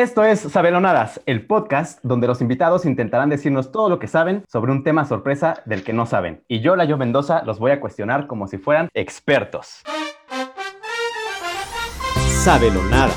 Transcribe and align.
Esto 0.00 0.24
es 0.24 0.40
Sabelonadas, 0.40 1.20
el 1.26 1.46
podcast 1.46 1.98
donde 2.02 2.26
los 2.26 2.40
invitados 2.40 2.86
intentarán 2.86 3.28
decirnos 3.28 3.70
todo 3.70 3.90
lo 3.90 3.98
que 3.98 4.08
saben 4.08 4.44
sobre 4.48 4.72
un 4.72 4.82
tema 4.82 5.04
sorpresa 5.04 5.62
del 5.66 5.84
que 5.84 5.92
no 5.92 6.06
saben. 6.06 6.42
Y 6.48 6.60
yo, 6.60 6.74
Layo 6.74 6.96
Mendoza, 6.96 7.42
los 7.44 7.58
voy 7.58 7.72
a 7.72 7.80
cuestionar 7.80 8.26
como 8.26 8.48
si 8.48 8.56
fueran 8.56 8.88
expertos. 8.94 9.82
Sabelonadas. 12.42 13.14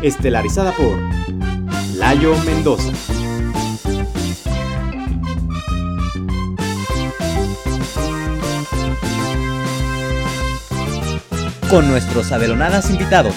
Estelarizada 0.00 0.72
por 0.72 0.96
Layo 1.98 2.32
Mendoza. 2.46 3.15
Con 11.70 11.88
nuestros 11.88 12.30
abelonadas 12.30 12.90
invitados, 12.90 13.34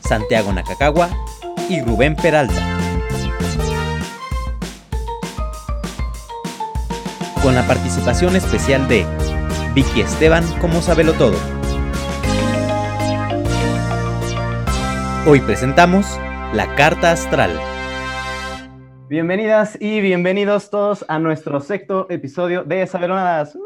Santiago 0.00 0.52
Nakakawa 0.52 1.10
y 1.68 1.80
Rubén 1.80 2.14
Peralta. 2.14 2.60
Con 7.42 7.54
la 7.54 7.66
participación 7.66 8.36
especial 8.36 8.86
de 8.86 9.04
Vicky 9.74 10.02
Esteban 10.02 10.44
como 10.60 10.80
Sabelo 10.80 11.14
Todo. 11.14 11.36
Hoy 15.26 15.40
presentamos 15.40 16.06
la 16.52 16.74
Carta 16.76 17.10
Astral. 17.10 17.58
Bienvenidas 19.08 19.76
y 19.80 20.00
bienvenidos 20.00 20.70
todos 20.70 21.04
a 21.08 21.18
nuestro 21.18 21.60
sexto 21.60 22.06
episodio 22.10 22.62
de 22.62 22.86
Sabelonadas. 22.86 23.56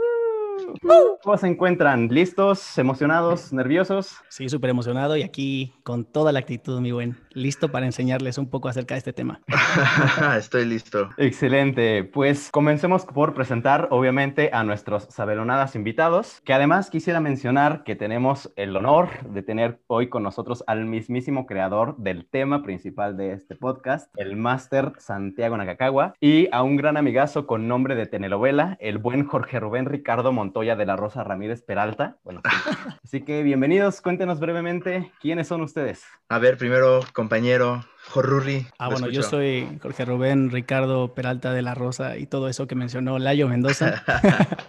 ¿Cómo 1.23 1.37
se 1.39 1.47
encuentran? 1.47 2.09
¿Listos? 2.09 2.79
¿Emocionados? 2.79 3.53
¿Nerviosos? 3.53 4.17
Sí, 4.29 4.49
súper 4.49 4.71
emocionado 4.71 5.17
y 5.17 5.23
aquí 5.23 5.73
con 5.83 6.05
toda 6.05 6.33
la 6.33 6.41
actitud, 6.41 6.81
mi 6.81 6.93
buen. 6.93 7.17
Listo 7.35 7.71
para 7.71 7.87
enseñarles 7.87 8.39
un 8.39 8.49
poco 8.49 8.69
acerca 8.69 8.95
de 8.95 8.99
este 8.99 9.13
tema. 9.13 9.41
Estoy 10.39 10.65
listo. 10.65 11.11
Excelente. 11.17 12.05
Pues 12.05 12.51
comencemos 12.53 13.05
por 13.05 13.35
presentar, 13.35 13.89
obviamente, 13.91 14.51
a 14.53 14.63
nuestros 14.63 15.05
sabelonadas 15.11 15.75
invitados, 15.75 16.41
que 16.45 16.55
además 16.55 16.91
quisiera 16.91 17.21
mencionar 17.21 17.83
que 17.83 17.97
tenemos 17.97 18.53
el 18.55 18.77
honor 18.77 19.09
de 19.29 19.43
tener 19.43 19.81
hoy 19.89 20.09
con 20.09 20.23
nosotros 20.23 20.63
al 20.69 20.87
mismísimo 20.87 21.45
creador 21.47 21.97
del 21.97 22.25
tema 22.25 22.63
principal 22.63 23.17
de 23.17 23.33
este 23.33 23.57
podcast, 23.57 24.13
el 24.17 24.37
máster 24.37 24.93
Santiago 24.99 25.57
Nakakawa, 25.57 26.15
y 26.21 26.49
a 26.53 26.63
un 26.63 26.77
gran 26.77 26.97
amigazo 26.97 27.49
con 27.49 27.67
nombre 27.67 27.97
de 27.97 28.07
telenovela, 28.07 28.77
el 28.81 28.99
buen 28.99 29.25
Jorge 29.27 29.59
Rubén 29.59 29.87
Ricardo 29.87 30.33
Montoya 30.33 30.77
de 30.77 30.87
la 30.87 30.95
Rosa 30.95 31.25
Ramírez 31.25 31.63
Peralta. 31.63 32.17
Bueno, 32.23 32.43
así 33.03 33.23
que 33.23 33.43
bienvenidos, 33.43 34.01
cuéntenos 34.01 34.39
brevemente 34.39 35.11
quiénes 35.21 35.49
son 35.49 35.63
ustedes. 35.63 36.05
A 36.29 36.39
ver, 36.39 36.57
primero, 36.57 37.01
compañero 37.25 37.83
Jorruri. 38.11 38.67
Ah, 38.79 38.89
bueno, 38.89 39.09
yo 39.09 39.23
soy 39.23 39.79
Jorge 39.83 40.05
Rubén 40.05 40.51
Ricardo 40.51 41.15
Peralta 41.15 41.53
de 41.53 41.63
la 41.63 41.75
Rosa 41.75 42.17
y 42.17 42.27
todo 42.27 42.49
eso 42.49 42.67
que 42.67 42.75
mencionó 42.75 43.19
Layo 43.19 43.49
Mendoza. 43.49 44.03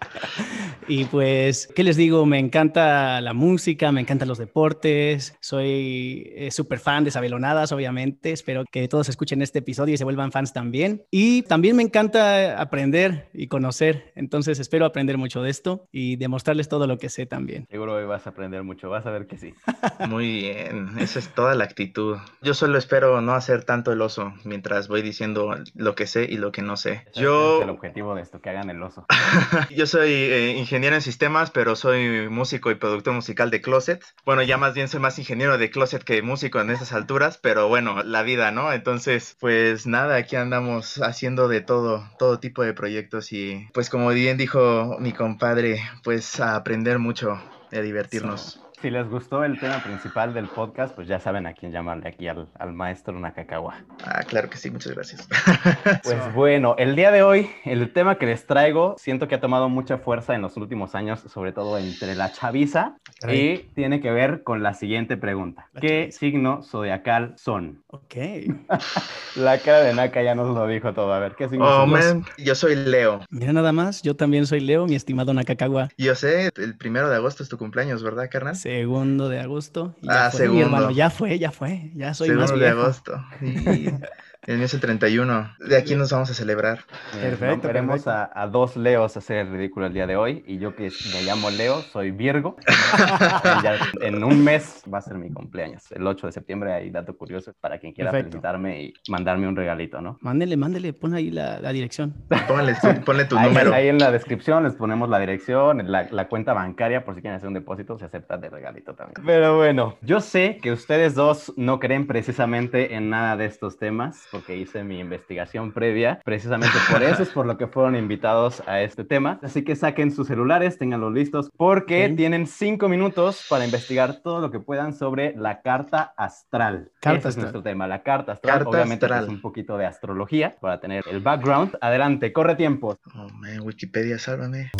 y 0.87 1.05
pues, 1.05 1.67
¿qué 1.75 1.83
les 1.83 1.97
digo? 1.97 2.25
Me 2.25 2.39
encanta 2.39 3.21
la 3.21 3.33
música, 3.33 3.91
me 3.91 4.01
encantan 4.01 4.27
los 4.27 4.37
deportes, 4.37 5.35
soy 5.39 6.31
eh, 6.35 6.51
súper 6.51 6.79
fan 6.79 7.03
de 7.03 7.11
Sabelonadas, 7.11 7.71
obviamente. 7.71 8.31
Espero 8.31 8.63
que 8.71 8.87
todos 8.87 9.09
escuchen 9.09 9.41
este 9.41 9.59
episodio 9.59 9.93
y 9.93 9.97
se 9.97 10.03
vuelvan 10.03 10.31
fans 10.31 10.53
también. 10.53 11.03
Y 11.11 11.43
también 11.43 11.75
me 11.75 11.83
encanta 11.83 12.59
aprender 12.59 13.29
y 13.33 13.47
conocer, 13.47 14.11
entonces 14.15 14.59
espero 14.59 14.85
aprender 14.85 15.17
mucho 15.17 15.41
de 15.41 15.49
esto 15.49 15.87
y 15.91 16.15
demostrarles 16.15 16.69
todo 16.69 16.87
lo 16.87 16.97
que 16.97 17.09
sé 17.09 17.25
también. 17.25 17.67
Seguro 17.69 17.95
hoy 17.95 18.05
vas 18.05 18.27
a 18.27 18.31
aprender 18.31 18.63
mucho, 18.63 18.89
vas 18.89 19.05
a 19.05 19.11
ver 19.11 19.27
que 19.27 19.37
sí. 19.37 19.53
Muy 20.07 20.27
bien, 20.27 20.89
esa 20.99 21.19
es 21.19 21.29
toda 21.29 21.55
la 21.55 21.63
actitud. 21.63 22.17
Yo 22.41 22.53
solo 22.53 22.77
espero 22.77 23.21
no 23.25 23.33
hacer 23.33 23.63
tanto 23.63 23.91
el 23.91 24.01
oso 24.01 24.33
mientras 24.43 24.87
voy 24.87 25.01
diciendo 25.01 25.55
lo 25.73 25.95
que 25.95 26.07
sé 26.07 26.23
y 26.23 26.37
lo 26.37 26.51
que 26.51 26.61
no 26.61 26.77
sé. 26.77 27.05
Yo... 27.13 27.57
Es 27.57 27.63
el 27.63 27.69
objetivo 27.69 28.15
de 28.15 28.21
esto, 28.21 28.39
que 28.41 28.49
hagan 28.49 28.69
el 28.69 28.81
oso. 28.81 29.05
Yo 29.75 29.85
soy 29.87 30.11
eh, 30.11 30.55
ingeniero 30.57 30.95
en 30.95 31.01
sistemas, 31.01 31.51
pero 31.51 31.75
soy 31.75 32.29
músico 32.29 32.71
y 32.71 32.75
productor 32.75 33.13
musical 33.13 33.51
de 33.51 33.61
Closet. 33.61 34.03
Bueno, 34.25 34.43
ya 34.43 34.57
más 34.57 34.73
bien 34.73 34.87
soy 34.87 34.99
más 34.99 35.19
ingeniero 35.19 35.57
de 35.57 35.69
Closet 35.69 36.03
que 36.03 36.21
músico 36.21 36.59
en 36.59 36.69
estas 36.69 36.93
alturas, 36.93 37.37
pero 37.37 37.67
bueno, 37.67 38.03
la 38.03 38.23
vida, 38.23 38.51
¿no? 38.51 38.71
Entonces, 38.71 39.35
pues 39.39 39.87
nada, 39.87 40.15
aquí 40.15 40.35
andamos 40.35 41.01
haciendo 41.01 41.47
de 41.47 41.61
todo, 41.61 42.09
todo 42.17 42.39
tipo 42.39 42.63
de 42.63 42.73
proyectos 42.73 43.31
y 43.33 43.67
pues 43.73 43.89
como 43.89 44.09
bien 44.09 44.37
dijo 44.37 44.97
mi 44.99 45.11
compadre, 45.11 45.81
pues 46.03 46.39
a 46.39 46.55
aprender 46.55 46.99
mucho 46.99 47.39
y 47.71 47.77
a 47.77 47.81
divertirnos. 47.81 48.64
Si 48.85 48.91
les 48.91 49.09
gustó 49.09 49.43
el 49.43 49.59
tema 49.59 49.81
principal 49.81 50.31
del 50.35 50.45
podcast, 50.45 50.93
pues 50.93 51.07
ya 51.07 51.19
saben 51.19 51.47
a 51.47 51.53
quién 51.53 51.71
llamarle 51.71 52.07
aquí 52.07 52.27
al, 52.27 52.47
al 52.59 52.71
maestro 52.71 53.19
Nakakawa. 53.19 53.83
Ah, 54.03 54.21
claro 54.21 54.47
que 54.47 54.57
sí, 54.57 54.69
muchas 54.69 54.93
gracias. 54.93 55.27
Pues 56.03 56.33
bueno, 56.35 56.75
el 56.77 56.95
día 56.95 57.11
de 57.11 57.23
hoy, 57.23 57.49
el 57.63 57.91
tema 57.93 58.19
que 58.19 58.27
les 58.27 58.45
traigo, 58.45 58.95
siento 58.99 59.27
que 59.27 59.33
ha 59.33 59.41
tomado 59.41 59.69
mucha 59.69 59.97
fuerza 59.97 60.35
en 60.35 60.43
los 60.43 60.55
últimos 60.55 60.93
años, 60.93 61.21
sobre 61.21 61.51
todo 61.51 61.79
entre 61.79 62.13
la 62.13 62.31
chaviza, 62.31 62.97
y 63.27 63.57
tiene 63.73 64.01
que 64.01 64.11
ver 64.11 64.43
con 64.43 64.61
la 64.61 64.75
siguiente 64.75 65.17
pregunta. 65.17 65.67
¿Qué 65.81 66.11
signo 66.11 66.61
zodiacal 66.61 67.33
son? 67.37 67.83
Ok. 67.87 68.15
la 69.35 69.57
cara 69.59 69.79
de 69.79 69.95
Naka 69.95 70.21
ya 70.21 70.35
nos 70.35 70.53
lo 70.53 70.67
dijo 70.67 70.93
todo. 70.93 71.11
A 71.11 71.17
ver, 71.17 71.33
¿qué 71.35 71.49
signo 71.49 71.65
oh, 71.65 71.87
man. 71.87 72.23
Yo 72.37 72.53
soy 72.53 72.75
Leo. 72.75 73.21
Mira 73.31 73.51
nada 73.51 73.71
más, 73.71 74.03
yo 74.03 74.15
también 74.15 74.45
soy 74.45 74.59
Leo, 74.59 74.85
mi 74.85 74.93
estimado 74.93 75.33
Nakakawa. 75.33 75.89
Yo 75.97 76.13
sé, 76.13 76.51
el 76.55 76.77
primero 76.77 77.09
de 77.09 77.15
agosto 77.15 77.41
es 77.41 77.49
tu 77.49 77.57
cumpleaños, 77.57 78.03
¿verdad, 78.03 78.29
carnal? 78.29 78.55
Segundo 78.75 79.29
de 79.29 79.39
agosto. 79.39 79.95
ah, 80.05 80.29
segundo. 80.31 80.55
Mi 80.55 80.61
hermano, 80.63 80.91
ya 80.91 81.09
fue, 81.09 81.39
ya 81.39 81.51
fue. 81.51 81.91
Ya 81.95 82.13
soy 82.13 82.27
segundo 82.27 82.51
más 82.51 82.59
viejo. 82.59 82.75
de 82.75 82.81
agosto. 82.81 83.25
Sí. 83.39 83.89
El 84.47 84.57
mío 84.57 84.65
es 84.65 84.73
el 84.75 84.79
31. 84.79 85.55
De 85.67 85.75
aquí 85.75 85.95
nos 85.95 86.11
vamos 86.11 86.29
a 86.29 86.35
celebrar. 86.35 86.81
Perfecto. 87.19 87.67
Veremos 87.67 88.07
a, 88.07 88.29
a, 88.31 88.45
dos 88.45 88.77
Leos 88.77 89.17
hacer 89.17 89.37
el 89.37 89.51
ridículo 89.51 89.87
el 89.87 89.93
día 89.93 90.05
de 90.05 90.17
hoy. 90.17 90.43
Y 90.45 90.59
yo 90.59 90.75
que 90.75 90.91
me 91.13 91.23
llamo 91.23 91.49
Leo, 91.49 91.81
soy 91.81 92.11
Virgo. 92.11 92.55
ya 93.63 93.79
en 94.01 94.23
un 94.23 94.43
mes 94.43 94.83
va 94.91 94.99
a 94.99 95.01
ser 95.01 95.17
mi 95.17 95.31
cumpleaños. 95.31 95.91
El 95.91 96.05
8 96.05 96.27
de 96.27 96.31
septiembre 96.31 96.73
hay 96.73 96.91
dato 96.91 97.17
curioso 97.17 97.53
para 97.59 97.79
quien 97.79 97.93
quiera 97.93 98.11
Perfecto. 98.11 98.33
felicitarme 98.33 98.83
y 98.83 98.93
mandarme 99.09 99.47
un 99.47 99.55
regalito, 99.55 99.99
¿no? 99.99 100.19
Mándele, 100.21 100.57
mándele, 100.57 100.93
pon 100.93 101.15
ahí 101.15 101.31
la, 101.31 101.59
la 101.59 101.71
dirección. 101.71 102.13
Póngale, 102.47 102.75
ponle 103.03 103.25
tu 103.25 103.37
ahí, 103.39 103.47
número. 103.47 103.73
Ahí 103.73 103.87
en 103.87 103.97
la 103.97 104.11
descripción 104.11 104.63
les 104.63 104.75
ponemos 104.75 105.09
la 105.09 105.17
dirección, 105.17 105.89
la, 105.91 106.07
la, 106.11 106.27
cuenta 106.27 106.53
bancaria 106.53 107.03
por 107.03 107.15
si 107.15 107.21
quieren 107.21 107.37
hacer 107.37 107.47
un 107.47 107.55
depósito, 107.55 107.97
se 107.97 108.05
acepta 108.05 108.37
de 108.37 108.51
regalito 108.51 108.93
también. 108.93 109.15
Pero 109.25 109.57
bueno, 109.57 109.97
yo 110.01 110.21
sé 110.21 110.59
que 110.61 110.71
ustedes 110.71 111.15
dos 111.15 111.51
no 111.57 111.79
creen 111.79 112.05
precisamente 112.05 112.93
en 112.93 113.09
nada 113.09 113.37
de 113.37 113.45
estos 113.45 113.79
temas 113.79 114.27
porque 114.35 114.57
hice 114.57 114.83
mi 114.83 114.99
investigación 114.99 115.71
previa. 115.71 116.19
Precisamente 116.25 116.75
por 116.91 117.01
eso 117.01 117.23
es 117.23 117.29
por 117.29 117.45
lo 117.45 117.57
que 117.57 117.67
fueron 117.67 117.95
invitados 117.95 118.61
a 118.67 118.81
este 118.81 119.05
tema. 119.05 119.39
Así 119.41 119.63
que 119.63 119.77
saquen 119.77 120.11
sus 120.11 120.27
celulares, 120.27 120.77
tenganlos 120.77 121.13
listos, 121.13 121.49
porque 121.55 122.09
sí. 122.09 122.15
tienen 122.17 122.45
cinco 122.45 122.89
minutos 122.89 123.45
para 123.49 123.63
investigar 123.63 124.21
todo 124.21 124.41
lo 124.41 124.51
que 124.51 124.59
puedan 124.59 124.93
sobre 124.93 125.33
la 125.37 125.61
carta 125.61 126.13
astral. 126.17 126.91
Carta 126.99 127.19
Ese 127.19 127.27
astral. 127.29 127.31
es 127.31 127.37
nuestro 127.37 127.63
tema, 127.63 127.87
la 127.87 128.03
carta 128.03 128.33
astral. 128.33 128.57
Carta 128.57 128.69
Obviamente 128.69 129.05
astral. 129.05 129.23
es 129.23 129.29
un 129.29 129.41
poquito 129.41 129.77
de 129.77 129.85
astrología 129.85 130.57
para 130.59 130.81
tener 130.81 131.05
el 131.09 131.21
background. 131.21 131.77
Adelante, 131.79 132.33
corre 132.33 132.55
tiempo. 132.55 132.97
Oh, 133.15 133.29
man, 133.29 133.61
Wikipedia, 133.61 134.19
sálvame. 134.19 134.71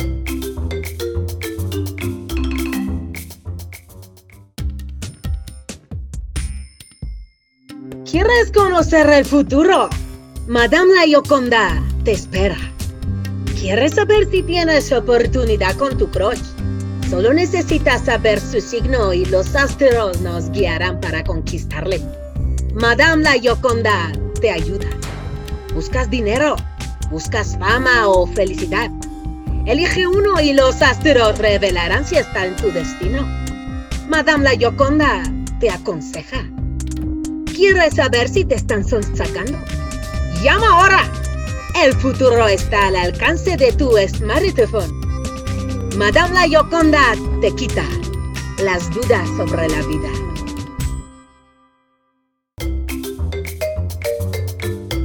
¿Quieres 8.15 8.49
conocer 8.53 9.09
el 9.09 9.25
futuro? 9.25 9.89
Madame 10.47 10.93
la 10.93 11.05
Yoconda 11.05 11.83
te 12.05 12.13
espera. 12.13 12.55
¿Quieres 13.59 13.95
saber 13.95 14.31
si 14.31 14.41
tienes 14.41 14.89
oportunidad 14.93 15.75
con 15.75 15.97
tu 15.97 16.09
crush? 16.11 16.39
Solo 17.09 17.33
necesitas 17.33 18.05
saber 18.05 18.39
su 18.39 18.61
signo 18.61 19.11
y 19.11 19.25
los 19.25 19.53
astros 19.53 20.21
nos 20.21 20.49
guiarán 20.51 21.01
para 21.01 21.25
conquistarle. 21.25 21.99
Madame 22.73 23.21
la 23.21 23.35
Yoconda 23.35 24.13
te 24.39 24.49
ayuda. 24.49 24.87
¿Buscas 25.73 26.09
dinero? 26.09 26.55
¿Buscas 27.11 27.57
fama 27.59 28.07
o 28.07 28.27
felicidad? 28.27 28.89
Elige 29.65 30.07
uno 30.07 30.39
y 30.39 30.53
los 30.53 30.81
astros 30.81 31.37
revelarán 31.37 32.05
si 32.05 32.15
está 32.15 32.45
en 32.45 32.55
tu 32.55 32.71
destino. 32.71 33.27
Madame 34.07 34.45
la 34.45 34.53
Yoconda 34.53 35.21
te 35.59 35.69
aconseja. 35.69 36.45
¿Quieres 37.55 37.95
saber 37.95 38.27
si 38.27 38.43
te 38.43 38.55
están 38.55 38.83
sonsacando? 38.83 39.57
¡Llama 40.43 40.67
ahora! 40.67 41.09
El 41.81 41.93
futuro 41.93 42.49
está 42.49 42.87
al 42.87 42.97
alcance 42.97 43.55
de 43.55 43.71
tu 43.71 43.91
smartphone. 44.09 44.91
Madame 45.97 46.33
la 46.33 46.47
Yoconda 46.47 47.13
te 47.39 47.55
quita 47.55 47.85
las 48.61 48.93
dudas 48.93 49.25
sobre 49.37 49.69
la 49.69 49.81
vida. 49.87 50.09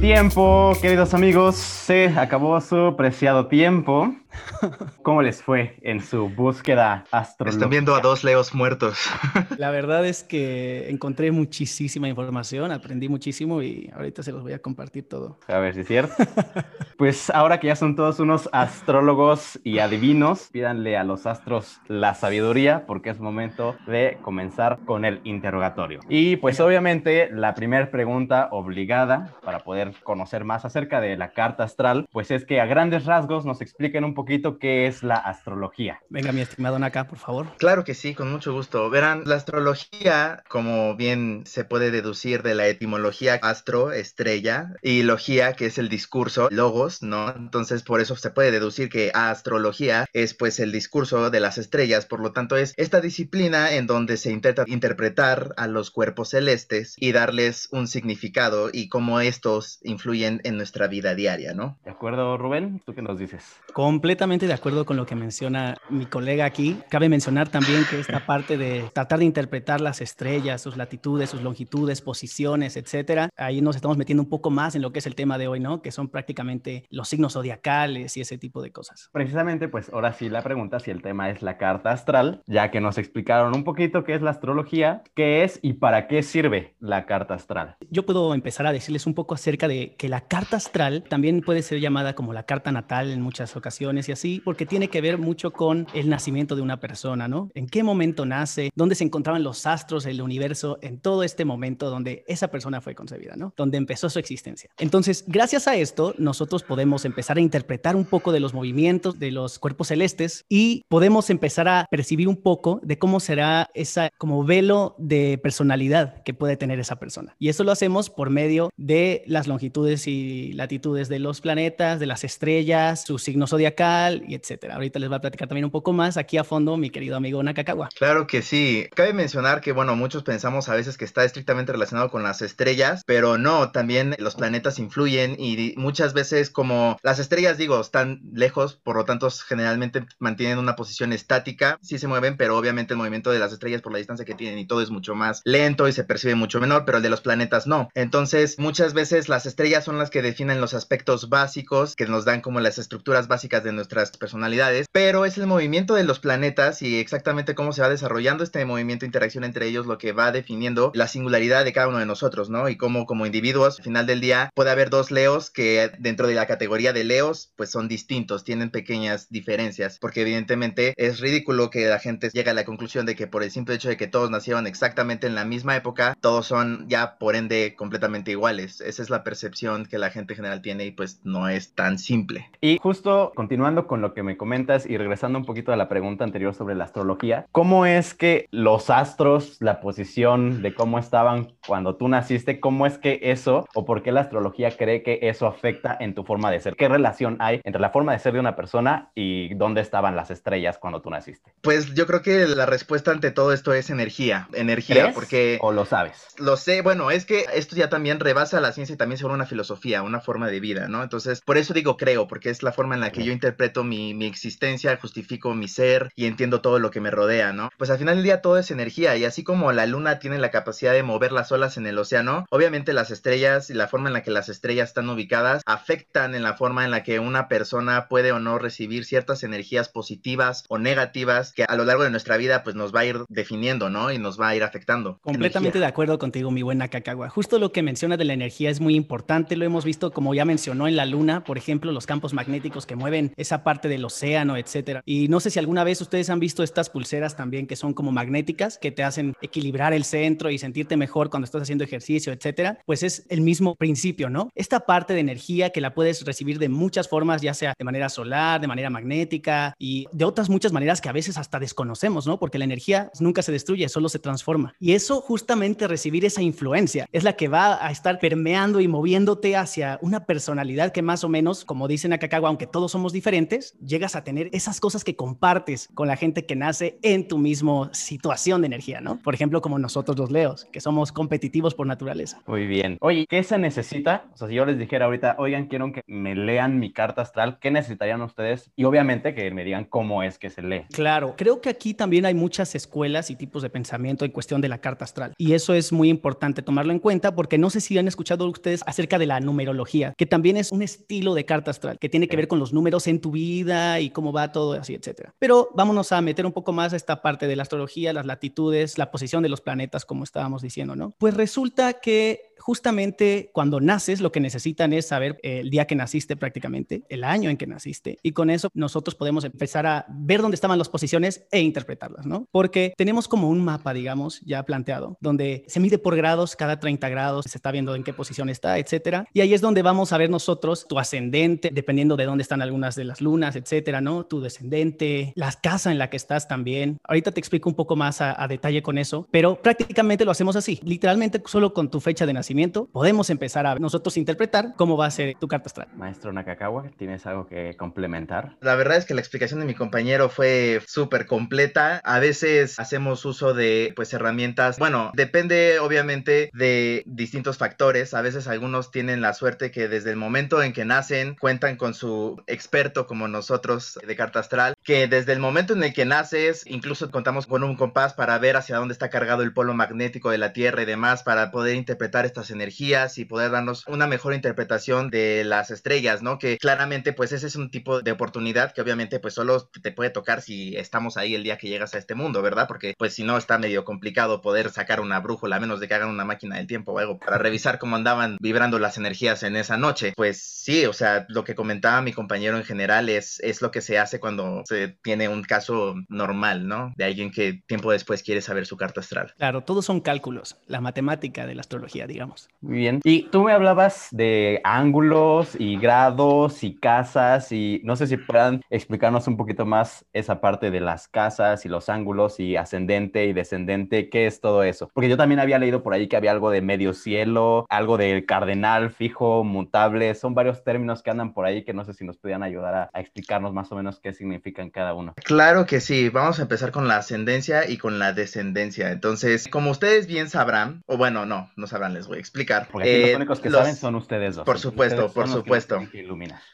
Tiempo, 0.01 0.73
queridos 0.81 1.13
amigos, 1.13 1.55
se 1.55 2.07
acabó 2.07 2.59
su 2.59 2.95
preciado 2.97 3.47
tiempo. 3.47 4.13
¿Cómo 5.03 5.21
les 5.21 5.41
fue 5.41 5.75
en 5.81 6.01
su 6.01 6.29
búsqueda 6.29 7.05
astrológica? 7.11 7.57
Están 7.57 7.69
viendo 7.69 7.95
a 7.95 8.01
dos 8.01 8.23
leos 8.23 8.53
muertos. 8.53 8.97
La 9.57 9.71
verdad 9.71 10.05
es 10.05 10.23
que 10.23 10.89
encontré 10.89 11.31
muchísima 11.31 12.07
información, 12.07 12.71
aprendí 12.71 13.09
muchísimo 13.09 13.61
y 13.61 13.89
ahorita 13.95 14.23
se 14.23 14.31
los 14.31 14.43
voy 14.43 14.53
a 14.53 14.59
compartir 14.59 15.07
todo. 15.07 15.39
A 15.47 15.59
ver 15.59 15.73
si 15.73 15.81
es 15.81 15.87
cierto. 15.87 16.13
pues 16.97 17.29
ahora 17.29 17.59
que 17.59 17.67
ya 17.67 17.75
son 17.75 17.95
todos 17.95 18.19
unos 18.19 18.49
astrólogos 18.51 19.59
y 19.63 19.79
adivinos, 19.79 20.49
pídanle 20.51 20.97
a 20.97 21.03
los 21.03 21.25
astros 21.25 21.79
la 21.87 22.13
sabiduría 22.13 22.85
porque 22.85 23.09
es 23.09 23.19
momento 23.19 23.75
de 23.87 24.17
comenzar 24.21 24.79
con 24.85 25.05
el 25.05 25.21
interrogatorio. 25.23 25.99
Y 26.09 26.37
pues 26.37 26.59
obviamente 26.59 27.29
la 27.31 27.53
primera 27.53 27.91
pregunta 27.91 28.49
obligada 28.51 29.33
para 29.43 29.59
poder 29.59 29.93
conocer 30.03 30.43
más 30.43 30.65
acerca 30.65 31.01
de 31.01 31.17
la 31.17 31.31
carta 31.31 31.63
astral, 31.63 32.07
pues 32.11 32.31
es 32.31 32.45
que 32.45 32.61
a 32.61 32.65
grandes 32.65 33.05
rasgos 33.05 33.45
nos 33.45 33.61
expliquen 33.61 34.03
un 34.03 34.13
poquito 34.13 34.30
qué 34.59 34.87
es 34.87 35.03
la 35.03 35.15
astrología. 35.15 35.99
Venga, 36.09 36.31
mi 36.31 36.41
estimado 36.41 36.79
Naka, 36.79 37.07
por 37.07 37.19
favor. 37.19 37.47
Claro 37.57 37.83
que 37.83 37.93
sí, 37.93 38.15
con 38.15 38.31
mucho 38.31 38.53
gusto. 38.53 38.89
Verán, 38.89 39.23
la 39.25 39.35
astrología, 39.35 40.43
como 40.47 40.95
bien 40.95 41.43
se 41.45 41.65
puede 41.65 41.91
deducir 41.91 42.41
de 42.41 42.55
la 42.55 42.67
etimología 42.67 43.39
astro, 43.41 43.91
estrella, 43.91 44.73
y 44.81 45.03
logía, 45.03 45.53
que 45.53 45.65
es 45.65 45.77
el 45.77 45.89
discurso, 45.89 46.47
logos, 46.49 47.03
¿no? 47.03 47.29
Entonces, 47.35 47.83
por 47.83 47.99
eso 47.99 48.15
se 48.15 48.31
puede 48.31 48.51
deducir 48.51 48.89
que 48.89 49.11
astrología 49.13 50.05
es 50.13 50.33
pues 50.33 50.59
el 50.59 50.71
discurso 50.71 51.29
de 51.29 51.39
las 51.41 51.57
estrellas, 51.57 52.05
por 52.05 52.21
lo 52.21 52.31
tanto 52.31 52.55
es 52.55 52.73
esta 52.77 53.01
disciplina 53.01 53.73
en 53.73 53.85
donde 53.85 54.15
se 54.15 54.31
intenta 54.31 54.63
interpretar 54.67 55.53
a 55.57 55.67
los 55.67 55.91
cuerpos 55.91 56.29
celestes 56.29 56.95
y 56.97 57.11
darles 57.11 57.67
un 57.71 57.87
significado 57.87 58.69
y 58.71 58.87
cómo 58.87 59.19
estos 59.19 59.79
influyen 59.83 60.39
en 60.45 60.55
nuestra 60.55 60.87
vida 60.87 61.15
diaria, 61.15 61.53
¿no? 61.53 61.77
¿De 61.83 61.91
acuerdo, 61.91 62.37
Rubén? 62.37 62.81
¿Tú 62.85 62.93
qué 62.93 63.01
nos 63.01 63.19
dices? 63.19 63.43
Completamente 63.73 64.20
de 64.21 64.53
acuerdo 64.53 64.85
con 64.85 64.97
lo 64.97 65.07
que 65.07 65.15
menciona 65.15 65.75
mi 65.89 66.05
colega 66.05 66.45
aquí. 66.45 66.77
Cabe 66.89 67.09
mencionar 67.09 67.49
también 67.49 67.85
que 67.89 67.99
esta 67.99 68.23
parte 68.27 68.55
de 68.55 68.83
tratar 68.93 69.17
de 69.17 69.25
interpretar 69.25 69.81
las 69.81 69.99
estrellas, 69.99 70.61
sus 70.61 70.77
latitudes, 70.77 71.31
sus 71.31 71.41
longitudes, 71.41 72.01
posiciones, 72.01 72.77
etcétera, 72.77 73.29
ahí 73.35 73.61
nos 73.61 73.75
estamos 73.75 73.97
metiendo 73.97 74.21
un 74.21 74.29
poco 74.29 74.51
más 74.51 74.75
en 74.75 74.83
lo 74.83 74.93
que 74.93 74.99
es 74.99 75.07
el 75.07 75.15
tema 75.15 75.39
de 75.39 75.47
hoy, 75.47 75.59
¿no? 75.59 75.81
Que 75.81 75.91
son 75.91 76.07
prácticamente 76.07 76.85
los 76.91 77.09
signos 77.09 77.33
zodiacales 77.33 78.15
y 78.15 78.21
ese 78.21 78.37
tipo 78.37 78.61
de 78.61 78.71
cosas. 78.71 79.09
Precisamente, 79.11 79.67
pues 79.67 79.89
ahora 79.91 80.13
sí 80.13 80.29
la 80.29 80.43
pregunta 80.43 80.79
si 80.79 80.91
el 80.91 81.01
tema 81.01 81.31
es 81.31 81.41
la 81.41 81.57
carta 81.57 81.89
astral, 81.89 82.43
ya 82.45 82.69
que 82.69 82.79
nos 82.79 82.99
explicaron 82.99 83.55
un 83.55 83.63
poquito 83.63 84.03
qué 84.03 84.13
es 84.13 84.21
la 84.21 84.29
astrología, 84.29 85.01
qué 85.15 85.43
es 85.43 85.57
y 85.63 85.73
para 85.73 86.07
qué 86.07 86.21
sirve 86.21 86.75
la 86.79 87.07
carta 87.07 87.33
astral. 87.33 87.75
Yo 87.89 88.05
puedo 88.05 88.35
empezar 88.35 88.67
a 88.67 88.71
decirles 88.71 89.07
un 89.07 89.15
poco 89.15 89.33
acerca 89.33 89.67
de 89.67 89.95
que 89.97 90.09
la 90.09 90.21
carta 90.21 90.57
astral 90.57 91.05
también 91.09 91.41
puede 91.41 91.63
ser 91.63 91.79
llamada 91.79 92.13
como 92.13 92.33
la 92.33 92.43
carta 92.43 92.71
natal 92.71 93.09
en 93.09 93.21
muchas 93.21 93.55
ocasiones 93.55 94.10
así, 94.13 94.41
porque 94.43 94.65
tiene 94.65 94.89
que 94.89 95.01
ver 95.01 95.17
mucho 95.17 95.51
con 95.51 95.87
el 95.93 96.09
nacimiento 96.09 96.55
de 96.55 96.61
una 96.61 96.79
persona, 96.79 97.27
¿no? 97.27 97.49
En 97.53 97.67
qué 97.67 97.83
momento 97.83 98.25
nace, 98.25 98.69
dónde 98.75 98.95
se 98.95 99.03
encontraban 99.03 99.43
los 99.43 99.65
astros, 99.65 100.05
el 100.05 100.21
universo, 100.21 100.79
en 100.81 100.99
todo 100.99 101.23
este 101.23 101.45
momento 101.45 101.89
donde 101.89 102.23
esa 102.27 102.49
persona 102.49 102.81
fue 102.81 102.95
concebida, 102.95 103.35
¿no? 103.35 103.53
Donde 103.57 103.77
empezó 103.77 104.09
su 104.09 104.19
existencia. 104.19 104.69
Entonces, 104.77 105.23
gracias 105.27 105.67
a 105.67 105.75
esto, 105.75 106.13
nosotros 106.17 106.63
podemos 106.63 107.05
empezar 107.05 107.37
a 107.37 107.41
interpretar 107.41 107.95
un 107.95 108.05
poco 108.05 108.31
de 108.31 108.39
los 108.39 108.53
movimientos 108.53 109.19
de 109.19 109.31
los 109.31 109.59
cuerpos 109.59 109.87
celestes 109.87 110.45
y 110.49 110.83
podemos 110.87 111.29
empezar 111.29 111.67
a 111.67 111.85
percibir 111.89 112.27
un 112.27 112.37
poco 112.37 112.79
de 112.83 112.97
cómo 112.97 113.19
será 113.19 113.69
esa 113.73 114.09
como 114.17 114.43
velo 114.43 114.95
de 114.97 115.39
personalidad 115.41 116.23
que 116.23 116.33
puede 116.33 116.57
tener 116.57 116.79
esa 116.79 116.97
persona. 116.97 117.35
Y 117.39 117.49
eso 117.49 117.63
lo 117.63 117.71
hacemos 117.71 118.09
por 118.09 118.29
medio 118.29 118.69
de 118.77 119.23
las 119.25 119.47
longitudes 119.47 120.07
y 120.07 120.53
latitudes 120.53 121.09
de 121.09 121.19
los 121.19 121.41
planetas, 121.41 121.99
de 121.99 122.05
las 122.05 122.23
estrellas, 122.23 123.03
su 123.05 123.17
signo 123.17 123.47
zodiacal 123.47 123.90
y 124.27 124.35
etcétera. 124.35 124.75
Ahorita 124.75 124.99
les 124.99 125.09
voy 125.09 125.17
a 125.17 125.21
platicar 125.21 125.47
también 125.47 125.65
un 125.65 125.71
poco 125.71 125.93
más 125.93 126.17
aquí 126.17 126.37
a 126.37 126.43
fondo 126.43 126.77
mi 126.77 126.89
querido 126.89 127.15
amigo 127.15 127.41
Nakakawa. 127.41 127.89
Claro 127.95 128.27
que 128.27 128.41
sí. 128.41 128.87
Cabe 128.95 129.13
mencionar 129.13 129.61
que, 129.61 129.71
bueno, 129.71 129.95
muchos 129.95 130.23
pensamos 130.23 130.69
a 130.69 130.75
veces 130.75 130.97
que 130.97 131.05
está 131.05 131.23
estrictamente 131.23 131.71
relacionado 131.71 132.09
con 132.09 132.23
las 132.23 132.41
estrellas, 132.41 133.03
pero 133.05 133.37
no, 133.37 133.71
también 133.71 134.15
los 134.19 134.35
planetas 134.35 134.79
influyen 134.79 135.35
y 135.37 135.73
muchas 135.77 136.13
veces 136.13 136.49
como 136.49 136.97
las 137.03 137.19
estrellas, 137.19 137.57
digo, 137.57 137.79
están 137.79 138.21
lejos, 138.33 138.75
por 138.75 138.95
lo 138.95 139.05
tanto 139.05 139.29
generalmente 139.47 140.05
mantienen 140.19 140.57
una 140.57 140.75
posición 140.75 141.13
estática, 141.13 141.77
sí 141.81 141.97
se 141.97 142.07
mueven, 142.07 142.37
pero 142.37 142.57
obviamente 142.57 142.93
el 142.93 142.97
movimiento 142.97 143.31
de 143.31 143.39
las 143.39 143.53
estrellas 143.53 143.81
por 143.81 143.91
la 143.91 143.97
distancia 143.97 144.25
que 144.25 144.35
tienen 144.35 144.59
y 144.59 144.65
todo 144.65 144.81
es 144.81 144.89
mucho 144.89 145.15
más 145.15 145.41
lento 145.45 145.87
y 145.87 145.93
se 145.93 146.03
percibe 146.03 146.35
mucho 146.35 146.59
menor, 146.59 146.85
pero 146.85 146.97
el 146.97 147.03
de 147.03 147.09
los 147.09 147.21
planetas 147.21 147.67
no. 147.67 147.89
Entonces, 147.93 148.57
muchas 148.59 148.93
veces 148.93 149.29
las 149.29 149.45
estrellas 149.45 149.83
son 149.83 149.97
las 149.97 150.09
que 150.09 150.21
definen 150.21 150.61
los 150.61 150.73
aspectos 150.73 151.29
básicos 151.29 151.95
que 151.95 152.07
nos 152.07 152.25
dan 152.25 152.41
como 152.41 152.59
las 152.59 152.77
estructuras 152.77 153.27
básicas 153.27 153.63
de 153.63 153.71
nuestras 153.81 154.15
personalidades, 154.17 154.85
pero 154.91 155.25
es 155.25 155.37
el 155.37 155.47
movimiento 155.47 155.95
de 155.95 156.03
los 156.03 156.19
planetas 156.19 156.81
y 156.81 156.99
exactamente 156.99 157.55
cómo 157.55 157.73
se 157.73 157.81
va 157.81 157.89
desarrollando 157.89 158.43
este 158.43 158.63
movimiento 158.63 159.05
interacción 159.05 159.43
entre 159.43 159.67
ellos 159.67 159.87
lo 159.87 159.97
que 159.97 160.11
va 160.11 160.31
definiendo 160.31 160.91
la 160.93 161.07
singularidad 161.07 161.65
de 161.65 161.73
cada 161.73 161.87
uno 161.87 161.97
de 161.97 162.05
nosotros, 162.05 162.49
¿no? 162.49 162.69
Y 162.69 162.77
cómo 162.77 163.05
como 163.05 163.25
individuos, 163.25 163.79
al 163.79 163.83
final 163.83 164.05
del 164.05 164.21
día, 164.21 164.49
puede 164.53 164.69
haber 164.69 164.89
dos 164.89 165.09
leos 165.09 165.49
que 165.49 165.91
dentro 165.99 166.27
de 166.27 166.35
la 166.35 166.45
categoría 166.45 166.93
de 166.93 167.03
leos, 167.03 167.51
pues 167.55 167.71
son 167.71 167.87
distintos, 167.87 168.43
tienen 168.43 168.69
pequeñas 168.69 169.27
diferencias, 169.29 169.97
porque 169.99 170.21
evidentemente 170.21 170.93
es 170.97 171.19
ridículo 171.19 171.69
que 171.69 171.87
la 171.87 171.99
gente 171.99 172.29
llegue 172.31 172.51
a 172.51 172.53
la 172.53 172.65
conclusión 172.65 173.05
de 173.05 173.15
que 173.15 173.27
por 173.27 173.43
el 173.43 173.51
simple 173.51 173.75
hecho 173.75 173.89
de 173.89 173.97
que 173.97 174.07
todos 174.07 174.29
nacieron 174.29 174.67
exactamente 174.67 175.25
en 175.25 175.35
la 175.35 175.45
misma 175.45 175.75
época, 175.75 176.15
todos 176.21 176.45
son 176.45 176.87
ya 176.87 177.17
por 177.17 177.35
ende 177.35 177.75
completamente 177.75 178.31
iguales. 178.31 178.81
Esa 178.81 179.01
es 179.01 179.09
la 179.09 179.23
percepción 179.23 179.85
que 179.85 179.97
la 179.97 180.09
gente 180.09 180.35
general 180.35 180.61
tiene 180.61 180.85
y 180.85 180.91
pues 180.91 181.21
no 181.23 181.47
es 181.47 181.73
tan 181.73 181.97
simple. 181.97 182.49
Y 182.61 182.77
justo 182.81 183.31
continuando 183.35 183.70
con 183.75 184.01
lo 184.01 184.13
que 184.13 184.23
me 184.23 184.37
comentas 184.37 184.85
y 184.85 184.97
regresando 184.97 185.39
un 185.39 185.45
poquito 185.45 185.71
a 185.71 185.75
la 185.75 185.87
pregunta 185.87 186.23
anterior 186.23 186.53
sobre 186.53 186.75
la 186.75 186.83
astrología, 186.83 187.45
¿cómo 187.51 187.85
es 187.85 188.13
que 188.13 188.47
los 188.51 188.89
astros, 188.89 189.57
la 189.59 189.79
posición 189.81 190.61
de 190.61 190.73
cómo 190.73 190.99
estaban 190.99 191.53
cuando 191.65 191.95
tú 191.95 192.07
naciste, 192.07 192.59
cómo 192.59 192.85
es 192.85 192.97
que 192.97 193.19
eso 193.23 193.67
o 193.73 193.85
por 193.85 194.03
qué 194.03 194.11
la 194.11 194.21
astrología 194.21 194.71
cree 194.71 195.03
que 195.03 195.19
eso 195.23 195.47
afecta 195.47 195.97
en 195.99 196.13
tu 196.13 196.23
forma 196.23 196.51
de 196.51 196.59
ser? 196.59 196.75
¿Qué 196.75 196.87
relación 196.87 197.37
hay 197.39 197.61
entre 197.63 197.81
la 197.81 197.89
forma 197.91 198.11
de 198.11 198.19
ser 198.19 198.33
de 198.33 198.39
una 198.39 198.55
persona 198.55 199.11
y 199.15 199.53
dónde 199.55 199.81
estaban 199.81 200.15
las 200.15 200.31
estrellas 200.31 200.77
cuando 200.77 201.01
tú 201.01 201.09
naciste? 201.09 201.53
Pues 201.61 201.93
yo 201.93 202.05
creo 202.07 202.21
que 202.21 202.47
la 202.47 202.65
respuesta 202.65 203.11
ante 203.11 203.31
todo 203.31 203.53
esto 203.53 203.73
es 203.73 203.89
energía, 203.89 204.47
energía, 204.53 205.03
¿Crees 205.03 205.15
porque 205.15 205.57
¿O 205.61 205.71
lo 205.71 205.85
sabes? 205.85 206.27
lo 206.37 206.57
sé, 206.57 206.81
bueno, 206.81 207.11
es 207.11 207.25
que 207.25 207.45
esto 207.53 207.75
ya 207.75 207.89
también 207.89 208.19
rebasa 208.19 208.59
la 208.59 208.71
ciencia 208.71 208.93
y 208.93 208.97
también 208.97 209.17
se 209.17 209.23
vuelve 209.23 209.35
una 209.35 209.45
filosofía, 209.45 210.01
una 210.01 210.19
forma 210.19 210.47
de 210.47 210.59
vida, 210.59 210.87
¿no? 210.87 211.03
Entonces, 211.03 211.41
por 211.41 211.57
eso 211.57 211.73
digo 211.73 211.97
creo, 211.97 212.27
porque 212.27 212.49
es 212.49 212.63
la 212.63 212.71
forma 212.71 212.95
en 212.95 213.01
la 213.01 213.11
que 213.11 213.23
yo 213.23 213.31
interpreto 213.31 213.60
mi, 213.83 214.13
mi 214.13 214.25
existencia, 214.25 214.97
justifico 214.97 215.53
mi 215.53 215.67
ser 215.67 216.11
y 216.15 216.25
entiendo 216.25 216.61
todo 216.61 216.79
lo 216.79 216.91
que 216.91 217.01
me 217.01 217.11
rodea, 217.11 217.53
¿no? 217.53 217.69
Pues 217.77 217.89
al 217.89 217.97
final 217.97 218.15
del 218.15 218.23
día 218.23 218.41
todo 218.41 218.57
es 218.57 218.71
energía 218.71 219.15
y 219.17 219.25
así 219.25 219.43
como 219.43 219.71
la 219.71 219.85
luna 219.85 220.19
tiene 220.19 220.37
la 220.37 220.51
capacidad 220.51 220.93
de 220.93 221.03
mover 221.03 221.31
las 221.31 221.51
olas 221.51 221.77
en 221.77 221.87
el 221.87 221.97
océano, 221.97 222.45
obviamente 222.49 222.93
las 222.93 223.11
estrellas 223.11 223.69
y 223.69 223.73
la 223.73 223.87
forma 223.87 224.09
en 224.09 224.13
la 224.13 224.23
que 224.23 224.31
las 224.31 224.49
estrellas 224.49 224.89
están 224.89 225.09
ubicadas 225.09 225.61
afectan 225.65 226.35
en 226.35 226.43
la 226.43 226.55
forma 226.55 226.85
en 226.85 226.91
la 226.91 227.03
que 227.03 227.19
una 227.19 227.47
persona 227.47 228.07
puede 228.07 228.31
o 228.31 228.39
no 228.39 228.57
recibir 228.59 229.05
ciertas 229.05 229.43
energías 229.43 229.89
positivas 229.89 230.65
o 230.69 230.77
negativas 230.77 231.53
que 231.53 231.63
a 231.63 231.75
lo 231.75 231.85
largo 231.85 232.03
de 232.03 232.09
nuestra 232.09 232.37
vida 232.37 232.63
pues 232.63 232.75
nos 232.75 232.93
va 232.93 233.01
a 233.01 233.05
ir 233.05 233.19
definiendo, 233.29 233.89
¿no? 233.89 234.11
Y 234.11 234.17
nos 234.17 234.39
va 234.39 234.49
a 234.49 234.55
ir 234.55 234.63
afectando. 234.63 235.19
Completamente 235.21 235.79
de 235.79 235.85
acuerdo 235.85 236.17
contigo, 236.19 236.51
mi 236.51 236.61
buena 236.61 236.87
Cacagua. 236.87 237.29
Justo 237.29 237.59
lo 237.59 237.71
que 237.71 237.83
menciona 237.83 238.17
de 238.17 238.25
la 238.25 238.33
energía 238.33 238.69
es 238.69 238.79
muy 238.79 238.95
importante. 238.95 239.55
Lo 239.55 239.65
hemos 239.65 239.85
visto, 239.85 240.11
como 240.11 240.33
ya 240.33 240.45
mencionó 240.45 240.87
en 240.87 240.95
la 240.95 241.05
Luna, 241.05 241.43
por 241.43 241.57
ejemplo, 241.57 241.91
los 241.91 242.05
campos 242.05 242.33
magnéticos 242.33 242.85
que 242.85 242.95
mueven 242.95 243.33
esa 243.37 243.50
parte 243.63 243.87
del 243.87 244.05
océano, 244.05 244.57
etcétera. 244.57 245.01
Y 245.05 245.27
no 245.27 245.39
sé 245.39 245.49
si 245.49 245.59
alguna 245.59 245.83
vez 245.83 246.01
ustedes 246.01 246.29
han 246.29 246.39
visto 246.39 246.63
estas 246.63 246.89
pulseras 246.89 247.35
también 247.35 247.67
que 247.67 247.75
son 247.75 247.93
como 247.93 248.11
magnéticas, 248.11 248.77
que 248.77 248.91
te 248.91 249.03
hacen 249.03 249.35
equilibrar 249.41 249.93
el 249.93 250.03
centro 250.03 250.49
y 250.49 250.57
sentirte 250.57 250.97
mejor 250.97 251.29
cuando 251.29 251.45
estás 251.45 251.63
haciendo 251.63 251.83
ejercicio, 251.83 252.33
etcétera. 252.33 252.79
Pues 252.85 253.03
es 253.03 253.25
el 253.29 253.41
mismo 253.41 253.75
principio, 253.75 254.29
¿no? 254.29 254.49
Esta 254.55 254.81
parte 254.81 255.13
de 255.13 255.19
energía 255.19 255.69
que 255.69 255.81
la 255.81 255.93
puedes 255.93 256.25
recibir 256.25 256.59
de 256.59 256.69
muchas 256.69 257.07
formas, 257.07 257.41
ya 257.41 257.53
sea 257.53 257.73
de 257.77 257.85
manera 257.85 258.09
solar, 258.09 258.59
de 258.61 258.67
manera 258.67 258.89
magnética 258.89 259.75
y 259.77 260.07
de 260.11 260.25
otras 260.25 260.49
muchas 260.49 260.71
maneras 260.71 261.01
que 261.01 261.09
a 261.09 261.13
veces 261.13 261.37
hasta 261.37 261.59
desconocemos, 261.59 262.27
¿no? 262.27 262.39
Porque 262.39 262.57
la 262.57 262.65
energía 262.65 263.11
nunca 263.19 263.41
se 263.41 263.51
destruye, 263.51 263.87
solo 263.89 264.09
se 264.09 264.19
transforma. 264.19 264.73
Y 264.79 264.93
eso 264.93 265.21
justamente 265.21 265.87
recibir 265.87 266.25
esa 266.25 266.41
influencia 266.41 267.07
es 267.11 267.23
la 267.23 267.33
que 267.33 267.47
va 267.47 267.85
a 267.85 267.91
estar 267.91 268.19
permeando 268.19 268.79
y 268.79 268.87
moviéndote 268.87 269.55
hacia 269.55 269.99
una 270.01 270.25
personalidad 270.25 270.91
que 270.91 271.01
más 271.01 271.23
o 271.23 271.29
menos, 271.29 271.65
como 271.65 271.87
dicen 271.87 272.13
acá, 272.13 272.29
aunque 272.37 272.67
todos 272.67 272.91
somos 272.91 273.13
diferentes, 273.13 273.40
llegas 273.47 274.15
a 274.15 274.23
tener 274.23 274.49
esas 274.51 274.79
cosas 274.79 275.03
que 275.03 275.15
compartes 275.15 275.89
con 275.93 276.07
la 276.07 276.15
gente 276.15 276.45
que 276.45 276.55
nace 276.55 276.99
en 277.01 277.27
tu 277.27 277.37
mismo 277.37 277.89
situación 277.93 278.61
de 278.61 278.67
energía, 278.67 279.01
¿no? 279.01 279.19
Por 279.19 279.33
ejemplo, 279.33 279.61
como 279.61 279.79
nosotros 279.79 280.17
los 280.17 280.31
leos, 280.31 280.65
que 280.71 280.81
somos 280.81 281.11
competitivos 281.11 281.75
por 281.75 281.87
naturaleza. 281.87 282.41
Muy 282.47 282.67
bien. 282.67 282.97
Oye, 283.01 283.25
¿qué 283.29 283.43
se 283.43 283.57
necesita? 283.57 284.25
O 284.33 284.37
sea, 284.37 284.47
si 284.47 284.55
yo 284.55 284.65
les 284.65 284.77
dijera 284.77 285.05
ahorita, 285.05 285.35
oigan, 285.39 285.67
quiero 285.67 285.91
que 285.91 286.01
me 286.07 286.35
lean 286.35 286.79
mi 286.79 286.91
carta 286.91 287.21
astral, 287.21 287.57
¿qué 287.59 287.71
necesitarían 287.71 288.21
ustedes? 288.21 288.71
Y 288.75 288.83
obviamente 288.83 289.33
que 289.33 289.51
me 289.51 289.63
digan 289.63 289.85
cómo 289.85 290.23
es 290.23 290.37
que 290.37 290.49
se 290.49 290.61
lee. 290.61 290.83
Claro, 290.91 291.35
creo 291.37 291.61
que 291.61 291.69
aquí 291.69 291.93
también 291.93 292.25
hay 292.25 292.33
muchas 292.33 292.75
escuelas 292.75 293.29
y 293.29 293.35
tipos 293.35 293.61
de 293.61 293.69
pensamiento 293.69 294.25
en 294.25 294.31
cuestión 294.31 294.61
de 294.61 294.69
la 294.69 294.79
carta 294.79 295.05
astral. 295.05 295.33
Y 295.37 295.53
eso 295.53 295.73
es 295.73 295.91
muy 295.91 296.09
importante 296.09 296.61
tomarlo 296.61 296.91
en 296.91 296.99
cuenta 296.99 297.35
porque 297.35 297.57
no 297.57 297.69
sé 297.69 297.81
si 297.81 297.97
han 297.97 298.07
escuchado 298.07 298.47
ustedes 298.49 298.83
acerca 298.85 299.17
de 299.17 299.25
la 299.25 299.39
numerología, 299.39 300.13
que 300.17 300.25
también 300.25 300.57
es 300.57 300.71
un 300.71 300.81
estilo 300.81 301.33
de 301.33 301.45
carta 301.45 301.71
astral 301.71 301.97
que 301.99 302.09
tiene 302.09 302.27
que 302.27 302.37
ver 302.37 302.47
con 302.47 302.59
los 302.59 302.73
números 302.73 303.07
en 303.07 303.19
tu 303.19 303.30
vida 303.31 303.99
y 303.99 304.09
cómo 304.09 304.31
va 304.31 304.51
todo 304.51 304.73
así, 304.73 304.93
etcétera. 304.93 305.33
Pero 305.39 305.69
vámonos 305.73 306.11
a 306.11 306.21
meter 306.21 306.45
un 306.45 306.51
poco 306.51 306.73
más 306.73 306.93
a 306.93 306.95
esta 306.95 307.21
parte 307.21 307.47
de 307.47 307.55
la 307.55 307.63
astrología, 307.63 308.13
las 308.13 308.25
latitudes, 308.25 308.97
la 308.97 309.11
posición 309.11 309.43
de 309.43 309.49
los 309.49 309.61
planetas, 309.61 310.05
como 310.05 310.23
estábamos 310.23 310.61
diciendo, 310.61 310.95
¿no? 310.95 311.15
Pues 311.17 311.33
resulta 311.33 311.93
que 311.93 312.50
justamente 312.61 313.49
cuando 313.53 313.81
naces 313.81 314.21
lo 314.21 314.31
que 314.31 314.39
necesitan 314.39 314.93
es 314.93 315.07
saber 315.07 315.39
eh, 315.41 315.61
el 315.61 315.69
día 315.71 315.87
que 315.87 315.95
naciste 315.95 316.35
prácticamente, 316.35 317.03
el 317.09 317.23
año 317.23 317.49
en 317.49 317.57
que 317.57 317.67
naciste. 317.67 318.19
Y 318.21 318.31
con 318.31 318.49
eso 318.49 318.69
nosotros 318.73 319.15
podemos 319.15 319.43
empezar 319.43 319.85
a 319.87 320.05
ver 320.09 320.41
dónde 320.41 320.55
estaban 320.55 320.77
las 320.77 320.87
posiciones 320.87 321.47
e 321.51 321.59
interpretarlas, 321.61 322.25
¿no? 322.25 322.47
Porque 322.51 322.93
tenemos 322.95 323.27
como 323.27 323.49
un 323.49 323.63
mapa, 323.63 323.93
digamos, 323.93 324.41
ya 324.41 324.63
planteado, 324.63 325.17
donde 325.19 325.65
se 325.67 325.79
mide 325.79 325.97
por 325.97 326.15
grados, 326.15 326.55
cada 326.55 326.79
30 326.79 327.09
grados 327.09 327.45
se 327.49 327.57
está 327.57 327.71
viendo 327.71 327.95
en 327.95 328.03
qué 328.03 328.13
posición 328.13 328.49
está, 328.49 328.77
etcétera. 328.77 329.25
Y 329.33 329.41
ahí 329.41 329.53
es 329.53 329.61
donde 329.61 329.81
vamos 329.81 330.13
a 330.13 330.17
ver 330.17 330.29
nosotros 330.29 330.87
tu 330.87 330.99
ascendente, 330.99 331.71
dependiendo 331.73 332.15
de 332.15 332.25
dónde 332.25 332.43
están 332.43 332.61
algunas 332.61 332.95
de 332.95 333.05
las 333.05 333.21
lunas, 333.21 333.55
etcétera, 333.55 334.01
¿no? 334.01 334.25
Tu 334.25 334.39
descendente, 334.39 335.33
la 335.35 335.51
casa 335.51 335.91
en 335.91 335.97
la 335.97 336.09
que 336.09 336.17
estás 336.17 336.47
también. 336.47 336.99
Ahorita 337.03 337.31
te 337.31 337.39
explico 337.39 337.69
un 337.69 337.75
poco 337.75 337.95
más 337.95 338.21
a, 338.21 338.41
a 338.41 338.47
detalle 338.47 338.83
con 338.83 338.99
eso, 338.99 339.27
pero 339.31 339.59
prácticamente 339.59 340.25
lo 340.25 340.31
hacemos 340.31 340.55
así, 340.55 340.79
literalmente 340.83 341.41
solo 341.45 341.73
con 341.73 341.89
tu 341.89 341.99
fecha 341.99 342.25
de 342.25 342.33
nacimiento 342.33 342.50
podemos 342.91 343.29
empezar 343.29 343.65
a 343.65 343.75
nosotros 343.75 344.17
interpretar 344.17 344.73
cómo 344.75 344.97
va 344.97 345.05
a 345.05 345.11
ser 345.11 345.35
tu 345.39 345.47
carta 345.47 345.67
astral. 345.67 345.87
Maestro 345.95 346.33
Nakakawa, 346.33 346.91
¿tienes 346.97 347.25
algo 347.25 347.47
que 347.47 347.75
complementar? 347.77 348.57
La 348.61 348.75
verdad 348.75 348.97
es 348.97 349.05
que 349.05 349.13
la 349.13 349.21
explicación 349.21 349.59
de 349.59 349.65
mi 349.65 349.73
compañero 349.73 350.29
fue 350.29 350.81
súper 350.87 351.25
completa. 351.25 352.01
A 352.03 352.19
veces 352.19 352.79
hacemos 352.79 353.25
uso 353.25 353.53
de 353.53 353.93
pues 353.95 354.13
herramientas, 354.13 354.77
bueno, 354.79 355.11
depende 355.13 355.79
obviamente 355.79 356.49
de 356.53 357.03
distintos 357.05 357.57
factores. 357.57 358.13
A 358.13 358.21
veces 358.21 358.47
algunos 358.47 358.91
tienen 358.91 359.21
la 359.21 359.33
suerte 359.33 359.71
que 359.71 359.87
desde 359.87 360.11
el 360.11 360.17
momento 360.17 360.61
en 360.61 360.73
que 360.73 360.85
nacen 360.85 361.35
cuentan 361.39 361.77
con 361.77 361.93
su 361.93 362.41
experto 362.47 363.07
como 363.07 363.27
nosotros 363.27 363.99
de 364.05 364.15
carta 364.15 364.39
astral, 364.39 364.75
que 364.83 365.07
desde 365.07 365.33
el 365.33 365.39
momento 365.39 365.73
en 365.73 365.83
el 365.83 365.93
que 365.93 366.05
naces 366.05 366.63
incluso 366.65 367.11
contamos 367.11 367.47
con 367.47 367.63
un 367.63 367.75
compás 367.75 368.13
para 368.13 368.37
ver 368.37 368.57
hacia 368.57 368.77
dónde 368.77 368.93
está 368.93 369.09
cargado 369.09 369.43
el 369.43 369.53
polo 369.53 369.73
magnético 369.73 370.29
de 370.31 370.37
la 370.37 370.53
Tierra 370.53 370.81
y 370.81 370.85
demás 370.85 371.23
para 371.23 371.51
poder 371.51 371.75
interpretar 371.75 372.25
estas 372.25 372.40
energías 372.49 373.17
y 373.17 373.25
poder 373.25 373.51
darnos 373.51 373.85
una 373.87 374.07
mejor 374.07 374.33
interpretación 374.33 375.09
de 375.09 375.43
las 375.43 375.69
estrellas, 375.69 376.21
¿no? 376.21 376.39
Que 376.39 376.57
claramente 376.57 377.13
pues 377.13 377.31
ese 377.31 377.47
es 377.47 377.55
un 377.55 377.69
tipo 377.69 378.01
de 378.01 378.11
oportunidad 378.11 378.73
que 378.73 378.81
obviamente 378.81 379.19
pues 379.19 379.33
solo 379.33 379.69
te 379.81 379.91
puede 379.91 380.09
tocar 380.09 380.41
si 380.41 380.75
estamos 380.75 381.17
ahí 381.17 381.35
el 381.35 381.43
día 381.43 381.57
que 381.57 381.69
llegas 381.69 381.93
a 381.93 381.97
este 381.97 382.15
mundo, 382.15 382.41
¿verdad? 382.41 382.67
Porque 382.67 382.95
pues 382.97 383.13
si 383.13 383.23
no 383.23 383.37
está 383.37 383.57
medio 383.57 383.85
complicado 383.85 384.41
poder 384.41 384.71
sacar 384.71 385.01
una 385.01 385.19
brújula 385.19 385.57
a 385.57 385.59
menos 385.59 385.79
de 385.79 385.87
que 385.87 385.93
hagan 385.93 386.09
una 386.09 386.25
máquina 386.25 386.57
del 386.57 386.67
tiempo 386.67 386.93
o 386.93 386.99
algo 386.99 387.19
para 387.19 387.37
revisar 387.37 387.79
cómo 387.79 387.95
andaban 387.95 388.37
vibrando 388.39 388.79
las 388.79 388.97
energías 388.97 389.43
en 389.43 389.55
esa 389.55 389.77
noche. 389.77 390.13
Pues 390.15 390.41
sí, 390.41 390.85
o 390.85 390.93
sea, 390.93 391.25
lo 391.29 391.43
que 391.43 391.55
comentaba 391.55 392.01
mi 392.01 392.13
compañero 392.13 392.57
en 392.57 392.63
general 392.63 393.09
es, 393.09 393.39
es 393.41 393.61
lo 393.61 393.71
que 393.71 393.81
se 393.81 393.99
hace 393.99 394.19
cuando 394.19 394.63
se 394.65 394.89
tiene 395.01 395.27
un 395.27 395.43
caso 395.43 395.95
normal, 396.09 396.67
¿no? 396.67 396.93
De 396.95 397.05
alguien 397.05 397.31
que 397.31 397.61
tiempo 397.67 397.91
después 397.91 398.23
quiere 398.23 398.41
saber 398.41 398.65
su 398.65 398.77
carta 398.77 399.01
astral. 399.01 399.33
Claro, 399.37 399.61
todos 399.61 399.85
son 399.85 400.01
cálculos, 400.01 400.57
la 400.67 400.81
matemática 400.81 401.45
de 401.45 401.55
la 401.55 401.61
astrología, 401.61 402.07
digamos. 402.07 402.30
Muy 402.61 402.77
bien. 402.77 403.01
Y 403.03 403.23
tú 403.23 403.43
me 403.43 403.53
hablabas 403.53 404.09
de 404.11 404.61
ángulos 404.63 405.55
y 405.59 405.77
grados 405.77 406.63
y 406.63 406.75
casas 406.75 407.51
y 407.51 407.81
no 407.83 407.95
sé 407.95 408.05
si 408.05 408.17
puedan 408.17 408.61
explicarnos 408.69 409.27
un 409.27 409.35
poquito 409.35 409.65
más 409.65 410.05
esa 410.13 410.41
parte 410.41 410.69
de 410.69 410.79
las 410.79 411.07
casas 411.07 411.65
y 411.65 411.69
los 411.69 411.89
ángulos 411.89 412.39
y 412.39 412.55
ascendente 412.55 413.25
y 413.25 413.33
descendente, 413.33 414.09
¿qué 414.09 414.27
es 414.27 414.41
todo 414.41 414.63
eso? 414.63 414.91
Porque 414.93 415.09
yo 415.09 415.17
también 415.17 415.39
había 415.39 415.57
leído 415.57 415.81
por 415.81 415.93
ahí 415.93 416.07
que 416.07 416.17
había 416.17 416.31
algo 416.31 416.51
de 416.51 416.61
medio 416.61 416.93
cielo, 416.93 417.65
algo 417.69 417.97
del 417.97 418.25
cardenal 418.27 418.91
fijo, 418.91 419.43
mutable, 419.43 420.13
son 420.13 420.35
varios 420.35 420.63
términos 420.63 421.01
que 421.01 421.09
andan 421.09 421.33
por 421.33 421.45
ahí 421.45 421.63
que 421.63 421.73
no 421.73 421.83
sé 421.83 421.93
si 421.93 422.05
nos 422.05 422.17
podían 422.17 422.43
ayudar 422.43 422.75
a, 422.75 422.89
a 422.93 423.01
explicarnos 423.01 423.53
más 423.53 423.71
o 423.71 423.75
menos 423.75 423.99
qué 423.99 424.13
significan 424.13 424.69
cada 424.69 424.93
uno. 424.93 425.15
Claro 425.23 425.65
que 425.65 425.79
sí, 425.81 426.09
vamos 426.09 426.39
a 426.39 426.43
empezar 426.43 426.71
con 426.71 426.87
la 426.87 426.97
ascendencia 426.97 427.67
y 427.67 427.77
con 427.77 427.97
la 427.97 428.13
descendencia. 428.13 428.91
Entonces, 428.91 429.47
como 429.47 429.71
ustedes 429.71 430.05
bien 430.07 430.29
sabrán, 430.29 430.83
o 430.85 430.97
bueno, 430.97 431.25
no, 431.25 431.51
no 431.55 431.67
sabrán, 431.67 431.93
les 431.93 432.07
voy 432.07 432.20
explicar. 432.21 432.67
Porque 432.71 432.89
aquí 432.89 433.01
los 433.01 433.09
eh, 433.09 433.15
únicos 433.17 433.39
que 433.39 433.49
saben 433.49 433.75
son 433.75 433.95
ustedes 433.95 434.35
dos. 434.35 434.45
Por 434.45 434.59
supuesto, 434.59 435.11
por 435.11 435.27
supuesto. 435.27 435.81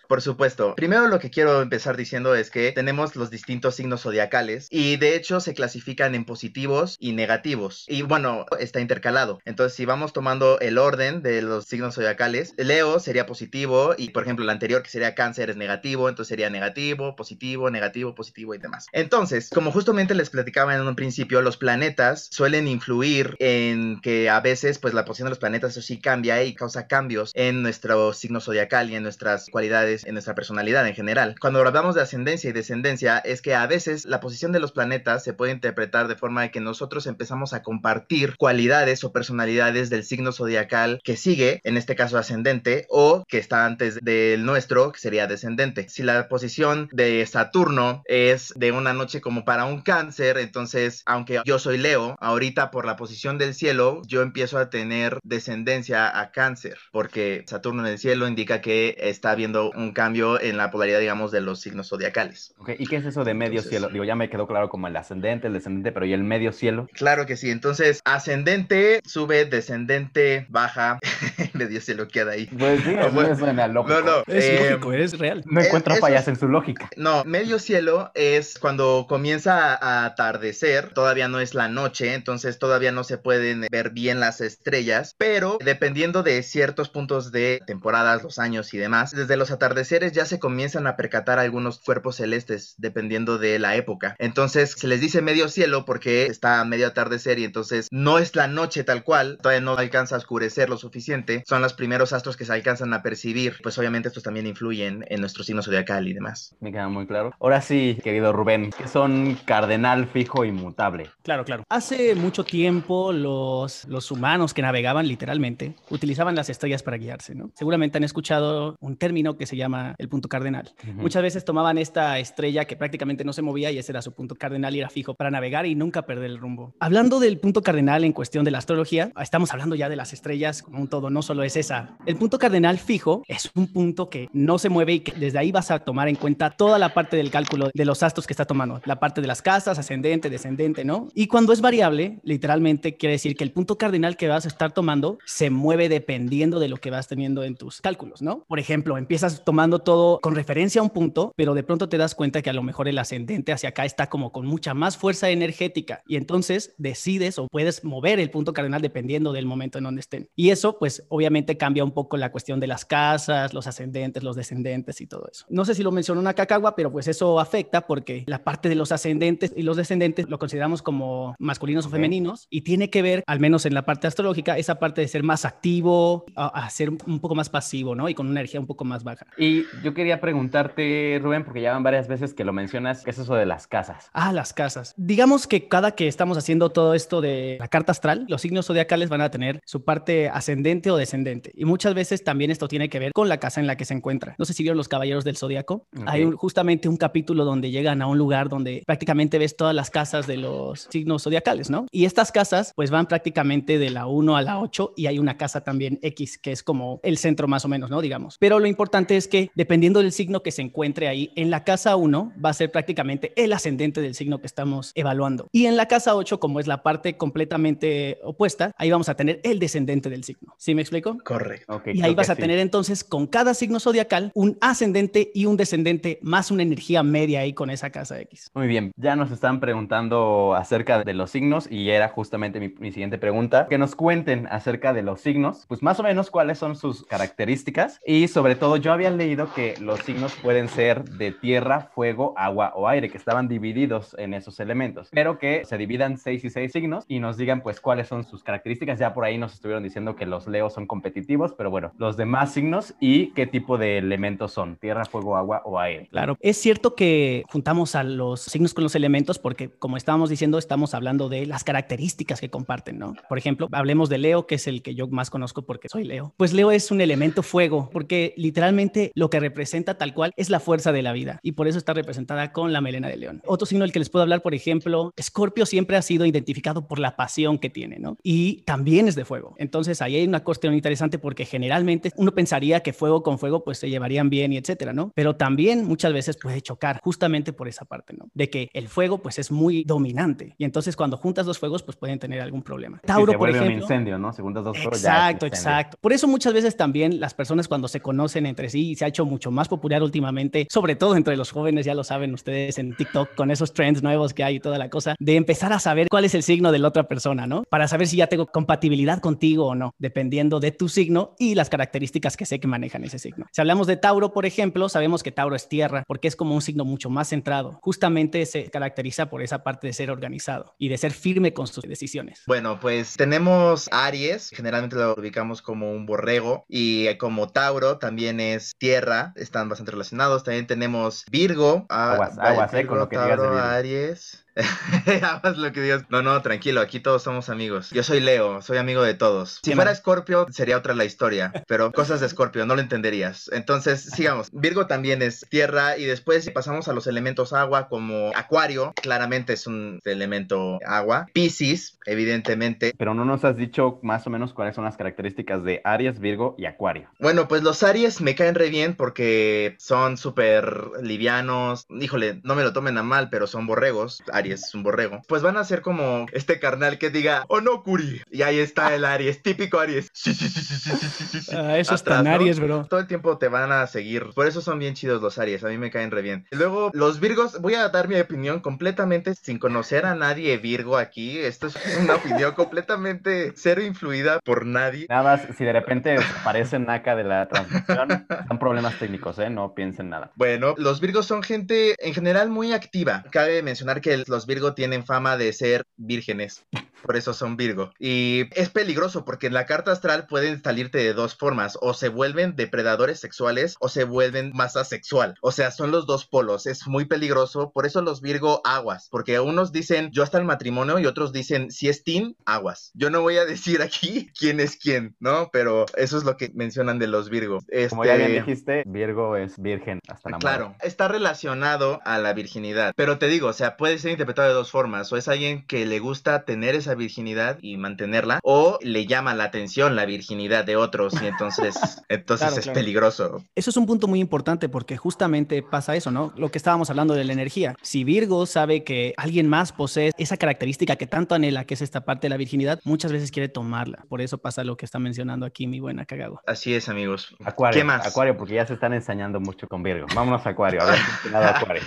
Por 0.07 0.21
supuesto. 0.21 0.75
Primero 0.75 1.07
lo 1.07 1.19
que 1.19 1.29
quiero 1.29 1.61
empezar 1.61 1.97
diciendo 1.97 2.33
es 2.33 2.49
que 2.49 2.71
tenemos 2.71 3.15
los 3.15 3.29
distintos 3.29 3.75
signos 3.75 4.01
zodiacales 4.01 4.67
y 4.71 4.97
de 4.97 5.15
hecho 5.15 5.39
se 5.39 5.53
clasifican 5.53 6.15
en 6.15 6.25
positivos 6.25 6.95
y 6.99 7.13
negativos. 7.13 7.85
Y 7.87 8.01
bueno, 8.03 8.45
está 8.59 8.79
intercalado. 8.79 9.39
Entonces, 9.45 9.75
si 9.75 9.85
vamos 9.85 10.13
tomando 10.13 10.59
el 10.59 10.77
orden 10.77 11.21
de 11.21 11.41
los 11.41 11.65
signos 11.65 11.95
zodiacales, 11.95 12.53
Leo 12.57 12.99
sería 12.99 13.25
positivo 13.25 13.95
y 13.97 14.09
por 14.09 14.23
ejemplo 14.23 14.43
el 14.43 14.49
anterior 14.49 14.81
que 14.81 14.89
sería 14.89 15.13
cáncer 15.13 15.49
es 15.49 15.57
negativo, 15.57 16.09
entonces 16.09 16.29
sería 16.29 16.49
negativo, 16.49 17.15
positivo, 17.15 17.69
negativo, 17.69 18.15
positivo 18.15 18.55
y 18.55 18.57
demás. 18.57 18.87
Entonces, 18.93 19.49
como 19.53 19.71
justamente 19.71 20.15
les 20.15 20.29
platicaba 20.29 20.75
en 20.75 20.81
un 20.81 20.95
principio, 20.95 21.41
los 21.41 21.57
planetas 21.57 22.27
suelen 22.31 22.67
influir 22.67 23.35
en 23.39 23.99
que 24.01 24.29
a 24.29 24.39
veces 24.39 24.79
pues 24.79 24.93
la 24.93 25.05
posición 25.05 25.27
de 25.27 25.31
los 25.31 25.39
planetas 25.39 25.56
eso 25.65 25.81
sí 25.81 25.99
cambia 25.99 26.43
y 26.43 26.53
causa 26.53 26.87
cambios 26.87 27.31
en 27.33 27.63
nuestro 27.63 28.13
signo 28.13 28.39
zodiacal 28.39 28.89
y 28.89 28.95
en 28.95 29.03
nuestras 29.03 29.49
cualidades, 29.49 30.05
en 30.05 30.13
nuestra 30.13 30.35
personalidad 30.35 30.87
en 30.87 30.93
general. 30.93 31.35
Cuando 31.39 31.65
hablamos 31.65 31.95
de 31.95 32.01
ascendencia 32.01 32.49
y 32.49 32.53
descendencia, 32.53 33.17
es 33.17 33.41
que 33.41 33.55
a 33.55 33.65
veces 33.67 34.05
la 34.05 34.19
posición 34.19 34.51
de 34.51 34.59
los 34.59 34.71
planetas 34.71 35.23
se 35.23 35.33
puede 35.33 35.51
interpretar 35.51 36.07
de 36.07 36.15
forma 36.15 36.43
de 36.43 36.51
que 36.51 36.59
nosotros 36.59 37.07
empezamos 37.07 37.53
a 37.53 37.63
compartir 37.63 38.35
cualidades 38.37 39.03
o 39.03 39.11
personalidades 39.11 39.89
del 39.89 40.03
signo 40.03 40.31
zodiacal 40.31 40.99
que 41.03 41.17
sigue, 41.17 41.61
en 41.63 41.77
este 41.77 41.95
caso 41.95 42.17
ascendente, 42.17 42.85
o 42.89 43.23
que 43.27 43.37
está 43.37 43.65
antes 43.65 43.99
del 44.01 44.45
nuestro, 44.45 44.91
que 44.91 44.99
sería 44.99 45.27
descendente. 45.27 45.89
Si 45.89 46.03
la 46.03 46.27
posición 46.27 46.89
de 46.91 47.25
Saturno 47.25 48.03
es 48.05 48.53
de 48.55 48.71
una 48.71 48.93
noche 48.93 49.21
como 49.21 49.45
para 49.45 49.65
un 49.65 49.81
cáncer, 49.81 50.37
entonces, 50.37 51.03
aunque 51.05 51.41
yo 51.45 51.59
soy 51.59 51.77
Leo, 51.77 52.15
ahorita 52.19 52.71
por 52.71 52.85
la 52.85 52.95
posición 52.95 53.37
del 53.37 53.53
cielo, 53.53 54.01
yo 54.05 54.21
empiezo 54.21 54.57
a 54.57 54.69
tener 54.69 55.19
descendencia 55.23 55.46
a 55.47 56.31
cáncer, 56.33 56.77
porque 56.91 57.43
Saturno 57.47 57.85
en 57.85 57.93
el 57.93 57.99
cielo 57.99 58.27
indica 58.27 58.61
que 58.61 58.95
está 58.99 59.31
habiendo 59.31 59.71
un 59.71 59.91
cambio 59.91 60.39
en 60.41 60.57
la 60.57 60.71
polaridad, 60.71 60.99
digamos, 60.99 61.31
de 61.31 61.41
los 61.41 61.61
signos 61.61 61.89
zodiacales. 61.89 62.53
Okay. 62.57 62.75
¿Y 62.79 62.87
qué 62.87 62.97
es 62.97 63.05
eso 63.05 63.23
de 63.23 63.33
medio 63.33 63.61
cielo? 63.61 63.89
Digo, 63.89 64.03
ya 64.03 64.15
me 64.15 64.29
quedó 64.29 64.47
claro 64.47 64.69
como 64.69 64.87
el 64.87 64.95
ascendente, 64.95 65.47
el 65.47 65.53
descendente, 65.53 65.91
pero 65.91 66.05
¿y 66.05 66.13
el 66.13 66.23
medio 66.23 66.51
cielo? 66.51 66.87
Claro 66.93 67.25
que 67.25 67.37
sí. 67.37 67.49
Entonces, 67.49 68.01
ascendente 68.05 69.01
sube, 69.05 69.45
descendente 69.45 70.45
baja, 70.49 70.99
medio 71.53 71.79
cielo 71.81 72.07
queda 72.07 72.33
ahí. 72.33 72.47
Pues 72.47 72.83
sí, 72.83 72.93
eso 72.99 73.11
no, 73.11 73.35
suena 73.37 73.67
lógico. 73.67 74.01
No, 74.01 74.05
no. 74.05 74.23
Es 74.27 74.45
eh, 74.45 74.69
lógico, 74.71 74.93
es 74.93 75.17
real. 75.17 75.43
No 75.45 75.61
encuentro 75.61 75.95
fallas 75.95 76.27
en 76.27 76.35
su 76.35 76.47
lógica. 76.47 76.89
No, 76.97 77.23
medio 77.23 77.59
cielo 77.59 78.11
es 78.15 78.59
cuando 78.59 79.05
comienza 79.07 79.75
a 79.75 80.05
atardecer, 80.05 80.93
todavía 80.93 81.27
no 81.27 81.39
es 81.39 81.53
la 81.53 81.69
noche, 81.69 82.13
entonces 82.13 82.59
todavía 82.59 82.91
no 82.91 83.03
se 83.03 83.17
pueden 83.17 83.65
ver 83.71 83.91
bien 83.91 84.19
las 84.19 84.41
estrellas, 84.41 85.15
pero 85.17 85.36
pero 85.37 85.59
dependiendo 85.63 86.23
de 86.23 86.41
ciertos 86.41 86.89
puntos 86.89 87.31
de 87.31 87.61
temporadas, 87.67 88.23
los 88.23 88.39
años 88.39 88.73
y 88.73 88.79
demás, 88.79 89.11
desde 89.11 89.37
los 89.37 89.51
atardeceres 89.51 90.11
ya 90.11 90.25
se 90.25 90.39
comienzan 90.39 90.87
a 90.87 90.95
percatar 90.95 91.37
algunos 91.37 91.79
cuerpos 91.79 92.15
celestes 92.15 92.73
dependiendo 92.79 93.37
de 93.37 93.59
la 93.59 93.75
época. 93.75 94.15
Entonces 94.17 94.71
se 94.71 94.87
les 94.87 94.99
dice 94.99 95.21
medio 95.21 95.47
cielo 95.47 95.85
porque 95.85 96.25
está 96.25 96.65
medio 96.65 96.87
atardecer 96.87 97.37
y 97.37 97.43
entonces 97.43 97.87
no 97.91 98.17
es 98.17 98.35
la 98.35 98.47
noche 98.47 98.83
tal 98.83 99.03
cual, 99.03 99.37
todavía 99.39 99.61
no 99.61 99.77
alcanza 99.77 100.15
a 100.15 100.17
oscurecer 100.17 100.71
lo 100.71 100.77
suficiente, 100.77 101.43
son 101.45 101.61
los 101.61 101.73
primeros 101.73 102.13
astros 102.13 102.35
que 102.35 102.45
se 102.45 102.53
alcanzan 102.53 102.91
a 102.95 103.03
percibir, 103.03 103.57
pues 103.61 103.77
obviamente 103.77 104.07
estos 104.07 104.23
también 104.23 104.47
influyen 104.47 105.05
en 105.07 105.21
nuestro 105.21 105.43
signo 105.43 105.61
zodiacal 105.61 106.07
y 106.07 106.13
demás. 106.13 106.55
Me 106.61 106.71
queda 106.71 106.87
muy 106.87 107.05
claro. 107.05 107.31
Ahora 107.39 107.61
sí, 107.61 107.99
querido 108.03 108.33
Rubén, 108.33 108.71
que 108.71 108.87
son 108.87 109.37
cardenal 109.45 110.07
fijo 110.07 110.45
y 110.45 110.51
mutable. 110.51 111.11
Claro, 111.21 111.45
claro. 111.45 111.63
Hace 111.69 112.15
mucho 112.15 112.43
tiempo 112.43 113.13
los, 113.13 113.85
los 113.85 114.09
humanos 114.09 114.55
que 114.55 114.63
navegaban 114.63 115.07
literalmente 115.17 115.73
utilizaban 115.89 116.35
las 116.35 116.49
estrellas 116.49 116.83
para 116.83 116.97
guiarse, 116.97 117.33
¿no? 117.33 117.49
Seguramente 117.55 117.97
han 117.97 118.03
escuchado 118.03 118.77
un 118.79 118.97
término 118.97 119.35
que 119.35 119.47
se 119.47 119.57
llama 119.57 119.95
el 119.97 120.09
punto 120.09 120.29
cardenal. 120.29 120.73
Muchas 120.93 121.23
veces 121.23 121.43
tomaban 121.43 121.79
esta 121.79 122.19
estrella 122.19 122.65
que 122.65 122.75
prácticamente 122.75 123.25
no 123.25 123.33
se 123.33 123.41
movía 123.41 123.71
y 123.71 123.79
ese 123.79 123.91
era 123.91 124.03
su 124.03 124.13
punto 124.13 124.35
cardenal 124.35 124.75
y 124.75 124.79
era 124.79 124.89
fijo 124.89 125.15
para 125.15 125.31
navegar 125.31 125.65
y 125.65 125.73
nunca 125.73 126.03
perder 126.03 126.29
el 126.29 126.37
rumbo. 126.37 126.75
Hablando 126.79 127.19
del 127.19 127.39
punto 127.39 127.63
cardenal 127.63 128.03
en 128.03 128.13
cuestión 128.13 128.45
de 128.45 128.51
la 128.51 128.59
astrología, 128.59 129.11
estamos 129.19 129.51
hablando 129.51 129.75
ya 129.75 129.89
de 129.89 129.95
las 129.95 130.13
estrellas 130.13 130.61
como 130.61 130.81
un 130.81 130.87
todo, 130.87 131.09
no 131.09 131.23
solo 131.23 131.41
es 131.41 131.57
esa. 131.57 131.97
El 132.05 132.17
punto 132.17 132.37
cardenal 132.37 132.77
fijo 132.77 133.23
es 133.27 133.49
un 133.55 133.73
punto 133.73 134.09
que 134.11 134.29
no 134.33 134.59
se 134.59 134.69
mueve 134.69 134.93
y 134.93 134.99
que 134.99 135.13
desde 135.13 135.39
ahí 135.39 135.51
vas 135.51 135.71
a 135.71 135.79
tomar 135.79 136.09
en 136.09 136.15
cuenta 136.15 136.51
toda 136.51 136.77
la 136.77 136.93
parte 136.93 137.17
del 137.17 137.31
cálculo 137.31 137.71
de 137.73 137.85
los 137.85 138.03
astros 138.03 138.27
que 138.27 138.33
está 138.33 138.45
tomando, 138.45 138.81
la 138.85 138.99
parte 138.99 139.21
de 139.21 139.27
las 139.27 139.41
casas, 139.41 139.79
ascendente, 139.79 140.29
descendente, 140.29 140.85
¿no? 140.85 141.07
Y 141.15 141.25
cuando 141.25 141.53
es 141.53 141.61
variable, 141.61 142.19
literalmente 142.23 142.97
quiere 142.97 143.13
decir 143.13 143.35
que 143.35 143.43
el 143.43 143.51
punto 143.51 143.79
cardenal 143.79 144.15
que 144.15 144.27
vas 144.27 144.45
a 144.45 144.47
estar 144.47 144.71
tomando 144.71 145.06
se 145.25 145.49
mueve 145.49 145.89
dependiendo 145.89 146.59
de 146.59 146.67
lo 146.67 146.77
que 146.77 146.91
vas 146.91 147.07
teniendo 147.07 147.43
en 147.43 147.55
tus 147.55 147.81
cálculos, 147.81 148.21
¿no? 148.21 148.43
Por 148.47 148.59
ejemplo, 148.59 148.97
empiezas 148.97 149.43
tomando 149.43 149.79
todo 149.79 150.19
con 150.21 150.35
referencia 150.35 150.81
a 150.81 150.83
un 150.83 150.89
punto, 150.89 151.31
pero 151.35 151.53
de 151.53 151.63
pronto 151.63 151.89
te 151.89 151.97
das 151.97 152.15
cuenta 152.15 152.41
que 152.41 152.49
a 152.49 152.53
lo 152.53 152.63
mejor 152.63 152.87
el 152.87 152.97
ascendente 152.97 153.53
hacia 153.53 153.69
acá 153.69 153.85
está 153.85 154.09
como 154.09 154.31
con 154.31 154.45
mucha 154.45 154.73
más 154.73 154.97
fuerza 154.97 155.29
energética 155.29 156.01
y 156.07 156.15
entonces 156.15 156.73
decides 156.77 157.39
o 157.39 157.47
puedes 157.47 157.83
mover 157.83 158.19
el 158.19 158.29
punto 158.29 158.53
cardenal 158.53 158.81
dependiendo 158.81 159.33
del 159.33 159.45
momento 159.45 159.77
en 159.77 159.85
donde 159.85 160.01
estén. 160.01 160.29
Y 160.35 160.49
eso 160.49 160.77
pues 160.77 161.05
obviamente 161.09 161.57
cambia 161.57 161.83
un 161.83 161.91
poco 161.91 162.17
la 162.17 162.31
cuestión 162.31 162.59
de 162.59 162.67
las 162.67 162.85
casas, 162.85 163.53
los 163.53 163.67
ascendentes, 163.67 164.23
los 164.23 164.35
descendentes 164.35 165.01
y 165.01 165.07
todo 165.07 165.27
eso. 165.31 165.45
No 165.49 165.65
sé 165.65 165.75
si 165.75 165.83
lo 165.83 165.91
mencionó 165.91 166.21
Nakagawa, 166.21 166.75
pero 166.75 166.91
pues 166.91 167.07
eso 167.07 167.39
afecta 167.39 167.87
porque 167.87 168.23
la 168.27 168.43
parte 168.43 168.69
de 168.69 168.75
los 168.75 168.91
ascendentes 168.91 169.53
y 169.55 169.61
los 169.61 169.77
descendentes 169.77 170.29
lo 170.29 170.39
consideramos 170.39 170.81
como 170.81 171.35
masculinos 171.39 171.85
o 171.85 171.89
femeninos 171.89 172.47
y 172.49 172.61
tiene 172.61 172.89
que 172.89 173.01
ver, 173.01 173.23
al 173.27 173.39
menos 173.39 173.65
en 173.65 173.73
la 173.73 173.85
parte 173.85 174.07
astrológica, 174.07 174.57
esa 174.57 174.79
parte 174.79 174.96
de 175.01 175.07
ser 175.07 175.23
más 175.23 175.45
activo, 175.45 176.25
a, 176.35 176.47
a 176.65 176.69
ser 176.69 176.89
un 176.89 177.19
poco 177.19 177.35
más 177.35 177.49
pasivo, 177.49 177.95
¿no? 177.95 178.09
Y 178.09 178.13
con 178.13 178.27
una 178.27 178.39
energía 178.39 178.59
un 178.59 178.67
poco 178.67 178.85
más 178.85 179.03
baja. 179.03 179.25
Y 179.37 179.63
yo 179.83 179.93
quería 179.93 180.19
preguntarte, 180.21 181.19
Rubén, 181.21 181.43
porque 181.43 181.61
ya 181.61 181.73
van 181.73 181.83
varias 181.83 182.07
veces 182.07 182.33
que 182.33 182.43
lo 182.43 182.53
mencionas, 182.53 183.03
¿qué 183.03 183.11
es 183.11 183.19
eso 183.19 183.35
de 183.35 183.45
las 183.45 183.67
casas? 183.67 184.09
Ah, 184.13 184.33
las 184.33 184.53
casas. 184.53 184.93
Digamos 184.97 185.47
que 185.47 185.67
cada 185.67 185.91
que 185.91 186.07
estamos 186.07 186.37
haciendo 186.37 186.69
todo 186.69 186.93
esto 186.93 187.21
de 187.21 187.57
la 187.59 187.67
carta 187.67 187.91
astral, 187.91 188.25
los 188.27 188.41
signos 188.41 188.65
zodiacales 188.65 189.09
van 189.09 189.21
a 189.21 189.29
tener 189.29 189.61
su 189.65 189.83
parte 189.83 190.29
ascendente 190.29 190.89
o 190.91 190.97
descendente. 190.97 191.51
Y 191.55 191.65
muchas 191.65 191.93
veces 191.93 192.23
también 192.23 192.51
esto 192.51 192.67
tiene 192.67 192.89
que 192.89 192.99
ver 192.99 193.11
con 193.13 193.29
la 193.29 193.37
casa 193.39 193.59
en 193.59 193.67
la 193.67 193.77
que 193.77 193.85
se 193.85 193.93
encuentra. 193.93 194.35
No 194.37 194.45
sé 194.45 194.53
si 194.53 194.63
vieron 194.63 194.77
los 194.77 194.87
Caballeros 194.87 195.23
del 195.23 195.37
Zodiaco. 195.37 195.85
Hay 196.05 196.23
un- 196.23 196.35
justamente 196.35 196.87
un 196.89 196.97
capítulo 196.97 197.45
donde 197.45 197.71
llegan 197.71 198.01
a 198.01 198.07
un 198.07 198.17
lugar 198.17 198.49
donde 198.49 198.83
prácticamente 198.85 199.37
ves 199.37 199.55
todas 199.55 199.75
las 199.75 199.89
casas 199.89 200.27
de 200.27 200.37
los 200.37 200.87
signos 200.89 201.23
zodiacales, 201.23 201.69
¿no? 201.69 201.85
Y 201.91 202.05
estas 202.05 202.31
casas 202.31 202.71
pues 202.75 202.89
van 202.91 203.05
prácticamente 203.07 203.77
de 203.77 203.89
la 203.89 204.07
1 204.07 204.37
a 204.37 204.41
la 204.41 204.59
8 204.59 204.86
y 204.95 205.07
hay 205.07 205.19
una 205.19 205.37
casa 205.37 205.63
también 205.63 205.99
X 206.01 206.37
que 206.37 206.51
es 206.51 206.63
como 206.63 206.99
el 207.03 207.17
centro 207.17 207.47
más 207.47 207.65
o 207.65 207.67
menos, 207.67 207.89
¿no? 207.89 208.01
Digamos. 208.01 208.37
Pero 208.39 208.59
lo 208.59 208.67
importante 208.67 209.17
es 209.17 209.27
que 209.27 209.51
dependiendo 209.55 210.01
del 210.01 210.11
signo 210.11 210.43
que 210.43 210.51
se 210.51 210.61
encuentre 210.61 211.07
ahí, 211.07 211.31
en 211.35 211.49
la 211.49 211.63
casa 211.63 211.95
1 211.95 212.33
va 212.43 212.49
a 212.49 212.53
ser 212.53 212.71
prácticamente 212.71 213.33
el 213.35 213.53
ascendente 213.53 214.01
del 214.01 214.15
signo 214.15 214.39
que 214.39 214.47
estamos 214.47 214.91
evaluando. 214.95 215.47
Y 215.51 215.65
en 215.65 215.77
la 215.77 215.87
casa 215.87 216.15
8, 216.15 216.39
como 216.39 216.59
es 216.59 216.67
la 216.67 216.83
parte 216.83 217.17
completamente 217.17 218.19
opuesta, 218.23 218.73
ahí 218.77 218.91
vamos 218.91 219.09
a 219.09 219.15
tener 219.15 219.39
el 219.43 219.59
descendente 219.59 220.09
del 220.09 220.23
signo. 220.23 220.53
¿Sí 220.57 220.75
me 220.75 220.81
explico? 220.81 221.17
Correcto. 221.23 221.81
Y 221.85 222.01
ahí 222.01 222.15
vas 222.15 222.29
a 222.29 222.35
sí. 222.35 222.41
tener 222.41 222.59
entonces 222.59 223.03
con 223.03 223.27
cada 223.27 223.53
signo 223.53 223.79
zodiacal 223.79 224.31
un 224.33 224.57
ascendente 224.61 225.31
y 225.33 225.45
un 225.45 225.57
descendente 225.57 226.19
más 226.21 226.51
una 226.51 226.63
energía 226.63 227.03
media 227.03 227.41
ahí 227.41 227.53
con 227.53 227.69
esa 227.69 227.89
casa 227.89 228.19
X. 228.21 228.51
Muy 228.53 228.67
bien, 228.67 228.91
ya 228.95 229.15
nos 229.15 229.31
están 229.31 229.59
preguntando 229.59 230.55
acerca 230.55 231.03
de 231.03 231.13
los 231.13 231.31
signos 231.31 231.69
y 231.69 231.89
era 231.89 232.09
justamente 232.09 232.59
mi, 232.59 232.69
mi 232.79 232.91
siguiente 232.91 233.17
pregunta, 233.17 233.67
que 233.69 233.77
nos 233.77 233.95
cuenten 233.95 234.47
acerca 234.47 234.76
de 234.77 235.01
los 235.01 235.21
signos, 235.21 235.65
pues 235.67 235.81
más 235.81 235.99
o 235.99 236.03
menos 236.03 236.29
cuáles 236.29 236.59
son 236.59 236.75
sus 236.75 237.03
características 237.03 237.99
y 238.05 238.27
sobre 238.27 238.55
todo 238.55 238.77
yo 238.77 238.93
había 238.93 239.09
leído 239.09 239.53
que 239.53 239.75
los 239.81 239.99
signos 240.01 240.35
pueden 240.41 240.69
ser 240.69 241.03
de 241.03 241.31
tierra, 241.31 241.89
fuego, 241.93 242.33
agua 242.37 242.73
o 242.75 242.87
aire, 242.87 243.09
que 243.09 243.17
estaban 243.17 243.47
divididos 243.47 244.15
en 244.19 244.33
esos 244.33 244.59
elementos, 244.59 245.09
pero 245.11 245.39
que 245.39 245.65
se 245.65 245.77
dividan 245.77 246.17
seis 246.17 246.43
y 246.45 246.49
seis 246.49 246.71
signos 246.71 247.05
y 247.07 247.19
nos 247.19 247.37
digan 247.37 247.61
pues 247.61 247.81
cuáles 247.81 248.07
son 248.07 248.23
sus 248.23 248.43
características. 248.43 248.99
Ya 248.99 249.13
por 249.13 249.25
ahí 249.25 249.37
nos 249.37 249.53
estuvieron 249.53 249.83
diciendo 249.83 250.15
que 250.15 250.25
los 250.25 250.47
leos 250.47 250.73
son 250.73 250.85
competitivos, 250.85 251.53
pero 251.53 251.69
bueno, 251.69 251.91
los 251.97 252.17
demás 252.17 252.53
signos 252.53 252.93
y 252.99 253.31
qué 253.33 253.47
tipo 253.47 253.77
de 253.77 253.97
elementos 253.97 254.53
son, 254.53 254.77
tierra, 254.77 255.05
fuego, 255.05 255.35
agua 255.35 255.61
o 255.65 255.79
aire. 255.79 256.07
Claro, 256.11 256.37
es 256.39 256.57
cierto 256.57 256.95
que 256.95 257.43
juntamos 257.49 257.95
a 257.95 258.03
los 258.03 258.41
signos 258.41 258.73
con 258.73 258.83
los 258.83 258.95
elementos 258.95 259.39
porque, 259.39 259.69
como 259.69 259.97
estábamos 259.97 260.29
diciendo, 260.29 260.57
estamos 260.57 260.93
hablando 260.93 261.29
de 261.29 261.45
las 261.45 261.63
características 261.63 262.39
que 262.39 262.49
comparten, 262.49 262.99
¿no? 262.99 263.15
Por 263.27 263.37
ejemplo, 263.37 263.67
hablemos 263.71 264.09
de 264.09 264.17
Leo, 264.17 264.47
que 264.47 264.55
es 264.55 264.66
el 264.67 264.81
que 264.81 264.95
yo 264.95 265.07
más 265.07 265.29
conozco 265.29 265.65
porque 265.65 265.89
soy 265.89 266.03
Leo. 266.03 266.33
Pues 266.37 266.53
Leo 266.53 266.71
es 266.71 266.91
un 266.91 267.01
elemento 267.01 267.43
fuego, 267.43 267.89
porque 267.91 268.33
literalmente 268.37 269.11
lo 269.15 269.29
que 269.29 269.39
representa 269.39 269.97
tal 269.97 270.13
cual 270.13 270.31
es 270.35 270.49
la 270.49 270.59
fuerza 270.59 270.91
de 270.91 271.01
la 271.01 271.13
vida 271.13 271.39
y 271.43 271.53
por 271.53 271.67
eso 271.67 271.77
está 271.77 271.93
representada 271.93 272.51
con 272.51 272.73
la 272.73 272.81
melena 272.81 273.07
de 273.07 273.17
león. 273.17 273.41
Otro 273.45 273.65
signo 273.65 273.83
del 273.83 273.91
que 273.91 273.99
les 273.99 274.09
puedo 274.09 274.23
hablar, 274.23 274.41
por 274.41 274.53
ejemplo, 274.53 275.11
Escorpio 275.15 275.65
siempre 275.65 275.97
ha 275.97 276.01
sido 276.01 276.25
identificado 276.25 276.87
por 276.87 276.99
la 276.99 277.15
pasión 277.15 277.57
que 277.57 277.69
tiene, 277.69 277.99
¿no? 277.99 278.17
Y 278.23 278.63
también 278.63 279.07
es 279.07 279.15
de 279.15 279.25
fuego. 279.25 279.55
Entonces 279.57 280.01
ahí 280.01 280.15
hay 280.15 280.27
una 280.27 280.43
cuestión 280.43 280.73
interesante 280.73 281.19
porque 281.19 281.45
generalmente 281.45 282.11
uno 282.17 282.33
pensaría 282.33 282.81
que 282.81 282.93
fuego 282.93 283.23
con 283.23 283.39
fuego 283.39 283.63
pues 283.63 283.77
se 283.79 283.89
llevarían 283.89 284.29
bien 284.29 284.53
y 284.53 284.57
etcétera, 284.57 284.93
¿no? 284.93 285.11
Pero 285.15 285.35
también 285.35 285.85
muchas 285.85 286.13
veces 286.13 286.37
puede 286.37 286.61
chocar 286.61 286.99
justamente 287.03 287.53
por 287.53 287.67
esa 287.67 287.85
parte, 287.85 288.13
¿no? 288.17 288.29
De 288.33 288.49
que 288.49 288.69
el 288.73 288.87
fuego 288.87 289.19
pues 289.19 289.39
es 289.39 289.51
muy 289.51 289.83
dominante 289.83 290.55
y 290.57 290.65
entonces 290.65 290.95
cuando 290.95 291.17
juntas 291.17 291.45
dos 291.45 291.59
fuegos 291.59 291.83
pues 291.83 291.97
pueden 291.97 292.19
tener 292.19 292.41
algún 292.41 292.63
problema. 292.63 292.97
Sí, 292.97 293.07
Tauro, 293.07 293.31
se 293.31 293.37
por 293.37 293.49
un 293.49 293.55
ejemplo. 293.55 293.81
incendio, 293.81 294.17
¿no? 294.17 294.33
Dos 294.63 294.77
ya 294.77 294.83
Exacto, 294.83 295.45
incendio. 295.45 295.71
exacto. 295.71 295.97
Por 296.01 296.13
eso 296.13 296.27
muchas 296.27 296.53
veces 296.53 296.77
también 296.77 297.19
las 297.19 297.33
personas 297.33 297.67
cuando 297.67 297.87
se 297.87 297.99
conocen 297.99 298.45
entre 298.45 298.69
sí 298.69 298.91
y 298.91 298.95
se 298.95 299.05
ha 299.05 299.07
hecho 299.07 299.25
mucho 299.25 299.51
más 299.51 299.67
popular 299.67 300.03
últimamente, 300.03 300.67
sobre 300.71 300.95
todo 300.95 301.15
entre 301.15 301.37
los 301.37 301.51
jóvenes, 301.51 301.85
ya 301.85 301.93
lo 301.95 302.03
saben 302.03 302.33
ustedes 302.33 302.77
en 302.77 302.95
TikTok 302.95 303.35
con 303.35 303.51
esos 303.51 303.73
trends 303.73 304.03
nuevos 304.03 304.33
que 304.33 304.43
hay 304.43 304.55
y 304.55 304.59
toda 304.59 304.77
la 304.77 304.89
cosa, 304.89 305.15
de 305.19 305.35
empezar 305.35 305.73
a 305.73 305.79
saber 305.79 306.07
cuál 306.09 306.25
es 306.25 306.35
el 306.35 306.43
signo 306.43 306.71
de 306.71 306.79
la 306.79 306.87
otra 306.87 307.07
persona, 307.07 307.47
¿no? 307.47 307.63
Para 307.69 307.87
saber 307.87 308.07
si 308.07 308.17
ya 308.17 308.27
tengo 308.27 308.47
compatibilidad 308.47 309.19
contigo 309.19 309.67
o 309.67 309.75
no, 309.75 309.93
dependiendo 309.97 310.59
de 310.59 310.71
tu 310.71 310.89
signo 310.89 311.35
y 311.39 311.55
las 311.55 311.69
características 311.69 312.37
que 312.37 312.45
sé 312.45 312.59
que 312.59 312.67
manejan 312.67 313.03
ese 313.03 313.19
signo. 313.19 313.45
Si 313.51 313.61
hablamos 313.61 313.87
de 313.87 313.97
Tauro, 313.97 314.33
por 314.33 314.45
ejemplo, 314.45 314.89
sabemos 314.89 315.23
que 315.23 315.31
Tauro 315.31 315.55
es 315.55 315.67
tierra 315.69 316.03
porque 316.07 316.27
es 316.27 316.35
como 316.35 316.55
un 316.55 316.61
signo 316.61 316.85
mucho 316.85 317.09
más 317.09 317.29
centrado. 317.29 317.79
Justamente 317.81 318.45
se 318.45 318.69
caracteriza 318.69 319.29
por 319.29 319.41
esa 319.41 319.63
parte 319.63 319.87
de 319.87 319.93
ser 319.93 320.11
organizado 320.11 320.75
y 320.77 320.89
de 320.89 320.97
ser 320.97 321.11
firme 321.11 321.53
con 321.53 321.67
sus 321.67 321.83
decisiones. 321.83 322.43
Bueno, 322.47 322.79
pues 322.79 323.15
tenemos 323.15 323.89
Aries, 323.91 324.46
generalmente 324.49 324.95
lo 324.95 325.13
ubicamos 325.13 325.61
como 325.61 325.91
un 325.91 326.05
borrego, 326.05 326.65
y 326.67 327.15
como 327.17 327.49
Tauro 327.49 327.97
también 327.97 328.39
es 328.39 328.73
tierra, 328.77 329.33
están 329.35 329.69
bastante 329.69 329.91
relacionados. 329.91 330.43
También 330.43 330.67
tenemos 330.67 331.25
Virgo, 331.29 331.85
ah, 331.89 332.13
Aguas, 332.13 332.37
aguas, 332.39 332.73
eh, 332.73 332.87
con 332.87 332.97
lo 332.97 333.09
que 333.09 333.17
digas 333.17 333.31
de 333.31 333.35
Tauro, 333.37 333.51
Virgo. 333.51 333.67
Aries. 333.67 334.46
Aguas 335.23 335.57
lo 335.57 335.71
que 335.71 335.81
digas. 335.81 336.03
No, 336.09 336.21
no, 336.21 336.41
tranquilo, 336.41 336.81
aquí 336.81 336.99
todos 336.99 337.23
somos 337.23 337.49
amigos. 337.49 337.89
Yo 337.91 338.03
soy 338.03 338.19
Leo, 338.19 338.61
soy 338.61 338.77
amigo 338.77 339.03
de 339.03 339.13
todos. 339.13 339.59
Si 339.63 339.73
fuera. 339.73 339.93
Scorpio, 339.95 340.45
sería 340.51 340.77
otra 340.77 340.93
la 340.93 341.05
historia, 341.05 341.51
pero 341.67 341.91
cosas 341.93 342.19
de 342.19 342.29
Scorpio, 342.29 342.65
no 342.65 342.75
lo 342.75 342.81
entenderías. 342.81 343.49
Entonces, 343.53 344.01
sigamos. 344.01 344.49
Virgo 344.51 344.87
también 344.87 345.21
es 345.21 345.45
tierra, 345.49 345.97
y 345.97 346.05
después 346.05 346.49
pasamos 346.51 346.87
a 346.87 346.93
los 346.93 347.07
elementos 347.07 347.53
agua, 347.53 347.87
como 347.87 348.31
Acuario, 348.35 348.93
claramente 349.01 349.53
es 349.53 349.67
un 349.67 349.99
elemento 350.05 350.79
agua. 350.85 351.27
Piscis, 351.33 351.97
evidentemente. 352.05 352.93
Pero 352.97 353.13
no 353.13 353.25
nos 353.25 353.43
has 353.43 353.57
dicho 353.57 353.99
más 354.03 354.27
o 354.27 354.29
menos 354.29 354.53
cuáles 354.53 354.75
son 354.75 354.85
las 354.85 354.97
características 354.97 355.63
de 355.63 355.81
Aries, 355.83 356.19
Virgo 356.19 356.55
y 356.57 356.65
Acuario. 356.65 357.09
Bueno, 357.19 357.47
pues 357.47 357.63
los 357.63 357.83
Aries 357.83 358.21
me 358.21 358.35
caen 358.35 358.55
re 358.55 358.69
bien 358.69 358.95
porque 358.95 359.75
son 359.79 360.17
súper 360.17 360.91
livianos. 361.01 361.85
Híjole, 361.89 362.41
no 362.43 362.55
me 362.55 362.63
lo 362.63 362.73
tomen 362.73 362.97
a 362.97 363.03
mal, 363.03 363.29
pero 363.29 363.47
son 363.47 363.67
borregos. 363.67 364.21
Aries 364.31 364.46
es 364.51 364.73
un 364.73 364.83
borrego. 364.83 365.21
Pues 365.27 365.41
van 365.41 365.57
a 365.57 365.63
ser 365.63 365.81
como 365.81 366.25
este 366.31 366.59
carnal 366.59 366.97
que 366.97 367.09
diga, 367.09 367.45
oh 367.47 367.61
no, 367.61 367.83
Curi. 367.83 368.21
Y 368.31 368.41
ahí 368.41 368.59
está 368.59 368.93
el 368.93 369.05
Aries, 369.05 369.41
típico 369.41 369.79
Aries. 369.79 370.09
Sí, 370.13 370.33
sí, 370.33 370.49
sí, 370.49 370.61
sí, 370.61 370.75
sí, 370.75 370.97
sí, 370.97 371.25
sí, 371.25 371.41
sí. 371.41 371.55
Ah, 371.55 371.77
eso 371.77 371.95
es 371.95 372.01
Atrás, 372.01 372.17
tan 372.17 372.25
¿no? 372.25 372.31
Aries, 372.31 372.59
bro. 372.59 372.85
Todo 372.89 372.99
el 372.99 373.07
tiempo 373.07 373.37
te 373.37 373.47
van 373.47 373.71
a 373.71 373.87
seguir. 373.87 374.27
Por 374.35 374.47
eso 374.47 374.61
son 374.61 374.79
bien 374.79 374.93
chidos 374.93 375.21
los 375.21 375.37
Aries. 375.37 375.63
A 375.63 375.69
mí 375.69 375.77
me 375.77 375.91
caen 375.91 376.11
re 376.11 376.21
bien. 376.21 376.45
Luego, 376.51 376.91
los 376.93 377.19
Virgos, 377.19 377.61
voy 377.61 377.75
a 377.75 377.87
dar 377.89 378.07
mi 378.07 378.19
opinión 378.19 378.59
completamente 378.59 379.35
sin 379.35 379.59
conocer 379.59 380.05
a 380.05 380.15
nadie 380.15 380.57
Virgo 380.57 380.97
aquí. 380.97 381.37
Esto 381.39 381.67
es 381.67 381.75
una 381.99 382.15
opinión 382.15 382.53
completamente 382.53 383.53
cero 383.55 383.81
influida 383.81 384.39
por 384.43 384.65
nadie. 384.65 385.07
Nada 385.09 385.23
más, 385.23 385.41
si 385.57 385.63
de 385.63 385.73
repente 385.73 386.17
aparece 386.41 386.79
Naka 386.79 387.15
de 387.15 387.23
la 387.23 387.47
transmisión, 387.47 388.25
son 388.47 388.59
problemas 388.59 388.97
técnicos, 388.99 389.39
¿eh? 389.39 389.49
No 389.49 389.73
piensen 389.73 390.09
nada. 390.09 390.31
Bueno, 390.35 390.75
los 390.77 391.01
Virgos 391.01 391.25
son 391.25 391.43
gente 391.43 391.95
en 391.99 392.13
general 392.13 392.49
muy 392.49 392.73
activa. 392.73 393.23
Cabe 393.31 393.61
mencionar 393.63 394.01
que 394.01 394.23
los 394.27 394.36
Virgo 394.45 394.73
tienen 394.73 395.05
fama 395.05 395.37
de 395.37 395.51
ser 395.53 395.85
vírgenes. 395.95 396.65
Por 397.07 397.17
eso 397.17 397.33
son 397.33 397.57
Virgo. 397.57 397.91
Y 397.99 398.49
es 398.51 398.69
peligroso 398.69 399.25
porque 399.25 399.47
en 399.47 399.53
la 399.53 399.65
carta 399.65 399.91
astral 399.91 400.27
pueden 400.27 400.61
salirte 400.61 400.97
de 400.97 401.13
dos 401.13 401.35
formas. 401.35 401.77
O 401.81 401.93
se 401.93 402.09
vuelven 402.09 402.55
depredadores 402.55 403.19
sexuales 403.19 403.77
o 403.79 403.89
se 403.89 404.03
vuelven 404.03 404.51
masa 404.53 404.83
sexual. 404.83 405.35
O 405.41 405.51
sea, 405.51 405.71
son 405.71 405.91
los 405.91 406.05
dos 406.05 406.25
polos. 406.25 406.67
Es 406.67 406.85
muy 406.85 407.05
peligroso. 407.05 407.71
Por 407.71 407.85
eso 407.85 408.01
los 408.01 408.21
Virgo 408.21 408.61
aguas. 408.65 409.07
Porque 409.09 409.39
unos 409.39 409.71
dicen 409.71 410.11
yo 410.11 410.23
hasta 410.23 410.37
el 410.37 410.43
matrimonio 410.43 410.99
y 410.99 411.05
otros 411.05 411.31
dicen 411.31 411.71
si 411.71 411.87
es 411.87 412.03
teen, 412.03 412.35
aguas. 412.45 412.91
Yo 412.93 413.09
no 413.09 413.21
voy 413.21 413.37
a 413.37 413.45
decir 413.45 413.81
aquí 413.81 414.29
quién 414.37 414.59
es 414.59 414.75
quién, 414.75 415.15
¿no? 415.19 415.49
Pero 415.51 415.85
eso 415.95 416.17
es 416.17 416.25
lo 416.25 416.35
que 416.35 416.51
mencionan 416.53 416.99
de 416.99 417.07
los 417.07 417.29
Virgo. 417.29 417.59
Como 417.89 418.03
ya 418.03 418.17
bien 418.17 418.31
Este, 418.31 418.41
dijiste, 418.41 418.83
Virgo 418.85 419.37
es 419.37 419.57
virgen 419.57 420.01
hasta 420.09 420.29
la 420.29 420.37
muerte. 420.37 420.57
Claro, 420.57 420.75
está 420.81 421.07
relacionado 421.07 422.01
a 422.03 422.17
la 422.17 422.33
virginidad. 422.33 422.93
Pero 422.95 423.17
te 423.17 423.27
digo, 423.27 423.47
o 423.47 423.53
sea, 423.53 423.77
puede 423.77 423.97
ser 423.97 424.11
interpretado 424.11 424.49
de 424.49 424.53
dos 424.53 424.71
formas. 424.71 425.11
O 425.13 425.17
es 425.17 425.27
alguien 425.27 425.65
que 425.65 425.85
le 425.85 425.99
gusta 425.99 426.43
tener 426.43 426.75
esa 426.75 426.95
virginidad 426.97 427.57
y 427.61 427.77
mantenerla, 427.77 428.39
o 428.43 428.77
le 428.81 429.05
llama 429.05 429.33
la 429.33 429.45
atención 429.45 429.95
la 429.95 430.05
virginidad 430.05 430.65
de 430.65 430.75
otros 430.75 431.13
y 431.21 431.27
entonces, 431.27 431.75
entonces 432.09 432.47
Claro, 432.47 432.59
es 432.59 432.63
claro. 432.65 432.79
peligroso. 432.79 433.43
Eso 433.55 433.69
es 433.69 433.77
un 433.77 433.85
punto 433.85 434.07
muy 434.07 434.19
importante 434.19 434.69
porque 434.69 434.97
justamente 434.97 435.61
pasa 435.63 435.95
eso, 435.95 436.11
¿no? 436.11 436.33
Lo 436.35 436.49
que 436.51 436.57
estábamos 436.57 436.89
hablando 436.89 437.13
de 437.13 437.23
la 437.23 437.33
energía. 437.33 437.75
Si 437.81 438.03
Virgo 438.03 438.45
sabe 438.45 438.83
que 438.83 439.13
alguien 439.17 439.47
más 439.47 439.71
posee 439.71 440.11
esa 440.17 440.37
característica 440.37 440.95
que 440.95 441.07
tanto 441.07 441.35
anhela, 441.35 441.65
que 441.65 441.73
es 441.75 441.81
esta 441.81 442.01
parte 442.05 442.25
de 442.25 442.29
la 442.29 442.37
virginidad, 442.37 442.79
muchas 442.83 443.11
veces 443.11 443.31
quiere 443.31 443.49
tomarla. 443.49 444.03
Por 444.09 444.21
eso 444.21 444.37
pasa 444.37 444.63
lo 444.63 444.77
que 444.77 444.85
está 444.85 444.99
mencionando 444.99 445.45
aquí 445.45 445.67
mi 445.67 445.79
buena 445.79 446.05
cagado. 446.05 446.41
Así 446.45 446.73
es, 446.73 446.89
amigos. 446.89 447.35
Acuario, 447.43 447.79
¿Qué 447.79 447.83
más? 447.83 448.05
Acuario, 448.05 448.37
porque 448.37 448.55
ya 448.55 448.65
se 448.65 448.73
están 448.73 448.93
ensañando 448.93 449.39
mucho 449.39 449.67
con 449.67 449.83
Virgo. 449.83 450.07
Vámonos 450.15 450.45
a 450.45 450.49
Acuario, 450.49 450.81
a 450.81 450.85
ver, 450.85 450.99
nada 451.31 451.49
Acuario. 451.59 451.83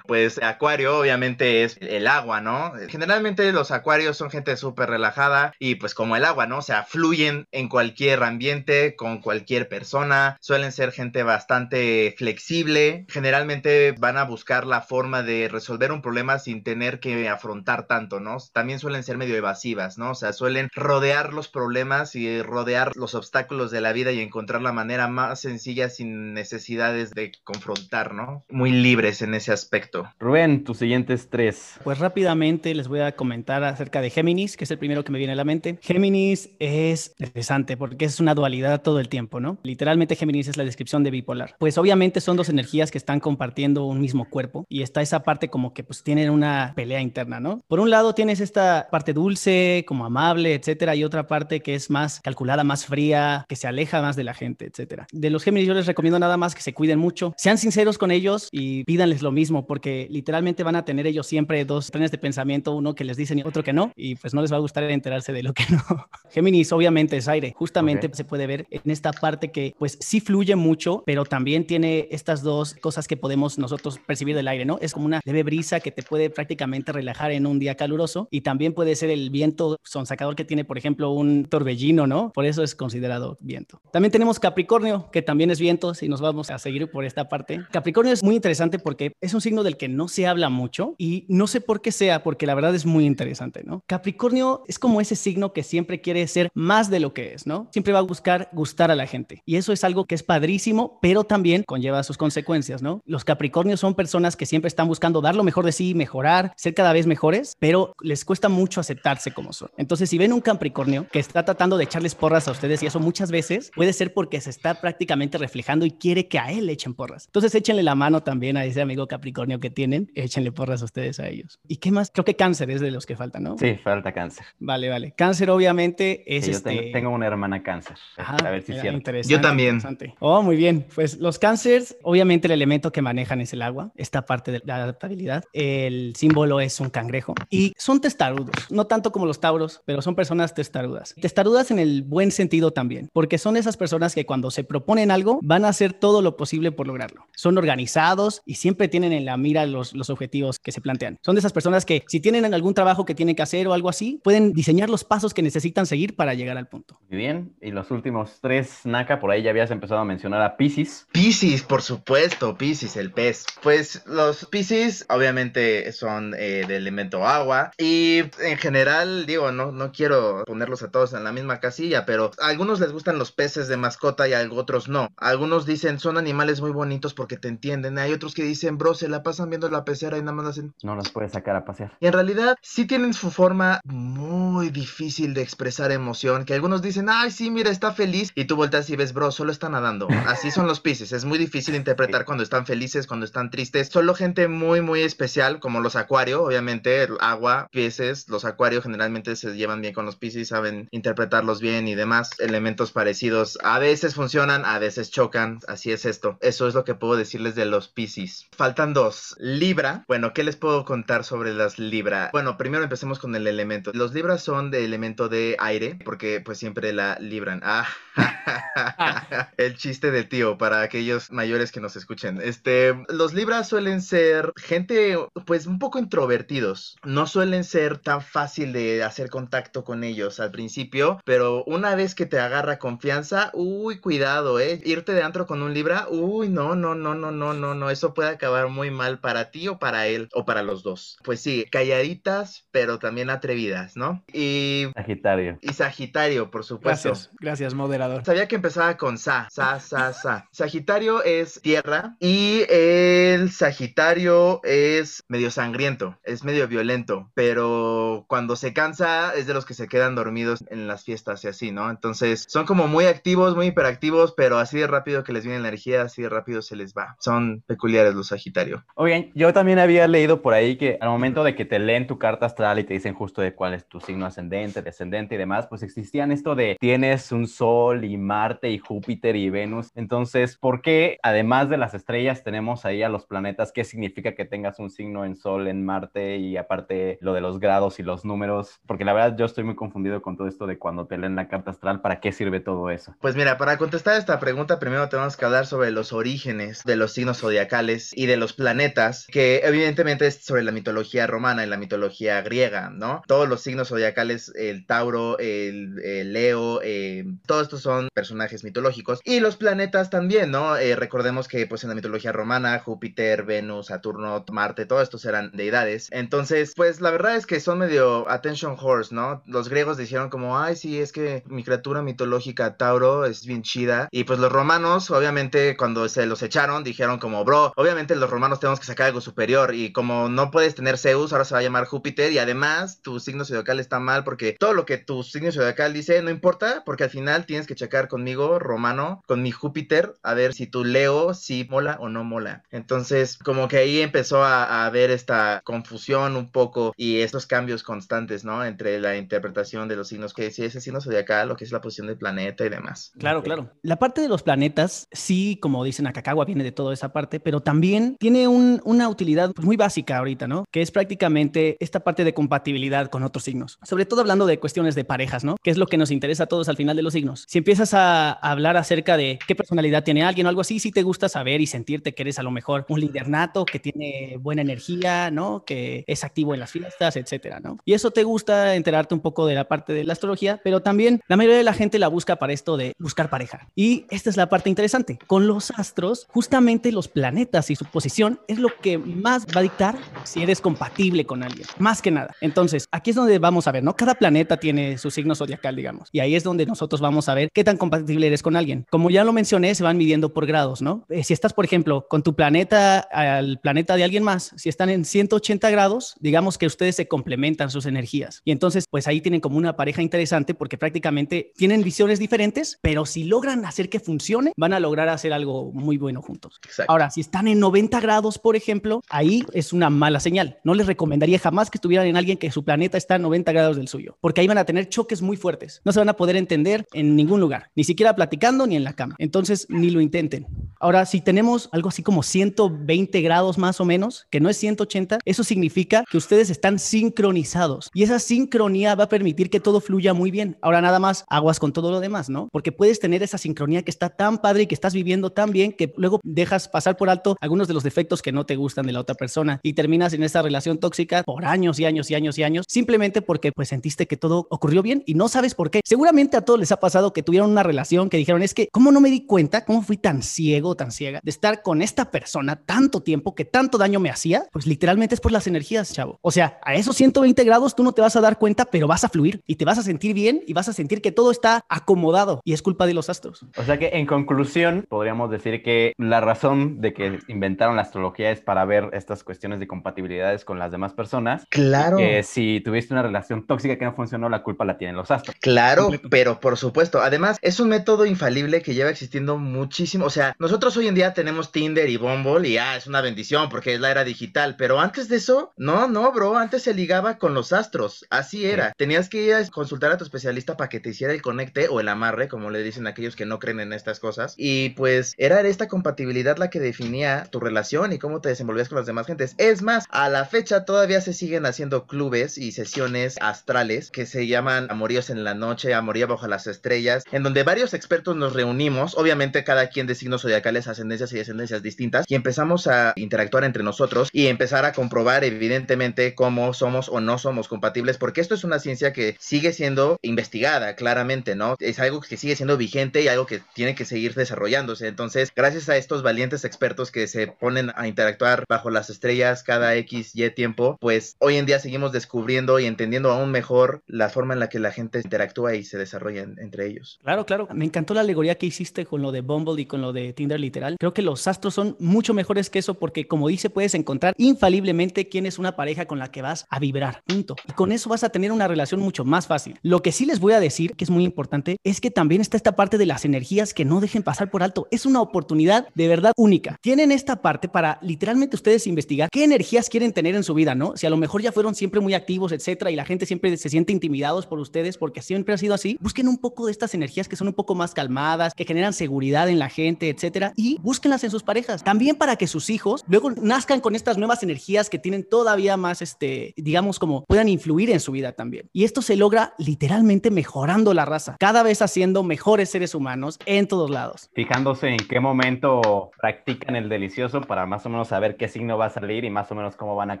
Pues 0.10 0.42
Acuario 0.42 0.98
obviamente 0.98 1.62
es 1.62 1.76
el 1.80 2.08
agua, 2.08 2.40
¿no? 2.40 2.72
Generalmente 2.88 3.52
los 3.52 3.70
acuarios 3.70 4.16
son 4.16 4.28
gente 4.28 4.56
súper 4.56 4.90
relajada 4.90 5.52
y 5.60 5.76
pues 5.76 5.94
como 5.94 6.16
el 6.16 6.24
agua, 6.24 6.48
¿no? 6.48 6.58
O 6.58 6.62
sea, 6.62 6.82
fluyen 6.82 7.46
en 7.52 7.68
cualquier 7.68 8.24
ambiente, 8.24 8.96
con 8.96 9.20
cualquier 9.20 9.68
persona, 9.68 10.36
suelen 10.40 10.72
ser 10.72 10.90
gente 10.90 11.22
bastante 11.22 12.12
flexible, 12.18 13.06
generalmente 13.08 13.94
van 14.00 14.16
a 14.16 14.24
buscar 14.24 14.66
la 14.66 14.80
forma 14.80 15.22
de 15.22 15.46
resolver 15.46 15.92
un 15.92 16.02
problema 16.02 16.40
sin 16.40 16.64
tener 16.64 16.98
que 16.98 17.28
afrontar 17.28 17.86
tanto, 17.86 18.18
¿no? 18.18 18.38
También 18.52 18.80
suelen 18.80 19.04
ser 19.04 19.16
medio 19.16 19.36
evasivas, 19.36 19.96
¿no? 19.96 20.10
O 20.10 20.14
sea, 20.16 20.32
suelen 20.32 20.70
rodear 20.74 21.32
los 21.32 21.46
problemas 21.46 22.16
y 22.16 22.42
rodear 22.42 22.90
los 22.96 23.14
obstáculos 23.14 23.70
de 23.70 23.80
la 23.80 23.92
vida 23.92 24.10
y 24.10 24.18
encontrar 24.18 24.60
la 24.60 24.72
manera 24.72 25.06
más 25.06 25.40
sencilla 25.40 25.88
sin 25.88 26.34
necesidades 26.34 27.12
de 27.12 27.30
confrontar, 27.44 28.12
¿no? 28.12 28.44
Muy 28.48 28.72
libres 28.72 29.22
en 29.22 29.34
ese 29.34 29.52
aspecto. 29.52 29.99
Rubén, 30.18 30.64
tus 30.64 30.78
siguientes 30.78 31.28
tres. 31.30 31.74
Pues 31.84 31.98
rápidamente 31.98 32.74
les 32.74 32.88
voy 32.88 33.00
a 33.00 33.12
comentar 33.12 33.64
acerca 33.64 34.00
de 34.00 34.10
Géminis, 34.10 34.56
que 34.56 34.64
es 34.64 34.70
el 34.70 34.78
primero 34.78 35.04
que 35.04 35.12
me 35.12 35.18
viene 35.18 35.32
a 35.32 35.36
la 35.36 35.44
mente. 35.44 35.78
Géminis 35.82 36.50
es 36.58 37.14
interesante 37.18 37.76
porque 37.76 38.04
es 38.04 38.20
una 38.20 38.34
dualidad 38.34 38.82
todo 38.82 39.00
el 39.00 39.08
tiempo, 39.08 39.40
¿no? 39.40 39.58
Literalmente 39.62 40.16
Géminis 40.16 40.48
es 40.48 40.56
la 40.56 40.64
descripción 40.64 41.02
de 41.02 41.10
bipolar. 41.10 41.56
Pues 41.58 41.78
obviamente 41.78 42.20
son 42.20 42.36
dos 42.36 42.48
energías 42.48 42.90
que 42.90 42.98
están 42.98 43.20
compartiendo 43.20 43.86
un 43.86 44.00
mismo 44.00 44.28
cuerpo 44.28 44.66
y 44.68 44.82
está 44.82 45.02
esa 45.02 45.22
parte 45.22 45.48
como 45.48 45.72
que 45.72 45.84
pues 45.84 46.02
tienen 46.02 46.30
una 46.30 46.72
pelea 46.76 47.00
interna, 47.00 47.40
¿no? 47.40 47.60
Por 47.68 47.80
un 47.80 47.90
lado 47.90 48.14
tienes 48.14 48.40
esta 48.40 48.88
parte 48.90 49.12
dulce, 49.12 49.84
como 49.86 50.04
amable, 50.04 50.54
etcétera, 50.54 50.94
y 50.94 51.04
otra 51.04 51.26
parte 51.26 51.60
que 51.60 51.74
es 51.74 51.90
más 51.90 52.20
calculada, 52.20 52.64
más 52.64 52.86
fría, 52.86 53.44
que 53.48 53.56
se 53.56 53.66
aleja 53.66 54.02
más 54.02 54.16
de 54.16 54.24
la 54.24 54.34
gente, 54.34 54.66
etcétera. 54.66 55.06
De 55.12 55.30
los 55.30 55.42
Géminis 55.42 55.68
yo 55.68 55.74
les 55.74 55.86
recomiendo 55.86 56.18
nada 56.18 56.36
más 56.36 56.54
que 56.54 56.62
se 56.62 56.74
cuiden 56.74 56.98
mucho, 56.98 57.34
sean 57.36 57.58
sinceros 57.58 57.98
con 57.98 58.10
ellos 58.10 58.48
y 58.52 58.84
pídanles 58.84 59.22
lo 59.22 59.32
mismo 59.32 59.66
porque 59.66 59.79
literalmente 60.10 60.62
van 60.62 60.76
a 60.76 60.84
tener 60.84 61.06
ellos 61.06 61.26
siempre 61.26 61.64
dos 61.64 61.90
trenes 61.90 62.10
de 62.10 62.18
pensamiento, 62.18 62.74
uno 62.74 62.94
que 62.94 63.04
les 63.04 63.16
dicen 63.16 63.38
y 63.38 63.42
otro 63.42 63.62
que 63.62 63.72
no, 63.72 63.92
y 63.96 64.14
pues 64.16 64.34
no 64.34 64.42
les 64.42 64.52
va 64.52 64.56
a 64.56 64.60
gustar 64.60 64.84
enterarse 64.84 65.32
de 65.32 65.42
lo 65.42 65.52
que 65.52 65.64
no. 65.70 66.06
Géminis 66.30 66.72
obviamente 66.72 67.16
es 67.16 67.28
aire, 67.28 67.52
justamente 67.56 68.10
se 68.12 68.24
puede 68.24 68.46
ver 68.46 68.66
en 68.70 68.90
esta 68.90 69.12
parte 69.12 69.50
que 69.50 69.74
pues 69.78 69.98
sí 70.00 70.20
fluye 70.20 70.56
mucho, 70.56 71.02
pero 71.06 71.24
también 71.24 71.66
tiene 71.66 72.08
estas 72.10 72.42
dos 72.42 72.74
cosas 72.74 73.08
que 73.08 73.16
podemos 73.16 73.58
nosotros 73.58 73.98
percibir 74.06 74.36
del 74.36 74.48
aire, 74.48 74.64
¿no? 74.64 74.78
Es 74.80 74.92
como 74.92 75.06
una 75.06 75.20
leve 75.24 75.42
brisa 75.42 75.80
que 75.80 75.90
te 75.90 76.02
puede 76.02 76.30
prácticamente 76.30 76.92
relajar 76.92 77.32
en 77.32 77.46
un 77.46 77.58
día 77.58 77.74
caluroso 77.74 78.28
y 78.30 78.42
también 78.42 78.72
puede 78.72 78.96
ser 78.96 79.10
el 79.10 79.30
viento 79.30 79.78
sonsacador 79.82 80.36
que 80.36 80.44
tiene, 80.44 80.64
por 80.64 80.78
ejemplo, 80.78 81.10
un 81.10 81.44
torbellino, 81.44 82.06
¿no? 82.06 82.32
Por 82.32 82.44
eso 82.44 82.62
es 82.62 82.74
considerado 82.74 83.38
viento. 83.40 83.80
También 83.92 84.12
tenemos 84.12 84.38
Capricornio, 84.38 85.10
que 85.10 85.22
también 85.22 85.50
es 85.50 85.60
viento, 85.60 85.94
si 85.94 86.08
nos 86.08 86.20
vamos 86.20 86.50
a 86.50 86.58
seguir 86.58 86.90
por 86.90 87.04
esta 87.04 87.28
parte. 87.28 87.60
Capricornio 87.70 88.12
es 88.12 88.22
muy 88.22 88.34
interesante 88.34 88.78
porque 88.78 89.12
es 89.20 89.34
un 89.34 89.40
signo 89.40 89.62
del 89.70 89.76
que 89.76 89.88
no 89.88 90.08
se 90.08 90.26
habla 90.26 90.48
mucho 90.48 90.94
y 90.98 91.24
no 91.28 91.46
sé 91.46 91.60
por 91.60 91.80
qué 91.80 91.92
sea, 91.92 92.22
porque 92.22 92.46
la 92.46 92.54
verdad 92.54 92.74
es 92.74 92.86
muy 92.86 93.06
interesante, 93.06 93.62
¿no? 93.64 93.82
Capricornio 93.86 94.64
es 94.66 94.78
como 94.78 95.00
ese 95.00 95.16
signo 95.16 95.52
que 95.52 95.62
siempre 95.62 96.00
quiere 96.00 96.26
ser 96.26 96.50
más 96.54 96.90
de 96.90 97.00
lo 97.00 97.14
que 97.14 97.34
es, 97.34 97.46
¿no? 97.46 97.68
Siempre 97.72 97.92
va 97.92 98.00
a 98.00 98.02
buscar 98.02 98.48
gustar 98.52 98.90
a 98.90 98.96
la 98.96 99.06
gente 99.06 99.42
y 99.46 99.56
eso 99.56 99.72
es 99.72 99.84
algo 99.84 100.06
que 100.06 100.14
es 100.14 100.22
padrísimo, 100.22 100.98
pero 101.00 101.24
también 101.24 101.62
conlleva 101.62 102.02
sus 102.02 102.16
consecuencias, 102.16 102.82
¿no? 102.82 103.02
Los 103.04 103.24
Capricornios 103.24 103.80
son 103.80 103.94
personas 103.94 104.36
que 104.36 104.46
siempre 104.46 104.68
están 104.68 104.88
buscando 104.88 105.20
dar 105.20 105.36
lo 105.36 105.44
mejor 105.44 105.64
de 105.64 105.72
sí, 105.72 105.94
mejorar, 105.94 106.52
ser 106.56 106.74
cada 106.74 106.92
vez 106.92 107.06
mejores, 107.06 107.56
pero 107.58 107.94
les 108.02 108.24
cuesta 108.24 108.48
mucho 108.48 108.80
aceptarse 108.80 109.32
como 109.32 109.52
son. 109.52 109.70
Entonces, 109.76 110.10
si 110.10 110.18
ven 110.18 110.32
un 110.32 110.40
Capricornio 110.40 111.06
que 111.12 111.18
está 111.18 111.44
tratando 111.44 111.76
de 111.76 111.84
echarles 111.84 112.14
porras 112.14 112.48
a 112.48 112.52
ustedes 112.52 112.82
y 112.82 112.86
eso 112.86 113.00
muchas 113.00 113.30
veces 113.30 113.70
puede 113.74 113.92
ser 113.92 114.12
porque 114.12 114.40
se 114.40 114.50
está 114.50 114.80
prácticamente 114.80 115.38
reflejando 115.38 115.86
y 115.86 115.92
quiere 115.92 116.28
que 116.28 116.38
a 116.38 116.50
él 116.50 116.66
le 116.66 116.72
echen 116.72 116.94
porras. 116.94 117.26
Entonces 117.26 117.54
échenle 117.54 117.82
la 117.82 117.94
mano 117.94 118.22
también 118.22 118.56
a 118.56 118.64
ese 118.64 118.80
amigo 118.80 119.06
Capricornio 119.06 119.59
que 119.60 119.70
tienen, 119.70 120.10
échenle 120.14 120.52
porras 120.52 120.82
a 120.82 120.86
ustedes 120.86 121.20
a 121.20 121.28
ellos. 121.28 121.58
¿Y 121.68 121.76
qué 121.76 121.90
más? 121.90 122.10
Creo 122.10 122.24
que 122.24 122.36
cáncer 122.36 122.70
es 122.70 122.80
de 122.80 122.90
los 122.90 123.06
que 123.06 123.16
faltan, 123.16 123.42
¿no? 123.44 123.56
Sí, 123.58 123.76
falta 123.82 124.12
cáncer. 124.12 124.44
Vale, 124.58 124.88
vale. 124.88 125.12
Cáncer 125.16 125.50
obviamente 125.50 126.22
es 126.26 126.44
Sí, 126.44 126.50
yo 126.52 126.56
este... 126.58 126.70
tengo, 126.70 126.92
tengo 126.92 127.10
una 127.10 127.26
hermana 127.26 127.62
cáncer. 127.62 127.96
Ajá, 128.16 128.36
a 128.44 128.50
ver 128.50 128.62
si 128.62 128.72
es 128.72 128.80
cierto. 128.80 128.96
interesante, 128.96 129.32
Yo 129.34 129.40
también. 129.40 129.76
interesante. 129.76 130.14
Oh, 130.20 130.42
muy 130.42 130.56
bien. 130.56 130.86
Pues 130.94 131.18
los 131.18 131.38
cánceres, 131.38 131.96
obviamente 132.02 132.46
el 132.48 132.52
elemento 132.52 132.92
que 132.92 133.02
manejan 133.02 133.40
es 133.40 133.52
el 133.52 133.62
agua, 133.62 133.92
esta 133.96 134.26
parte 134.26 134.52
de 134.52 134.62
la 134.64 134.76
adaptabilidad. 134.76 135.44
El 135.52 136.14
símbolo 136.16 136.60
es 136.60 136.80
un 136.80 136.90
cangrejo 136.90 137.34
y 137.50 137.72
son 137.76 138.00
testarudos, 138.00 138.54
no 138.70 138.86
tanto 138.86 139.12
como 139.12 139.26
los 139.26 139.40
tauros, 139.40 139.82
pero 139.84 140.02
son 140.02 140.14
personas 140.14 140.54
testarudas. 140.54 141.14
Testarudas 141.20 141.70
en 141.70 141.78
el 141.78 142.02
buen 142.02 142.30
sentido 142.30 142.72
también, 142.72 143.08
porque 143.12 143.38
son 143.38 143.56
esas 143.56 143.76
personas 143.76 144.14
que 144.14 144.26
cuando 144.26 144.50
se 144.50 144.64
proponen 144.64 145.10
algo 145.10 145.40
van 145.42 145.64
a 145.64 145.68
hacer 145.68 145.92
todo 145.92 146.22
lo 146.22 146.36
posible 146.36 146.72
por 146.72 146.86
lograrlo. 146.86 147.26
Son 147.34 147.56
organizados 147.58 148.42
y 148.46 148.54
siempre 148.54 148.88
tienen 148.88 149.12
en 149.12 149.24
la 149.24 149.36
mira 149.50 149.66
los, 149.66 149.94
los 149.94 150.10
objetivos 150.10 150.60
que 150.60 150.70
se 150.70 150.80
plantean. 150.80 151.18
Son 151.24 151.34
de 151.34 151.40
esas 151.40 151.52
personas 151.52 151.84
que 151.84 152.04
si 152.06 152.20
tienen 152.20 152.54
algún 152.54 152.72
trabajo 152.72 153.04
que 153.04 153.16
tienen 153.16 153.34
que 153.34 153.42
hacer 153.42 153.66
o 153.66 153.72
algo 153.72 153.88
así, 153.88 154.20
pueden 154.22 154.52
diseñar 154.52 154.88
los 154.88 155.02
pasos 155.02 155.34
que 155.34 155.42
necesitan 155.42 155.86
seguir 155.86 156.14
para 156.14 156.34
llegar 156.34 156.56
al 156.56 156.68
punto. 156.68 157.00
Muy 157.08 157.18
bien. 157.18 157.56
Y 157.60 157.72
los 157.72 157.90
últimos 157.90 158.38
tres, 158.40 158.82
Naka, 158.84 159.18
por 159.18 159.32
ahí 159.32 159.42
ya 159.42 159.50
habías 159.50 159.72
empezado 159.72 160.00
a 160.00 160.04
mencionar 160.04 160.42
a 160.42 160.56
Pisces. 160.56 161.08
Piscis, 161.10 161.64
por 161.64 161.82
supuesto, 161.82 162.56
Piscis, 162.56 162.96
el 162.96 163.10
pez. 163.10 163.44
Pues 163.60 164.04
los 164.06 164.46
Piscis 164.46 165.04
obviamente 165.08 165.90
son 165.92 166.34
eh, 166.38 166.64
de 166.68 166.76
elemento 166.76 167.26
agua 167.26 167.72
y 167.76 168.20
en 168.40 168.56
general, 168.56 169.26
digo, 169.26 169.50
no, 169.50 169.72
no 169.72 169.90
quiero 169.90 170.44
ponerlos 170.46 170.84
a 170.84 170.92
todos 170.92 171.12
en 171.12 171.24
la 171.24 171.32
misma 171.32 171.58
casilla, 171.58 172.06
pero 172.06 172.30
a 172.38 172.46
algunos 172.46 172.78
les 172.78 172.92
gustan 172.92 173.18
los 173.18 173.32
peces 173.32 173.66
de 173.66 173.76
mascota 173.76 174.28
y 174.28 174.32
a 174.32 174.48
otros 174.52 174.88
no. 174.88 175.08
Algunos 175.16 175.66
dicen 175.66 175.98
son 175.98 176.18
animales 176.18 176.60
muy 176.60 176.70
bonitos 176.70 177.14
porque 177.14 177.36
te 177.36 177.48
entienden. 177.48 177.98
Hay 177.98 178.12
otros 178.12 178.34
que 178.34 178.44
dicen, 178.44 178.78
bro, 178.78 178.94
se 178.94 179.08
la 179.08 179.24
pasan 179.24 179.39
viendo 179.48 179.70
la 179.70 179.84
pecera 179.84 180.18
y 180.18 180.20
nada 180.20 180.32
más 180.32 180.46
hacen... 180.46 180.74
No 180.82 180.94
los 180.94 181.10
puedes 181.10 181.32
sacar 181.32 181.56
a 181.56 181.64
pasear. 181.64 181.96
Y 182.00 182.06
en 182.06 182.12
realidad 182.12 182.56
sí 182.62 182.86
tienen 182.86 183.14
su 183.14 183.30
forma 183.30 183.80
muy 183.84 184.70
difícil 184.70 185.34
de 185.34 185.42
expresar 185.42 185.92
emoción, 185.92 186.44
que 186.44 186.54
algunos 186.54 186.82
dicen, 186.82 187.08
ay, 187.08 187.30
sí, 187.30 187.50
mira, 187.50 187.70
está 187.70 187.92
feliz, 187.92 188.32
y 188.34 188.44
tú 188.44 188.56
volteas 188.56 188.90
y 188.90 188.96
ves, 188.96 189.12
bro, 189.12 189.30
solo 189.30 189.52
está 189.52 189.68
nadando. 189.68 190.08
Así 190.26 190.50
son 190.50 190.66
los 190.66 190.80
Pisces, 190.80 191.12
es 191.12 191.24
muy 191.24 191.38
difícil 191.38 191.74
interpretar 191.74 192.24
cuando 192.24 192.42
están 192.42 192.66
felices, 192.66 193.06
cuando 193.06 193.26
están 193.26 193.50
tristes. 193.50 193.88
Solo 193.88 194.14
gente 194.14 194.48
muy, 194.48 194.80
muy 194.80 195.02
especial, 195.02 195.60
como 195.60 195.80
los 195.80 195.96
acuarios, 195.96 196.40
obviamente, 196.40 197.02
el 197.02 197.16
agua, 197.20 197.68
peces, 197.72 198.28
los 198.28 198.44
acuarios 198.44 198.82
generalmente 198.82 199.36
se 199.36 199.54
llevan 199.54 199.80
bien 199.80 199.94
con 199.94 200.04
los 200.04 200.16
Pisces, 200.16 200.48
saben 200.48 200.88
interpretarlos 200.90 201.60
bien 201.60 201.88
y 201.88 201.94
demás. 201.94 202.30
Elementos 202.38 202.92
parecidos 202.92 203.58
a 203.62 203.78
veces 203.78 204.14
funcionan, 204.14 204.64
a 204.64 204.78
veces 204.78 205.10
chocan, 205.10 205.60
así 205.68 205.92
es 205.92 206.04
esto. 206.04 206.38
Eso 206.40 206.68
es 206.68 206.74
lo 206.74 206.84
que 206.84 206.94
puedo 206.94 207.16
decirles 207.16 207.54
de 207.54 207.64
los 207.64 207.88
Pisces. 207.88 208.48
Faltan 208.56 208.92
dos. 208.92 209.29
Libra, 209.38 210.04
bueno, 210.08 210.32
¿qué 210.32 210.44
les 210.44 210.56
puedo 210.56 210.84
contar 210.84 211.24
sobre 211.24 211.54
las 211.54 211.78
Libra? 211.78 212.30
Bueno, 212.32 212.56
primero 212.56 212.82
empecemos 212.82 213.18
con 213.18 213.34
el 213.36 213.46
elemento. 213.46 213.90
Los 213.94 214.14
Libras 214.14 214.42
son 214.42 214.70
de 214.70 214.84
elemento 214.84 215.28
de 215.28 215.56
aire, 215.58 215.98
porque 216.04 216.40
pues 216.40 216.58
siempre 216.58 216.92
la 216.92 217.18
libran. 217.20 217.60
Ah, 217.62 217.86
el 219.56 219.76
chiste 219.76 220.10
del 220.10 220.28
tío 220.28 220.58
para 220.58 220.82
aquellos 220.82 221.30
mayores 221.30 221.72
que 221.72 221.80
nos 221.80 221.96
escuchen. 221.96 222.40
Este, 222.42 222.94
los 223.08 223.34
Libras 223.34 223.68
suelen 223.68 224.02
ser 224.02 224.52
gente 224.56 225.18
pues 225.46 225.66
un 225.66 225.78
poco 225.78 225.98
introvertidos. 225.98 226.96
No 227.04 227.26
suelen 227.26 227.64
ser 227.64 227.98
tan 227.98 228.22
fácil 228.22 228.72
de 228.72 229.02
hacer 229.02 229.30
contacto 229.30 229.84
con 229.84 230.04
ellos 230.04 230.40
al 230.40 230.50
principio, 230.50 231.20
pero 231.24 231.64
una 231.64 231.94
vez 231.94 232.14
que 232.14 232.26
te 232.26 232.38
agarra 232.38 232.78
confianza, 232.78 233.50
uy, 233.54 233.98
cuidado, 233.98 234.58
eh. 234.60 234.80
Irte 234.84 235.12
de 235.12 235.22
antro 235.22 235.46
con 235.46 235.62
un 235.62 235.74
Libra, 235.74 236.06
uy, 236.10 236.48
no, 236.48 236.74
no, 236.74 236.94
no, 236.94 237.14
no, 237.14 237.30
no, 237.30 237.54
no, 237.54 237.74
no, 237.74 237.90
eso 237.90 238.14
puede 238.14 238.30
acabar 238.30 238.68
muy 238.68 238.90
mal 238.90 239.19
para 239.20 239.50
ti 239.50 239.68
o 239.68 239.78
para 239.78 240.06
él 240.06 240.28
o 240.32 240.44
para 240.44 240.62
los 240.62 240.82
dos. 240.82 241.18
Pues 241.24 241.40
sí, 241.40 241.66
calladitas, 241.70 242.66
pero 242.70 242.98
también 242.98 243.30
atrevidas, 243.30 243.96
¿no? 243.96 244.24
Y 244.32 244.86
Sagitario. 244.94 245.58
y 245.60 245.72
Sagitario, 245.72 246.50
por 246.50 246.64
supuesto. 246.64 247.10
Gracias, 247.10 247.30
gracias, 247.40 247.74
moderador. 247.74 248.24
Sabía 248.24 248.48
que 248.48 248.56
empezaba 248.56 248.96
con 248.96 249.18
Sa, 249.18 249.48
Sa, 249.50 249.80
Sa, 249.80 250.12
Sa. 250.12 250.48
Sagitario 250.52 251.22
es 251.22 251.60
tierra 251.62 252.16
y 252.20 252.64
el 252.68 253.50
Sagitario 253.50 254.60
es 254.64 255.24
medio 255.28 255.50
sangriento, 255.50 256.18
es 256.24 256.44
medio 256.44 256.66
violento, 256.68 257.30
pero 257.34 258.24
cuando 258.28 258.56
se 258.56 258.72
cansa 258.72 259.34
es 259.34 259.46
de 259.46 259.54
los 259.54 259.66
que 259.66 259.74
se 259.74 259.88
quedan 259.88 260.14
dormidos 260.14 260.64
en 260.68 260.86
las 260.86 261.04
fiestas 261.04 261.44
y 261.44 261.48
así, 261.48 261.72
¿no? 261.72 261.90
Entonces 261.90 262.46
son 262.48 262.66
como 262.66 262.88
muy 262.88 263.04
activos, 263.04 263.56
muy 263.56 263.66
hiperactivos, 263.66 264.34
pero 264.36 264.58
así 264.58 264.78
de 264.78 264.86
rápido 264.86 265.24
que 265.24 265.32
les 265.32 265.44
viene 265.44 265.60
la 265.60 265.68
energía, 265.68 266.02
así 266.02 266.22
de 266.22 266.28
rápido 266.28 266.62
se 266.62 266.76
les 266.76 266.94
va. 266.94 267.16
Son 267.18 267.62
peculiares 267.66 268.14
los 268.14 268.28
Sagitario. 268.28 268.84
Oigan, 269.10 269.32
yo 269.34 269.52
también 269.52 269.80
había 269.80 270.06
leído 270.06 270.40
por 270.40 270.54
ahí 270.54 270.76
que 270.76 270.96
al 271.00 271.08
momento 271.08 271.42
de 271.42 271.56
que 271.56 271.64
te 271.64 271.80
leen 271.80 272.06
tu 272.06 272.16
carta 272.16 272.46
astral 272.46 272.78
y 272.78 272.84
te 272.84 272.94
dicen 272.94 273.12
justo 273.12 273.42
de 273.42 273.56
cuál 273.56 273.74
es 273.74 273.84
tu 273.88 273.98
signo 273.98 274.24
ascendente, 274.24 274.82
descendente 274.82 275.34
y 275.34 275.38
demás, 275.38 275.66
pues 275.66 275.82
existían 275.82 276.30
esto 276.30 276.54
de 276.54 276.76
tienes 276.78 277.32
un 277.32 277.48
Sol 277.48 278.04
y 278.04 278.16
Marte 278.16 278.70
y 278.70 278.78
Júpiter 278.78 279.34
y 279.34 279.50
Venus. 279.50 279.90
Entonces, 279.96 280.56
¿por 280.56 280.80
qué 280.80 281.18
además 281.24 281.68
de 281.68 281.76
las 281.76 281.92
estrellas 281.92 282.44
tenemos 282.44 282.84
ahí 282.84 283.02
a 283.02 283.08
los 283.08 283.26
planetas? 283.26 283.72
¿Qué 283.72 283.82
significa 283.82 284.36
que 284.36 284.44
tengas 284.44 284.78
un 284.78 284.90
signo 284.90 285.24
en 285.24 285.34
Sol, 285.34 285.66
en 285.66 285.84
Marte 285.84 286.36
y 286.36 286.56
aparte 286.56 287.18
lo 287.20 287.34
de 287.34 287.40
los 287.40 287.58
grados 287.58 287.98
y 287.98 288.04
los 288.04 288.24
números? 288.24 288.78
Porque 288.86 289.04
la 289.04 289.12
verdad 289.12 289.36
yo 289.36 289.44
estoy 289.44 289.64
muy 289.64 289.74
confundido 289.74 290.22
con 290.22 290.36
todo 290.36 290.46
esto 290.46 290.68
de 290.68 290.78
cuando 290.78 291.08
te 291.08 291.18
leen 291.18 291.34
la 291.34 291.48
carta 291.48 291.72
astral, 291.72 292.00
¿para 292.00 292.20
qué 292.20 292.30
sirve 292.30 292.60
todo 292.60 292.90
eso? 292.90 293.16
Pues 293.20 293.34
mira, 293.34 293.58
para 293.58 293.76
contestar 293.76 294.16
esta 294.16 294.38
pregunta 294.38 294.78
primero 294.78 295.08
tenemos 295.08 295.36
que 295.36 295.46
hablar 295.46 295.66
sobre 295.66 295.90
los 295.90 296.12
orígenes 296.12 296.84
de 296.84 296.94
los 296.94 297.12
signos 297.12 297.38
zodiacales 297.38 298.12
y 298.16 298.26
de 298.26 298.36
los 298.36 298.52
planetas, 298.52 298.89
que 299.28 299.60
evidentemente 299.64 300.26
es 300.26 300.44
sobre 300.44 300.62
la 300.62 300.72
mitología 300.72 301.26
romana 301.26 301.64
y 301.64 301.68
la 301.68 301.76
mitología 301.76 302.40
griega, 302.42 302.90
¿no? 302.90 303.22
Todos 303.26 303.48
los 303.48 303.60
signos 303.60 303.88
zodiacales, 303.88 304.52
el 304.54 304.86
Tauro, 304.86 305.38
el, 305.38 306.32
Leo, 306.32 306.80
eh, 306.82 307.24
todos 307.46 307.62
estos 307.62 307.82
son 307.82 308.08
personajes 308.14 308.64
mitológicos 308.64 309.20
y 309.24 309.40
los 309.40 309.56
planetas 309.56 310.10
también, 310.10 310.50
¿no? 310.50 310.76
Eh, 310.76 310.96
recordemos 310.96 311.48
que 311.48 311.66
pues 311.66 311.82
en 311.82 311.88
la 311.90 311.94
mitología 311.94 312.32
romana, 312.32 312.78
Júpiter, 312.78 313.44
Venus, 313.44 313.86
Saturno, 313.86 314.44
Marte, 314.50 314.86
todos 314.86 315.02
estos 315.02 315.24
eran 315.24 315.50
deidades. 315.52 316.08
Entonces, 316.10 316.72
pues 316.76 317.00
la 317.00 317.10
verdad 317.10 317.36
es 317.36 317.46
que 317.46 317.60
son 317.60 317.78
medio 317.78 318.28
attention 318.28 318.76
horse, 318.80 319.14
¿no? 319.14 319.42
Los 319.46 319.68
griegos 319.68 319.96
dijeron 319.96 320.30
como, 320.30 320.58
ay, 320.58 320.76
sí, 320.76 321.00
es 321.00 321.12
que 321.12 321.42
mi 321.46 321.64
criatura 321.64 322.02
mitológica 322.02 322.76
Tauro 322.76 323.24
es 323.24 323.46
bien 323.46 323.62
chida. 323.62 324.08
Y 324.10 324.24
pues 324.24 324.38
los 324.38 324.52
romanos, 324.52 325.10
obviamente, 325.10 325.76
cuando 325.76 326.08
se 326.08 326.26
los 326.26 326.42
echaron, 326.42 326.84
dijeron 326.84 327.18
como, 327.18 327.44
bro, 327.44 327.72
obviamente 327.76 328.16
los 328.16 328.30
romanos 328.30 328.60
tenemos 328.60 328.79
que 328.80 328.86
sacar 328.86 329.06
algo 329.06 329.20
superior. 329.20 329.74
Y 329.74 329.92
como 329.92 330.28
no 330.28 330.50
puedes 330.50 330.74
tener 330.74 330.98
Zeus, 330.98 331.32
ahora 331.32 331.44
se 331.44 331.54
va 331.54 331.60
a 331.60 331.62
llamar 331.62 331.86
Júpiter. 331.86 332.32
Y 332.32 332.38
además, 332.38 333.00
tu 333.02 333.20
signo 333.20 333.44
zodiacal 333.44 333.80
está 333.80 333.98
mal 334.00 334.24
porque 334.24 334.56
todo 334.58 334.74
lo 334.74 334.86
que 334.86 334.98
tu 334.98 335.22
signo 335.22 335.52
zodiacal 335.52 335.92
dice 335.92 336.20
no 336.22 336.30
importa, 336.30 336.82
porque 336.84 337.04
al 337.04 337.10
final 337.10 337.46
tienes 337.46 337.66
que 337.66 337.74
checar 337.74 338.08
conmigo, 338.08 338.58
romano, 338.58 339.22
con 339.26 339.42
mi 339.42 339.50
Júpiter, 339.50 340.16
a 340.22 340.34
ver 340.34 340.54
si 340.54 340.66
tu 340.66 340.84
Leo 340.84 341.34
si 341.34 341.66
mola 341.70 341.96
o 342.00 342.08
no 342.08 342.24
mola. 342.24 342.64
Entonces, 342.70 343.38
como 343.38 343.68
que 343.68 343.78
ahí 343.78 344.00
empezó 344.00 344.42
a, 344.42 344.64
a 344.64 344.86
haber 344.86 345.10
esta 345.10 345.60
confusión 345.64 346.36
un 346.36 346.50
poco 346.50 346.92
y 346.96 347.20
estos 347.20 347.46
cambios 347.46 347.82
constantes, 347.82 348.44
¿no? 348.44 348.64
Entre 348.64 349.00
la 349.00 349.16
interpretación 349.16 349.88
de 349.88 349.96
los 349.96 350.08
signos, 350.08 350.34
que 350.34 350.50
si 350.50 350.64
es 350.64 350.74
el 350.74 350.82
signo 350.82 351.00
zodiacal, 351.00 351.48
lo 351.48 351.56
que 351.56 351.64
es 351.64 351.72
la 351.72 351.80
posición 351.80 352.06
del 352.06 352.16
planeta 352.16 352.64
y 352.64 352.68
demás. 352.68 353.12
Claro, 353.18 353.42
claro. 353.42 353.70
La 353.82 353.98
parte 353.98 354.20
de 354.20 354.28
los 354.28 354.42
planetas, 354.42 355.08
sí, 355.12 355.58
como 355.60 355.84
dicen 355.84 356.06
Akakawa, 356.06 356.44
viene 356.44 356.64
de 356.64 356.72
toda 356.72 356.94
esa 356.94 357.12
parte, 357.12 357.40
pero 357.40 357.60
también 357.60 358.16
tiene 358.18 358.48
una 358.84 359.08
utilidad 359.08 359.52
muy 359.60 359.76
básica 359.76 360.18
ahorita, 360.18 360.46
¿no? 360.46 360.64
Que 360.70 360.82
es 360.82 360.90
prácticamente 360.90 361.76
esta 361.80 362.00
parte 362.00 362.24
de 362.24 362.34
compatibilidad 362.34 363.08
con 363.08 363.22
otros 363.22 363.44
signos. 363.44 363.78
Sobre 363.82 364.06
todo 364.06 364.20
hablando 364.20 364.46
de 364.46 364.58
cuestiones 364.58 364.94
de 364.94 365.04
parejas, 365.04 365.44
¿no? 365.44 365.56
Que 365.62 365.70
es 365.70 365.78
lo 365.78 365.86
que 365.86 365.96
nos 365.96 366.10
interesa 366.10 366.44
a 366.44 366.46
todos 366.46 366.68
al 366.68 366.76
final 366.76 366.96
de 366.96 367.02
los 367.02 367.12
signos. 367.12 367.44
Si 367.48 367.58
empiezas 367.58 367.94
a 367.94 368.32
hablar 368.32 368.76
acerca 368.76 369.16
de 369.16 369.38
qué 369.46 369.54
personalidad 369.54 370.04
tiene 370.04 370.22
alguien 370.22 370.46
o 370.46 370.48
algo 370.48 370.60
así, 370.60 370.78
sí 370.78 370.92
te 370.92 371.02
gusta 371.02 371.28
saber 371.28 371.60
y 371.60 371.66
sentirte 371.66 372.14
que 372.14 372.22
eres 372.22 372.38
a 372.38 372.42
lo 372.42 372.50
mejor 372.50 372.86
un 372.88 373.00
líder 373.00 373.28
nato, 373.28 373.64
que 373.64 373.78
tiene 373.78 374.36
buena 374.40 374.62
energía, 374.62 375.30
¿no? 375.30 375.64
Que 375.64 376.04
es 376.06 376.24
activo 376.24 376.54
en 376.54 376.60
las 376.60 376.70
fiestas, 376.70 377.16
etcétera, 377.16 377.60
¿no? 377.60 377.78
Y 377.84 377.94
eso 377.94 378.10
te 378.10 378.24
gusta 378.24 378.74
enterarte 378.74 379.14
un 379.14 379.20
poco 379.20 379.46
de 379.46 379.54
la 379.54 379.64
parte 379.64 379.92
de 379.92 380.04
la 380.04 380.12
astrología, 380.12 380.60
pero 380.62 380.80
también 380.82 381.20
la 381.28 381.36
mayoría 381.36 381.58
de 381.58 381.64
la 381.64 381.74
gente 381.74 381.98
la 381.98 382.08
busca 382.08 382.36
para 382.36 382.52
esto 382.52 382.76
de 382.76 382.94
buscar 382.98 383.30
pareja. 383.30 383.68
Y 383.74 384.06
esta 384.10 384.30
es 384.30 384.36
la 384.36 384.48
parte 384.48 384.68
interesante. 384.68 385.18
Con 385.26 385.46
los 385.46 385.70
astros, 385.72 386.26
justamente 386.28 386.92
los 386.92 387.08
planetas 387.08 387.70
y 387.70 387.76
su 387.76 387.84
posición 387.84 388.40
es 388.48 388.58
lo 388.60 388.68
que 388.80 388.98
más 388.98 389.46
va 389.46 389.60
a 389.60 389.62
dictar 389.62 389.98
si 390.24 390.42
eres 390.42 390.60
compatible 390.60 391.24
con 391.24 391.42
alguien, 391.42 391.66
más 391.78 392.02
que 392.02 392.10
nada. 392.10 392.34
Entonces, 392.40 392.86
aquí 392.90 393.10
es 393.10 393.16
donde 393.16 393.38
vamos 393.38 393.66
a 393.66 393.72
ver, 393.72 393.82
¿no? 393.82 393.96
Cada 393.96 394.14
planeta 394.14 394.58
tiene 394.58 394.98
su 394.98 395.10
signo 395.10 395.34
zodiacal, 395.34 395.76
digamos, 395.76 396.08
y 396.12 396.20
ahí 396.20 396.34
es 396.34 396.44
donde 396.44 396.66
nosotros 396.66 397.00
vamos 397.00 397.28
a 397.28 397.34
ver 397.34 397.48
qué 397.52 397.64
tan 397.64 397.76
compatible 397.76 398.26
eres 398.26 398.42
con 398.42 398.56
alguien. 398.56 398.86
Como 398.90 399.10
ya 399.10 399.24
lo 399.24 399.32
mencioné, 399.32 399.74
se 399.74 399.82
van 399.82 399.96
midiendo 399.96 400.32
por 400.32 400.46
grados, 400.46 400.82
¿no? 400.82 401.04
Eh, 401.08 401.24
si 401.24 401.32
estás, 401.32 401.52
por 401.52 401.64
ejemplo, 401.64 402.06
con 402.08 402.22
tu 402.22 402.34
planeta 402.34 403.00
al 403.00 403.58
planeta 403.60 403.96
de 403.96 404.04
alguien 404.04 404.22
más, 404.22 404.52
si 404.56 404.68
están 404.68 404.90
en 404.90 405.04
180 405.04 405.70
grados, 405.70 406.14
digamos 406.20 406.58
que 406.58 406.66
ustedes 406.66 406.96
se 406.96 407.08
complementan 407.08 407.70
sus 407.70 407.86
energías. 407.86 408.42
Y 408.44 408.52
entonces, 408.52 408.84
pues 408.90 409.06
ahí 409.06 409.20
tienen 409.20 409.40
como 409.40 409.56
una 409.58 409.76
pareja 409.76 410.02
interesante 410.02 410.54
porque 410.54 410.78
prácticamente 410.78 411.52
tienen 411.56 411.82
visiones 411.82 412.18
diferentes, 412.18 412.78
pero 412.80 413.06
si 413.06 413.24
logran 413.24 413.64
hacer 413.64 413.88
que 413.88 414.00
funcione, 414.00 414.52
van 414.56 414.72
a 414.72 414.80
lograr 414.80 415.08
hacer 415.08 415.32
algo 415.32 415.72
muy 415.72 415.96
bueno 415.96 416.22
juntos. 416.22 416.60
Ahora, 416.88 417.10
si 417.10 417.20
están 417.20 417.48
en 417.48 417.60
90 417.60 418.00
grados, 418.00 418.38
por 418.38 418.49
ejemplo, 418.56 419.02
ahí 419.08 419.44
es 419.52 419.72
una 419.72 419.90
mala 419.90 420.20
señal. 420.20 420.58
No 420.64 420.74
les 420.74 420.86
recomendaría 420.86 421.38
jamás 421.38 421.70
que 421.70 421.78
estuvieran 421.78 422.06
en 422.06 422.16
alguien 422.16 422.38
que 422.38 422.50
su 422.50 422.64
planeta 422.64 422.98
está 422.98 423.16
a 423.16 423.18
90 423.18 423.52
grados 423.52 423.76
del 423.76 423.88
suyo, 423.88 424.16
porque 424.20 424.40
ahí 424.40 424.46
van 424.46 424.58
a 424.58 424.64
tener 424.64 424.88
choques 424.88 425.22
muy 425.22 425.36
fuertes. 425.36 425.80
No 425.84 425.92
se 425.92 425.98
van 425.98 426.08
a 426.08 426.16
poder 426.16 426.36
entender 426.36 426.86
en 426.92 427.16
ningún 427.16 427.40
lugar, 427.40 427.70
ni 427.74 427.84
siquiera 427.84 428.14
platicando 428.14 428.66
ni 428.66 428.76
en 428.76 428.84
la 428.84 428.94
cama. 428.94 429.16
Entonces, 429.18 429.66
ni 429.68 429.90
lo 429.90 430.00
intenten. 430.00 430.46
Ahora, 430.78 431.04
si 431.06 431.20
tenemos 431.20 431.68
algo 431.72 431.90
así 431.90 432.02
como 432.02 432.22
120 432.22 433.20
grados 433.20 433.58
más 433.58 433.80
o 433.80 433.84
menos, 433.84 434.26
que 434.30 434.40
no 434.40 434.48
es 434.48 434.56
180, 434.56 435.18
eso 435.24 435.44
significa 435.44 436.04
que 436.10 436.16
ustedes 436.16 436.50
están 436.50 436.78
sincronizados 436.78 437.90
y 437.94 438.02
esa 438.02 438.18
sincronía 438.18 438.94
va 438.94 439.04
a 439.04 439.08
permitir 439.08 439.50
que 439.50 439.60
todo 439.60 439.80
fluya 439.80 440.14
muy 440.14 440.30
bien. 440.30 440.56
Ahora 440.62 440.80
nada 440.80 440.98
más 440.98 441.24
aguas 441.28 441.58
con 441.58 441.72
todo 441.72 441.90
lo 441.90 442.00
demás, 442.00 442.30
¿no? 442.30 442.48
Porque 442.52 442.72
puedes 442.72 443.00
tener 443.00 443.22
esa 443.22 443.38
sincronía 443.38 443.82
que 443.82 443.90
está 443.90 444.10
tan 444.10 444.38
padre 444.38 444.62
y 444.62 444.66
que 444.66 444.74
estás 444.74 444.94
viviendo 444.94 445.30
tan 445.30 445.50
bien 445.50 445.72
que 445.72 445.92
luego 445.96 446.20
dejas 446.24 446.68
pasar 446.68 446.96
por 446.96 447.10
alto 447.10 447.36
algunos 447.40 447.68
de 447.68 447.74
los 447.74 447.82
defectos 447.82 448.22
que 448.22 448.32
no 448.32 448.39
te 448.46 448.56
gustan 448.56 448.86
de 448.86 448.92
la 448.92 449.00
otra 449.00 449.14
persona 449.14 449.60
y 449.62 449.74
terminas 449.74 450.12
en 450.12 450.22
esa 450.22 450.42
relación 450.42 450.78
tóxica 450.78 451.22
por 451.22 451.44
años 451.44 451.78
y 451.78 451.84
años 451.84 452.10
y 452.10 452.14
años 452.14 452.38
y 452.38 452.42
años 452.42 452.66
simplemente 452.68 453.22
porque 453.22 453.52
pues 453.52 453.68
sentiste 453.68 454.06
que 454.06 454.16
todo 454.16 454.46
ocurrió 454.50 454.82
bien 454.82 455.02
y 455.06 455.14
no 455.14 455.28
sabes 455.28 455.54
por 455.54 455.70
qué. 455.70 455.80
Seguramente 455.84 456.36
a 456.36 456.42
todos 456.42 456.58
les 456.58 456.72
ha 456.72 456.80
pasado 456.80 457.12
que 457.12 457.22
tuvieron 457.22 457.50
una 457.50 457.62
relación 457.62 458.10
que 458.10 458.16
dijeron, 458.16 458.42
es 458.42 458.54
que, 458.54 458.68
¿cómo 458.72 458.92
no 458.92 459.00
me 459.00 459.10
di 459.10 459.26
cuenta? 459.26 459.64
¿Cómo 459.64 459.82
fui 459.82 459.96
tan 459.96 460.22
ciego, 460.22 460.76
tan 460.76 460.92
ciega 460.92 461.20
de 461.22 461.30
estar 461.30 461.62
con 461.62 461.82
esta 461.82 462.10
persona 462.10 462.56
tanto 462.56 463.02
tiempo 463.02 463.34
que 463.34 463.44
tanto 463.44 463.78
daño 463.78 464.00
me 464.00 464.10
hacía? 464.10 464.44
Pues 464.52 464.66
literalmente 464.66 465.14
es 465.14 465.20
por 465.20 465.32
las 465.32 465.46
energías, 465.46 465.92
chavo. 465.92 466.18
O 466.22 466.30
sea, 466.30 466.58
a 466.62 466.74
esos 466.74 466.96
120 466.96 467.44
grados 467.44 467.74
tú 467.74 467.82
no 467.82 467.92
te 467.92 468.02
vas 468.02 468.16
a 468.16 468.20
dar 468.20 468.38
cuenta, 468.38 468.64
pero 468.66 468.86
vas 468.86 469.04
a 469.04 469.08
fluir 469.08 469.42
y 469.46 469.56
te 469.56 469.64
vas 469.64 469.78
a 469.78 469.82
sentir 469.82 470.14
bien 470.14 470.42
y 470.46 470.52
vas 470.52 470.68
a 470.68 470.72
sentir 470.72 471.02
que 471.02 471.12
todo 471.12 471.30
está 471.30 471.64
acomodado 471.68 472.40
y 472.44 472.52
es 472.52 472.62
culpa 472.62 472.86
de 472.86 472.94
los 472.94 473.10
astros. 473.10 473.46
O 473.56 473.62
sea 473.64 473.78
que 473.78 473.90
en 473.94 474.06
conclusión 474.06 474.84
podríamos 474.88 475.30
decir 475.30 475.62
que 475.62 475.92
la 475.98 476.20
razón 476.20 476.80
de 476.80 476.92
que 476.92 477.18
inventaron 477.28 477.76
la 477.76 477.82
astrología 477.82 478.29
es 478.30 478.40
para 478.40 478.64
ver 478.64 478.90
estas 478.92 479.24
cuestiones 479.24 479.60
de 479.60 479.66
compatibilidades 479.66 480.44
con 480.44 480.58
las 480.58 480.70
demás 480.70 480.92
personas. 480.92 481.46
Claro. 481.48 481.96
Que 481.96 482.22
si 482.22 482.60
tuviste 482.60 482.94
una 482.94 483.02
relación 483.02 483.46
tóxica 483.46 483.76
que 483.76 483.84
no 483.84 483.94
funcionó, 483.94 484.28
la 484.28 484.42
culpa 484.42 484.64
la 484.64 484.78
tienen 484.78 484.96
los 484.96 485.10
astros. 485.10 485.36
Claro, 485.40 485.90
pero 486.10 486.40
por 486.40 486.56
supuesto. 486.56 487.00
Además, 487.00 487.38
es 487.42 487.60
un 487.60 487.68
método 487.68 488.06
infalible 488.06 488.62
que 488.62 488.74
lleva 488.74 488.90
existiendo 488.90 489.38
muchísimo. 489.38 490.06
O 490.06 490.10
sea, 490.10 490.34
nosotros 490.38 490.76
hoy 490.76 490.88
en 490.88 490.94
día 490.94 491.14
tenemos 491.14 491.52
Tinder 491.52 491.88
y 491.88 491.96
Bumble 491.96 492.48
y 492.48 492.58
ah, 492.58 492.76
es 492.76 492.86
una 492.86 493.00
bendición 493.00 493.48
porque 493.48 493.74
es 493.74 493.80
la 493.80 493.90
era 493.90 494.04
digital. 494.04 494.56
Pero 494.56 494.80
antes 494.80 495.08
de 495.08 495.16
eso, 495.16 495.52
no, 495.56 495.88
no, 495.88 496.12
bro. 496.12 496.36
Antes 496.36 496.62
se 496.62 496.74
ligaba 496.74 497.18
con 497.18 497.34
los 497.34 497.52
astros. 497.52 498.06
Así 498.10 498.46
era. 498.46 498.72
Tenías 498.76 499.08
que 499.08 499.22
ir 499.22 499.34
a 499.34 499.46
consultar 499.48 499.92
a 499.92 499.98
tu 499.98 500.04
especialista 500.04 500.56
para 500.56 500.68
que 500.68 500.80
te 500.80 500.90
hiciera 500.90 501.12
el 501.12 501.22
conecte 501.22 501.68
o 501.68 501.80
el 501.80 501.88
amarre, 501.88 502.28
como 502.28 502.50
le 502.50 502.62
dicen 502.62 502.86
aquellos 502.86 503.16
que 503.16 503.26
no 503.26 503.38
creen 503.38 503.60
en 503.60 503.72
estas 503.72 504.00
cosas. 504.00 504.34
Y 504.36 504.70
pues 504.70 505.14
era 505.18 505.40
esta 505.40 505.68
compatibilidad 505.68 506.36
la 506.36 506.50
que 506.50 506.60
definía 506.60 507.24
tu 507.30 507.40
relación 507.40 507.92
y 507.92 507.98
cómo 507.98 508.19
te 508.20 508.28
desenvolvías 508.28 508.68
con 508.68 508.78
las 508.78 508.86
demás 508.86 509.06
gentes. 509.06 509.34
Es 509.38 509.62
más, 509.62 509.84
a 509.90 510.08
la 510.08 510.24
fecha 510.24 510.64
todavía 510.64 511.00
se 511.00 511.12
siguen 511.12 511.46
haciendo 511.46 511.86
clubes 511.86 512.38
y 512.38 512.52
sesiones 512.52 513.16
astrales 513.20 513.90
que 513.90 514.06
se 514.06 514.26
llaman 514.26 514.66
Amoríos 514.70 515.10
en 515.10 515.24
la 515.24 515.34
Noche, 515.34 515.74
Amoría 515.74 516.06
bajo 516.06 516.26
las 516.26 516.46
estrellas, 516.46 517.04
en 517.12 517.22
donde 517.22 517.42
varios 517.42 517.74
expertos 517.74 518.16
nos 518.16 518.32
reunimos, 518.32 518.96
obviamente 518.96 519.44
cada 519.44 519.68
quien 519.68 519.86
de 519.86 519.94
signos 519.94 520.22
zodiacales, 520.22 520.68
ascendencias 520.68 521.12
y 521.12 521.16
descendencias 521.16 521.62
distintas, 521.62 522.06
y 522.08 522.14
empezamos 522.14 522.66
a 522.66 522.92
interactuar 522.96 523.44
entre 523.44 523.62
nosotros 523.62 524.10
y 524.12 524.26
empezar 524.26 524.64
a 524.64 524.72
comprobar 524.72 525.24
evidentemente 525.24 526.14
cómo 526.14 526.52
somos 526.54 526.88
o 526.88 527.00
no 527.00 527.18
somos 527.18 527.48
compatibles, 527.48 527.98
porque 527.98 528.20
esto 528.20 528.34
es 528.34 528.44
una 528.44 528.58
ciencia 528.58 528.92
que 528.92 529.16
sigue 529.18 529.52
siendo 529.52 529.98
investigada 530.02 530.74
claramente, 530.76 531.36
¿no? 531.36 531.56
Es 531.58 531.78
algo 531.78 532.00
que 532.00 532.16
sigue 532.16 532.36
siendo 532.36 532.56
vigente 532.56 533.02
y 533.02 533.08
algo 533.08 533.26
que 533.26 533.42
tiene 533.54 533.74
que 533.74 533.84
seguir 533.84 534.14
desarrollándose. 534.14 534.88
Entonces, 534.88 535.32
gracias 535.34 535.68
a 535.68 535.76
estos 535.76 536.02
valientes 536.02 536.44
expertos 536.44 536.90
que 536.90 537.06
se 537.06 537.26
ponen 537.28 537.72
a 537.74 537.86
interactuar 537.86 538.09
bajo 538.48 538.70
las 538.70 538.90
estrellas 538.90 539.42
cada 539.42 539.74
X, 539.76 540.12
Y 540.14 540.30
tiempo, 540.30 540.76
pues 540.80 541.16
hoy 541.18 541.36
en 541.36 541.46
día 541.46 541.58
seguimos 541.58 541.92
descubriendo 541.92 542.58
y 542.58 542.66
entendiendo 542.66 543.10
aún 543.10 543.30
mejor 543.30 543.82
la 543.86 544.08
forma 544.08 544.34
en 544.34 544.40
la 544.40 544.48
que 544.48 544.58
la 544.58 544.72
gente 544.72 545.00
interactúa 545.02 545.54
y 545.54 545.64
se 545.64 545.78
desarrolla 545.78 546.22
entre 546.22 546.66
ellos. 546.66 546.98
Claro, 547.02 547.26
claro. 547.26 547.48
Me 547.52 547.64
encantó 547.64 547.94
la 547.94 548.00
alegoría 548.00 548.36
que 548.36 548.46
hiciste 548.46 548.86
con 548.86 549.02
lo 549.02 549.12
de 549.12 549.20
Bumble 549.20 549.60
y 549.60 549.66
con 549.66 549.80
lo 549.80 549.92
de 549.92 550.12
Tinder 550.12 550.40
literal. 550.40 550.76
Creo 550.78 550.94
que 550.94 551.02
los 551.02 551.26
astros 551.26 551.54
son 551.54 551.76
mucho 551.78 552.14
mejores 552.14 552.50
que 552.50 552.58
eso 552.58 552.74
porque, 552.74 553.06
como 553.06 553.28
dice, 553.28 553.50
puedes 553.50 553.74
encontrar 553.74 554.14
infaliblemente 554.16 555.08
quién 555.08 555.26
es 555.26 555.38
una 555.38 555.56
pareja 555.56 555.86
con 555.86 555.98
la 555.98 556.10
que 556.10 556.22
vas 556.22 556.46
a 556.48 556.58
vibrar. 556.58 557.02
Punto. 557.06 557.36
Y 557.48 557.52
con 557.52 557.72
eso 557.72 557.88
vas 557.88 558.04
a 558.04 558.10
tener 558.10 558.32
una 558.32 558.48
relación 558.48 558.80
mucho 558.80 559.04
más 559.04 559.26
fácil. 559.26 559.58
Lo 559.62 559.82
que 559.82 559.92
sí 559.92 560.06
les 560.06 560.20
voy 560.20 560.32
a 560.32 560.40
decir, 560.40 560.74
que 560.76 560.84
es 560.84 560.90
muy 560.90 561.04
importante, 561.04 561.56
es 561.64 561.80
que 561.80 561.90
también 561.90 562.20
está 562.20 562.36
esta 562.36 562.56
parte 562.56 562.78
de 562.78 562.86
las 562.86 563.04
energías 563.04 563.54
que 563.54 563.64
no 563.64 563.80
dejen 563.80 564.02
pasar 564.02 564.30
por 564.30 564.42
alto. 564.42 564.68
Es 564.70 564.86
una 564.86 565.00
oportunidad 565.00 565.68
de 565.74 565.88
verdad 565.88 566.12
única. 566.16 566.56
Tienen 566.60 566.92
esta 566.92 567.22
parte 567.22 567.48
para 567.48 567.78
literalmente 567.90 568.36
ustedes 568.36 568.68
investigar 568.68 569.08
qué 569.10 569.24
energías 569.24 569.68
quieren 569.68 569.92
tener 569.92 570.14
en 570.14 570.22
su 570.22 570.32
vida, 570.32 570.54
¿no? 570.54 570.76
Si 570.76 570.86
a 570.86 570.90
lo 570.90 570.96
mejor 570.96 571.22
ya 571.22 571.32
fueron 571.32 571.56
siempre 571.56 571.80
muy 571.80 571.94
activos, 571.94 572.30
etcétera, 572.30 572.70
y 572.70 572.76
la 572.76 572.84
gente 572.84 573.04
siempre 573.04 573.36
se 573.36 573.48
siente 573.48 573.72
intimidados 573.72 574.26
por 574.26 574.38
ustedes 574.38 574.78
porque 574.78 575.02
siempre 575.02 575.34
ha 575.34 575.38
sido 575.38 575.54
así, 575.54 575.76
busquen 575.80 576.06
un 576.06 576.18
poco 576.18 576.46
de 576.46 576.52
estas 576.52 576.72
energías 576.74 577.08
que 577.08 577.16
son 577.16 577.26
un 577.26 577.34
poco 577.34 577.56
más 577.56 577.74
calmadas, 577.74 578.32
que 578.34 578.44
generan 578.44 578.72
seguridad 578.72 579.28
en 579.28 579.40
la 579.40 579.48
gente, 579.48 579.88
etcétera, 579.88 580.32
y 580.36 580.58
búsquenlas 580.60 581.02
en 581.02 581.10
sus 581.10 581.24
parejas. 581.24 581.64
También 581.64 581.96
para 581.96 582.14
que 582.14 582.28
sus 582.28 582.48
hijos 582.48 582.84
luego 582.86 583.10
nazcan 583.10 583.60
con 583.60 583.74
estas 583.74 583.98
nuevas 583.98 584.22
energías 584.22 584.70
que 584.70 584.78
tienen 584.78 585.02
todavía 585.02 585.56
más, 585.56 585.82
este, 585.82 586.32
digamos, 586.36 586.78
como 586.78 587.04
puedan 587.06 587.28
influir 587.28 587.70
en 587.70 587.80
su 587.80 587.90
vida 587.90 588.12
también. 588.12 588.48
Y 588.52 588.62
esto 588.62 588.82
se 588.82 588.94
logra 588.94 589.34
literalmente 589.38 590.12
mejorando 590.12 590.74
la 590.74 590.84
raza, 590.84 591.16
cada 591.18 591.42
vez 591.42 591.60
haciendo 591.60 592.04
mejores 592.04 592.50
seres 592.50 592.76
humanos 592.76 593.18
en 593.26 593.48
todos 593.48 593.68
lados. 593.68 594.10
Fijándose 594.14 594.68
en 594.68 594.78
qué 594.78 595.00
momento 595.00 595.90
practican 596.00 596.54
el 596.54 596.68
delicioso 596.68 597.20
para 597.22 597.46
más 597.46 597.66
o 597.66 597.68
menos 597.68 597.79
saber 597.84 598.16
qué 598.16 598.28
signo 598.28 598.58
va 598.58 598.66
a 598.66 598.70
salir 598.70 599.04
y 599.04 599.10
más 599.10 599.30
o 599.30 599.34
menos 599.34 599.56
cómo 599.56 599.76
van 599.76 599.90
a 599.90 600.00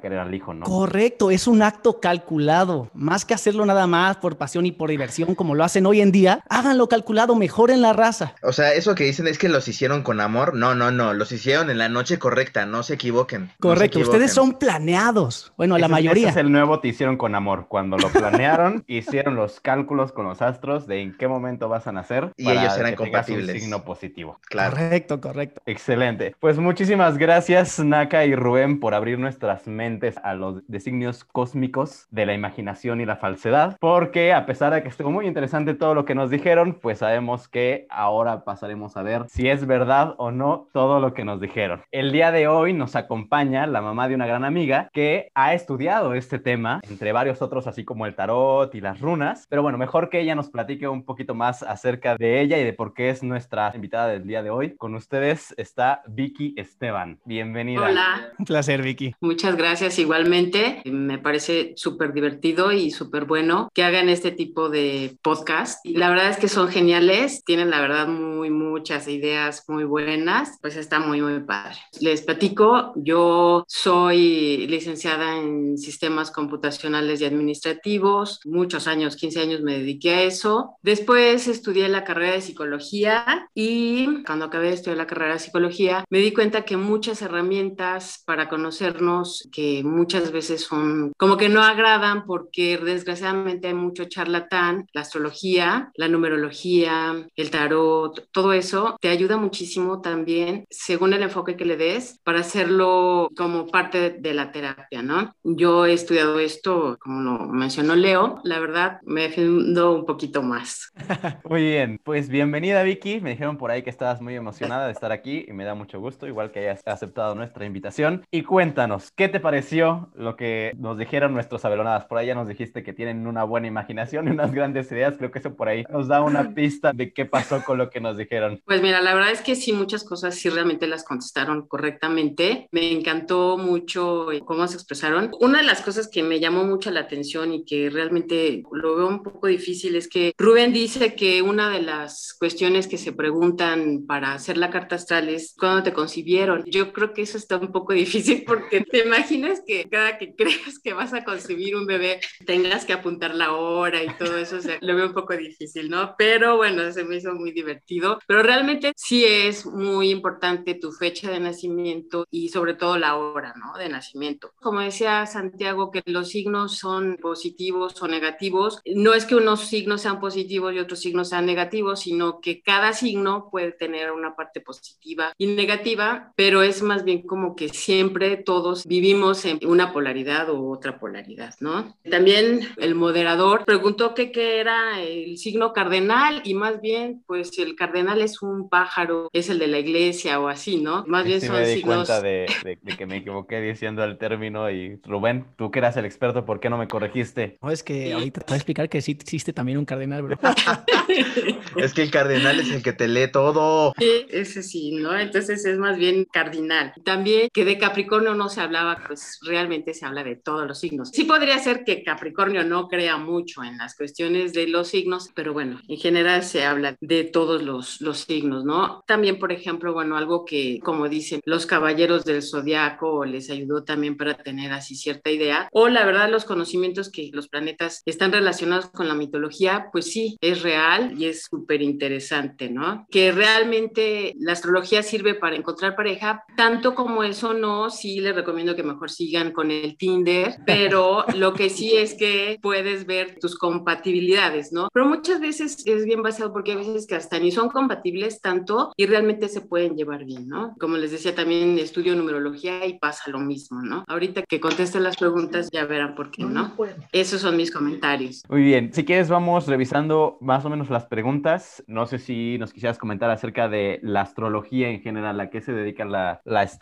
querer 0.00 0.18
al 0.18 0.34
hijo, 0.34 0.54
¿no? 0.54 0.66
Correcto, 0.66 1.30
es 1.30 1.46
un 1.46 1.62
acto 1.62 2.00
calculado, 2.00 2.90
más 2.94 3.24
que 3.24 3.34
hacerlo 3.34 3.66
nada 3.66 3.86
más 3.86 4.16
por 4.16 4.36
pasión 4.36 4.66
y 4.66 4.72
por 4.72 4.90
diversión 4.90 5.34
como 5.34 5.54
lo 5.54 5.64
hacen 5.64 5.86
hoy 5.86 6.00
en 6.00 6.12
día, 6.12 6.44
háganlo 6.48 6.88
calculado, 6.88 7.34
mejoren 7.34 7.80
la 7.82 7.92
raza. 7.92 8.34
O 8.42 8.52
sea, 8.52 8.72
eso 8.72 8.94
que 8.94 9.04
dicen 9.04 9.26
es 9.26 9.38
que 9.38 9.48
los 9.48 9.68
hicieron 9.68 10.02
con 10.02 10.20
amor. 10.20 10.54
No, 10.54 10.74
no, 10.74 10.90
no, 10.90 11.14
los 11.14 11.32
hicieron 11.32 11.70
en 11.70 11.78
la 11.78 11.88
noche 11.88 12.18
correcta, 12.18 12.66
no 12.66 12.82
se 12.82 12.94
equivoquen. 12.94 13.44
no 13.44 13.48
se 13.50 13.58
Correcto, 13.60 14.00
ustedes 14.00 14.32
son 14.32 14.54
planeados. 14.54 15.52
Bueno, 15.56 15.78
la 15.78 15.88
mayoría. 15.88 16.28
Ese 16.28 16.40
es 16.40 16.44
el 16.44 16.52
nuevo 16.52 16.80
te 16.80 16.88
hicieron 16.88 17.16
con 17.16 17.34
amor. 17.34 17.66
Cuando 17.68 17.96
lo 17.96 18.08
planearon, 18.08 18.84
hicieron 18.88 19.34
los 19.36 19.60
cálculos 19.60 20.12
con 20.12 20.26
los 20.26 20.42
astros 20.42 20.86
de 20.86 21.02
en 21.02 21.16
qué 21.16 21.28
momento 21.28 21.68
vas 21.68 21.86
a 21.86 21.92
nacer. 21.92 22.32
Y 22.36 22.44
para 22.44 22.60
ellos 22.62 22.76
eran 22.78 22.96
que 22.96 23.04
tengas 23.04 23.28
un 23.28 23.34
compatibles. 23.34 23.62
signo 23.62 23.84
positivo. 23.84 24.38
Claro. 24.48 24.70
Correcto, 24.70 25.20
correcto. 25.20 25.62
Excelente. 25.66 26.34
Pues 26.40 26.58
muchísimas 26.58 27.18
gracias, 27.18 27.69
Naka 27.78 28.24
y 28.24 28.34
Rubén, 28.34 28.80
por 28.80 28.94
abrir 28.94 29.18
nuestras 29.18 29.66
mentes 29.68 30.16
a 30.24 30.34
los 30.34 30.66
designios 30.66 31.24
cósmicos 31.24 32.06
de 32.10 32.26
la 32.26 32.34
imaginación 32.34 33.00
y 33.00 33.06
la 33.06 33.16
falsedad. 33.16 33.76
Porque 33.78 34.32
a 34.32 34.46
pesar 34.46 34.74
de 34.74 34.82
que 34.82 34.88
estuvo 34.88 35.10
muy 35.10 35.26
interesante 35.26 35.74
todo 35.74 35.94
lo 35.94 36.04
que 36.04 36.14
nos 36.14 36.30
dijeron, 36.30 36.78
pues 36.80 36.98
sabemos 36.98 37.48
que 37.48 37.86
ahora 37.88 38.44
pasaremos 38.44 38.96
a 38.96 39.02
ver 39.02 39.26
si 39.28 39.48
es 39.48 39.66
verdad 39.66 40.14
o 40.18 40.32
no 40.32 40.68
todo 40.72 41.00
lo 41.00 41.14
que 41.14 41.24
nos 41.24 41.40
dijeron. 41.40 41.82
El 41.92 42.10
día 42.12 42.32
de 42.32 42.48
hoy 42.48 42.72
nos 42.72 42.96
acompaña 42.96 43.66
la 43.66 43.82
mamá 43.82 44.08
de 44.08 44.16
una 44.16 44.26
gran 44.26 44.44
amiga 44.44 44.90
que 44.92 45.30
ha 45.34 45.54
estudiado 45.54 46.14
este 46.14 46.38
tema, 46.38 46.80
entre 46.88 47.12
varios 47.12 47.40
otros, 47.42 47.66
así 47.66 47.84
como 47.84 48.06
el 48.06 48.16
tarot 48.16 48.74
y 48.74 48.80
las 48.80 49.00
runas. 49.00 49.46
Pero 49.48 49.62
bueno, 49.62 49.78
mejor 49.78 50.10
que 50.10 50.20
ella 50.20 50.34
nos 50.34 50.50
platique 50.50 50.88
un 50.88 51.04
poquito 51.04 51.34
más 51.34 51.62
acerca 51.62 52.16
de 52.16 52.40
ella 52.40 52.58
y 52.58 52.64
de 52.64 52.72
por 52.72 52.94
qué 52.94 53.10
es 53.10 53.22
nuestra 53.22 53.70
invitada 53.74 54.08
del 54.08 54.26
día 54.26 54.42
de 54.42 54.50
hoy. 54.50 54.76
Con 54.76 54.94
ustedes 54.94 55.54
está 55.56 56.02
Vicky 56.08 56.54
Esteban. 56.56 57.20
Bienvenida. 57.24 57.59
Hola, 57.68 58.32
Un 58.38 58.44
placer, 58.46 58.82
Vicky. 58.82 59.14
muchas 59.20 59.56
gracias 59.56 59.98
igualmente. 59.98 60.80
Me 60.86 61.18
parece 61.18 61.74
súper 61.76 62.12
divertido 62.12 62.72
y 62.72 62.90
súper 62.90 63.26
bueno 63.26 63.68
que 63.74 63.82
hagan 63.84 64.08
este 64.08 64.30
tipo 64.30 64.70
de 64.70 65.16
podcast. 65.22 65.84
La 65.84 66.08
verdad 66.08 66.30
es 66.30 66.38
que 66.38 66.48
son 66.48 66.68
geniales, 66.68 67.44
tienen 67.44 67.70
la 67.70 67.80
verdad 67.80 68.08
muy 68.08 68.50
muchas 68.50 69.08
ideas 69.08 69.64
muy 69.68 69.84
buenas, 69.84 70.58
pues 70.62 70.76
está 70.76 71.00
muy 71.00 71.20
muy 71.20 71.40
padre. 71.40 71.76
Les 72.00 72.22
platico, 72.22 72.92
yo 72.96 73.64
soy 73.68 74.66
licenciada 74.66 75.36
en 75.36 75.76
sistemas 75.76 76.30
computacionales 76.30 77.20
y 77.20 77.24
administrativos, 77.26 78.40
muchos 78.44 78.86
años, 78.86 79.16
15 79.16 79.40
años 79.40 79.60
me 79.60 79.78
dediqué 79.78 80.14
a 80.14 80.22
eso. 80.22 80.76
Después 80.82 81.46
estudié 81.46 81.88
la 81.88 82.04
carrera 82.04 82.32
de 82.32 82.40
psicología 82.40 83.48
y 83.54 84.22
cuando 84.24 84.46
acabé 84.46 84.68
de 84.68 84.74
estudiar 84.74 84.96
la 84.96 85.06
carrera 85.06 85.34
de 85.34 85.40
psicología 85.40 86.04
me 86.08 86.18
di 86.18 86.32
cuenta 86.32 86.64
que 86.64 86.76
muchas 86.76 87.22
herramientas 87.50 88.22
para 88.26 88.48
conocernos 88.48 89.48
que 89.52 89.82
muchas 89.82 90.30
veces 90.30 90.62
son 90.62 91.12
como 91.18 91.36
que 91.36 91.48
no 91.48 91.62
agradan 91.62 92.24
porque 92.24 92.78
desgraciadamente 92.78 93.66
hay 93.66 93.74
mucho 93.74 94.04
charlatán, 94.04 94.86
la 94.92 95.00
astrología, 95.00 95.90
la 95.96 96.06
numerología, 96.06 97.26
el 97.34 97.50
tarot, 97.50 98.28
todo 98.30 98.52
eso 98.52 98.96
te 99.00 99.08
ayuda 99.08 99.36
muchísimo 99.36 100.00
también 100.00 100.64
según 100.70 101.12
el 101.12 101.24
enfoque 101.24 101.56
que 101.56 101.64
le 101.64 101.76
des 101.76 102.20
para 102.22 102.40
hacerlo 102.40 103.28
como 103.36 103.66
parte 103.66 104.10
de 104.10 104.34
la 104.34 104.52
terapia, 104.52 105.02
¿no? 105.02 105.34
Yo 105.42 105.86
he 105.86 105.92
estudiado 105.92 106.38
esto, 106.38 106.98
como 107.00 107.20
lo 107.20 107.46
mencionó 107.46 107.96
Leo, 107.96 108.40
la 108.44 108.60
verdad 108.60 109.00
me 109.02 109.22
defiendo 109.22 109.92
un 109.92 110.06
poquito 110.06 110.42
más. 110.42 110.92
Muy 111.48 111.62
bien, 111.62 111.98
pues 112.04 112.28
bienvenida 112.28 112.84
Vicky. 112.84 113.20
Me 113.20 113.30
dijeron 113.30 113.56
por 113.56 113.72
ahí 113.72 113.82
que 113.82 113.90
estabas 113.90 114.20
muy 114.20 114.36
emocionada 114.36 114.86
de 114.86 114.92
estar 114.92 115.10
aquí 115.10 115.44
y 115.48 115.52
me 115.52 115.64
da 115.64 115.74
mucho 115.74 115.98
gusto, 115.98 116.26
igual 116.26 116.52
que 116.52 116.60
hayas 116.60 116.82
aceptado 116.86 117.34
nuestra 117.40 117.64
invitación. 117.64 118.24
Y 118.30 118.42
cuéntanos, 118.42 119.10
¿qué 119.10 119.28
te 119.28 119.40
pareció 119.40 120.10
lo 120.14 120.36
que 120.36 120.72
nos 120.78 120.98
dijeron 120.98 121.32
nuestros 121.32 121.64
abelonadas? 121.64 122.04
Por 122.04 122.18
ahí 122.18 122.28
ya 122.28 122.34
nos 122.34 122.46
dijiste 122.46 122.82
que 122.82 122.92
tienen 122.92 123.26
una 123.26 123.44
buena 123.44 123.66
imaginación 123.66 124.28
y 124.28 124.30
unas 124.30 124.52
grandes 124.52 124.92
ideas. 124.92 125.16
Creo 125.18 125.30
que 125.30 125.40
eso 125.40 125.56
por 125.56 125.68
ahí 125.68 125.84
nos 125.90 126.08
da 126.08 126.22
una 126.22 126.54
pista 126.54 126.92
de 126.92 127.12
qué 127.12 127.24
pasó 127.24 127.64
con 127.64 127.78
lo 127.78 127.90
que 127.90 128.00
nos 128.00 128.16
dijeron. 128.16 128.62
Pues 128.64 128.82
mira, 128.82 129.00
la 129.00 129.14
verdad 129.14 129.32
es 129.32 129.40
que 129.40 129.56
sí, 129.56 129.72
muchas 129.72 130.04
cosas 130.04 130.34
sí 130.34 130.48
realmente 130.48 130.86
las 130.86 131.02
contestaron 131.02 131.66
correctamente. 131.66 132.68
Me 132.70 132.92
encantó 132.92 133.56
mucho 133.58 134.28
cómo 134.44 134.66
se 134.68 134.76
expresaron. 134.76 135.30
Una 135.40 135.58
de 135.58 135.64
las 135.64 135.80
cosas 135.80 136.08
que 136.08 136.22
me 136.22 136.40
llamó 136.40 136.64
mucho 136.64 136.90
la 136.90 137.00
atención 137.00 137.52
y 137.52 137.64
que 137.64 137.90
realmente 137.90 138.62
lo 138.70 138.96
veo 138.96 139.08
un 139.08 139.22
poco 139.22 139.46
difícil 139.46 139.96
es 139.96 140.08
que 140.08 140.32
Rubén 140.38 140.72
dice 140.72 141.14
que 141.14 141.42
una 141.42 141.70
de 141.70 141.82
las 141.82 142.34
cuestiones 142.38 142.86
que 142.86 142.98
se 142.98 143.12
preguntan 143.12 144.04
para 144.06 144.34
hacer 144.34 144.56
la 144.56 144.70
carta 144.70 144.96
astral 144.96 145.28
es 145.28 145.54
cuándo 145.58 145.82
te 145.82 145.92
concibieron. 145.92 146.64
Yo 146.66 146.92
creo 146.92 147.12
que 147.12 147.22
eso 147.30 147.38
está 147.38 147.56
un 147.56 147.72
poco 147.72 147.92
difícil 147.92 148.44
porque 148.46 148.80
te 148.80 149.06
imaginas 149.06 149.62
que 149.66 149.88
cada 149.88 150.18
que 150.18 150.34
creas 150.34 150.78
que 150.82 150.92
vas 150.92 151.14
a 151.14 151.24
concebir 151.24 151.76
un 151.76 151.86
bebé 151.86 152.20
tengas 152.44 152.84
que 152.84 152.92
apuntar 152.92 153.34
la 153.34 153.52
hora 153.52 154.02
y 154.02 154.08
todo 154.18 154.36
eso, 154.36 154.56
o 154.56 154.60
sea, 154.60 154.78
lo 154.80 154.94
veo 154.94 155.06
un 155.06 155.14
poco 155.14 155.36
difícil, 155.36 155.88
¿no? 155.88 156.14
Pero 156.18 156.56
bueno, 156.56 156.90
se 156.92 157.04
me 157.04 157.16
hizo 157.16 157.32
muy 157.34 157.52
divertido. 157.52 158.18
Pero 158.26 158.42
realmente 158.42 158.92
sí 158.96 159.24
es 159.24 159.66
muy 159.66 160.10
importante 160.10 160.74
tu 160.74 160.92
fecha 160.92 161.30
de 161.30 161.40
nacimiento 161.40 162.26
y 162.30 162.48
sobre 162.48 162.74
todo 162.74 162.98
la 162.98 163.16
hora, 163.16 163.54
¿no? 163.56 163.78
De 163.78 163.88
nacimiento. 163.88 164.52
Como 164.60 164.80
decía 164.80 165.26
Santiago, 165.26 165.90
que 165.90 166.02
los 166.06 166.28
signos 166.28 166.78
son 166.78 167.16
positivos 167.20 168.00
o 168.02 168.08
negativos, 168.08 168.80
no 168.86 169.14
es 169.14 169.24
que 169.24 169.36
unos 169.36 169.60
signos 169.60 170.02
sean 170.02 170.20
positivos 170.20 170.74
y 170.74 170.78
otros 170.78 171.00
signos 171.00 171.28
sean 171.28 171.46
negativos, 171.46 172.00
sino 172.00 172.40
que 172.40 172.62
cada 172.62 172.92
signo 172.92 173.48
puede 173.50 173.72
tener 173.72 174.12
una 174.12 174.34
parte 174.34 174.60
positiva 174.60 175.32
y 175.38 175.46
negativa, 175.46 176.32
pero 176.36 176.62
es 176.62 176.82
más 176.82 177.04
bien 177.04 177.19
como 177.22 177.56
que 177.56 177.68
siempre 177.68 178.36
todos 178.36 178.86
vivimos 178.86 179.44
en 179.44 179.58
una 179.66 179.92
polaridad 179.92 180.50
u 180.50 180.72
otra 180.72 180.98
polaridad, 180.98 181.54
¿no? 181.60 181.96
También 182.10 182.60
el 182.78 182.94
moderador 182.94 183.64
preguntó 183.64 184.14
que 184.14 184.32
qué 184.32 184.60
era 184.60 185.00
el 185.00 185.38
signo 185.38 185.72
cardenal 185.72 186.42
y 186.44 186.54
más 186.54 186.80
bien, 186.80 187.22
pues 187.26 187.50
el 187.58 187.74
cardenal 187.76 188.20
es 188.22 188.42
un 188.42 188.68
pájaro, 188.68 189.28
es 189.32 189.48
el 189.50 189.58
de 189.58 189.66
la 189.68 189.78
iglesia 189.78 190.40
o 190.40 190.48
así, 190.48 190.78
¿no? 190.78 191.04
Más 191.06 191.24
bien 191.24 191.40
Sí 191.40 191.46
son 191.46 191.56
me 191.56 191.66
di 191.66 191.74
signos... 191.74 192.06
cuenta 192.08 192.20
de, 192.20 192.46
de- 192.64 192.78
de 192.80 192.96
que 192.96 193.06
me 193.06 193.18
equivoqué 193.18 193.60
diciendo 193.60 194.02
el 194.04 194.18
término 194.18 194.70
y 194.70 194.96
Rubén, 195.04 195.46
tú 195.56 195.70
que 195.70 195.78
eras 195.80 195.96
el 195.96 196.04
experto, 196.04 196.44
¿por 196.44 196.60
qué 196.60 196.70
no 196.70 196.78
me 196.78 196.88
corregiste? 196.88 197.58
No, 197.62 197.70
es 197.70 197.82
que 197.82 198.12
ahorita 198.12 198.40
te 198.40 198.46
voy 198.48 198.54
a 198.54 198.56
explicar 198.56 198.88
que 198.88 199.00
sí 199.02 199.12
existe 199.12 199.52
también 199.52 199.78
un 199.78 199.84
cardenal, 199.84 200.22
bro. 200.22 200.38
Es 201.76 201.94
que 201.94 202.02
el 202.02 202.10
cardenal 202.10 202.58
es 202.60 202.70
el 202.70 202.82
que 202.82 202.92
te 202.92 203.08
lee 203.08 203.30
todo. 203.30 203.92
Sí, 203.98 204.26
ese 204.30 204.62
sí, 204.62 204.92
¿no? 204.92 205.18
Entonces 205.18 205.64
es 205.64 205.78
más 205.78 205.96
bien 205.98 206.26
cardinal. 206.30 206.92
También 207.04 207.48
que 207.52 207.64
de 207.64 207.78
Capricornio 207.78 208.34
no 208.34 208.48
se 208.48 208.60
hablaba, 208.60 209.02
pues 209.06 209.38
realmente 209.42 209.94
se 209.94 210.06
habla 210.06 210.24
de 210.24 210.36
todos 210.36 210.66
los 210.66 210.78
signos. 210.80 211.10
Sí 211.12 211.24
podría 211.24 211.58
ser 211.58 211.84
que 211.84 212.02
Capricornio 212.02 212.64
no 212.64 212.88
crea 212.88 213.16
mucho 213.16 213.62
en 213.64 213.78
las 213.78 213.96
cuestiones 213.96 214.52
de 214.52 214.68
los 214.68 214.88
signos, 214.88 215.30
pero 215.34 215.52
bueno, 215.52 215.80
en 215.88 215.96
general 215.96 216.42
se 216.42 216.64
habla 216.64 216.96
de 217.00 217.24
todos 217.24 217.62
los, 217.62 218.00
los 218.00 218.20
signos, 218.20 218.64
¿no? 218.64 219.02
También, 219.06 219.38
por 219.38 219.52
ejemplo, 219.52 219.92
bueno, 219.92 220.16
algo 220.16 220.44
que, 220.44 220.80
como 220.82 221.08
dicen, 221.08 221.40
los 221.44 221.66
caballeros 221.66 222.24
del 222.24 222.42
zodiaco 222.42 223.24
les 223.24 223.50
ayudó 223.50 223.84
también 223.84 224.16
para 224.16 224.34
tener 224.34 224.72
así 224.72 224.94
cierta 224.94 225.30
idea, 225.30 225.68
o 225.72 225.88
la 225.88 226.04
verdad, 226.04 226.30
los 226.30 226.44
conocimientos 226.44 227.10
que 227.10 227.30
los 227.32 227.48
planetas 227.48 228.02
están 228.06 228.32
relacionados 228.32 228.86
con 228.90 229.08
la 229.08 229.14
mitología, 229.14 229.88
pues 229.92 230.06
sí, 230.06 230.36
es 230.40 230.62
real 230.62 231.14
y 231.16 231.26
es 231.26 231.44
súper 231.44 231.82
interesante, 231.82 232.70
¿no? 232.70 233.06
Que 233.10 233.32
realmente 233.32 234.34
la 234.38 234.52
astrología 234.52 235.02
sirve 235.02 235.34
para 235.34 235.56
encontrar 235.56 235.96
pareja, 235.96 236.44
tanto 236.56 236.89
como 236.94 237.22
eso 237.22 237.54
no, 237.54 237.90
sí 237.90 238.20
les 238.20 238.34
recomiendo 238.34 238.76
que 238.76 238.82
mejor 238.82 239.10
sigan 239.10 239.52
con 239.52 239.70
el 239.70 239.96
Tinder, 239.96 240.56
pero 240.66 241.24
lo 241.36 241.54
que 241.54 241.70
sí 241.70 241.96
es 241.96 242.14
que 242.14 242.58
puedes 242.62 243.06
ver 243.06 243.38
tus 243.40 243.56
compatibilidades, 243.56 244.72
¿no? 244.72 244.88
Pero 244.92 245.06
muchas 245.06 245.40
veces 245.40 245.86
es 245.86 246.04
bien 246.04 246.22
basado 246.22 246.52
porque 246.52 246.72
a 246.72 246.76
veces 246.76 247.06
que 247.06 247.14
hasta 247.14 247.38
ni 247.38 247.50
son 247.50 247.68
compatibles 247.68 248.40
tanto 248.40 248.92
y 248.96 249.06
realmente 249.06 249.48
se 249.48 249.60
pueden 249.60 249.96
llevar 249.96 250.24
bien, 250.24 250.48
¿no? 250.48 250.74
Como 250.78 250.96
les 250.96 251.12
decía, 251.12 251.34
también 251.34 251.78
estudio 251.78 252.14
numerología 252.14 252.86
y 252.86 252.98
pasa 252.98 253.30
lo 253.30 253.38
mismo, 253.38 253.82
¿no? 253.82 254.04
Ahorita 254.08 254.42
que 254.42 254.60
contesten 254.60 255.02
las 255.02 255.16
preguntas 255.16 255.68
ya 255.72 255.84
verán 255.84 256.14
por 256.14 256.30
qué, 256.30 256.44
¿no? 256.44 256.74
Esos 257.12 257.40
son 257.40 257.56
mis 257.56 257.70
comentarios. 257.70 258.42
Muy 258.48 258.62
bien, 258.62 258.92
si 258.92 259.04
quieres 259.04 259.28
vamos 259.28 259.66
revisando 259.66 260.38
más 260.40 260.64
o 260.64 260.70
menos 260.70 260.90
las 260.90 261.06
preguntas. 261.06 261.82
No 261.86 262.06
sé 262.06 262.18
si 262.18 262.58
nos 262.58 262.72
quisieras 262.72 262.98
comentar 262.98 263.30
acerca 263.30 263.68
de 263.68 264.00
la 264.02 264.22
astrología 264.22 264.88
en 264.88 265.00
general, 265.00 265.40
a 265.40 265.50
qué 265.50 265.60
se 265.60 265.72
dedica 265.72 266.04
la, 266.04 266.40
la 266.44 266.60
astrología. 266.60 266.79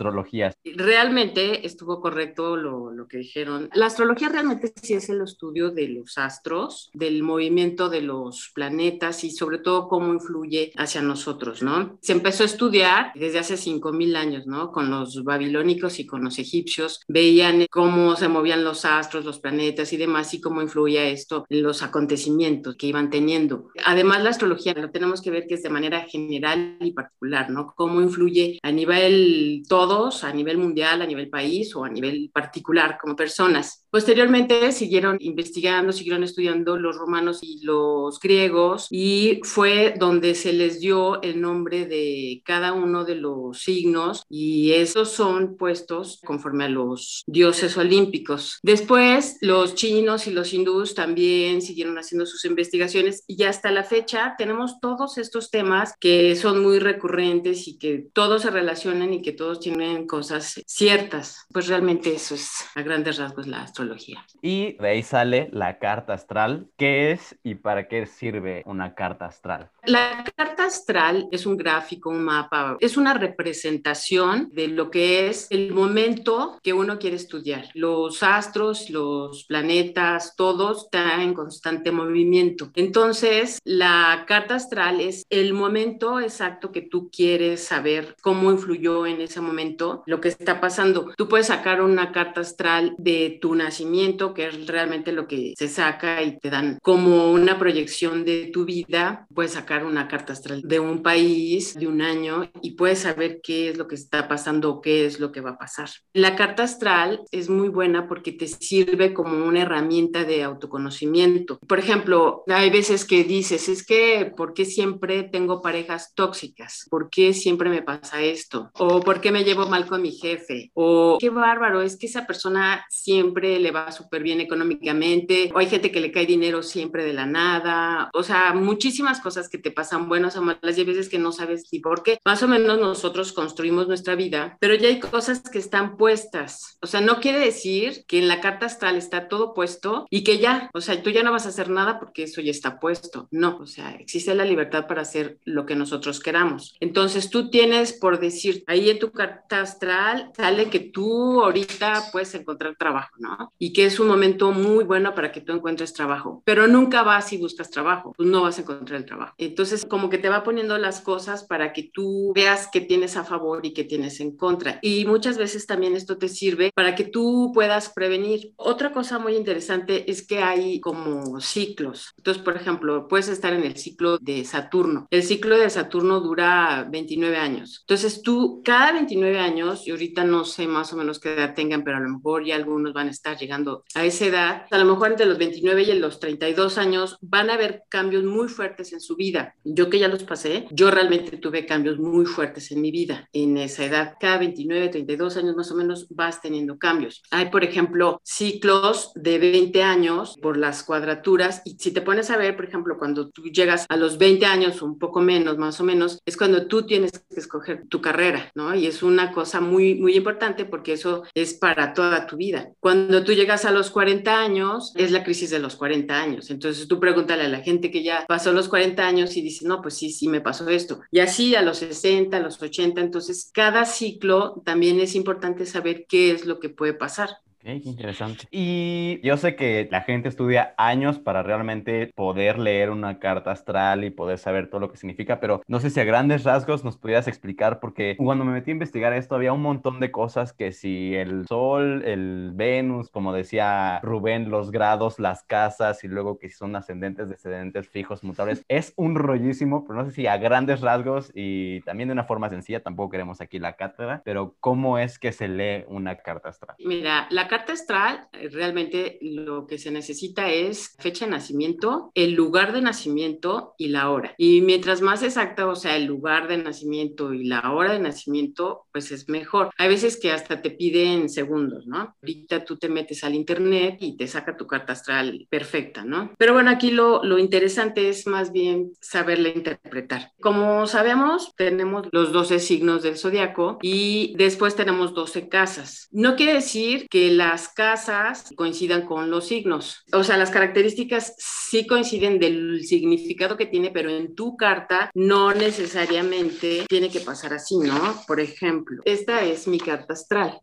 Realmente 0.65 1.67
estuvo 1.67 2.01
correcto 2.01 2.57
lo, 2.57 2.93
lo, 2.93 3.09
que 3.09 3.19
dijeron. 3.19 3.69
La 3.75 3.87
astrología 3.87 4.29
realmente 4.29 4.73
sí 4.81 4.95
es 4.95 5.09
el 5.09 5.23
estudio 5.23 5.71
de 5.71 5.89
los 5.89 6.19
astros, 6.19 6.91
del 6.95 7.23
movimiento 7.23 7.89
de 7.89 8.03
los 8.03 8.51
planetas 8.55 9.25
y 9.25 9.31
sobre 9.31 9.59
todo 9.59 9.89
cómo 9.89 10.13
influye 10.13 10.73
hacia 10.77 11.03
nosotros, 11.03 11.63
¿no? 11.63 11.99
Se 12.01 12.13
empezó 12.13 12.45
a 12.45 12.47
estudiar 12.47 13.13
desde 13.15 13.41
hace 13.41 13.55
5.000 13.55 14.17
años, 14.17 14.47
¿no? 14.47 14.71
Con 14.71 14.91
los 14.91 15.25
babilónicos 15.25 15.99
y 15.99 16.07
con 16.07 16.25
los 16.25 16.39
egipcios, 16.39 17.01
veían 17.09 17.67
cómo 17.71 18.17
se 18.17 18.29
movían 18.29 18.65
los 18.65 18.85
astros, 18.85 19.25
los 19.25 19.41
planetas 19.41 19.93
y 19.93 19.97
demás 19.97 20.33
y 20.35 20.41
cómo 20.41 20.63
influía 20.63 21.09
esto 21.09 21.45
en 21.49 21.63
los 21.63 21.83
acontecimientos 21.83 22.77
que 22.77 22.87
iban 22.87 23.11
teniendo. 23.11 23.69
Además, 23.85 24.23
la 24.23 24.31
astrología 24.31 24.75
lo 24.75 24.91
tenemos 24.91 25.23
que 25.23 25.31
ver 25.31 25.47
que 25.47 25.55
es 25.55 25.63
de 25.63 25.71
manera 25.71 26.03
general 26.03 26.77
y 26.81 26.93
particular, 26.93 27.51
¿no? 27.51 27.73
Cómo 27.75 28.01
influye 28.01 28.59
a 28.63 28.71
nivel 28.71 29.63
todos, 29.89 30.23
a 30.23 30.33
nivel 30.33 30.59
mundial, 30.59 31.01
a 31.01 31.07
nivel 31.07 31.31
país 31.31 31.75
o 31.75 31.83
a 31.83 31.89
nivel 31.89 32.31
particular 32.33 32.99
como 33.01 33.17
personas. 33.17 33.87
Posteriormente 33.91 34.71
siguieron 34.73 35.17
investigando, 35.21 35.93
siguieron 35.93 36.23
estudiando 36.23 36.77
los 36.77 36.97
romanos 36.97 37.39
y 37.41 37.65
los 37.65 38.21
griegos 38.21 38.87
y 38.91 39.41
fue 39.45 39.95
donde 39.99 40.35
se 40.35 40.53
les 40.53 40.81
dio 40.81 41.23
el 41.23 41.41
nombre 41.41 41.87
de 41.87 42.43
cada 42.45 42.75
uno 42.75 43.07
de 43.07 43.15
los 43.15 43.61
signos 43.61 44.25
y 44.29 44.73
esos 44.73 45.11
son 45.11 45.57
puestos 45.57 46.21
conforme 46.27 46.65
a 46.65 46.69
los 46.69 47.25
dioses 47.27 47.79
olímpicos. 47.79 48.59
Después 48.63 49.39
los 49.41 49.75
chinos 49.75 50.27
y 50.27 50.33
los 50.33 50.53
hindús 50.53 50.95
también 50.95 51.63
siguieron 51.63 51.97
haciendo 51.97 52.27
sus 52.27 52.45
investigaciones 52.45 53.25
y 53.27 53.43
hasta 53.45 53.71
la 53.71 53.85
fecha 53.85 54.35
tenemos 54.37 54.81
todos 54.81 55.17
estos 55.17 55.51
temas 55.51 55.95
que 55.99 56.37
son 56.37 56.63
muy 56.63 56.79
recurrentes 56.79 57.67
y 57.69 57.79
que 57.79 58.07
todos 58.13 58.43
se 58.43 58.51
relacionan 58.51 59.15
y 59.15 59.23
que 59.23 59.33
todos 59.33 59.61
tienen 59.61 59.78
cosas 60.07 60.63
ciertas. 60.67 61.47
Pues 61.53 61.69
realmente 61.69 62.15
eso 62.15 62.35
es 62.35 62.67
a 62.75 62.83
grandes 62.83 63.19
rasgos 63.19 63.47
la 63.47 63.63
astrología. 63.63 64.25
Y 64.43 64.75
de 64.75 64.89
ahí 64.89 65.03
sale 65.03 65.49
la 65.53 65.79
carta 65.79 66.15
astral. 66.15 66.69
¿Qué 66.77 67.13
es 67.13 67.37
y 67.43 67.55
para 67.57 67.89
qué 67.89 68.07
sirve 68.07 68.63
una 68.67 68.95
carta 68.95 69.27
astral? 69.27 69.71
La 69.85 70.25
carta 70.37 70.67
astral 70.67 71.29
es 71.31 71.47
un 71.47 71.57
gráfico, 71.57 72.11
un 72.11 72.25
mapa, 72.25 72.77
es 72.81 72.97
una 72.97 73.15
representación 73.15 74.51
de 74.53 74.69
lo 74.69 74.91
que 74.91 75.29
es 75.29 75.47
el 75.51 75.73
momento 75.73 76.59
que 76.63 76.73
uno 76.73 76.99
quiere 76.99 77.17
estudiar. 77.17 77.69
Los 77.75 78.23
astros, 78.23 78.91
los 78.91 79.45
planetas, 79.45 80.35
todos 80.37 80.85
están 80.85 81.21
en 81.21 81.35
constante 81.35 81.93
movimiento. 81.93 82.71
Entonces, 82.75 83.59
la 83.65 84.25
carta 84.27 84.57
astral 84.57 85.01
es 85.01 85.25
el 85.31 85.53
momento 85.55 86.21
exacto 86.21 86.73
que 86.73 86.83
tú 86.83 87.11
quieres 87.11 87.65
saber 87.65 88.17
cómo 88.21 88.51
influyó 88.51 89.07
en 89.07 89.21
ese 89.21 89.41
momento 89.41 89.68
lo 90.07 90.21
que 90.21 90.29
está 90.29 90.61
pasando. 90.61 91.13
Tú 91.17 91.29
puedes 91.29 91.49
sacar 91.49 91.83
una 91.83 92.13
carta 92.13 92.41
astral 92.41 92.95
de 92.99 93.39
tu 93.41 93.55
nacimiento, 93.55 94.35
que 94.35 94.47
es 94.47 94.67
realmente 94.67 95.13
lo 95.13 95.27
que 95.27 95.55
se 95.57 95.69
saca 95.69 96.23
y 96.23 96.39
te 96.39 96.51
dan 96.51 96.79
como 96.83 97.31
una 97.33 97.59
proyección 97.59 98.25
de 98.25 98.51
tu 98.53 98.65
vida. 98.65 99.27
Puedes 99.35 99.53
sacar 99.53 99.85
una 99.85 100.09
carta 100.09 100.33
astral 100.33 100.63
de 100.63 100.81
un 100.81 101.03
país, 101.03 101.75
de 101.75 101.87
un 101.87 102.03
año, 102.03 102.51
y 102.63 102.73
puedes 102.73 103.01
saber 103.01 103.41
qué 103.43 103.71
es 103.71 103.79
lo 103.79 103.89
que 103.89 103.95
está 103.95 104.29
pasando 104.29 104.71
o 104.71 104.81
qué 104.81 105.07
es 105.07 105.21
lo 105.21 105.33
que 105.33 105.41
va 105.41 105.51
a 105.51 105.59
pasar. 105.59 105.89
La 106.13 106.37
carta 106.37 106.63
astral 106.63 107.21
es 107.31 107.49
muy 107.49 107.69
buena 107.69 108.09
porque 108.09 108.33
te 108.33 108.47
sirve 108.47 109.15
como 109.15 109.47
una 109.47 109.63
herramienta 109.63 110.25
de 110.25 110.43
autoconocimiento. 110.43 111.59
Por 111.67 111.79
ejemplo, 111.79 112.45
hay 112.49 112.71
veces 112.71 113.05
que 113.05 113.25
dices, 113.25 113.69
es 113.69 113.85
que, 113.85 114.33
¿por 114.37 114.55
qué 114.55 114.65
siempre 114.65 115.23
tengo 115.25 115.63
parejas 115.63 116.13
tóxicas? 116.15 116.87
¿Por 116.91 117.11
qué 117.11 117.33
siempre 117.35 117.71
me 117.71 117.83
pasa 117.83 118.23
esto? 118.23 118.71
¿O 118.75 119.01
por 119.01 119.21
qué 119.21 119.33
me 119.33 119.45
llevo 119.45 119.58
mal 119.67 119.87
con 119.87 120.03
mi 120.03 120.13
jefe? 120.13 120.71
¿O 120.75 121.19
qué 121.21 121.31
bárbaro, 121.31 121.83
es 121.83 121.97
que 121.97 122.07
esa 122.07 122.27
persona 122.27 122.85
siempre 122.91 123.59
le 123.59 123.71
va 123.71 123.93
súper 123.93 124.23
bien 124.23 124.41
económicamente? 124.41 125.51
¿O 125.55 125.59
hay 125.59 125.67
gente 125.67 125.91
que 125.91 126.01
le 126.01 126.13
cae 126.13 126.27
dinero 126.27 126.63
siempre 126.63 127.05
de 127.05 127.13
la 127.13 127.27
nada? 127.27 128.11
O 128.15 128.23
sea, 128.23 128.55
muchísimas 128.55 129.21
cosas 129.21 129.49
que 129.49 129.59
te 129.59 129.71
pasan 129.71 130.09
buenas 130.09 130.37
o 130.37 130.43
malas 130.43 130.77
y 130.77 130.81
hay 130.81 130.87
veces 130.87 131.09
que 131.09 131.19
no 131.19 131.33
sabes 131.33 131.69
ni 131.73 131.81
por 131.81 132.03
qué. 132.03 132.19
Más 132.25 132.43
o 132.43 132.49
menos 132.49 132.79
nosotros 132.79 133.33
construimos 133.33 133.89
nuestra 133.89 134.15
vida, 134.15 134.57
pero 134.61 134.75
ya 134.75 134.89
hay 134.89 135.01
cosas 135.01 135.43
que 135.51 135.59
están 135.59 135.97
puestas. 135.97 136.79
O 136.81 136.87
sea, 136.87 137.01
no 137.01 137.21
quiere 137.21 137.39
decir 137.39 138.05
que 138.07 138.19
en 138.19 138.29
la 138.29 138.41
carta 138.41 138.67
astral 138.67 138.97
está 138.97 139.29
todo 139.29 139.55
puesto 139.55 140.07
y 140.11 140.25
que 140.25 140.39
ya, 140.39 140.71
o 140.75 140.81
sea, 140.81 141.03
tú 141.03 141.11
ya 141.11 141.23
no 141.23 141.33
vas 141.33 141.47
a 141.47 141.51
hacer 141.51 141.71
nada 141.71 141.99
porque 141.99 142.25
eso 142.25 142.41
ya 142.41 142.51
está 142.51 142.79
puesto. 142.79 143.29
No, 143.31 143.59
o 143.61 143.67
sea, 143.67 143.91
existe 143.93 144.35
la 144.35 144.45
libertad 144.45 144.87
para 144.87 145.03
hacer 145.03 145.39
lo 145.45 145.67
que 145.67 145.75
nosotros 145.75 146.21
queramos. 146.21 146.77
Entonces 146.81 147.31
tú 147.31 147.51
tienes, 147.51 147.93
por 147.93 148.21
decir, 148.21 148.65
ahí 148.67 148.91
en 148.91 148.99
tu 148.99 149.11
carta 149.13 149.48
astral 149.53 150.31
sale 150.37 150.71
que 150.71 150.81
tú 150.81 151.43
ahorita 151.43 152.11
puedes 152.13 152.35
encontrar 152.35 152.77
trabajo, 152.77 153.15
¿no? 153.19 153.53
Y 153.59 153.73
que 153.73 153.87
es 153.87 154.01
un 154.01 154.09
momento 154.09 154.53
muy 154.53 154.85
bueno 154.85 155.15
para 155.15 155.33
que 155.33 155.41
tú 155.41 155.53
encuentres 155.53 155.93
trabajo, 155.93 156.43
pero 156.45 156.67
nunca 156.67 157.03
vas 157.03 157.33
y 157.33 157.39
buscas 157.39 157.71
trabajo, 157.71 158.13
pues 158.17 158.29
no 158.29 158.43
vas 158.43 158.59
a 158.59 158.63
encontrar 158.63 159.01
el 159.01 159.07
trabajo. 159.07 159.35
Entonces, 159.39 159.85
como 159.85 160.11
que 160.11 160.19
te 160.19 160.29
va 160.29 160.43
poniendo 160.43 160.79
las 160.79 161.01
cosas 161.01 161.45
para 161.45 161.73
que 161.73 161.91
tú 161.93 162.33
veas 162.35 162.69
que 162.71 162.81
tienes 162.81 163.17
a 163.17 163.25
favor 163.25 163.65
y 163.65 163.73
que 163.73 163.85
tienes 163.85 164.21
en 164.21 164.37
contra. 164.37 164.79
Y 164.83 165.05
muchas 165.05 165.39
veces 165.39 165.67
también 165.67 165.97
esto 165.97 166.19
te 166.19 166.29
sirve 166.29 166.73
para 166.75 166.95
que 166.95 167.05
tú 167.05 167.53
puedas 167.55 167.91
prevenir. 167.91 168.53
Otra 168.57 168.93
cosa 168.93 169.19
muy 169.19 169.35
interesante 169.37 170.11
es 170.11 170.27
que 170.27 170.39
hay 170.39 170.81
como 170.81 171.41
ciclos. 171.41 172.15
Entonces, 172.17 172.43
por 172.43 172.57
ejemplo, 172.57 173.09
puedes 173.09 173.29
estar 173.29 173.53
en 173.53 173.65
el 173.65 173.77
ciclo 173.77 174.19
de 174.19 174.45
Saturno. 174.45 175.07
El 175.11 175.23
ciclo 175.23 175.57
de 175.57 175.71
Saturno 175.71 176.21
dura 176.21 176.87
29 176.91 177.37
años. 177.37 177.79
Entonces, 177.81 178.23
tú 178.23 178.63
cada 178.65 178.93
29 178.93 179.38
años, 179.39 179.87
y 179.87 179.91
ahorita 179.91 180.25
no 180.25 180.45
sé 180.45 180.67
más 180.67 180.93
o 180.93 180.97
menos 180.97 181.19
qué 181.19 181.35
edad 181.35 181.55
tengan, 181.55 181.85
pero 181.85 181.97
a 181.97 182.01
lo 182.01 182.09
mejor 182.09 182.45
ya 182.45 182.57
algunos 182.57 182.93
van 182.93 183.09
a 183.09 183.11
estar 183.11 183.37
llegando 183.37 183.85
a 183.95 184.05
esa 184.05 184.27
edad, 184.27 184.67
a 184.71 184.79
lo 184.79 184.85
mejor 184.85 185.11
entre 185.11 185.27
los 185.27 185.39
29 185.39 185.83
y 185.83 185.99
los 185.99 186.21
32 186.21 186.79
años 186.79 187.19
van 187.21 187.51
a 187.51 187.55
haber 187.55 187.83
cambios 187.89 188.25
muy 188.25 188.49
fuertes 188.49 188.93
en 188.93 189.01
su 189.01 189.17
vida. 189.17 189.55
Yo 189.65 189.91
que 189.91 189.99
ya 189.99 190.09
los 190.09 190.25
pasé, 190.25 190.67
yo 190.71 190.91
realmente 190.91 191.37
tuve 191.37 191.67
cambios 191.67 191.99
muy 191.99 192.27
fuertes 192.27 192.71
en 192.71 192.81
mi 192.81 192.91
vida 192.91 193.29
en 193.33 193.57
esa 193.59 193.85
edad. 193.85 194.15
Cada 194.21 194.39
29, 194.39 194.89
32 194.89 195.37
años 195.37 195.57
más 195.57 195.71
o 195.71 195.77
menos 195.77 196.07
vas 196.11 196.41
teniendo 196.41 196.79
cambios. 196.79 197.23
Hay, 197.31 197.51
por 197.51 197.65
ejemplo, 197.65 198.21
ciclos 198.25 199.13
de 199.15 199.39
20 199.39 199.83
años 199.83 200.37
por 200.41 200.57
las 200.57 200.83
cuadraturas 200.83 201.63
y 201.65 201.77
si 201.79 201.93
te 201.93 202.01
pones 202.01 202.31
a 202.31 202.37
ver, 202.37 202.57
por 202.57 202.65
ejemplo, 202.67 202.99
cuando 202.99 203.31
tú 203.31 203.45
llegas 203.45 203.87
a 203.89 203.97
los 203.97 204.19
20 204.19 204.47
años, 204.47 204.83
un 204.83 204.99
poco 204.99 205.21
menos, 205.21 205.59
más 205.59 205.81
o 205.81 205.85
menos, 205.85 206.21
es 206.25 206.37
cuando 206.37 206.67
tú 206.67 206.87
tienes 206.87 207.13
que 207.13 207.41
escoger 207.41 207.87
tu 207.89 208.01
carrera, 208.01 208.51
¿no? 208.55 208.75
Y 208.75 208.87
es 208.87 209.03
una 209.03 209.28
cosa 209.33 209.61
muy, 209.61 209.95
muy 209.95 210.17
importante 210.17 210.65
porque 210.65 210.93
eso 210.93 211.25
es 211.35 211.55
para 211.55 211.93
toda 211.93 212.27
tu 212.27 212.37
vida. 212.37 212.71
Cuando 212.81 213.25
tú 213.25 213.33
llegas 213.33 213.65
a 213.65 213.71
los 213.71 213.91
40 213.91 214.41
años, 214.41 214.93
es 214.97 215.11
la 215.11 215.25
crisis 215.25 215.51
de 215.51 215.59
los 215.59 215.77
40 215.77 216.15
años. 216.15 216.51
Entonces 216.51 216.89
tú 216.89 217.01
pregúntale 217.01 217.45
a 217.45 217.49
la 217.49 217.61
gente 217.61 217.91
que 217.91 218.03
ya 218.03 218.25
pasó 218.27 218.53
los 218.53 218.69
40 218.69 219.07
años 219.07 219.37
y 219.37 219.43
dice, 219.43 219.67
no, 219.67 219.83
pues 219.83 219.95
sí, 219.95 220.11
sí 220.11 220.29
me 220.29 220.41
pasó 220.41 220.69
esto. 220.69 221.01
Y 221.11 221.21
así 221.21 221.55
a 221.55 221.63
los 221.63 221.79
60, 221.79 222.37
a 222.37 222.41
los 222.41 222.61
80, 222.61 223.01
entonces 223.01 223.51
cada 223.53 223.85
ciclo 223.85 224.63
también 224.65 225.01
es 225.01 225.15
importante 225.15 225.67
saber 225.67 226.07
qué 226.09 226.33
es 226.33 226.47
lo 226.47 226.61
que 226.61 226.69
puede 226.69 226.95
pasar. 226.95 227.39
Qué 227.77 227.89
interesante. 227.89 228.47
Y 228.51 229.21
yo 229.23 229.37
sé 229.37 229.55
que 229.55 229.89
la 229.91 230.01
gente 230.01 230.29
estudia 230.29 230.75
años 230.79 231.19
para 231.19 231.43
realmente 231.43 232.11
poder 232.15 232.59
leer 232.59 232.91
una 232.91 233.19
carta 233.19 233.51
astral 233.51 234.05
y 234.05 234.11
poder 234.11 234.39
saber 234.39 234.71
todo 234.71 234.81
lo 234.81 234.91
que 234.91 234.97
significa, 234.97 235.41
pero 235.41 235.63
no 235.67 235.81
sé 235.81 235.91
si 235.91 236.01
a 236.01 236.05
grandes 236.05 236.45
rasgos 236.45 236.85
nos 236.85 236.97
pudieras 236.97 237.29
explicar, 237.29 237.81
porque 237.81 238.17
cuando 238.17 238.45
me 238.45 238.53
metí 238.53 238.71
a 238.71 238.73
investigar 238.73 239.13
esto 239.13 239.35
había 239.35 239.53
un 239.53 239.63
montón 239.63 240.01
de 240.01 240.11
cosas 240.11 240.53
que 240.53 240.73
si 240.73 241.15
el 241.15 241.47
Sol, 241.47 242.03
el 242.05 242.53
Venus, 242.55 243.11
como 243.11 243.33
decía 243.33 244.01
Rubén, 244.03 244.51
los 244.51 244.71
grados, 244.71 245.19
las 245.19 245.43
casas 245.43 246.03
y 246.05 246.09
luego 246.09 246.39
que 246.39 246.49
si 246.49 246.57
son 246.57 246.75
ascendentes, 246.75 247.29
descendentes, 247.29 247.89
fijos, 247.89 248.25
mutables, 248.25 248.65
es 248.69 248.95
un 248.97 249.15
rollísimo, 249.15 249.85
pero 249.87 249.99
no 249.99 250.07
sé 250.07 250.13
si 250.13 250.27
a 250.27 250.39
grandes 250.39 250.81
rasgos 250.81 251.31
y 251.35 251.81
también 251.83 252.09
de 252.09 252.15
una 252.15 252.25
forma 252.25 252.49
sencilla, 252.49 252.83
tampoco 252.83 253.11
queremos 253.11 253.41
aquí 253.41 253.59
la 253.59 253.75
cátedra, 253.75 254.23
pero 254.25 254.55
¿cómo 254.61 254.99
es 254.99 255.19
que 255.19 255.33
se 255.33 255.49
lee 255.49 255.85
una 255.89 256.17
carta 256.17 256.49
astral? 256.49 256.77
Mira, 256.79 257.27
la 257.31 257.49
carta 257.49 257.58
carta 257.59 257.73
astral, 257.73 258.29
eh, 258.33 258.49
realmente 258.51 259.19
lo 259.21 259.67
que 259.67 259.79
se 259.79 259.91
necesita 259.91 260.51
es 260.51 260.95
fecha 260.99 261.25
de 261.25 261.33
nacimiento, 261.33 262.13
el 262.15 262.35
lugar 262.35 262.73
de 262.73 262.83
nacimiento 262.83 263.75
y 263.79 263.89
la 263.89 264.11
hora. 264.11 264.35
Y 264.39 264.61
mientras 264.61 265.01
más 265.01 265.23
exacta, 265.23 265.67
o 265.67 265.75
sea, 265.75 265.97
el 265.97 266.05
lugar 266.05 266.47
de 266.47 266.59
nacimiento 266.59 267.35
y 267.35 267.45
la 267.45 267.73
hora 267.73 267.93
de 267.93 267.99
nacimiento, 267.99 268.87
pues 268.99 269.13
es 269.13 269.29
mejor. 269.29 269.71
Hay 269.77 269.89
veces 269.89 270.19
que 270.21 270.31
hasta 270.31 270.63
te 270.63 270.71
piden 270.71 271.29
segundos, 271.29 271.87
¿no? 271.87 272.15
Ahorita 272.23 272.65
tú 272.65 272.77
te 272.77 272.89
metes 272.89 273.25
al 273.25 273.35
internet 273.35 273.97
y 274.01 274.17
te 274.17 274.27
saca 274.27 274.57
tu 274.57 274.67
carta 274.67 274.93
astral 274.93 275.47
perfecta, 275.51 276.05
¿no? 276.05 276.33
Pero 276.39 276.53
bueno, 276.53 276.71
aquí 276.71 276.91
lo, 276.91 277.25
lo 277.25 277.39
interesante 277.39 278.09
es 278.09 278.27
más 278.27 278.53
bien 278.53 278.93
saberla 279.01 279.49
interpretar. 279.49 280.33
Como 280.41 280.87
sabemos, 280.87 281.55
tenemos 281.57 282.07
los 282.13 282.33
12 282.33 282.59
signos 282.61 283.03
del 283.03 283.17
zodiaco 283.17 283.79
y 283.83 284.35
después 284.37 284.77
tenemos 284.77 285.15
12 285.15 285.49
casas. 285.49 286.09
No 286.13 286.37
quiere 286.37 286.55
decir 286.55 287.07
que 287.09 287.31
la 287.31 287.49
las 287.49 287.69
casas 287.69 288.53
coincidan 288.57 289.07
con 289.07 289.31
los 289.31 289.47
signos. 289.49 290.05
O 290.13 290.23
sea, 290.23 290.37
las 290.37 290.51
características 290.51 291.35
sí 291.39 291.87
coinciden 291.87 292.39
del 292.39 292.85
significado 292.85 293.57
que 293.57 293.65
tiene, 293.65 293.91
pero 293.91 294.11
en 294.11 294.35
tu 294.35 294.57
carta 294.57 295.11
no 295.15 295.55
necesariamente 295.55 296.85
tiene 296.89 297.09
que 297.09 297.21
pasar 297.21 297.55
así, 297.55 297.77
¿no? 297.79 298.23
Por 298.27 298.41
ejemplo, 298.41 298.88
esta 299.05 299.45
es 299.45 299.67
mi 299.69 299.79
carta 299.79 300.13
astral. 300.13 300.61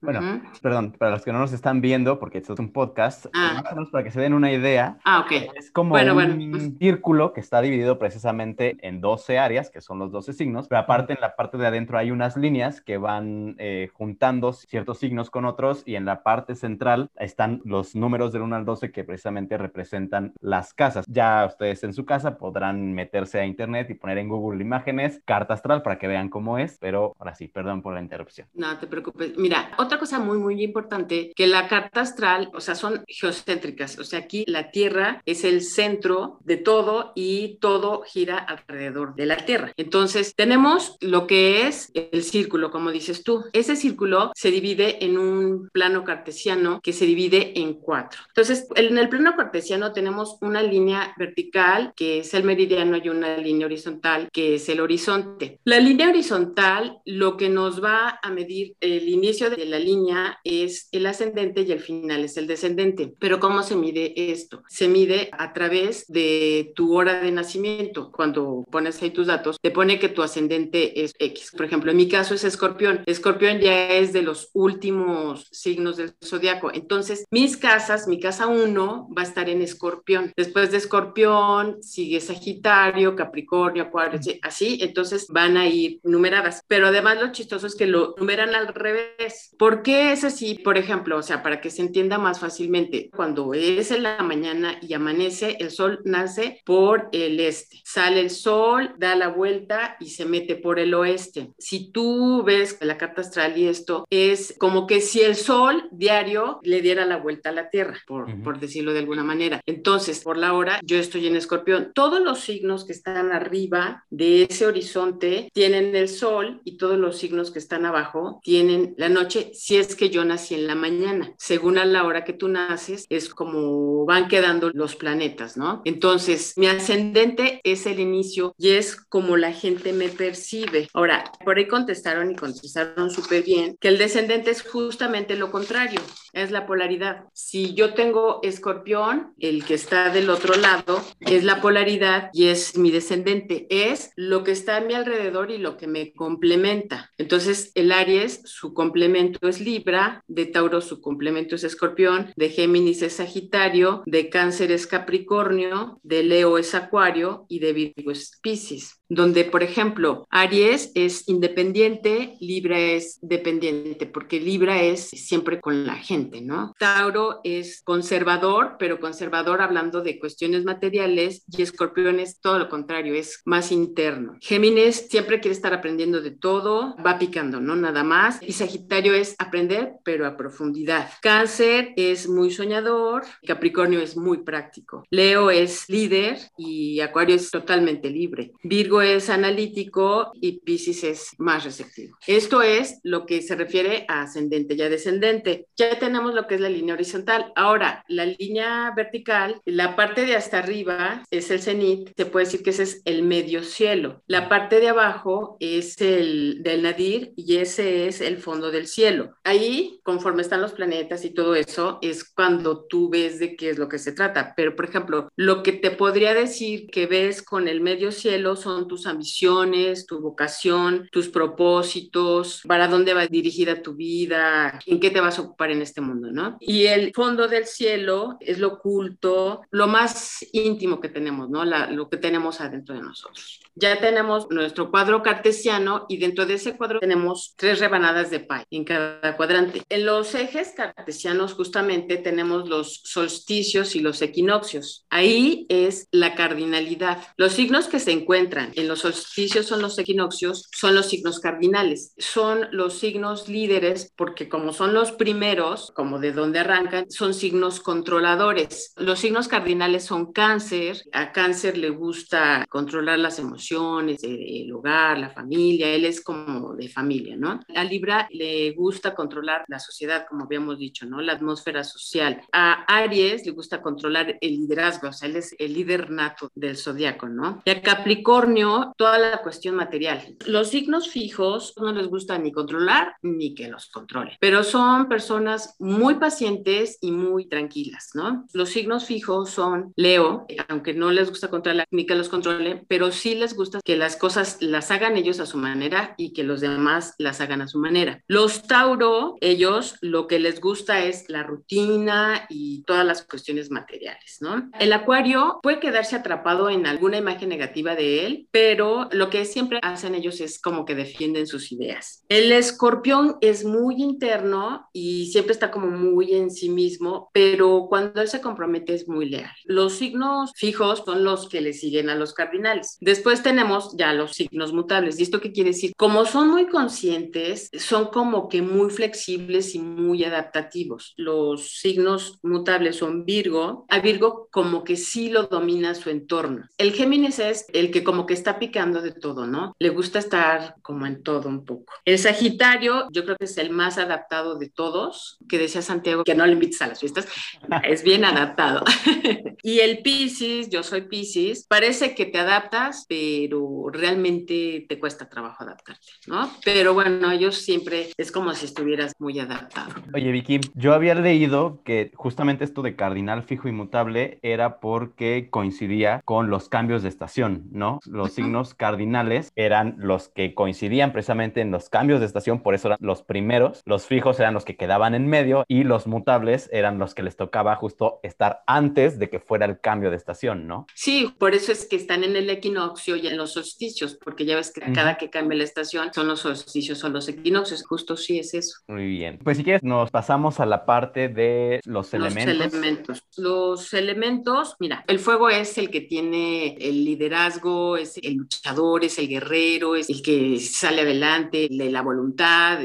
Bueno, 0.00 0.42
perdón, 0.62 0.92
para 0.96 1.10
los 1.10 1.24
que 1.24 1.32
no 1.32 1.40
nos 1.40 1.52
están 1.52 1.80
viendo, 1.80 2.18
porque 2.20 2.38
esto 2.38 2.52
es 2.52 2.60
un 2.60 2.72
podcast, 2.72 3.26
Ah. 3.34 3.64
menos 3.70 3.90
para 3.90 4.04
que 4.04 4.10
se 4.12 4.20
den 4.20 4.32
una 4.32 4.52
idea, 4.52 4.98
Ah, 5.04 5.20
ok. 5.20 5.32
es 5.56 5.72
como 5.72 5.90
Bueno, 5.90 6.12
un 6.12 6.14
bueno. 6.36 6.50
pues 6.52 6.70
círculo 6.78 7.32
que 7.32 7.40
está 7.40 7.60
dividido 7.60 7.98
precisamente 7.98 8.76
en 8.82 9.00
12 9.00 9.38
áreas, 9.38 9.70
que 9.70 9.80
son 9.80 9.98
los 9.98 10.12
12 10.12 10.32
signos, 10.32 10.68
pero 10.68 10.80
aparte 10.82 11.14
en 11.14 11.20
la 11.20 11.34
parte 11.34 11.58
de 11.58 11.66
adentro 11.66 11.98
hay 11.98 12.10
unas 12.12 12.36
líneas 12.36 12.80
que 12.80 12.96
van 12.98 13.56
eh, 13.58 13.88
juntando 13.92 14.52
ciertos 14.52 14.98
signos 14.98 15.30
con 15.30 15.44
otros 15.44 15.82
y 15.84 15.96
en 15.96 16.04
la 16.04 16.22
parte 16.22 16.54
central 16.54 17.10
están 17.16 17.60
los 17.64 17.96
números 17.96 18.32
del 18.32 18.42
1 18.42 18.54
al 18.54 18.64
12 18.64 18.92
que 18.92 19.02
precisamente 19.04 19.58
representan 19.58 20.32
las 20.40 20.74
casas. 20.74 21.04
Ya 21.08 21.44
ustedes 21.46 21.82
en 21.82 21.92
su 21.92 22.04
casa 22.04 22.38
podrán 22.38 22.92
meterse 22.94 23.40
a 23.40 23.46
internet 23.46 23.90
y 23.90 23.94
poner 23.94 24.18
en 24.18 24.28
Google 24.28 24.62
imágenes, 24.62 25.20
carta 25.24 25.54
astral 25.54 25.82
para 25.82 25.98
que 25.98 26.06
vean 26.06 26.28
cómo 26.28 26.58
es, 26.58 26.78
pero 26.80 27.14
ahora 27.18 27.34
sí, 27.34 27.48
perdón 27.48 27.82
por 27.82 27.94
la 27.94 28.00
interrupción. 28.00 28.46
No 28.54 28.78
te 28.78 28.86
preocupes. 28.86 29.36
Mira, 29.38 29.70
otra 29.78 29.87
cosa 29.96 30.18
muy, 30.18 30.38
muy 30.38 30.62
importante, 30.62 31.32
que 31.34 31.46
la 31.46 31.68
carta 31.68 32.02
astral, 32.02 32.50
o 32.52 32.60
sea, 32.60 32.74
son 32.74 33.04
geocéntricas. 33.08 33.98
O 33.98 34.04
sea, 34.04 34.18
aquí 34.18 34.44
la 34.46 34.70
Tierra 34.70 35.22
es 35.24 35.44
el 35.44 35.62
centro 35.62 36.38
de 36.44 36.58
todo 36.58 37.12
y 37.14 37.58
todo 37.60 38.02
gira 38.02 38.36
alrededor 38.36 39.14
de 39.14 39.26
la 39.26 39.36
Tierra. 39.36 39.72
Entonces, 39.76 40.34
tenemos 40.34 40.96
lo 41.00 41.26
que 41.26 41.66
es 41.66 41.90
el 41.94 42.22
círculo, 42.22 42.70
como 42.70 42.90
dices 42.90 43.22
tú. 43.22 43.44
Ese 43.52 43.76
círculo 43.76 44.32
se 44.34 44.50
divide 44.50 45.04
en 45.04 45.16
un 45.16 45.68
plano 45.72 46.04
cartesiano 46.04 46.80
que 46.82 46.92
se 46.92 47.06
divide 47.06 47.58
en 47.60 47.74
cuatro. 47.74 48.20
Entonces, 48.28 48.66
en 48.74 48.98
el 48.98 49.08
plano 49.08 49.36
cartesiano 49.36 49.92
tenemos 49.92 50.36
una 50.40 50.62
línea 50.62 51.14
vertical, 51.16 51.92
que 51.96 52.18
es 52.18 52.34
el 52.34 52.44
meridiano, 52.44 52.96
y 52.96 53.08
una 53.08 53.36
línea 53.36 53.66
horizontal, 53.66 54.28
que 54.32 54.56
es 54.56 54.68
el 54.68 54.80
horizonte. 54.80 55.60
La 55.64 55.78
línea 55.78 56.08
horizontal, 56.08 56.98
lo 57.04 57.36
que 57.36 57.48
nos 57.48 57.82
va 57.82 58.18
a 58.22 58.30
medir 58.30 58.74
el 58.80 59.08
inicio 59.08 59.50
de 59.50 59.64
la 59.64 59.77
línea 59.78 60.38
es 60.44 60.88
el 60.92 61.06
ascendente 61.06 61.62
y 61.62 61.72
el 61.72 61.80
final 61.80 62.24
es 62.24 62.36
el 62.36 62.46
descendente. 62.46 63.14
Pero 63.18 63.40
¿cómo 63.40 63.62
se 63.62 63.76
mide 63.76 64.32
esto? 64.32 64.62
Se 64.68 64.88
mide 64.88 65.28
a 65.32 65.52
través 65.52 66.06
de 66.08 66.72
tu 66.74 66.94
hora 66.96 67.20
de 67.20 67.30
nacimiento. 67.30 68.10
Cuando 68.12 68.64
pones 68.70 69.00
ahí 69.02 69.10
tus 69.10 69.26
datos, 69.26 69.56
te 69.60 69.70
pone 69.70 69.98
que 69.98 70.08
tu 70.08 70.22
ascendente 70.22 71.02
es 71.04 71.12
X. 71.18 71.52
Por 71.56 71.66
ejemplo, 71.66 71.90
en 71.90 71.96
mi 71.96 72.08
caso 72.08 72.34
es 72.34 72.44
escorpión. 72.44 73.02
Escorpión 73.06 73.60
ya 73.60 73.92
es 73.94 74.12
de 74.12 74.22
los 74.22 74.50
últimos 74.52 75.48
signos 75.50 75.96
del 75.96 76.14
zodiaco. 76.24 76.72
Entonces, 76.72 77.24
mis 77.30 77.56
casas, 77.56 78.08
mi 78.08 78.20
casa 78.20 78.46
1 78.46 79.08
va 79.16 79.22
a 79.22 79.24
estar 79.24 79.48
en 79.48 79.62
escorpión. 79.62 80.32
Después 80.36 80.70
de 80.70 80.78
escorpión 80.78 81.82
sigue 81.82 82.20
Sagitario, 82.20 83.14
Capricornio, 83.16 83.84
Acuario, 83.84 84.20
así. 84.42 84.78
Entonces 84.80 85.26
van 85.28 85.56
a 85.56 85.66
ir 85.66 86.00
numeradas. 86.02 86.62
Pero 86.66 86.88
además 86.88 87.20
lo 87.20 87.32
chistoso 87.32 87.66
es 87.66 87.74
que 87.74 87.86
lo 87.86 88.14
numeran 88.18 88.54
al 88.54 88.68
revés. 88.68 89.54
¿Por 89.58 89.67
qué 89.82 90.12
es 90.12 90.24
así? 90.24 90.54
Por 90.54 90.78
ejemplo, 90.78 91.16
o 91.16 91.22
sea, 91.22 91.42
para 91.42 91.60
que 91.60 91.70
se 91.70 91.82
entienda 91.82 92.18
más 92.18 92.40
fácilmente, 92.40 93.10
cuando 93.14 93.54
es 93.54 93.90
en 93.90 94.02
la 94.02 94.22
mañana 94.22 94.78
y 94.80 94.94
amanece, 94.94 95.56
el 95.60 95.70
sol 95.70 96.00
nace 96.04 96.60
por 96.64 97.08
el 97.12 97.40
este. 97.40 97.80
Sale 97.84 98.20
el 98.20 98.30
sol, 98.30 98.94
da 98.98 99.14
la 99.14 99.28
vuelta 99.28 99.96
y 100.00 100.10
se 100.10 100.24
mete 100.24 100.56
por 100.56 100.78
el 100.78 100.94
oeste. 100.94 101.50
Si 101.58 101.90
tú 101.90 102.42
ves 102.44 102.78
la 102.80 102.98
carta 102.98 103.22
astral 103.22 103.56
y 103.58 103.66
esto, 103.68 104.06
es 104.10 104.54
como 104.58 104.86
que 104.86 105.00
si 105.00 105.20
el 105.20 105.36
sol 105.36 105.88
diario 105.90 106.60
le 106.62 106.80
diera 106.80 107.04
la 107.04 107.16
vuelta 107.16 107.50
a 107.50 107.52
la 107.52 107.70
Tierra, 107.70 107.98
por, 108.06 108.42
por 108.42 108.58
decirlo 108.58 108.92
de 108.92 109.00
alguna 109.00 109.24
manera. 109.24 109.60
Entonces, 109.66 110.20
por 110.20 110.36
la 110.36 110.54
hora, 110.54 110.80
yo 110.82 110.98
estoy 110.98 111.26
en 111.26 111.36
escorpión. 111.36 111.92
Todos 111.94 112.20
los 112.20 112.40
signos 112.40 112.84
que 112.84 112.92
están 112.92 113.32
arriba 113.32 114.04
de 114.10 114.44
ese 114.44 114.66
horizonte 114.66 115.50
tienen 115.52 115.94
el 115.94 116.08
sol 116.08 116.60
y 116.64 116.76
todos 116.76 116.98
los 116.98 117.18
signos 117.18 117.50
que 117.50 117.58
están 117.58 117.84
abajo 117.84 118.40
tienen 118.42 118.94
la 118.96 119.08
noche, 119.08 119.50
si 119.58 119.76
es 119.76 119.96
que 119.96 120.08
yo 120.08 120.24
nací 120.24 120.54
en 120.54 120.68
la 120.68 120.76
mañana. 120.76 121.34
Según 121.36 121.78
a 121.78 121.84
la 121.84 122.04
hora 122.04 122.22
que 122.22 122.32
tú 122.32 122.48
naces, 122.48 123.06
es 123.08 123.28
como 123.28 124.06
van 124.06 124.28
quedando 124.28 124.70
los 124.72 124.94
planetas, 124.94 125.56
¿no? 125.56 125.82
Entonces, 125.84 126.54
mi 126.56 126.68
ascendente 126.68 127.60
es 127.64 127.84
el 127.86 127.98
inicio 127.98 128.54
y 128.56 128.70
es 128.70 128.94
como 128.94 129.36
la 129.36 129.52
gente 129.52 129.92
me 129.92 130.08
percibe. 130.08 130.88
Ahora, 130.94 131.24
por 131.44 131.58
ahí 131.58 131.66
contestaron 131.66 132.30
y 132.30 132.36
contestaron 132.36 133.10
súper 133.10 133.42
bien 133.42 133.76
que 133.80 133.88
el 133.88 133.98
descendente 133.98 134.52
es 134.52 134.62
justamente 134.62 135.34
lo 135.34 135.50
contrario, 135.50 136.00
es 136.32 136.50
la 136.50 136.66
polaridad. 136.66 137.24
Si 137.32 137.74
yo 137.74 137.94
tengo 137.94 138.40
escorpión, 138.42 139.34
el 139.38 139.64
que 139.64 139.74
está 139.74 140.10
del 140.10 140.30
otro 140.30 140.54
lado 140.54 141.02
es 141.20 141.44
la 141.44 141.60
polaridad 141.60 142.30
y 142.32 142.48
es 142.48 142.76
mi 142.76 142.90
descendente, 142.90 143.66
es 143.70 144.10
lo 144.16 144.44
que 144.44 144.52
está 144.52 144.76
a 144.76 144.80
mi 144.80 144.94
alrededor 144.94 145.50
y 145.50 145.58
lo 145.58 145.76
que 145.76 145.86
me 145.86 146.12
complementa. 146.12 147.10
Entonces, 147.18 147.72
el 147.74 147.92
Aries, 147.92 148.42
su 148.44 148.74
complemento 148.74 149.48
es 149.48 149.60
Libra, 149.60 150.22
de 150.26 150.46
Tauro 150.46 150.80
su 150.80 151.00
complemento 151.00 151.54
es 151.54 151.64
Escorpión, 151.64 152.32
de 152.36 152.50
Géminis 152.50 153.02
es 153.02 153.14
Sagitario, 153.14 154.02
de 154.06 154.28
Cáncer 154.28 154.72
es 154.72 154.86
Capricornio, 154.86 156.00
de 156.02 156.22
Leo 156.22 156.58
es 156.58 156.74
Acuario 156.74 157.46
y 157.48 157.58
de 157.60 157.72
Virgo 157.72 158.10
es 158.10 158.38
Piscis 158.42 158.97
donde, 159.08 159.44
por 159.44 159.62
ejemplo, 159.62 160.26
Aries 160.30 160.92
es 160.94 161.28
independiente, 161.28 162.36
Libra 162.40 162.78
es 162.78 163.18
dependiente, 163.22 164.06
porque 164.06 164.40
Libra 164.40 164.82
es 164.82 165.08
siempre 165.08 165.60
con 165.60 165.86
la 165.86 165.96
gente, 165.96 166.40
¿no? 166.40 166.74
Tauro 166.78 167.40
es 167.44 167.82
conservador, 167.82 168.76
pero 168.78 169.00
conservador 169.00 169.62
hablando 169.62 170.02
de 170.02 170.18
cuestiones 170.18 170.64
materiales, 170.64 171.44
y 171.50 171.62
Escorpión 171.62 172.20
es 172.20 172.40
todo 172.40 172.58
lo 172.58 172.68
contrario, 172.68 173.14
es 173.14 173.40
más 173.44 173.72
interno. 173.72 174.36
Géminis 174.40 175.06
siempre 175.08 175.40
quiere 175.40 175.54
estar 175.54 175.72
aprendiendo 175.72 176.20
de 176.20 176.30
todo, 176.30 176.96
va 177.04 177.18
picando, 177.18 177.60
¿no? 177.60 177.76
Nada 177.76 178.04
más. 178.04 178.38
Y 178.42 178.52
Sagitario 178.52 179.14
es 179.14 179.34
aprender, 179.38 179.92
pero 180.04 180.26
a 180.26 180.36
profundidad. 180.36 181.10
Cáncer 181.22 181.92
es 181.96 182.28
muy 182.28 182.50
soñador, 182.50 183.24
Capricornio 183.46 184.00
es 184.00 184.16
muy 184.16 184.38
práctico. 184.38 185.04
Leo 185.10 185.50
es 185.50 185.88
líder 185.88 186.38
y 186.56 187.00
Acuario 187.00 187.36
es 187.36 187.50
totalmente 187.50 188.10
libre. 188.10 188.52
Virgo 188.62 188.97
es 189.02 189.30
analítico 189.30 190.32
y 190.34 190.60
Piscis 190.60 191.04
es 191.04 191.30
más 191.38 191.64
receptivo. 191.64 192.16
Esto 192.26 192.62
es 192.62 193.00
lo 193.02 193.26
que 193.26 193.42
se 193.42 193.56
refiere 193.56 194.04
a 194.08 194.22
ascendente 194.22 194.74
y 194.74 194.82
a 194.82 194.88
descendente. 194.88 195.66
Ya 195.76 195.98
tenemos 195.98 196.34
lo 196.34 196.46
que 196.46 196.56
es 196.56 196.60
la 196.60 196.68
línea 196.68 196.94
horizontal. 196.94 197.52
Ahora, 197.56 198.04
la 198.08 198.26
línea 198.26 198.92
vertical, 198.96 199.60
la 199.64 199.96
parte 199.96 200.24
de 200.24 200.36
hasta 200.36 200.58
arriba 200.58 201.22
es 201.30 201.50
el 201.50 201.60
cenit, 201.60 202.10
se 202.16 202.26
puede 202.26 202.46
decir 202.46 202.62
que 202.62 202.70
ese 202.70 202.82
es 202.84 203.02
el 203.04 203.22
medio 203.22 203.62
cielo. 203.62 204.22
La 204.26 204.48
parte 204.48 204.80
de 204.80 204.88
abajo 204.88 205.56
es 205.60 206.00
el 206.00 206.62
del 206.62 206.82
nadir 206.82 207.32
y 207.36 207.56
ese 207.56 208.06
es 208.08 208.20
el 208.20 208.38
fondo 208.38 208.70
del 208.70 208.86
cielo. 208.86 209.34
Ahí, 209.44 210.00
conforme 210.02 210.42
están 210.42 210.60
los 210.60 210.72
planetas 210.72 211.24
y 211.24 211.30
todo 211.30 211.54
eso, 211.54 211.98
es 212.02 212.24
cuando 212.24 212.84
tú 212.84 213.08
ves 213.08 213.38
de 213.38 213.56
qué 213.56 213.70
es 213.70 213.78
lo 213.78 213.88
que 213.88 213.98
se 213.98 214.12
trata. 214.12 214.54
Pero, 214.56 214.74
por 214.74 214.86
ejemplo, 214.86 215.28
lo 215.36 215.62
que 215.62 215.72
te 215.72 215.90
podría 215.90 216.34
decir 216.34 216.88
que 216.90 217.06
ves 217.06 217.42
con 217.42 217.68
el 217.68 217.80
medio 217.80 218.12
cielo 218.12 218.56
son 218.56 218.87
tus 218.88 219.06
ambiciones, 219.06 220.06
tu 220.06 220.20
vocación, 220.20 221.08
tus 221.12 221.28
propósitos, 221.28 222.62
para 222.66 222.88
dónde 222.88 223.14
va 223.14 223.26
dirigida 223.26 223.82
tu 223.82 223.94
vida, 223.94 224.78
en 224.86 225.00
qué 225.00 225.10
te 225.10 225.20
vas 225.20 225.38
a 225.38 225.42
ocupar 225.42 225.70
en 225.70 225.82
este 225.82 226.00
mundo, 226.00 226.30
¿no? 226.32 226.56
Y 226.60 226.86
el 226.86 227.12
fondo 227.14 227.46
del 227.48 227.66
cielo 227.66 228.36
es 228.40 228.58
lo 228.58 228.68
oculto, 228.68 229.62
lo 229.70 229.86
más 229.86 230.38
íntimo 230.52 231.00
que 231.00 231.08
tenemos, 231.08 231.48
¿no? 231.50 231.64
La- 231.64 231.90
lo 231.90 232.08
que 232.08 232.16
tenemos 232.16 232.60
adentro 232.60 232.94
de 232.94 233.02
nosotros. 233.02 233.60
Ya 233.74 234.00
tenemos 234.00 234.48
nuestro 234.50 234.90
cuadro 234.90 235.22
cartesiano 235.22 236.06
y 236.08 236.16
dentro 236.16 236.46
de 236.46 236.54
ese 236.54 236.76
cuadro 236.76 236.98
tenemos 236.98 237.54
tres 237.56 237.78
rebanadas 237.78 238.30
de 238.30 238.40
pie 238.40 238.64
en 238.70 238.84
cada 238.84 239.36
cuadrante. 239.36 239.82
En 239.88 240.04
los 240.04 240.34
ejes 240.34 240.72
cartesianos 240.76 241.54
justamente 241.54 242.16
tenemos 242.16 242.68
los 242.68 243.00
solsticios 243.04 243.94
y 243.94 244.00
los 244.00 244.20
equinoccios. 244.22 245.06
Ahí 245.10 245.66
es 245.68 246.08
la 246.10 246.34
cardinalidad. 246.34 247.22
Los 247.36 247.52
signos 247.52 247.86
que 247.86 248.00
se 248.00 248.10
encuentran 248.12 248.72
en 248.78 248.88
los 248.88 249.00
solsticios 249.00 249.66
son 249.66 249.82
los 249.82 249.98
equinoccios, 249.98 250.68
son 250.72 250.94
los 250.94 251.06
signos 251.06 251.40
cardinales. 251.40 252.14
Son 252.18 252.66
los 252.72 252.98
signos 252.98 253.48
líderes 253.48 254.12
porque 254.16 254.48
como 254.48 254.72
son 254.72 254.94
los 254.94 255.12
primeros, 255.12 255.90
como 255.94 256.18
de 256.18 256.32
donde 256.32 256.60
arrancan, 256.60 257.10
son 257.10 257.34
signos 257.34 257.80
controladores. 257.80 258.94
Los 258.96 259.18
signos 259.18 259.48
cardinales 259.48 260.04
son 260.04 260.32
cáncer. 260.32 261.02
A 261.12 261.32
cáncer 261.32 261.76
le 261.76 261.90
gusta 261.90 262.66
controlar 262.68 263.18
las 263.18 263.38
emociones, 263.38 264.22
eh, 264.22 264.62
el 264.62 264.72
hogar, 264.72 265.18
la 265.18 265.30
familia. 265.30 265.88
Él 265.88 266.04
es 266.04 266.22
como 266.22 266.74
de 266.74 266.88
familia, 266.88 267.36
¿no? 267.36 267.60
A 267.74 267.84
Libra 267.84 268.28
le 268.30 268.72
gusta 268.72 269.14
controlar 269.14 269.64
la 269.68 269.78
sociedad, 269.78 270.26
como 270.28 270.44
habíamos 270.44 270.78
dicho, 270.78 271.06
¿no? 271.06 271.20
La 271.20 271.32
atmósfera 271.32 271.84
social. 271.84 272.42
A 272.52 272.84
Aries 272.84 273.44
le 273.44 273.52
gusta 273.52 273.82
controlar 273.82 274.38
el 274.40 274.52
liderazgo, 274.52 275.08
o 275.08 275.12
sea, 275.12 275.28
él 275.28 275.36
es 275.36 275.54
el 275.58 275.74
líder 275.74 276.10
nato 276.10 276.50
del 276.54 276.76
zodiaco, 276.76 277.28
¿no? 277.28 277.62
Y 277.64 277.70
a 277.70 277.82
Capricornio, 277.82 278.67
toda 278.96 279.18
la 279.18 279.38
cuestión 279.42 279.74
material. 279.74 280.36
Los 280.46 280.68
signos 280.68 281.08
fijos 281.08 281.74
no 281.76 281.92
les 281.92 282.08
gusta 282.08 282.38
ni 282.38 282.52
controlar 282.52 283.16
ni 283.22 283.54
que 283.54 283.68
los 283.68 283.88
controle, 283.90 284.36
pero 284.40 284.62
son 284.62 285.08
personas 285.08 285.76
muy 285.78 286.14
pacientes 286.14 286.98
y 287.00 287.12
muy 287.12 287.48
tranquilas, 287.48 288.10
¿no? 288.14 288.46
Los 288.52 288.70
signos 288.70 289.04
fijos 289.04 289.50
son 289.50 289.92
Leo, 289.96 290.46
aunque 290.68 290.94
no 290.94 291.10
les 291.10 291.30
gusta 291.30 291.48
controlar 291.48 291.86
ni 291.90 292.06
que 292.06 292.14
los 292.14 292.28
controle, 292.28 292.84
pero 292.88 293.10
sí 293.10 293.34
les 293.34 293.54
gusta 293.54 293.80
que 293.84 293.96
las 293.96 294.16
cosas 294.16 294.58
las 294.60 294.90
hagan 294.90 295.16
ellos 295.16 295.40
a 295.40 295.46
su 295.46 295.58
manera 295.58 296.14
y 296.16 296.32
que 296.32 296.44
los 296.44 296.60
demás 296.60 297.14
las 297.18 297.40
hagan 297.40 297.62
a 297.62 297.68
su 297.68 297.78
manera. 297.78 298.22
Los 298.26 298.66
Tauro, 298.66 299.36
ellos 299.40 299.96
lo 300.00 300.26
que 300.26 300.38
les 300.38 300.60
gusta 300.60 301.04
es 301.04 301.28
la 301.28 301.42
rutina 301.42 302.46
y 302.48 302.82
todas 302.84 303.04
las 303.04 303.22
cuestiones 303.22 303.70
materiales, 303.70 304.38
¿no? 304.40 304.70
El 304.78 304.92
Acuario 304.92 305.60
puede 305.62 305.80
quedarse 305.80 306.16
atrapado 306.16 306.70
en 306.70 306.86
alguna 306.86 307.18
imagen 307.18 307.48
negativa 307.48 307.94
de 307.94 308.26
él, 308.26 308.48
pero 308.60 309.08
lo 309.12 309.30
que 309.30 309.44
siempre 309.44 309.78
hacen 309.82 310.16
ellos 310.16 310.40
es 310.40 310.60
como 310.60 310.84
que 310.84 310.96
defienden 310.96 311.46
sus 311.46 311.70
ideas. 311.70 312.24
El 312.28 312.50
Escorpión 312.50 313.36
es 313.40 313.64
muy 313.64 314.02
interno 314.02 314.88
y 314.92 315.30
siempre 315.30 315.52
está 315.52 315.70
como 315.70 315.86
muy 315.86 316.34
en 316.34 316.50
sí 316.50 316.68
mismo, 316.68 317.30
pero 317.32 317.86
cuando 317.88 318.20
él 318.20 318.26
se 318.26 318.40
compromete 318.40 318.94
es 318.94 319.06
muy 319.06 319.28
leal. 319.28 319.52
Los 319.64 319.92
signos 319.92 320.50
fijos 320.56 321.04
son 321.06 321.22
los 321.22 321.48
que 321.48 321.60
le 321.60 321.72
siguen 321.72 322.10
a 322.10 322.16
los 322.16 322.34
cardinales. 322.34 322.96
Después 323.00 323.44
tenemos 323.44 323.96
ya 323.96 324.12
los 324.12 324.32
signos 324.32 324.72
mutables. 324.72 325.20
¿Y 325.20 325.22
esto 325.22 325.40
qué 325.40 325.52
quiere 325.52 325.70
decir? 325.70 325.92
Como 325.96 326.26
son 326.26 326.48
muy 326.48 326.66
conscientes, 326.66 327.70
son 327.78 328.06
como 328.06 328.48
que 328.48 328.60
muy 328.60 328.90
flexibles 328.90 329.76
y 329.76 329.78
muy 329.78 330.24
adaptativos. 330.24 331.14
Los 331.16 331.78
signos 331.78 332.40
mutables 332.42 332.96
son 332.96 333.24
Virgo. 333.24 333.86
A 333.88 334.00
Virgo 334.00 334.48
como 334.50 334.82
que 334.82 334.96
sí 334.96 335.30
lo 335.30 335.44
domina 335.44 335.94
su 335.94 336.10
entorno. 336.10 336.66
El 336.76 336.92
Géminis 336.92 337.38
es 337.38 337.64
el 337.72 337.92
que 337.92 338.02
como 338.02 338.26
que 338.26 338.34
está 338.38 338.58
picando 338.58 339.02
de 339.02 339.12
todo, 339.12 339.46
¿no? 339.46 339.74
Le 339.78 339.90
gusta 339.90 340.18
estar 340.18 340.76
como 340.82 341.06
en 341.06 341.22
todo 341.22 341.48
un 341.48 341.64
poco. 341.64 341.92
El 342.04 342.18
Sagitario, 342.18 343.08
yo 343.12 343.24
creo 343.24 343.36
que 343.36 343.44
es 343.44 343.58
el 343.58 343.70
más 343.70 343.98
adaptado 343.98 344.58
de 344.58 344.70
todos, 344.70 345.38
que 345.48 345.58
decía 345.58 345.82
Santiago 345.82 346.24
que 346.24 346.34
no 346.34 346.46
le 346.46 346.52
invites 346.52 346.80
a 346.82 346.86
las 346.86 347.00
fiestas, 347.00 347.28
es 347.84 348.02
bien 348.02 348.24
adaptado. 348.24 348.84
y 349.62 349.80
el 349.80 350.02
Pisces, 350.02 350.70
yo 350.70 350.82
soy 350.82 351.02
Pisces, 351.02 351.66
parece 351.66 352.14
que 352.14 352.26
te 352.26 352.38
adaptas, 352.38 353.04
pero 353.08 353.88
realmente 353.92 354.86
te 354.88 354.98
cuesta 354.98 355.28
trabajo 355.28 355.64
adaptarte, 355.64 356.06
¿no? 356.26 356.50
Pero 356.64 356.94
bueno, 356.94 357.30
ellos 357.30 357.56
siempre 357.56 358.10
es 358.16 358.32
como 358.32 358.54
si 358.54 358.66
estuvieras 358.66 359.12
muy 359.18 359.38
adaptado. 359.38 359.94
Oye, 360.14 360.30
Vicky, 360.32 360.60
yo 360.74 360.94
había 360.94 361.14
leído 361.14 361.82
que 361.84 362.12
justamente 362.14 362.64
esto 362.64 362.82
de 362.82 362.96
cardinal 362.96 363.42
fijo 363.42 363.68
y 363.68 363.72
mutable 363.72 364.38
era 364.42 364.80
porque 364.80 365.48
coincidía 365.50 366.20
con 366.24 366.50
los 366.50 366.68
cambios 366.68 367.02
de 367.02 367.08
estación, 367.08 367.68
¿no? 367.70 368.00
Los 368.06 368.27
signos 368.32 368.74
cardinales 368.74 369.52
eran 369.56 369.96
los 369.98 370.28
que 370.28 370.54
coincidían 370.54 371.12
precisamente 371.12 371.60
en 371.60 371.70
los 371.70 371.88
cambios 371.88 372.20
de 372.20 372.26
estación, 372.26 372.62
por 372.62 372.74
eso 372.74 372.88
eran 372.88 372.98
los 373.00 373.22
primeros, 373.22 373.82
los 373.84 374.06
fijos 374.06 374.38
eran 374.40 374.54
los 374.54 374.64
que 374.64 374.76
quedaban 374.76 375.14
en 375.14 375.26
medio 375.26 375.64
y 375.68 375.84
los 375.84 376.06
mutables 376.06 376.68
eran 376.72 376.98
los 376.98 377.14
que 377.14 377.22
les 377.22 377.36
tocaba 377.36 377.76
justo 377.76 378.20
estar 378.22 378.62
antes 378.66 379.18
de 379.18 379.30
que 379.30 379.40
fuera 379.40 379.66
el 379.66 379.80
cambio 379.80 380.10
de 380.10 380.16
estación, 380.16 380.66
¿no? 380.66 380.86
Sí, 380.94 381.34
por 381.38 381.54
eso 381.54 381.72
es 381.72 381.86
que 381.86 381.96
están 381.96 382.24
en 382.24 382.36
el 382.36 382.50
equinoccio 382.50 383.16
y 383.16 383.26
en 383.26 383.36
los 383.36 383.52
solsticios, 383.52 384.14
porque 384.14 384.44
ya 384.44 384.56
ves 384.56 384.72
que 384.72 384.80
cada 384.92 385.16
que 385.16 385.30
cambia 385.30 385.58
la 385.58 385.64
estación 385.64 386.12
son 386.12 386.28
los 386.28 386.40
solsticios, 386.40 386.98
son 386.98 387.12
los 387.12 387.28
equinoccios, 387.28 387.84
justo 387.86 388.16
sí 388.16 388.38
es 388.38 388.54
eso. 388.54 388.78
Muy 388.88 389.06
bien. 389.06 389.38
Pues 389.42 389.56
si 389.56 389.64
quieres, 389.64 389.82
nos 389.82 390.10
pasamos 390.10 390.60
a 390.60 390.66
la 390.66 390.84
parte 390.84 391.28
de 391.28 391.80
los 391.84 392.12
elementos. 392.14 392.56
Los 392.56 392.74
elementos. 392.74 393.22
Los 393.36 393.94
elementos, 393.94 394.76
mira, 394.78 395.04
el 395.06 395.18
fuego 395.18 395.48
es 395.48 395.78
el 395.78 395.90
que 395.90 396.00
tiene 396.00 396.76
el 396.80 397.04
liderazgo, 397.04 397.96
es 397.96 398.17
el 398.22 398.34
luchador, 398.34 399.04
es 399.04 399.18
el 399.18 399.28
guerrero, 399.28 399.96
es 399.96 400.08
el 400.10 400.22
que 400.22 400.58
sale 400.60 401.02
adelante, 401.02 401.68
de 401.70 401.90
la 401.90 402.02
voluntad, 402.02 402.80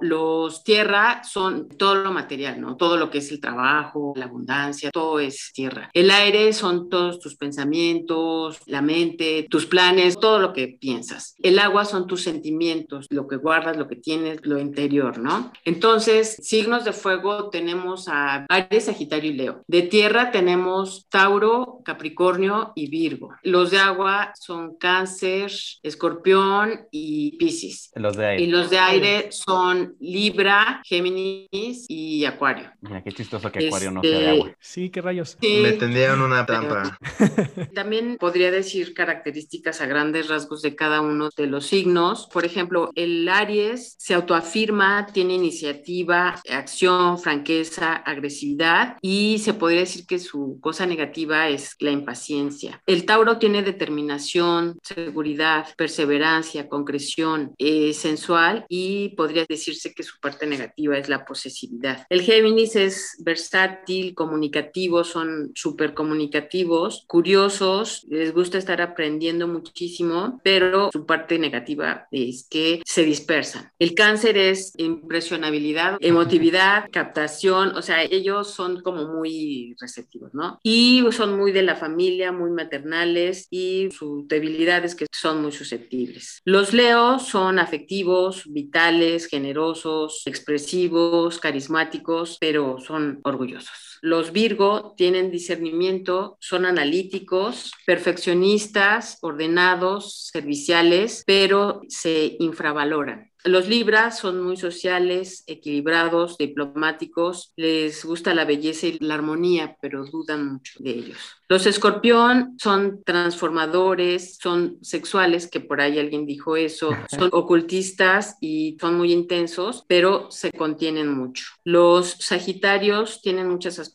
los 0.00 0.64
tierra 0.64 1.22
son 1.24 1.68
todo 1.68 1.96
lo 1.96 2.12
material, 2.12 2.60
¿no? 2.60 2.76
Todo 2.76 2.96
lo 2.96 3.10
que 3.10 3.18
es 3.18 3.30
el 3.30 3.40
trabajo, 3.40 4.12
la 4.16 4.26
abundancia, 4.26 4.90
todo 4.90 5.20
es 5.20 5.50
tierra. 5.52 5.90
El 5.92 6.10
aire 6.10 6.52
son 6.52 6.88
todos 6.88 7.20
tus 7.20 7.36
pensamientos, 7.36 8.58
la 8.66 8.82
mente, 8.82 9.46
tus 9.50 9.66
planes, 9.66 10.18
todo 10.18 10.38
lo 10.38 10.52
que 10.52 10.68
piensas. 10.68 11.34
El 11.42 11.58
agua 11.58 11.84
son 11.84 12.06
tus 12.06 12.22
sentimientos, 12.22 13.06
lo 13.10 13.26
que 13.26 13.36
guardas, 13.36 13.76
lo 13.76 13.88
que 13.88 13.96
tienes, 13.96 14.44
lo 14.44 14.58
interior, 14.58 15.18
¿no? 15.18 15.52
Entonces, 15.64 16.36
signos 16.42 16.84
de 16.84 16.92
fuego 16.92 17.50
tenemos 17.50 18.08
a 18.08 18.46
Aries, 18.48 18.86
Sagitario 18.86 19.30
y 19.30 19.34
Leo. 19.34 19.64
De 19.66 19.82
tierra 19.82 20.30
tenemos 20.30 21.06
Tauro, 21.08 21.80
Capricornio 21.84 22.72
y 22.74 22.88
Virgo. 22.88 23.34
Los 23.42 23.70
de 23.70 23.78
agua 23.78 24.32
son 24.38 24.76
Cáncer, 24.76 25.52
Escorpión 25.82 26.86
y 26.90 27.36
Piscis. 27.36 27.90
Los 27.94 28.16
de 28.16 28.26
aire. 28.26 28.42
Y 28.42 28.46
los 28.46 28.70
de 28.70 28.78
aire 28.78 29.32
son 29.32 29.51
son 29.52 29.96
Libra, 30.00 30.82
Géminis 30.84 31.86
y 31.88 32.24
Acuario. 32.24 32.70
Mira, 32.80 33.02
qué 33.02 33.12
chistoso 33.12 33.50
que 33.50 33.66
Acuario 33.66 33.90
no 33.90 34.02
sea 34.02 34.18
de 34.18 34.30
agua. 34.30 34.48
Este, 34.48 34.58
sí, 34.60 34.90
qué 34.90 35.00
rayos. 35.00 35.36
Me 35.42 35.72
tendieron 35.72 36.22
una 36.22 36.46
trampa. 36.46 36.98
También 37.74 38.16
podría 38.18 38.50
decir 38.50 38.94
características 38.94 39.80
a 39.80 39.86
grandes 39.86 40.28
rasgos 40.28 40.62
de 40.62 40.74
cada 40.74 41.00
uno 41.00 41.30
de 41.36 41.46
los 41.46 41.66
signos. 41.66 42.28
Por 42.32 42.44
ejemplo, 42.44 42.90
el 42.94 43.28
Aries 43.28 43.94
se 43.98 44.14
autoafirma, 44.14 45.06
tiene 45.12 45.34
iniciativa, 45.34 46.40
acción, 46.50 47.18
franqueza, 47.18 47.94
agresividad 47.94 48.96
y 49.00 49.38
se 49.38 49.54
podría 49.54 49.80
decir 49.80 50.06
que 50.06 50.18
su 50.18 50.58
cosa 50.60 50.86
negativa 50.86 51.48
es 51.48 51.76
la 51.78 51.90
impaciencia. 51.90 52.82
El 52.86 53.04
Tauro 53.04 53.38
tiene 53.38 53.62
determinación, 53.62 54.78
seguridad, 54.82 55.66
perseverancia, 55.76 56.68
concreción, 56.68 57.54
eh, 57.58 57.92
sensual 57.92 58.64
y 58.68 59.10
podría 59.10 59.41
decirse 59.48 59.94
que 59.94 60.02
su 60.02 60.18
parte 60.20 60.46
negativa 60.46 60.98
es 60.98 61.08
la 61.08 61.24
posesividad. 61.24 62.06
El 62.08 62.22
Géminis 62.22 62.76
es 62.76 63.16
versátil, 63.20 64.14
comunicativo, 64.14 65.04
son 65.04 65.52
súper 65.54 65.94
comunicativos, 65.94 67.04
curiosos, 67.06 68.04
les 68.08 68.32
gusta 68.32 68.58
estar 68.58 68.80
aprendiendo 68.80 69.48
muchísimo, 69.48 70.40
pero 70.42 70.90
su 70.92 71.06
parte 71.06 71.38
negativa 71.38 72.06
es 72.10 72.46
que 72.48 72.82
se 72.84 73.04
dispersan. 73.04 73.70
El 73.78 73.94
Cáncer 73.94 74.36
es 74.36 74.72
impresionabilidad, 74.76 75.98
emotividad, 76.00 76.88
captación, 76.90 77.76
o 77.76 77.82
sea, 77.82 78.02
ellos 78.02 78.52
son 78.52 78.82
como 78.82 79.06
muy 79.08 79.76
receptivos, 79.80 80.34
¿no? 80.34 80.58
Y 80.62 81.04
son 81.12 81.36
muy 81.36 81.52
de 81.52 81.62
la 81.62 81.76
familia, 81.76 82.32
muy 82.32 82.50
maternales 82.50 83.48
y 83.50 83.88
su 83.90 84.26
debilidad 84.26 84.84
es 84.84 84.94
que 84.94 85.06
son 85.12 85.42
muy 85.42 85.52
susceptibles. 85.52 86.40
Los 86.44 86.72
Leos 86.72 87.26
son 87.26 87.58
afectivos, 87.58 88.44
vitales, 88.46 89.28
generosos, 89.32 90.22
expresivos, 90.26 91.38
carismáticos, 91.40 92.36
pero 92.38 92.78
son 92.78 93.18
orgullosos. 93.24 93.91
Los 94.04 94.32
Virgo 94.32 94.94
tienen 94.96 95.30
discernimiento, 95.30 96.36
son 96.40 96.66
analíticos, 96.66 97.72
perfeccionistas, 97.86 99.18
ordenados, 99.20 100.28
serviciales, 100.32 101.22
pero 101.24 101.82
se 101.88 102.34
infravaloran. 102.40 103.32
Los 103.44 103.68
Libras 103.68 104.18
son 104.18 104.40
muy 104.40 104.56
sociales, 104.56 105.42
equilibrados, 105.48 106.38
diplomáticos, 106.38 107.52
les 107.56 108.04
gusta 108.04 108.34
la 108.34 108.44
belleza 108.44 108.86
y 108.86 108.98
la 109.00 109.14
armonía, 109.14 109.76
pero 109.80 110.04
dudan 110.04 110.52
mucho 110.52 110.74
de 110.78 110.90
ellos. 110.90 111.18
Los 111.48 111.66
Escorpión 111.66 112.56
son 112.58 113.02
transformadores, 113.04 114.38
son 114.40 114.78
sexuales, 114.80 115.48
que 115.48 115.60
por 115.60 115.80
ahí 115.80 115.98
alguien 115.98 116.24
dijo 116.24 116.56
eso, 116.56 116.96
son 117.10 117.30
ocultistas 117.32 118.36
y 118.40 118.76
son 118.80 118.96
muy 118.96 119.12
intensos, 119.12 119.84
pero 119.88 120.30
se 120.30 120.52
contienen 120.52 121.12
mucho. 121.12 121.44
Los 121.64 122.10
Sagitarios 122.20 123.20
tienen 123.22 123.48
muchas 123.48 123.78
aspiraciones, 123.80 123.91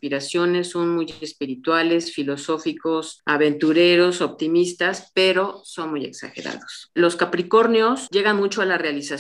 son 0.63 0.95
muy 0.95 1.13
espirituales, 1.21 2.13
filosóficos, 2.13 3.21
aventureros, 3.25 4.21
optimistas, 4.21 5.11
pero 5.13 5.61
son 5.63 5.91
muy 5.91 6.05
exagerados. 6.05 6.89
Los 6.93 7.15
Capricornios 7.15 8.07
llegan 8.09 8.37
mucho 8.37 8.61
a 8.61 8.65
la 8.65 8.77
realización 8.77 9.17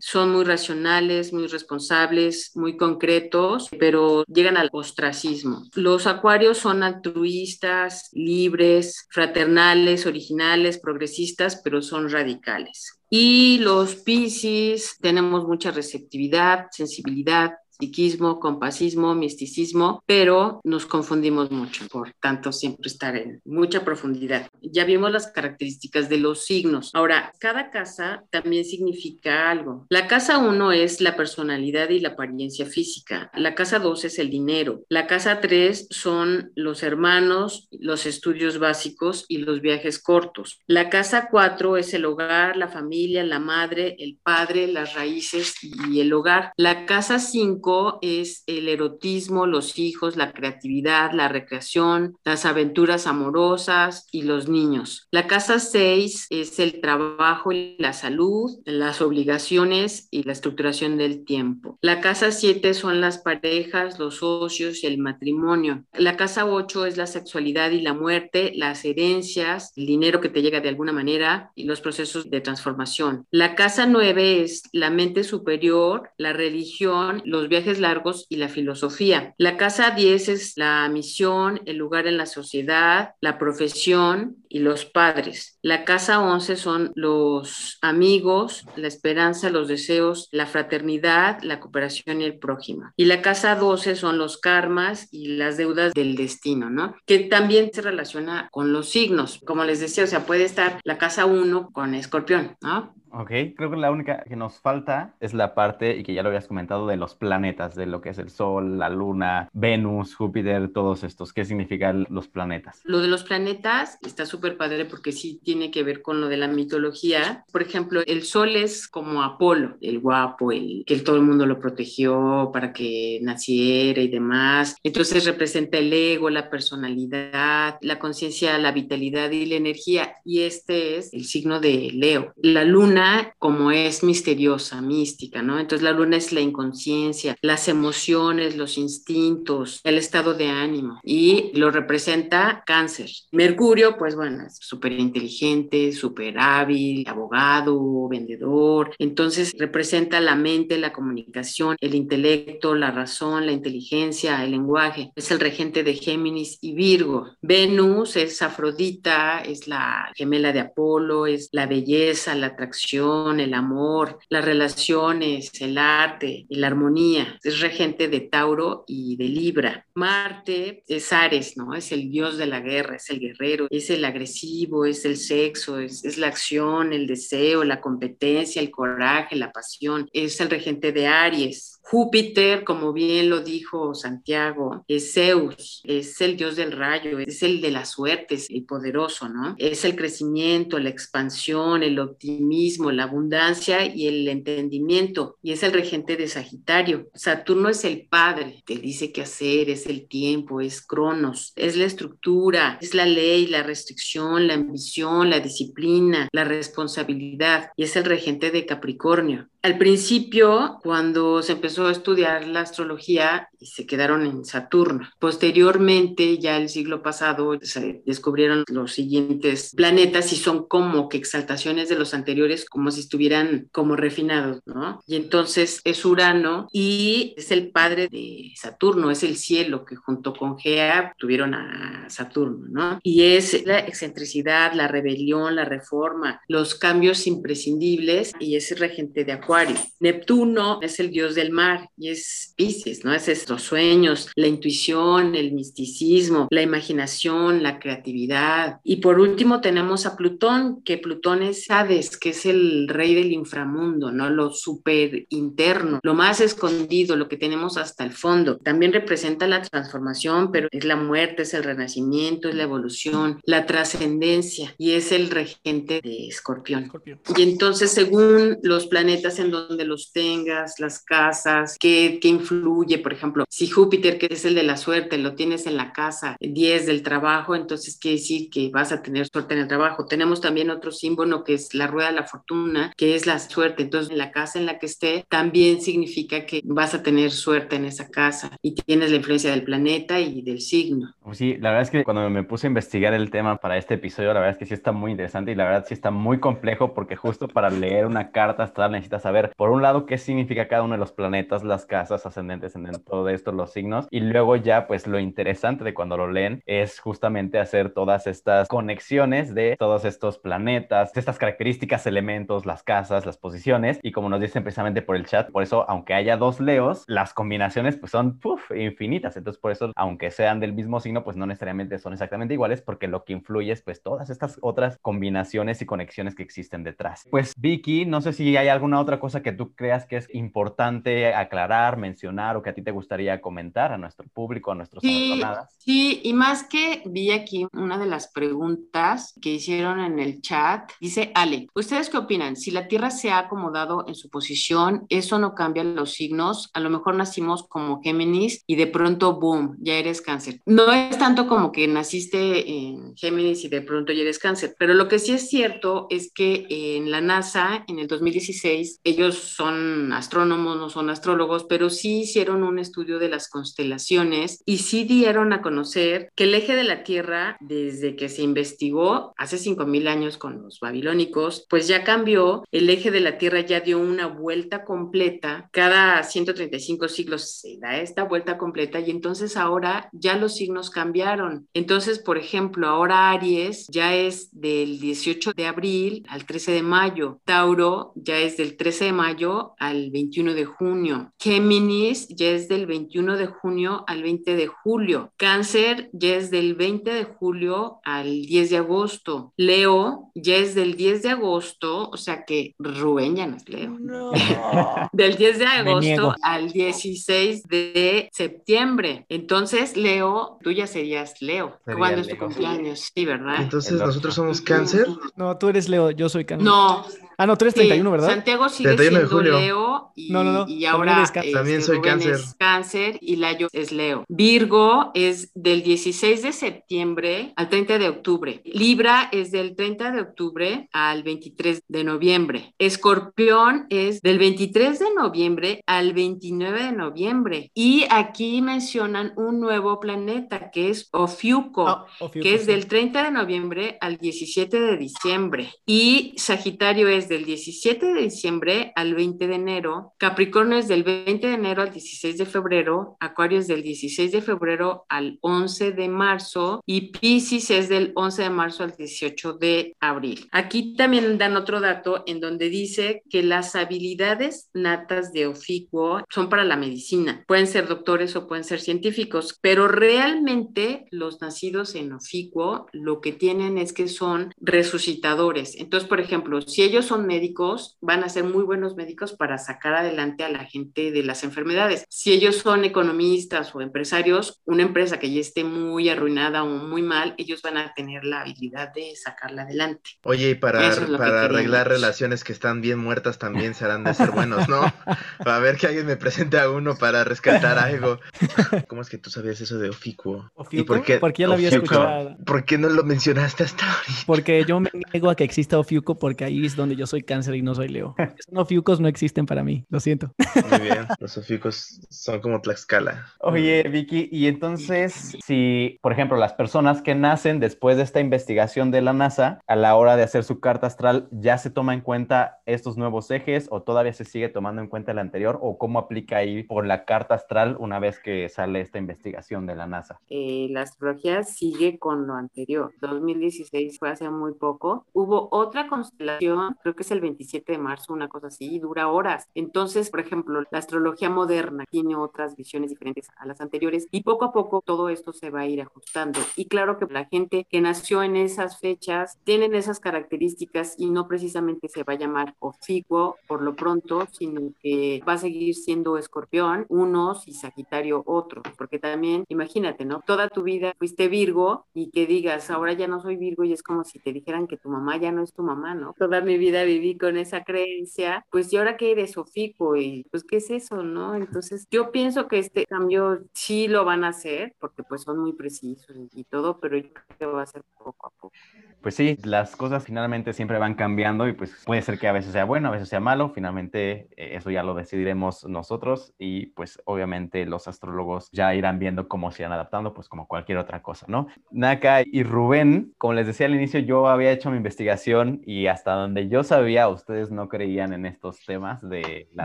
son 0.00 0.32
muy 0.32 0.44
racionales, 0.44 1.32
muy 1.32 1.46
responsables, 1.46 2.52
muy 2.54 2.76
concretos, 2.76 3.68
pero 3.78 4.24
llegan 4.26 4.56
al 4.56 4.68
ostracismo. 4.72 5.64
Los 5.74 6.06
acuarios 6.06 6.58
son 6.58 6.82
altruistas, 6.82 8.08
libres, 8.12 9.06
fraternales, 9.10 10.06
originales, 10.06 10.78
progresistas, 10.78 11.60
pero 11.62 11.82
son 11.82 12.10
radicales. 12.10 12.98
Y 13.10 13.58
los 13.58 13.96
Piscis 13.96 14.96
tenemos 15.00 15.46
mucha 15.46 15.70
receptividad, 15.70 16.66
sensibilidad, 16.70 17.52
psiquismo, 17.78 18.40
compasismo, 18.40 19.14
misticismo, 19.14 20.02
pero 20.06 20.60
nos 20.64 20.86
confundimos 20.86 21.50
mucho, 21.50 21.86
por 21.88 22.12
tanto 22.20 22.52
siempre 22.52 22.88
estar 22.88 23.16
en 23.16 23.40
mucha 23.44 23.84
profundidad. 23.84 24.48
Ya 24.62 24.84
vimos 24.84 25.12
las 25.12 25.28
características 25.28 26.08
de 26.08 26.18
los 26.18 26.44
signos. 26.44 26.90
Ahora, 26.94 27.32
cada 27.38 27.70
casa 27.70 28.24
también 28.30 28.64
significa 28.64 29.50
algo. 29.50 29.86
La 29.90 30.08
casa 30.08 30.38
1 30.38 30.72
es 30.72 31.00
la 31.00 31.16
personalidad 31.16 31.90
y 31.90 32.00
la 32.00 32.10
apariencia 32.10 32.66
física. 32.66 33.30
La 33.34 33.54
casa 33.54 33.78
2 33.78 34.04
es 34.06 34.18
el 34.18 34.30
dinero. 34.30 34.82
La 34.88 35.06
casa 35.06 35.40
3 35.40 35.88
son 35.90 36.50
los 36.54 36.82
hermanos, 36.82 37.68
los 37.70 38.06
estudios 38.06 38.58
básicos 38.58 39.24
y 39.28 39.38
los 39.38 39.60
viajes 39.60 40.00
cortos. 40.00 40.60
La 40.66 40.90
casa 40.90 41.28
4 41.30 41.76
es 41.76 41.94
el 41.94 42.04
hogar, 42.04 42.56
la 42.56 42.68
familia, 42.68 43.22
la 43.22 43.38
madre, 43.38 43.96
el 43.98 44.18
padre, 44.20 44.66
las 44.66 44.94
raíces 44.94 45.54
y 45.62 46.00
el 46.00 46.12
hogar. 46.12 46.52
La 46.56 46.86
casa 46.86 47.18
5 47.18 47.67
5 47.68 47.98
es 48.00 48.44
el 48.46 48.66
erotismo, 48.68 49.46
los 49.46 49.78
hijos, 49.78 50.16
la 50.16 50.32
creatividad, 50.32 51.12
la 51.12 51.28
recreación, 51.28 52.16
las 52.24 52.46
aventuras 52.46 53.06
amorosas 53.06 54.06
y 54.10 54.22
los 54.22 54.48
niños. 54.48 55.06
La 55.10 55.26
casa 55.26 55.58
6 55.58 56.28
es 56.30 56.58
el 56.60 56.80
trabajo 56.80 57.52
y 57.52 57.76
la 57.78 57.92
salud, 57.92 58.58
las 58.64 59.02
obligaciones 59.02 60.08
y 60.10 60.22
la 60.22 60.32
estructuración 60.32 60.96
del 60.96 61.24
tiempo. 61.26 61.78
La 61.82 62.00
casa 62.00 62.30
7 62.30 62.72
son 62.72 63.02
las 63.02 63.18
parejas, 63.18 63.98
los 63.98 64.16
socios 64.16 64.82
y 64.82 64.86
el 64.86 64.96
matrimonio. 64.96 65.84
La 65.92 66.16
casa 66.16 66.46
8 66.46 66.86
es 66.86 66.96
la 66.96 67.06
sexualidad 67.06 67.70
y 67.72 67.82
la 67.82 67.92
muerte, 67.92 68.52
las 68.54 68.84
herencias, 68.86 69.74
el 69.76 69.84
dinero 69.84 70.22
que 70.22 70.30
te 70.30 70.40
llega 70.40 70.60
de 70.60 70.70
alguna 70.70 70.92
manera 70.92 71.52
y 71.54 71.64
los 71.64 71.82
procesos 71.82 72.30
de 72.30 72.40
transformación. 72.40 73.26
La 73.30 73.54
casa 73.54 73.84
9 73.84 74.42
es 74.42 74.62
la 74.72 74.88
mente 74.88 75.22
superior, 75.22 76.10
la 76.16 76.32
religión, 76.32 77.20
los 77.26 77.48
viajes 77.48 77.57
largos 77.78 78.26
y 78.28 78.36
la 78.36 78.48
filosofía. 78.48 79.34
La 79.38 79.56
casa 79.56 79.90
10 79.90 80.28
es 80.28 80.52
la 80.56 80.88
misión, 80.88 81.60
el 81.66 81.76
lugar 81.76 82.06
en 82.06 82.16
la 82.16 82.26
sociedad, 82.26 83.14
la 83.20 83.38
profesión 83.38 84.36
y 84.48 84.60
los 84.60 84.84
padres. 84.84 85.58
La 85.62 85.84
casa 85.84 86.20
11 86.20 86.56
son 86.56 86.92
los 86.94 87.78
amigos, 87.82 88.64
la 88.76 88.88
esperanza, 88.88 89.50
los 89.50 89.68
deseos, 89.68 90.28
la 90.32 90.46
fraternidad, 90.46 91.42
la 91.42 91.60
cooperación 91.60 92.20
y 92.20 92.24
el 92.24 92.38
prójimo. 92.38 92.90
Y 92.96 93.04
la 93.04 93.22
casa 93.22 93.54
12 93.56 93.96
son 93.96 94.18
los 94.18 94.38
karmas 94.38 95.08
y 95.12 95.36
las 95.36 95.56
deudas 95.56 95.92
del 95.94 96.16
destino, 96.16 96.70
¿no? 96.70 96.94
Que 97.06 97.18
también 97.20 97.70
se 97.72 97.82
relaciona 97.82 98.48
con 98.50 98.72
los 98.72 98.88
signos. 98.88 99.40
Como 99.44 99.64
les 99.64 99.80
decía, 99.80 100.04
o 100.04 100.06
sea, 100.06 100.26
puede 100.26 100.44
estar 100.44 100.80
la 100.84 100.98
casa 100.98 101.26
1 101.26 101.70
con 101.72 101.94
escorpión, 101.94 102.56
¿no? 102.62 102.94
Ok, 103.12 103.30
creo 103.56 103.70
que 103.70 103.76
la 103.76 103.90
única 103.90 104.24
que 104.24 104.36
nos 104.36 104.60
falta 104.60 105.14
es 105.20 105.34
la 105.34 105.54
parte, 105.54 105.96
y 105.96 106.02
que 106.02 106.14
ya 106.14 106.22
lo 106.22 106.28
habías 106.28 106.46
comentado, 106.46 106.86
de 106.86 106.96
los 106.96 107.14
planetas, 107.14 107.74
de 107.74 107.86
lo 107.86 108.00
que 108.00 108.10
es 108.10 108.18
el 108.18 108.30
Sol, 108.30 108.78
la 108.78 108.90
Luna, 108.90 109.48
Venus, 109.52 110.14
Júpiter, 110.14 110.72
todos 110.72 111.04
estos. 111.04 111.32
¿Qué 111.32 111.44
significan 111.44 112.06
los 112.10 112.28
planetas? 112.28 112.80
Lo 112.84 113.00
de 113.00 113.08
los 113.08 113.24
planetas 113.24 113.98
está 114.02 114.26
súper 114.26 114.56
padre 114.56 114.84
porque 114.84 115.12
sí 115.12 115.40
tiene 115.42 115.70
que 115.70 115.82
ver 115.82 116.02
con 116.02 116.20
lo 116.20 116.28
de 116.28 116.36
la 116.36 116.48
mitología. 116.48 117.44
Por 117.52 117.62
ejemplo, 117.62 118.02
el 118.06 118.22
Sol 118.22 118.56
es 118.56 118.88
como 118.88 119.22
Apolo, 119.22 119.76
el 119.80 120.00
guapo, 120.00 120.52
el 120.52 120.84
que 120.86 120.98
todo 120.98 121.16
el 121.16 121.22
mundo 121.22 121.46
lo 121.46 121.58
protegió 121.60 122.50
para 122.52 122.72
que 122.72 123.20
naciera 123.22 124.00
y 124.02 124.08
demás. 124.08 124.76
Entonces 124.82 125.24
representa 125.24 125.78
el 125.78 125.92
ego, 125.92 126.30
la 126.30 126.50
personalidad, 126.50 127.78
la 127.80 127.98
conciencia, 127.98 128.58
la 128.58 128.72
vitalidad 128.72 129.30
y 129.30 129.46
la 129.46 129.56
energía. 129.56 130.14
Y 130.24 130.42
este 130.42 130.96
es 130.96 131.12
el 131.12 131.24
signo 131.24 131.60
de 131.60 131.90
Leo. 131.92 132.32
La 132.36 132.64
Luna 132.64 132.97
como 133.38 133.70
es 133.70 134.02
misteriosa, 134.02 134.80
mística, 134.80 135.42
¿no? 135.42 135.58
Entonces 135.58 135.82
la 135.82 135.92
luna 135.92 136.16
es 136.16 136.32
la 136.32 136.40
inconsciencia, 136.40 137.36
las 137.42 137.68
emociones, 137.68 138.56
los 138.56 138.78
instintos, 138.78 139.80
el 139.84 139.98
estado 139.98 140.34
de 140.34 140.48
ánimo 140.48 141.00
y 141.02 141.50
lo 141.54 141.70
representa 141.70 142.62
cáncer. 142.66 143.10
Mercurio, 143.32 143.96
pues 143.98 144.16
bueno, 144.16 144.44
es 144.46 144.56
súper 144.60 144.92
inteligente, 144.92 145.92
súper 145.92 146.38
hábil, 146.38 147.06
abogado, 147.06 148.08
vendedor. 148.08 148.94
Entonces 148.98 149.52
representa 149.58 150.20
la 150.20 150.34
mente, 150.34 150.78
la 150.78 150.92
comunicación, 150.92 151.76
el 151.80 151.94
intelecto, 151.94 152.74
la 152.74 152.90
razón, 152.90 153.46
la 153.46 153.52
inteligencia, 153.52 154.42
el 154.42 154.52
lenguaje. 154.52 155.12
Es 155.14 155.30
el 155.30 155.40
regente 155.40 155.84
de 155.84 155.94
Géminis 155.94 156.58
y 156.60 156.74
Virgo. 156.74 157.36
Venus 157.42 158.16
es 158.16 158.42
Afrodita, 158.42 159.40
es 159.40 159.68
la 159.68 160.10
gemela 160.16 160.52
de 160.52 160.60
Apolo, 160.60 161.26
es 161.26 161.48
la 161.52 161.66
belleza, 161.66 162.34
la 162.34 162.48
atracción 162.48 162.87
el 162.92 163.54
amor, 163.54 164.18
las 164.30 164.44
relaciones, 164.44 165.50
el 165.60 165.76
arte 165.76 166.46
y 166.48 166.56
la 166.56 166.68
armonía. 166.68 167.38
Es 167.42 167.60
regente 167.60 168.08
de 168.08 168.20
Tauro 168.20 168.84
y 168.86 169.16
de 169.16 169.24
Libra. 169.24 169.86
Marte 169.94 170.84
es 170.88 171.12
Ares, 171.12 171.56
¿no? 171.56 171.74
Es 171.74 171.92
el 171.92 172.10
dios 172.10 172.38
de 172.38 172.46
la 172.46 172.60
guerra, 172.60 172.96
es 172.96 173.10
el 173.10 173.20
guerrero, 173.20 173.66
es 173.70 173.90
el 173.90 174.04
agresivo, 174.04 174.86
es 174.86 175.04
el 175.04 175.16
sexo, 175.16 175.78
es, 175.78 176.04
es 176.04 176.16
la 176.16 176.28
acción, 176.28 176.92
el 176.92 177.06
deseo, 177.06 177.62
la 177.64 177.80
competencia, 177.80 178.62
el 178.62 178.70
coraje, 178.70 179.36
la 179.36 179.52
pasión. 179.52 180.08
Es 180.12 180.40
el 180.40 180.48
regente 180.48 180.92
de 180.92 181.06
Aries, 181.06 181.77
Júpiter, 181.90 182.64
como 182.64 182.92
bien 182.92 183.30
lo 183.30 183.40
dijo 183.40 183.94
Santiago, 183.94 184.84
es 184.88 185.14
Zeus, 185.14 185.80
es 185.84 186.20
el 186.20 186.36
dios 186.36 186.54
del 186.54 186.72
rayo, 186.72 187.18
es 187.18 187.42
el 187.42 187.62
de 187.62 187.70
la 187.70 187.86
suerte, 187.86 188.34
es 188.34 188.50
el 188.50 188.64
poderoso, 188.64 189.30
¿no? 189.30 189.54
Es 189.56 189.86
el 189.86 189.96
crecimiento, 189.96 190.78
la 190.78 190.90
expansión, 190.90 191.82
el 191.82 191.98
optimismo, 191.98 192.92
la 192.92 193.04
abundancia 193.04 193.86
y 193.86 194.06
el 194.06 194.28
entendimiento, 194.28 195.38
y 195.42 195.52
es 195.52 195.62
el 195.62 195.72
regente 195.72 196.18
de 196.18 196.28
Sagitario. 196.28 197.08
Saturno 197.14 197.70
es 197.70 197.82
el 197.86 198.06
padre, 198.06 198.62
te 198.66 198.76
dice 198.76 199.10
qué 199.10 199.22
hacer, 199.22 199.70
es 199.70 199.86
el 199.86 200.08
tiempo, 200.08 200.60
es 200.60 200.82
Cronos, 200.82 201.54
es 201.56 201.78
la 201.78 201.86
estructura, 201.86 202.78
es 202.82 202.94
la 202.94 203.06
ley, 203.06 203.46
la 203.46 203.62
restricción, 203.62 204.46
la 204.46 204.54
ambición, 204.54 205.30
la 205.30 205.40
disciplina, 205.40 206.28
la 206.32 206.44
responsabilidad, 206.44 207.70
y 207.76 207.84
es 207.84 207.96
el 207.96 208.04
regente 208.04 208.50
de 208.50 208.66
Capricornio. 208.66 209.48
Al 209.60 209.76
principio, 209.76 210.78
cuando 210.82 211.42
se 211.42 211.52
empezó 211.52 211.88
a 211.88 211.92
estudiar 211.92 212.46
la 212.46 212.60
astrología, 212.60 213.48
se 213.60 213.86
quedaron 213.86 214.24
en 214.24 214.44
Saturno. 214.44 215.08
Posteriormente, 215.18 216.38
ya 216.38 216.56
el 216.56 216.68
siglo 216.68 217.02
pasado, 217.02 217.58
se 217.60 218.02
descubrieron 218.06 218.64
los 218.68 218.92
siguientes 218.92 219.74
planetas 219.74 220.32
y 220.32 220.36
son 220.36 220.68
como 220.68 221.08
que 221.08 221.16
exaltaciones 221.16 221.88
de 221.88 221.98
los 221.98 222.14
anteriores, 222.14 222.66
como 222.66 222.92
si 222.92 223.00
estuvieran 223.00 223.68
como 223.72 223.96
refinados, 223.96 224.60
¿no? 224.64 225.00
Y 225.06 225.16
entonces 225.16 225.80
es 225.82 226.04
Urano 226.04 226.68
y 226.72 227.34
es 227.36 227.50
el 227.50 227.70
padre 227.70 228.08
de 228.08 228.52
Saturno, 228.54 229.10
es 229.10 229.24
el 229.24 229.36
cielo 229.36 229.84
que 229.84 229.96
junto 229.96 230.34
con 230.34 230.56
Gea 230.56 231.14
tuvieron 231.18 231.54
a 231.54 232.08
Saturno, 232.08 232.66
¿no? 232.70 233.00
Y 233.02 233.22
es 233.22 233.66
la 233.66 233.80
excentricidad, 233.80 234.72
la 234.74 234.86
rebelión, 234.86 235.56
la 235.56 235.64
reforma, 235.64 236.40
los 236.46 236.76
cambios 236.76 237.26
imprescindibles 237.26 238.32
y 238.38 238.54
es 238.54 238.78
regente 238.78 239.24
de 239.24 239.32
Acuario. 239.48 239.76
Neptuno 240.00 240.78
es 240.82 241.00
el 241.00 241.10
dios 241.10 241.34
del 241.34 241.52
mar 241.52 241.88
y 241.96 242.10
es 242.10 242.52
Pisces, 242.54 243.02
¿no? 243.02 243.14
Es 243.14 243.48
los 243.48 243.62
sueños, 243.62 244.30
la 244.36 244.46
intuición, 244.46 245.34
el 245.34 245.52
misticismo, 245.52 246.48
la 246.50 246.60
imaginación, 246.60 247.62
la 247.62 247.78
creatividad. 247.78 248.80
Y 248.84 248.96
por 248.96 249.18
último 249.18 249.62
tenemos 249.62 250.04
a 250.04 250.16
Plutón, 250.16 250.82
que 250.82 250.98
Plutón 250.98 251.42
es 251.42 251.70
Hades, 251.70 252.18
que 252.18 252.30
es 252.30 252.44
el 252.44 252.88
rey 252.88 253.14
del 253.14 253.32
inframundo, 253.32 254.12
¿no? 254.12 254.28
Lo 254.28 254.52
súper 254.52 255.24
interno, 255.30 256.00
lo 256.02 256.12
más 256.12 256.42
escondido, 256.42 257.16
lo 257.16 257.28
que 257.28 257.38
tenemos 257.38 257.78
hasta 257.78 258.04
el 258.04 258.12
fondo. 258.12 258.58
También 258.58 258.92
representa 258.92 259.46
la 259.46 259.62
transformación, 259.62 260.52
pero 260.52 260.68
es 260.70 260.84
la 260.84 260.96
muerte, 260.96 261.44
es 261.44 261.54
el 261.54 261.64
renacimiento, 261.64 262.50
es 262.50 262.54
la 262.54 262.64
evolución, 262.64 263.40
la 263.44 263.64
trascendencia 263.64 264.74
y 264.76 264.92
es 264.92 265.10
el 265.10 265.30
regente 265.30 266.02
de 266.02 266.28
Escorpión. 266.28 266.92
Y 267.34 267.42
entonces, 267.42 267.90
según 267.90 268.58
los 268.62 268.86
planetas 268.88 269.37
en 269.38 269.50
donde 269.50 269.84
los 269.84 270.12
tengas, 270.12 270.78
las 270.78 271.02
casas, 271.02 271.76
qué, 271.78 272.18
qué 272.20 272.28
influye, 272.28 272.98
por 272.98 273.12
ejemplo, 273.12 273.44
si 273.48 273.68
Júpiter, 273.68 274.18
que 274.18 274.28
es 274.30 274.44
el 274.44 274.54
de 274.54 274.62
la 274.62 274.76
suerte, 274.76 275.18
lo 275.18 275.34
tienes 275.34 275.66
en 275.66 275.76
la 275.76 275.92
casa 275.92 276.36
10 276.40 276.86
del 276.86 277.02
trabajo, 277.02 277.54
entonces 277.54 277.98
quiere 277.98 278.18
decir 278.18 278.50
que 278.50 278.70
vas 278.70 278.92
a 278.92 279.02
tener 279.02 279.26
suerte 279.26 279.54
en 279.54 279.60
el 279.60 279.68
trabajo. 279.68 280.06
Tenemos 280.06 280.40
también 280.40 280.70
otro 280.70 280.92
símbolo 280.92 281.44
que 281.44 281.54
es 281.54 281.74
la 281.74 281.86
rueda 281.86 282.08
de 282.08 282.16
la 282.16 282.24
fortuna, 282.24 282.92
que 282.96 283.14
es 283.14 283.26
la 283.26 283.38
suerte. 283.38 283.82
Entonces, 283.82 284.10
en 284.10 284.18
la 284.18 284.30
casa 284.30 284.58
en 284.58 284.66
la 284.66 284.78
que 284.78 284.86
esté, 284.86 285.24
también 285.28 285.80
significa 285.80 286.46
que 286.46 286.60
vas 286.64 286.94
a 286.94 287.02
tener 287.02 287.30
suerte 287.30 287.76
en 287.76 287.84
esa 287.84 288.08
casa 288.08 288.50
y 288.62 288.74
tienes 288.74 289.10
la 289.10 289.16
influencia 289.16 289.50
del 289.50 289.64
planeta 289.64 290.20
y 290.20 290.42
del 290.42 290.60
signo. 290.60 291.14
Pues 291.22 291.38
sí, 291.38 291.56
la 291.58 291.70
verdad 291.70 291.82
es 291.82 291.90
que 291.90 292.04
cuando 292.04 292.28
me 292.30 292.44
puse 292.44 292.66
a 292.66 292.68
investigar 292.68 293.14
el 293.14 293.30
tema 293.30 293.56
para 293.56 293.76
este 293.76 293.94
episodio, 293.94 294.32
la 294.32 294.40
verdad 294.40 294.52
es 294.52 294.58
que 294.58 294.66
sí 294.66 294.74
está 294.74 294.92
muy 294.92 295.10
interesante 295.10 295.52
y 295.52 295.54
la 295.54 295.64
verdad 295.64 295.84
sí 295.86 295.94
está 295.94 296.10
muy 296.10 296.40
complejo 296.40 296.94
porque 296.94 297.16
justo 297.16 297.48
para 297.48 297.70
leer 297.70 298.06
una 298.06 298.30
carta 298.30 298.62
astral 298.62 298.92
necesitas 298.92 299.26
saber, 299.28 299.52
por 299.56 299.68
un 299.68 299.82
lado, 299.82 300.06
qué 300.06 300.16
significa 300.16 300.68
cada 300.68 300.82
uno 300.82 300.94
de 300.94 300.98
los 300.98 301.12
planetas, 301.12 301.62
las 301.62 301.84
casas 301.84 302.24
ascendentes, 302.24 302.74
en 302.74 302.90
todo 303.04 303.26
de 303.26 303.34
estos 303.34 303.54
los 303.54 303.72
signos. 303.72 304.06
Y 304.10 304.20
luego 304.20 304.56
ya, 304.56 304.86
pues 304.86 305.06
lo 305.06 305.18
interesante 305.18 305.84
de 305.84 305.92
cuando 305.92 306.16
lo 306.16 306.30
leen 306.30 306.62
es 306.64 306.98
justamente 306.98 307.58
hacer 307.58 307.90
todas 307.90 308.26
estas 308.26 308.68
conexiones 308.68 309.54
de 309.54 309.76
todos 309.78 310.06
estos 310.06 310.38
planetas, 310.38 311.14
estas 311.14 311.36
características, 311.36 312.06
elementos, 312.06 312.64
las 312.64 312.82
casas, 312.82 313.26
las 313.26 313.36
posiciones. 313.36 314.00
Y 314.02 314.12
como 314.12 314.30
nos 314.30 314.40
dicen 314.40 314.62
precisamente 314.62 315.02
por 315.02 315.16
el 315.16 315.26
chat, 315.26 315.50
por 315.50 315.62
eso, 315.62 315.84
aunque 315.90 316.14
haya 316.14 316.38
dos 316.38 316.58
leos, 316.58 317.04
las 317.06 317.34
combinaciones 317.34 317.96
pues 317.96 318.12
son 318.12 318.40
infinitas. 318.74 319.36
Entonces, 319.36 319.60
por 319.60 319.72
eso, 319.72 319.92
aunque 319.94 320.30
sean 320.30 320.58
del 320.58 320.72
mismo 320.72 321.00
signo, 321.00 321.22
pues 321.22 321.36
no 321.36 321.44
necesariamente 321.44 321.98
son 321.98 322.14
exactamente 322.14 322.54
iguales, 322.54 322.80
porque 322.80 323.08
lo 323.08 323.24
que 323.24 323.34
influye 323.34 323.72
es 323.72 323.82
pues 323.82 324.02
todas 324.02 324.30
estas 324.30 324.58
otras 324.62 324.96
combinaciones 325.02 325.82
y 325.82 325.86
conexiones 325.86 326.34
que 326.34 326.42
existen 326.42 326.82
detrás. 326.82 327.26
Pues 327.30 327.52
Vicky, 327.58 328.06
no 328.06 328.22
sé 328.22 328.32
si 328.32 328.56
hay 328.56 328.68
alguna 328.68 329.00
otra 329.00 329.17
cosa 329.18 329.42
que 329.42 329.52
tú 329.52 329.74
creas 329.74 330.06
que 330.06 330.16
es 330.16 330.32
importante 330.34 331.34
aclarar, 331.34 331.96
mencionar 331.96 332.56
o 332.56 332.62
que 332.62 332.70
a 332.70 332.74
ti 332.74 332.82
te 332.82 332.90
gustaría 332.90 333.40
comentar 333.40 333.92
a 333.92 333.98
nuestro 333.98 334.26
público, 334.28 334.72
a 334.72 334.74
nuestros 334.74 335.02
sí, 335.02 335.42
sí, 335.78 336.20
y 336.24 336.32
más 336.32 336.64
que 336.64 337.02
vi 337.06 337.30
aquí 337.30 337.66
una 337.72 337.98
de 337.98 338.06
las 338.06 338.28
preguntas 338.28 339.34
que 339.40 339.54
hicieron 339.54 340.00
en 340.00 340.18
el 340.18 340.40
chat, 340.40 340.90
dice 341.00 341.32
Ale, 341.34 341.68
¿ustedes 341.74 342.10
qué 342.10 342.18
opinan? 342.18 342.56
Si 342.56 342.70
la 342.70 342.88
Tierra 342.88 343.10
se 343.10 343.30
ha 343.30 343.38
acomodado 343.38 344.04
en 344.06 344.14
su 344.14 344.28
posición, 344.28 345.06
eso 345.08 345.38
no 345.38 345.54
cambia 345.54 345.84
los 345.84 346.12
signos, 346.12 346.70
a 346.74 346.80
lo 346.80 346.90
mejor 346.90 347.14
nacimos 347.14 347.66
como 347.68 348.00
Géminis 348.02 348.62
y 348.66 348.76
de 348.76 348.86
pronto, 348.86 349.38
boom, 349.38 349.76
ya 349.80 349.94
eres 349.94 350.20
cáncer. 350.20 350.60
No 350.66 350.92
es 350.92 351.18
tanto 351.18 351.46
como 351.46 351.72
que 351.72 351.86
naciste 351.88 352.70
en 352.70 353.16
Géminis 353.16 353.64
y 353.64 353.68
de 353.68 353.82
pronto 353.82 354.12
ya 354.12 354.22
eres 354.22 354.38
cáncer, 354.38 354.74
pero 354.78 354.94
lo 354.94 355.08
que 355.08 355.18
sí 355.18 355.32
es 355.32 355.48
cierto 355.48 356.06
es 356.10 356.32
que 356.32 356.66
en 356.68 357.10
la 357.10 357.20
NASA, 357.20 357.84
en 357.88 357.98
el 357.98 358.06
2016, 358.06 359.00
ellos 359.08 359.36
son 359.36 360.12
astrónomos, 360.12 360.76
no 360.76 360.90
son 360.90 361.10
astrólogos, 361.10 361.64
pero 361.64 361.90
sí 361.90 362.20
hicieron 362.20 362.62
un 362.62 362.78
estudio 362.78 363.18
de 363.18 363.28
las 363.28 363.48
constelaciones 363.48 364.62
y 364.66 364.78
sí 364.78 365.04
dieron 365.04 365.52
a 365.52 365.62
conocer 365.62 366.30
que 366.34 366.44
el 366.44 366.54
eje 366.54 366.74
de 366.74 366.84
la 366.84 367.02
Tierra, 367.02 367.56
desde 367.60 368.16
que 368.16 368.28
se 368.28 368.42
investigó 368.42 369.34
hace 369.36 369.56
5.000 369.56 370.08
años 370.08 370.38
con 370.38 370.62
los 370.62 370.80
babilónicos, 370.80 371.66
pues 371.68 371.88
ya 371.88 372.04
cambió, 372.04 372.64
el 372.70 372.90
eje 372.90 373.10
de 373.10 373.20
la 373.20 373.38
Tierra 373.38 373.60
ya 373.60 373.80
dio 373.80 373.98
una 373.98 374.26
vuelta 374.26 374.84
completa, 374.84 375.68
cada 375.72 376.22
135 376.22 377.08
siglos 377.08 377.60
se 377.60 377.78
da 377.78 377.98
esta 378.00 378.24
vuelta 378.24 378.58
completa 378.58 379.00
y 379.00 379.10
entonces 379.10 379.56
ahora 379.56 380.08
ya 380.12 380.36
los 380.36 380.56
signos 380.56 380.90
cambiaron. 380.90 381.68
Entonces, 381.74 382.18
por 382.18 382.38
ejemplo, 382.38 382.88
ahora 382.88 383.30
Aries 383.30 383.86
ya 383.90 384.14
es 384.14 384.48
del 384.52 385.00
18 385.00 385.52
de 385.52 385.66
abril 385.66 386.26
al 386.28 386.44
13 386.44 386.72
de 386.72 386.82
mayo, 386.82 387.40
Tauro 387.44 388.12
ya 388.14 388.38
es 388.38 388.56
del 388.56 388.76
13 388.76 388.97
de 389.04 389.12
mayo 389.12 389.74
al 389.78 390.10
21 390.10 390.54
de 390.54 390.64
junio, 390.64 391.32
Géminis 391.38 392.28
ya 392.28 392.48
es 392.50 392.68
del 392.68 392.86
21 392.86 393.36
de 393.36 393.46
junio 393.46 394.04
al 394.06 394.22
20 394.22 394.56
de 394.56 394.66
julio, 394.66 395.32
Cáncer 395.36 396.10
ya 396.12 396.36
es 396.36 396.50
del 396.50 396.74
20 396.74 397.10
de 397.10 397.24
julio 397.24 398.00
al 398.04 398.42
10 398.42 398.70
de 398.70 398.76
agosto, 398.76 399.52
Leo 399.56 400.30
ya 400.34 400.56
es 400.56 400.74
del 400.74 400.96
10 400.96 401.22
de 401.22 401.30
agosto, 401.30 402.10
o 402.10 402.16
sea 402.16 402.44
que 402.44 402.74
Rubén 402.78 403.36
ya 403.36 403.46
no 403.46 403.56
es 403.56 403.68
Leo. 403.68 403.96
del 405.12 405.36
10 405.36 405.58
de 405.58 405.66
agosto 405.66 406.34
al 406.42 406.70
16 406.70 407.62
de 407.64 408.28
septiembre. 408.32 409.26
Entonces, 409.28 409.96
Leo, 409.96 410.58
tú 410.62 410.70
ya 410.70 410.86
serías 410.86 411.40
Leo. 411.40 411.78
¿Cuándo 411.84 412.20
es 412.20 412.28
tu 412.28 412.36
cumpleaños? 412.36 413.10
Sí, 413.14 413.24
¿verdad? 413.24 413.62
Entonces, 413.62 413.92
nosotros 413.92 414.34
somos 414.34 414.60
cáncer. 414.60 415.06
No, 415.36 415.56
tú 415.58 415.68
eres 415.68 415.88
Leo, 415.88 416.10
yo 416.10 416.28
soy 416.28 416.44
cáncer. 416.44 416.64
No, 416.64 417.04
Ah, 417.40 417.46
no, 417.46 417.56
tú 417.56 417.66
eres 417.66 417.74
31, 417.74 418.10
¿verdad? 418.10 418.26
Santiago 418.30 418.68
sigue 418.68 418.94
31 418.94 419.28
siendo 419.28 419.60
Leo 419.60 420.12
y, 420.16 420.32
no, 420.32 420.42
no, 420.42 420.52
no. 420.52 420.68
y 420.68 420.84
ahora 420.86 421.24
también, 421.32 421.54
también 421.54 421.82
soy 421.82 422.00
cáncer. 422.00 422.32
Es 422.32 422.56
cáncer 422.58 423.16
y 423.20 423.36
Layo 423.36 423.68
es 423.72 423.92
Leo. 423.92 424.24
Virgo 424.28 425.12
es 425.14 425.52
del 425.54 425.84
16 425.84 426.42
de 426.42 426.52
septiembre 426.52 427.52
al 427.54 427.68
30 427.68 427.98
de 427.98 428.08
octubre. 428.08 428.60
Libra 428.64 429.28
es 429.30 429.52
del 429.52 429.76
30 429.76 430.10
de 430.10 430.20
octubre 430.20 430.88
al 430.92 431.22
23 431.22 431.84
de 431.86 432.02
noviembre. 432.02 432.74
Escorpión 432.76 433.86
es 433.88 434.20
del 434.20 434.40
23 434.40 434.98
de 434.98 435.14
noviembre 435.14 435.82
al 435.86 436.14
29 436.14 436.82
de 436.82 436.92
noviembre. 436.92 437.70
Y 437.72 438.04
aquí 438.10 438.60
mencionan 438.62 439.32
un 439.36 439.60
nuevo 439.60 440.00
planeta 440.00 440.72
que 440.72 440.90
es 440.90 441.08
Ofiuco, 441.12 441.86
ah, 441.86 442.06
que 442.32 442.56
es 442.56 442.66
del 442.66 442.88
30 442.88 443.22
de 443.22 443.30
noviembre 443.30 443.96
al 444.00 444.16
17 444.16 444.80
de 444.80 444.96
diciembre. 444.96 445.70
Y 445.86 446.34
Sagitario 446.36 447.06
es 447.06 447.27
del 447.28 447.44
17 447.44 448.14
de 448.14 448.22
diciembre 448.22 448.92
al 448.96 449.14
20 449.14 449.46
de 449.46 449.54
enero, 449.54 450.14
Capricornio 450.18 450.78
es 450.78 450.88
del 450.88 451.02
20 451.02 451.46
de 451.46 451.54
enero 451.54 451.82
al 451.82 451.92
16 451.92 452.38
de 452.38 452.46
febrero, 452.46 453.16
Acuario 453.20 453.58
es 453.58 453.66
del 453.66 453.82
16 453.82 454.32
de 454.32 454.42
febrero 454.42 455.04
al 455.08 455.38
11 455.40 455.92
de 455.92 456.08
marzo 456.08 456.82
y 456.86 457.12
Pisces 457.12 457.70
es 457.70 457.88
del 457.88 458.12
11 458.14 458.42
de 458.42 458.50
marzo 458.50 458.84
al 458.84 458.94
18 458.96 459.54
de 459.54 459.96
abril. 460.00 460.48
Aquí 460.52 460.94
también 460.94 461.38
dan 461.38 461.56
otro 461.56 461.80
dato 461.80 462.24
en 462.26 462.40
donde 462.40 462.68
dice 462.68 463.22
que 463.28 463.42
las 463.42 463.76
habilidades 463.76 464.70
natas 464.74 465.32
de 465.32 465.46
Oficuo 465.46 466.22
son 466.28 466.48
para 466.48 466.64
la 466.64 466.76
medicina. 466.76 467.44
Pueden 467.46 467.66
ser 467.66 467.88
doctores 467.88 468.36
o 468.36 468.46
pueden 468.46 468.64
ser 468.64 468.80
científicos, 468.80 469.58
pero 469.60 469.88
realmente 469.88 471.06
los 471.10 471.40
nacidos 471.40 471.94
en 471.94 472.12
Oficuo 472.12 472.86
lo 472.92 473.20
que 473.20 473.32
tienen 473.32 473.78
es 473.78 473.92
que 473.92 474.08
son 474.08 474.52
resucitadores. 474.60 475.76
Entonces, 475.76 476.08
por 476.08 476.20
ejemplo, 476.20 476.60
si 476.62 476.82
ellos 476.82 477.06
son 477.06 477.17
médicos, 477.26 477.96
van 478.00 478.24
a 478.24 478.28
ser 478.28 478.44
muy 478.44 478.64
buenos 478.64 478.96
médicos 478.96 479.32
para 479.32 479.58
sacar 479.58 479.94
adelante 479.94 480.44
a 480.44 480.48
la 480.48 480.64
gente 480.64 481.10
de 481.10 481.22
las 481.22 481.44
enfermedades. 481.44 482.04
Si 482.08 482.32
ellos 482.32 482.56
son 482.56 482.84
economistas 482.84 483.74
o 483.74 483.80
empresarios, 483.80 484.60
una 484.64 484.82
empresa 484.82 485.18
que 485.18 485.32
ya 485.32 485.40
esté 485.40 485.64
muy 485.64 486.08
arruinada 486.08 486.62
o 486.62 486.68
muy 486.68 487.02
mal, 487.02 487.34
ellos 487.38 487.62
van 487.62 487.76
a 487.76 487.92
tener 487.94 488.24
la 488.24 488.42
habilidad 488.42 488.92
de 488.92 489.14
sacarla 489.16 489.62
adelante. 489.62 490.10
Oye, 490.24 490.50
y 490.50 490.54
para, 490.54 490.80
para 491.16 491.42
arreglar 491.42 491.88
relaciones 491.88 492.44
que 492.44 492.52
están 492.52 492.80
bien 492.80 492.98
muertas 492.98 493.38
también 493.38 493.74
serán 493.74 494.04
de 494.04 494.14
ser 494.14 494.30
buenos, 494.30 494.68
¿no? 494.68 494.80
para 495.44 495.58
ver 495.58 495.76
que 495.76 495.86
alguien 495.86 496.06
me 496.06 496.16
presente 496.16 496.58
a 496.58 496.70
uno 496.70 496.96
para 496.96 497.24
rescatar 497.24 497.78
algo. 497.78 498.20
¿Cómo 498.88 499.02
es 499.02 499.08
que 499.08 499.18
tú 499.18 499.30
sabías 499.30 499.60
eso 499.60 499.78
de 499.78 499.90
Oficuo? 499.90 500.50
¿Y 500.70 500.82
por 500.82 501.02
qué? 501.02 501.18
Porque 501.18 501.42
ya 501.42 501.48
lo 501.48 501.54
había 501.54 501.68
escuchado. 501.70 502.36
¿Por 502.44 502.64
qué 502.64 502.78
no 502.78 502.88
lo 502.88 503.04
mencionaste 503.04 503.64
hasta 503.64 503.84
ahorita? 503.84 504.22
Porque 504.26 504.64
yo 504.66 504.80
me 504.80 504.90
niego 505.12 505.30
a 505.30 505.36
que 505.36 505.44
exista 505.44 505.78
Ofiuco 505.78 506.18
porque 506.18 506.44
ahí 506.44 506.64
es 506.64 506.76
donde 506.76 506.96
yo 506.96 507.06
soy 507.08 507.22
cáncer 507.22 507.56
y 507.56 507.62
no 507.62 507.74
soy 507.74 507.88
Leo. 507.88 508.14
Los 508.50 508.64
ofiucos 508.64 509.00
no 509.00 509.08
existen 509.08 509.46
para 509.46 509.64
mí, 509.64 509.84
lo 509.88 510.00
siento. 510.00 510.32
Muy 510.70 510.80
bien, 510.80 511.06
los 511.20 511.36
ofiucos 511.36 512.00
son 512.10 512.40
como 512.40 512.60
Tlaxcala. 512.60 513.26
Oye, 513.40 513.82
Vicky, 513.88 514.28
y 514.30 514.46
entonces, 514.46 515.36
si, 515.44 515.98
por 516.02 516.12
ejemplo, 516.12 516.36
las 516.36 516.52
personas 516.52 517.02
que 517.02 517.14
nacen 517.14 517.60
después 517.60 517.96
de 517.96 518.02
esta 518.02 518.20
investigación 518.20 518.90
de 518.90 519.02
la 519.02 519.12
NASA, 519.12 519.60
a 519.66 519.76
la 519.76 519.96
hora 519.96 520.16
de 520.16 520.22
hacer 520.22 520.44
su 520.44 520.60
carta 520.60 520.86
astral, 520.86 521.28
¿ya 521.30 521.58
se 521.58 521.70
toma 521.70 521.94
en 521.94 522.00
cuenta 522.00 522.60
estos 522.66 522.96
nuevos 522.96 523.30
ejes 523.30 523.68
o 523.70 523.82
todavía 523.82 524.12
se 524.12 524.24
sigue 524.24 524.48
tomando 524.48 524.82
en 524.82 524.88
cuenta 524.88 525.12
el 525.12 525.18
anterior? 525.18 525.58
¿O 525.62 525.78
cómo 525.78 525.98
aplica 525.98 526.38
ahí 526.38 526.62
por 526.62 526.86
la 526.86 527.04
carta 527.04 527.34
astral 527.34 527.76
una 527.78 527.98
vez 527.98 528.18
que 528.18 528.48
sale 528.48 528.80
esta 528.80 528.98
investigación 528.98 529.66
de 529.66 529.76
la 529.76 529.86
NASA? 529.86 530.20
Eh, 530.28 530.68
la 530.70 530.82
astrología 530.82 531.42
sigue 531.42 531.98
con 531.98 532.26
lo 532.26 532.34
anterior. 532.34 532.92
2016 533.00 533.98
fue 533.98 534.10
hace 534.10 534.28
muy 534.30 534.54
poco. 534.54 535.06
Hubo 535.12 535.48
otra 535.50 535.88
constelación, 535.88 536.76
creo 536.88 536.96
que 536.96 537.02
es 537.02 537.10
el 537.10 537.20
27 537.20 537.72
de 537.72 537.78
marzo, 537.78 538.14
una 538.14 538.28
cosa 538.28 538.46
así, 538.46 538.78
dura 538.78 539.08
horas. 539.08 539.46
Entonces, 539.54 540.08
por 540.08 540.20
ejemplo, 540.20 540.62
la 540.70 540.78
astrología 540.78 541.28
moderna 541.28 541.84
tiene 541.90 542.16
otras 542.16 542.56
visiones 542.56 542.88
diferentes 542.88 543.28
a 543.36 543.44
las 543.44 543.60
anteriores 543.60 544.06
y 544.10 544.22
poco 544.22 544.46
a 544.46 544.52
poco 544.52 544.80
todo 544.80 545.10
esto 545.10 545.34
se 545.34 545.50
va 545.50 545.60
a 545.60 545.66
ir 545.66 545.82
ajustando. 545.82 546.40
Y 546.56 546.66
claro 546.66 546.98
que 546.98 547.06
la 547.06 547.26
gente 547.26 547.66
que 547.68 547.82
nació 547.82 548.22
en 548.22 548.36
esas 548.36 548.80
fechas 548.80 549.38
tienen 549.44 549.74
esas 549.74 550.00
características 550.00 550.94
y 550.96 551.10
no 551.10 551.28
precisamente 551.28 551.88
se 551.88 552.04
va 552.04 552.14
a 552.14 552.16
llamar 552.16 552.54
oficuo 552.58 553.36
por 553.46 553.60
lo 553.60 553.76
pronto, 553.76 554.26
sino 554.32 554.72
que 554.80 555.22
va 555.28 555.34
a 555.34 555.38
seguir 555.38 555.74
siendo 555.74 556.16
escorpión 556.16 556.86
unos 556.88 557.46
y 557.48 557.52
sagitario 557.52 558.22
otros, 558.24 558.64
porque 558.78 558.98
también 558.98 559.44
imagínate, 559.48 560.06
¿no? 560.06 560.22
Toda 560.26 560.48
tu 560.48 560.62
vida 560.62 560.94
fuiste 560.98 561.28
Virgo 561.28 561.86
y 561.92 562.10
que 562.10 562.26
digas, 562.26 562.70
ahora 562.70 562.94
ya 562.94 563.08
no 563.08 563.20
soy 563.20 563.36
Virgo 563.36 563.64
y 563.64 563.72
es 563.74 563.82
como 563.82 564.04
si 564.04 564.18
te 564.18 564.32
dijeran 564.32 564.66
que 564.66 564.78
tu 564.78 564.88
mamá 564.88 565.18
ya 565.18 565.32
no 565.32 565.42
es 565.42 565.52
tu 565.52 565.62
mamá, 565.62 565.94
¿no? 565.94 566.14
Toda 566.18 566.40
mi 566.40 566.56
vida 566.56 566.77
viví 566.84 567.16
con 567.16 567.36
esa 567.36 567.64
creencia, 567.64 568.44
pues 568.50 568.72
y 568.72 568.76
ahora 568.76 568.96
que 568.96 569.12
eres 569.12 569.36
ofico 569.36 569.96
y 569.96 570.24
pues 570.30 570.44
qué 570.44 570.56
es 570.56 570.70
eso, 570.70 571.02
¿no? 571.02 571.34
Entonces 571.34 571.86
yo 571.90 572.10
pienso 572.12 572.48
que 572.48 572.58
este 572.58 572.86
cambio 572.86 573.40
sí 573.54 573.88
lo 573.88 574.04
van 574.04 574.24
a 574.24 574.28
hacer 574.28 574.74
porque 574.78 575.02
pues 575.02 575.22
son 575.22 575.38
muy 575.38 575.52
precisos 575.52 576.16
y 576.32 576.44
todo, 576.44 576.80
pero 576.80 576.96
yo 576.96 577.12
creo 577.12 577.38
que 577.38 577.46
va 577.46 577.62
a 577.62 577.66
ser 577.66 577.82
poco 577.96 578.26
a 578.26 578.30
poco. 578.30 578.52
Pues 579.00 579.14
sí, 579.14 579.38
las 579.44 579.76
cosas 579.76 580.04
finalmente 580.04 580.52
siempre 580.52 580.78
van 580.78 580.94
cambiando 580.94 581.46
y 581.46 581.52
pues 581.52 581.82
puede 581.84 582.02
ser 582.02 582.18
que 582.18 582.26
a 582.26 582.32
veces 582.32 582.52
sea 582.52 582.64
bueno, 582.64 582.88
a 582.88 582.90
veces 582.90 583.08
sea 583.08 583.20
malo, 583.20 583.50
finalmente 583.50 584.28
eh, 584.36 584.56
eso 584.56 584.70
ya 584.70 584.82
lo 584.82 584.94
decidiremos 584.94 585.64
nosotros 585.64 586.34
y 586.36 586.66
pues 586.66 587.00
obviamente 587.04 587.64
los 587.64 587.86
astrólogos 587.86 588.50
ya 588.50 588.74
irán 588.74 588.98
viendo 588.98 589.28
cómo 589.28 589.52
se 589.52 589.62
irán 589.62 589.72
adaptando, 589.72 590.14
pues 590.14 590.28
como 590.28 590.48
cualquier 590.48 590.78
otra 590.78 591.00
cosa, 591.02 591.26
¿no? 591.28 591.46
Naka 591.70 592.22
y 592.24 592.42
Rubén, 592.42 593.14
como 593.18 593.34
les 593.34 593.46
decía 593.46 593.66
al 593.66 593.74
inicio, 593.74 594.00
yo 594.00 594.28
había 594.28 594.50
hecho 594.50 594.70
mi 594.70 594.76
investigación 594.78 595.62
y 595.64 595.86
hasta 595.86 596.12
donde 596.12 596.48
yo 596.48 596.64
sabía, 596.68 597.08
ustedes 597.08 597.50
no 597.50 597.68
creían 597.68 598.12
en 598.12 598.26
estos 598.26 598.64
temas 598.64 599.00
de 599.00 599.48
la 599.54 599.64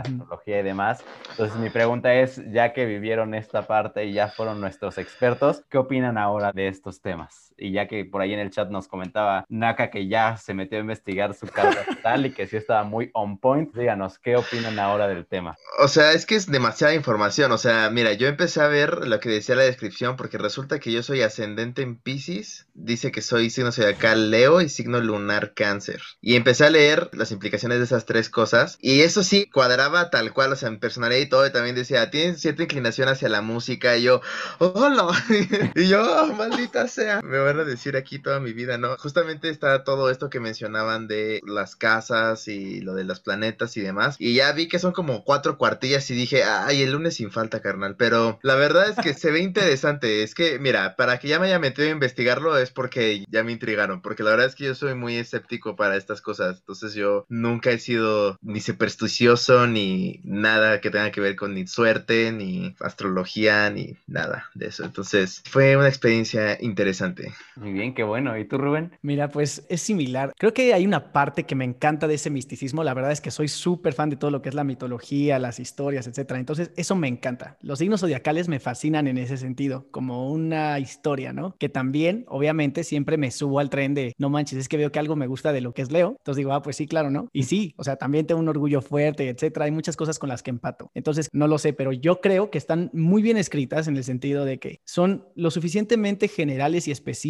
astrología 0.00 0.60
y 0.60 0.62
demás. 0.62 1.04
Entonces 1.30 1.56
mi 1.58 1.70
pregunta 1.70 2.14
es, 2.14 2.42
ya 2.50 2.72
que 2.72 2.86
vivieron 2.86 3.34
esta 3.34 3.66
parte 3.66 4.06
y 4.06 4.14
ya 4.14 4.28
fueron 4.28 4.60
nuestros 4.60 4.98
expertos, 4.98 5.64
¿qué 5.68 5.78
opinan 5.78 6.18
ahora 6.18 6.52
de 6.52 6.68
estos 6.68 7.00
temas? 7.00 7.53
Y 7.56 7.72
ya 7.72 7.86
que 7.86 8.04
por 8.04 8.22
ahí 8.22 8.32
en 8.32 8.40
el 8.40 8.50
chat 8.50 8.70
nos 8.70 8.88
comentaba 8.88 9.44
Naka 9.48 9.90
que 9.90 10.08
ya 10.08 10.36
se 10.36 10.54
metió 10.54 10.78
a 10.78 10.80
investigar 10.80 11.34
su 11.34 11.46
carta 11.46 11.84
tal 12.02 12.26
y 12.26 12.32
que 12.32 12.46
sí 12.46 12.56
estaba 12.56 12.84
muy 12.84 13.10
on 13.12 13.38
point, 13.38 13.74
díganos, 13.74 14.18
¿qué 14.18 14.36
opinan 14.36 14.78
ahora 14.78 15.08
del 15.08 15.26
tema? 15.26 15.56
O 15.78 15.88
sea, 15.88 16.12
es 16.12 16.26
que 16.26 16.36
es 16.36 16.46
demasiada 16.46 16.94
información, 16.94 17.52
o 17.52 17.58
sea, 17.58 17.90
mira, 17.90 18.12
yo 18.12 18.28
empecé 18.28 18.60
a 18.60 18.68
ver 18.68 19.06
lo 19.06 19.20
que 19.20 19.28
decía 19.28 19.54
la 19.54 19.62
descripción 19.62 20.16
porque 20.16 20.38
resulta 20.38 20.78
que 20.78 20.92
yo 20.92 21.02
soy 21.02 21.22
ascendente 21.22 21.82
en 21.82 21.96
Pisces, 21.96 22.66
dice 22.74 23.12
que 23.12 23.22
soy 23.22 23.50
signo 23.50 23.72
zodiacal 23.72 24.30
Leo 24.30 24.60
y 24.60 24.68
signo 24.68 25.00
lunar 25.00 25.54
Cáncer. 25.54 26.00
Y 26.20 26.36
empecé 26.36 26.66
a 26.66 26.70
leer 26.70 27.10
las 27.12 27.32
implicaciones 27.32 27.78
de 27.78 27.84
esas 27.84 28.06
tres 28.06 28.28
cosas 28.28 28.78
y 28.80 29.00
eso 29.00 29.22
sí 29.22 29.48
cuadraba 29.50 30.10
tal 30.10 30.32
cual, 30.32 30.52
o 30.52 30.56
sea, 30.56 30.68
en 30.68 30.78
personalidad 30.78 31.20
y 31.20 31.28
todo, 31.28 31.46
y 31.46 31.52
también 31.52 31.76
decía, 31.76 32.10
tienes 32.10 32.40
cierta 32.40 32.62
inclinación 32.62 33.08
hacia 33.08 33.28
la 33.28 33.42
música 33.42 33.96
y 33.96 34.02
yo, 34.02 34.20
hola, 34.58 35.06
y 35.74 35.88
yo, 35.88 36.02
oh, 36.02 36.32
maldita 36.32 36.88
sea, 36.88 37.20
me 37.22 37.38
van 37.44 37.60
a 37.60 37.64
decir 37.64 37.96
aquí 37.96 38.18
toda 38.18 38.40
mi 38.40 38.52
vida, 38.52 38.78
¿no? 38.78 38.96
Justamente 38.96 39.48
está 39.48 39.84
todo 39.84 40.10
esto 40.10 40.30
que 40.30 40.40
mencionaban 40.40 41.06
de 41.06 41.40
las 41.46 41.76
casas 41.76 42.48
y 42.48 42.80
lo 42.80 42.94
de 42.94 43.04
los 43.04 43.20
planetas 43.20 43.76
y 43.76 43.80
demás, 43.80 44.16
y 44.18 44.34
ya 44.34 44.52
vi 44.52 44.68
que 44.68 44.78
son 44.78 44.92
como 44.92 45.24
cuatro 45.24 45.58
cuartillas 45.58 46.10
y 46.10 46.14
dije, 46.14 46.44
ay, 46.44 46.82
el 46.82 46.92
lunes 46.92 47.16
sin 47.16 47.30
falta, 47.30 47.60
carnal, 47.60 47.96
pero 47.96 48.38
la 48.42 48.54
verdad 48.54 48.88
es 48.88 48.96
que 48.96 49.14
se 49.14 49.30
ve 49.30 49.40
interesante, 49.40 50.22
es 50.22 50.34
que, 50.34 50.58
mira, 50.58 50.96
para 50.96 51.18
que 51.18 51.28
ya 51.28 51.38
me 51.38 51.46
haya 51.46 51.58
metido 51.58 51.88
a 51.88 51.92
investigarlo 51.92 52.56
es 52.56 52.70
porque 52.70 53.24
ya 53.28 53.44
me 53.44 53.52
intrigaron, 53.52 54.00
porque 54.00 54.22
la 54.22 54.30
verdad 54.30 54.46
es 54.46 54.54
que 54.54 54.64
yo 54.64 54.74
soy 54.74 54.94
muy 54.94 55.16
escéptico 55.16 55.76
para 55.76 55.96
estas 55.96 56.20
cosas, 56.20 56.58
entonces 56.58 56.94
yo 56.94 57.26
nunca 57.28 57.70
he 57.70 57.78
sido 57.78 58.38
ni 58.40 58.60
supersticioso 58.60 59.66
ni 59.66 60.20
nada 60.24 60.80
que 60.80 60.90
tenga 60.90 61.10
que 61.10 61.20
ver 61.20 61.36
con 61.36 61.54
ni 61.54 61.66
suerte, 61.66 62.32
ni 62.32 62.74
astrología, 62.80 63.70
ni 63.70 63.96
nada 64.06 64.50
de 64.54 64.66
eso, 64.66 64.84
entonces 64.84 65.42
fue 65.48 65.76
una 65.76 65.88
experiencia 65.88 66.58
interesante. 66.60 67.33
Muy 67.56 67.72
bien, 67.72 67.94
qué 67.94 68.02
bueno, 68.02 68.36
¿y 68.38 68.44
tú 68.44 68.58
Rubén? 68.58 68.92
Mira, 69.02 69.28
pues 69.28 69.66
es 69.68 69.80
similar, 69.80 70.32
creo 70.38 70.52
que 70.54 70.74
hay 70.74 70.86
una 70.86 71.12
parte 71.12 71.44
que 71.44 71.54
me 71.54 71.64
encanta 71.64 72.06
de 72.06 72.14
ese 72.14 72.30
misticismo, 72.30 72.84
la 72.84 72.94
verdad 72.94 73.12
es 73.12 73.20
que 73.20 73.30
soy 73.30 73.48
súper 73.48 73.94
fan 73.94 74.10
de 74.10 74.16
todo 74.16 74.30
lo 74.30 74.42
que 74.42 74.48
es 74.48 74.54
la 74.54 74.64
mitología, 74.64 75.38
las 75.38 75.60
historias, 75.60 76.06
etcétera, 76.06 76.40
entonces 76.40 76.72
eso 76.76 76.94
me 76.96 77.08
encanta, 77.08 77.58
los 77.60 77.78
signos 77.78 78.00
zodiacales 78.00 78.48
me 78.48 78.60
fascinan 78.60 79.08
en 79.08 79.18
ese 79.18 79.36
sentido, 79.36 79.86
como 79.90 80.30
una 80.30 80.78
historia, 80.78 81.32
¿no? 81.32 81.56
Que 81.58 81.68
también, 81.68 82.24
obviamente, 82.28 82.84
siempre 82.84 83.16
me 83.16 83.30
subo 83.30 83.58
al 83.58 83.70
tren 83.70 83.94
de, 83.94 84.14
no 84.18 84.30
manches, 84.30 84.58
es 84.58 84.68
que 84.68 84.76
veo 84.76 84.92
que 84.92 84.98
algo 84.98 85.16
me 85.16 85.26
gusta 85.26 85.52
de 85.52 85.60
lo 85.60 85.72
que 85.72 85.82
es 85.82 85.90
Leo. 85.90 86.16
Entonces 86.18 86.36
digo, 86.36 86.52
ah, 86.52 86.62
pues 86.62 86.76
sí, 86.76 86.86
claro, 86.86 87.10
¿no? 87.10 87.28
Y 87.32 87.44
sí, 87.44 87.74
o 87.76 87.84
sea, 87.84 87.96
también 87.96 88.26
tengo 88.26 88.40
un 88.40 88.48
orgullo 88.48 88.80
fuerte, 88.80 89.28
etcétera. 89.28 89.66
Hay 89.66 89.70
muchas 89.70 89.96
cosas 89.96 90.18
con 90.18 90.28
las 90.28 90.42
que 90.42 90.50
empato. 90.50 90.90
Entonces, 90.94 91.28
no 91.32 91.48
lo 91.48 91.58
sé, 91.58 91.72
pero 91.72 91.92
yo 91.92 92.20
creo 92.20 92.50
que 92.50 92.58
están 92.58 92.90
muy 92.92 93.22
bien 93.22 93.36
escritas 93.36 93.88
en 93.88 93.96
el 93.96 94.04
sentido 94.04 94.44
de 94.44 94.58
que 94.58 94.80
son 94.84 95.26
lo 95.34 95.50
suficientemente 95.50 96.28
generales 96.28 96.88
y 96.88 96.90
específicas 96.90 97.23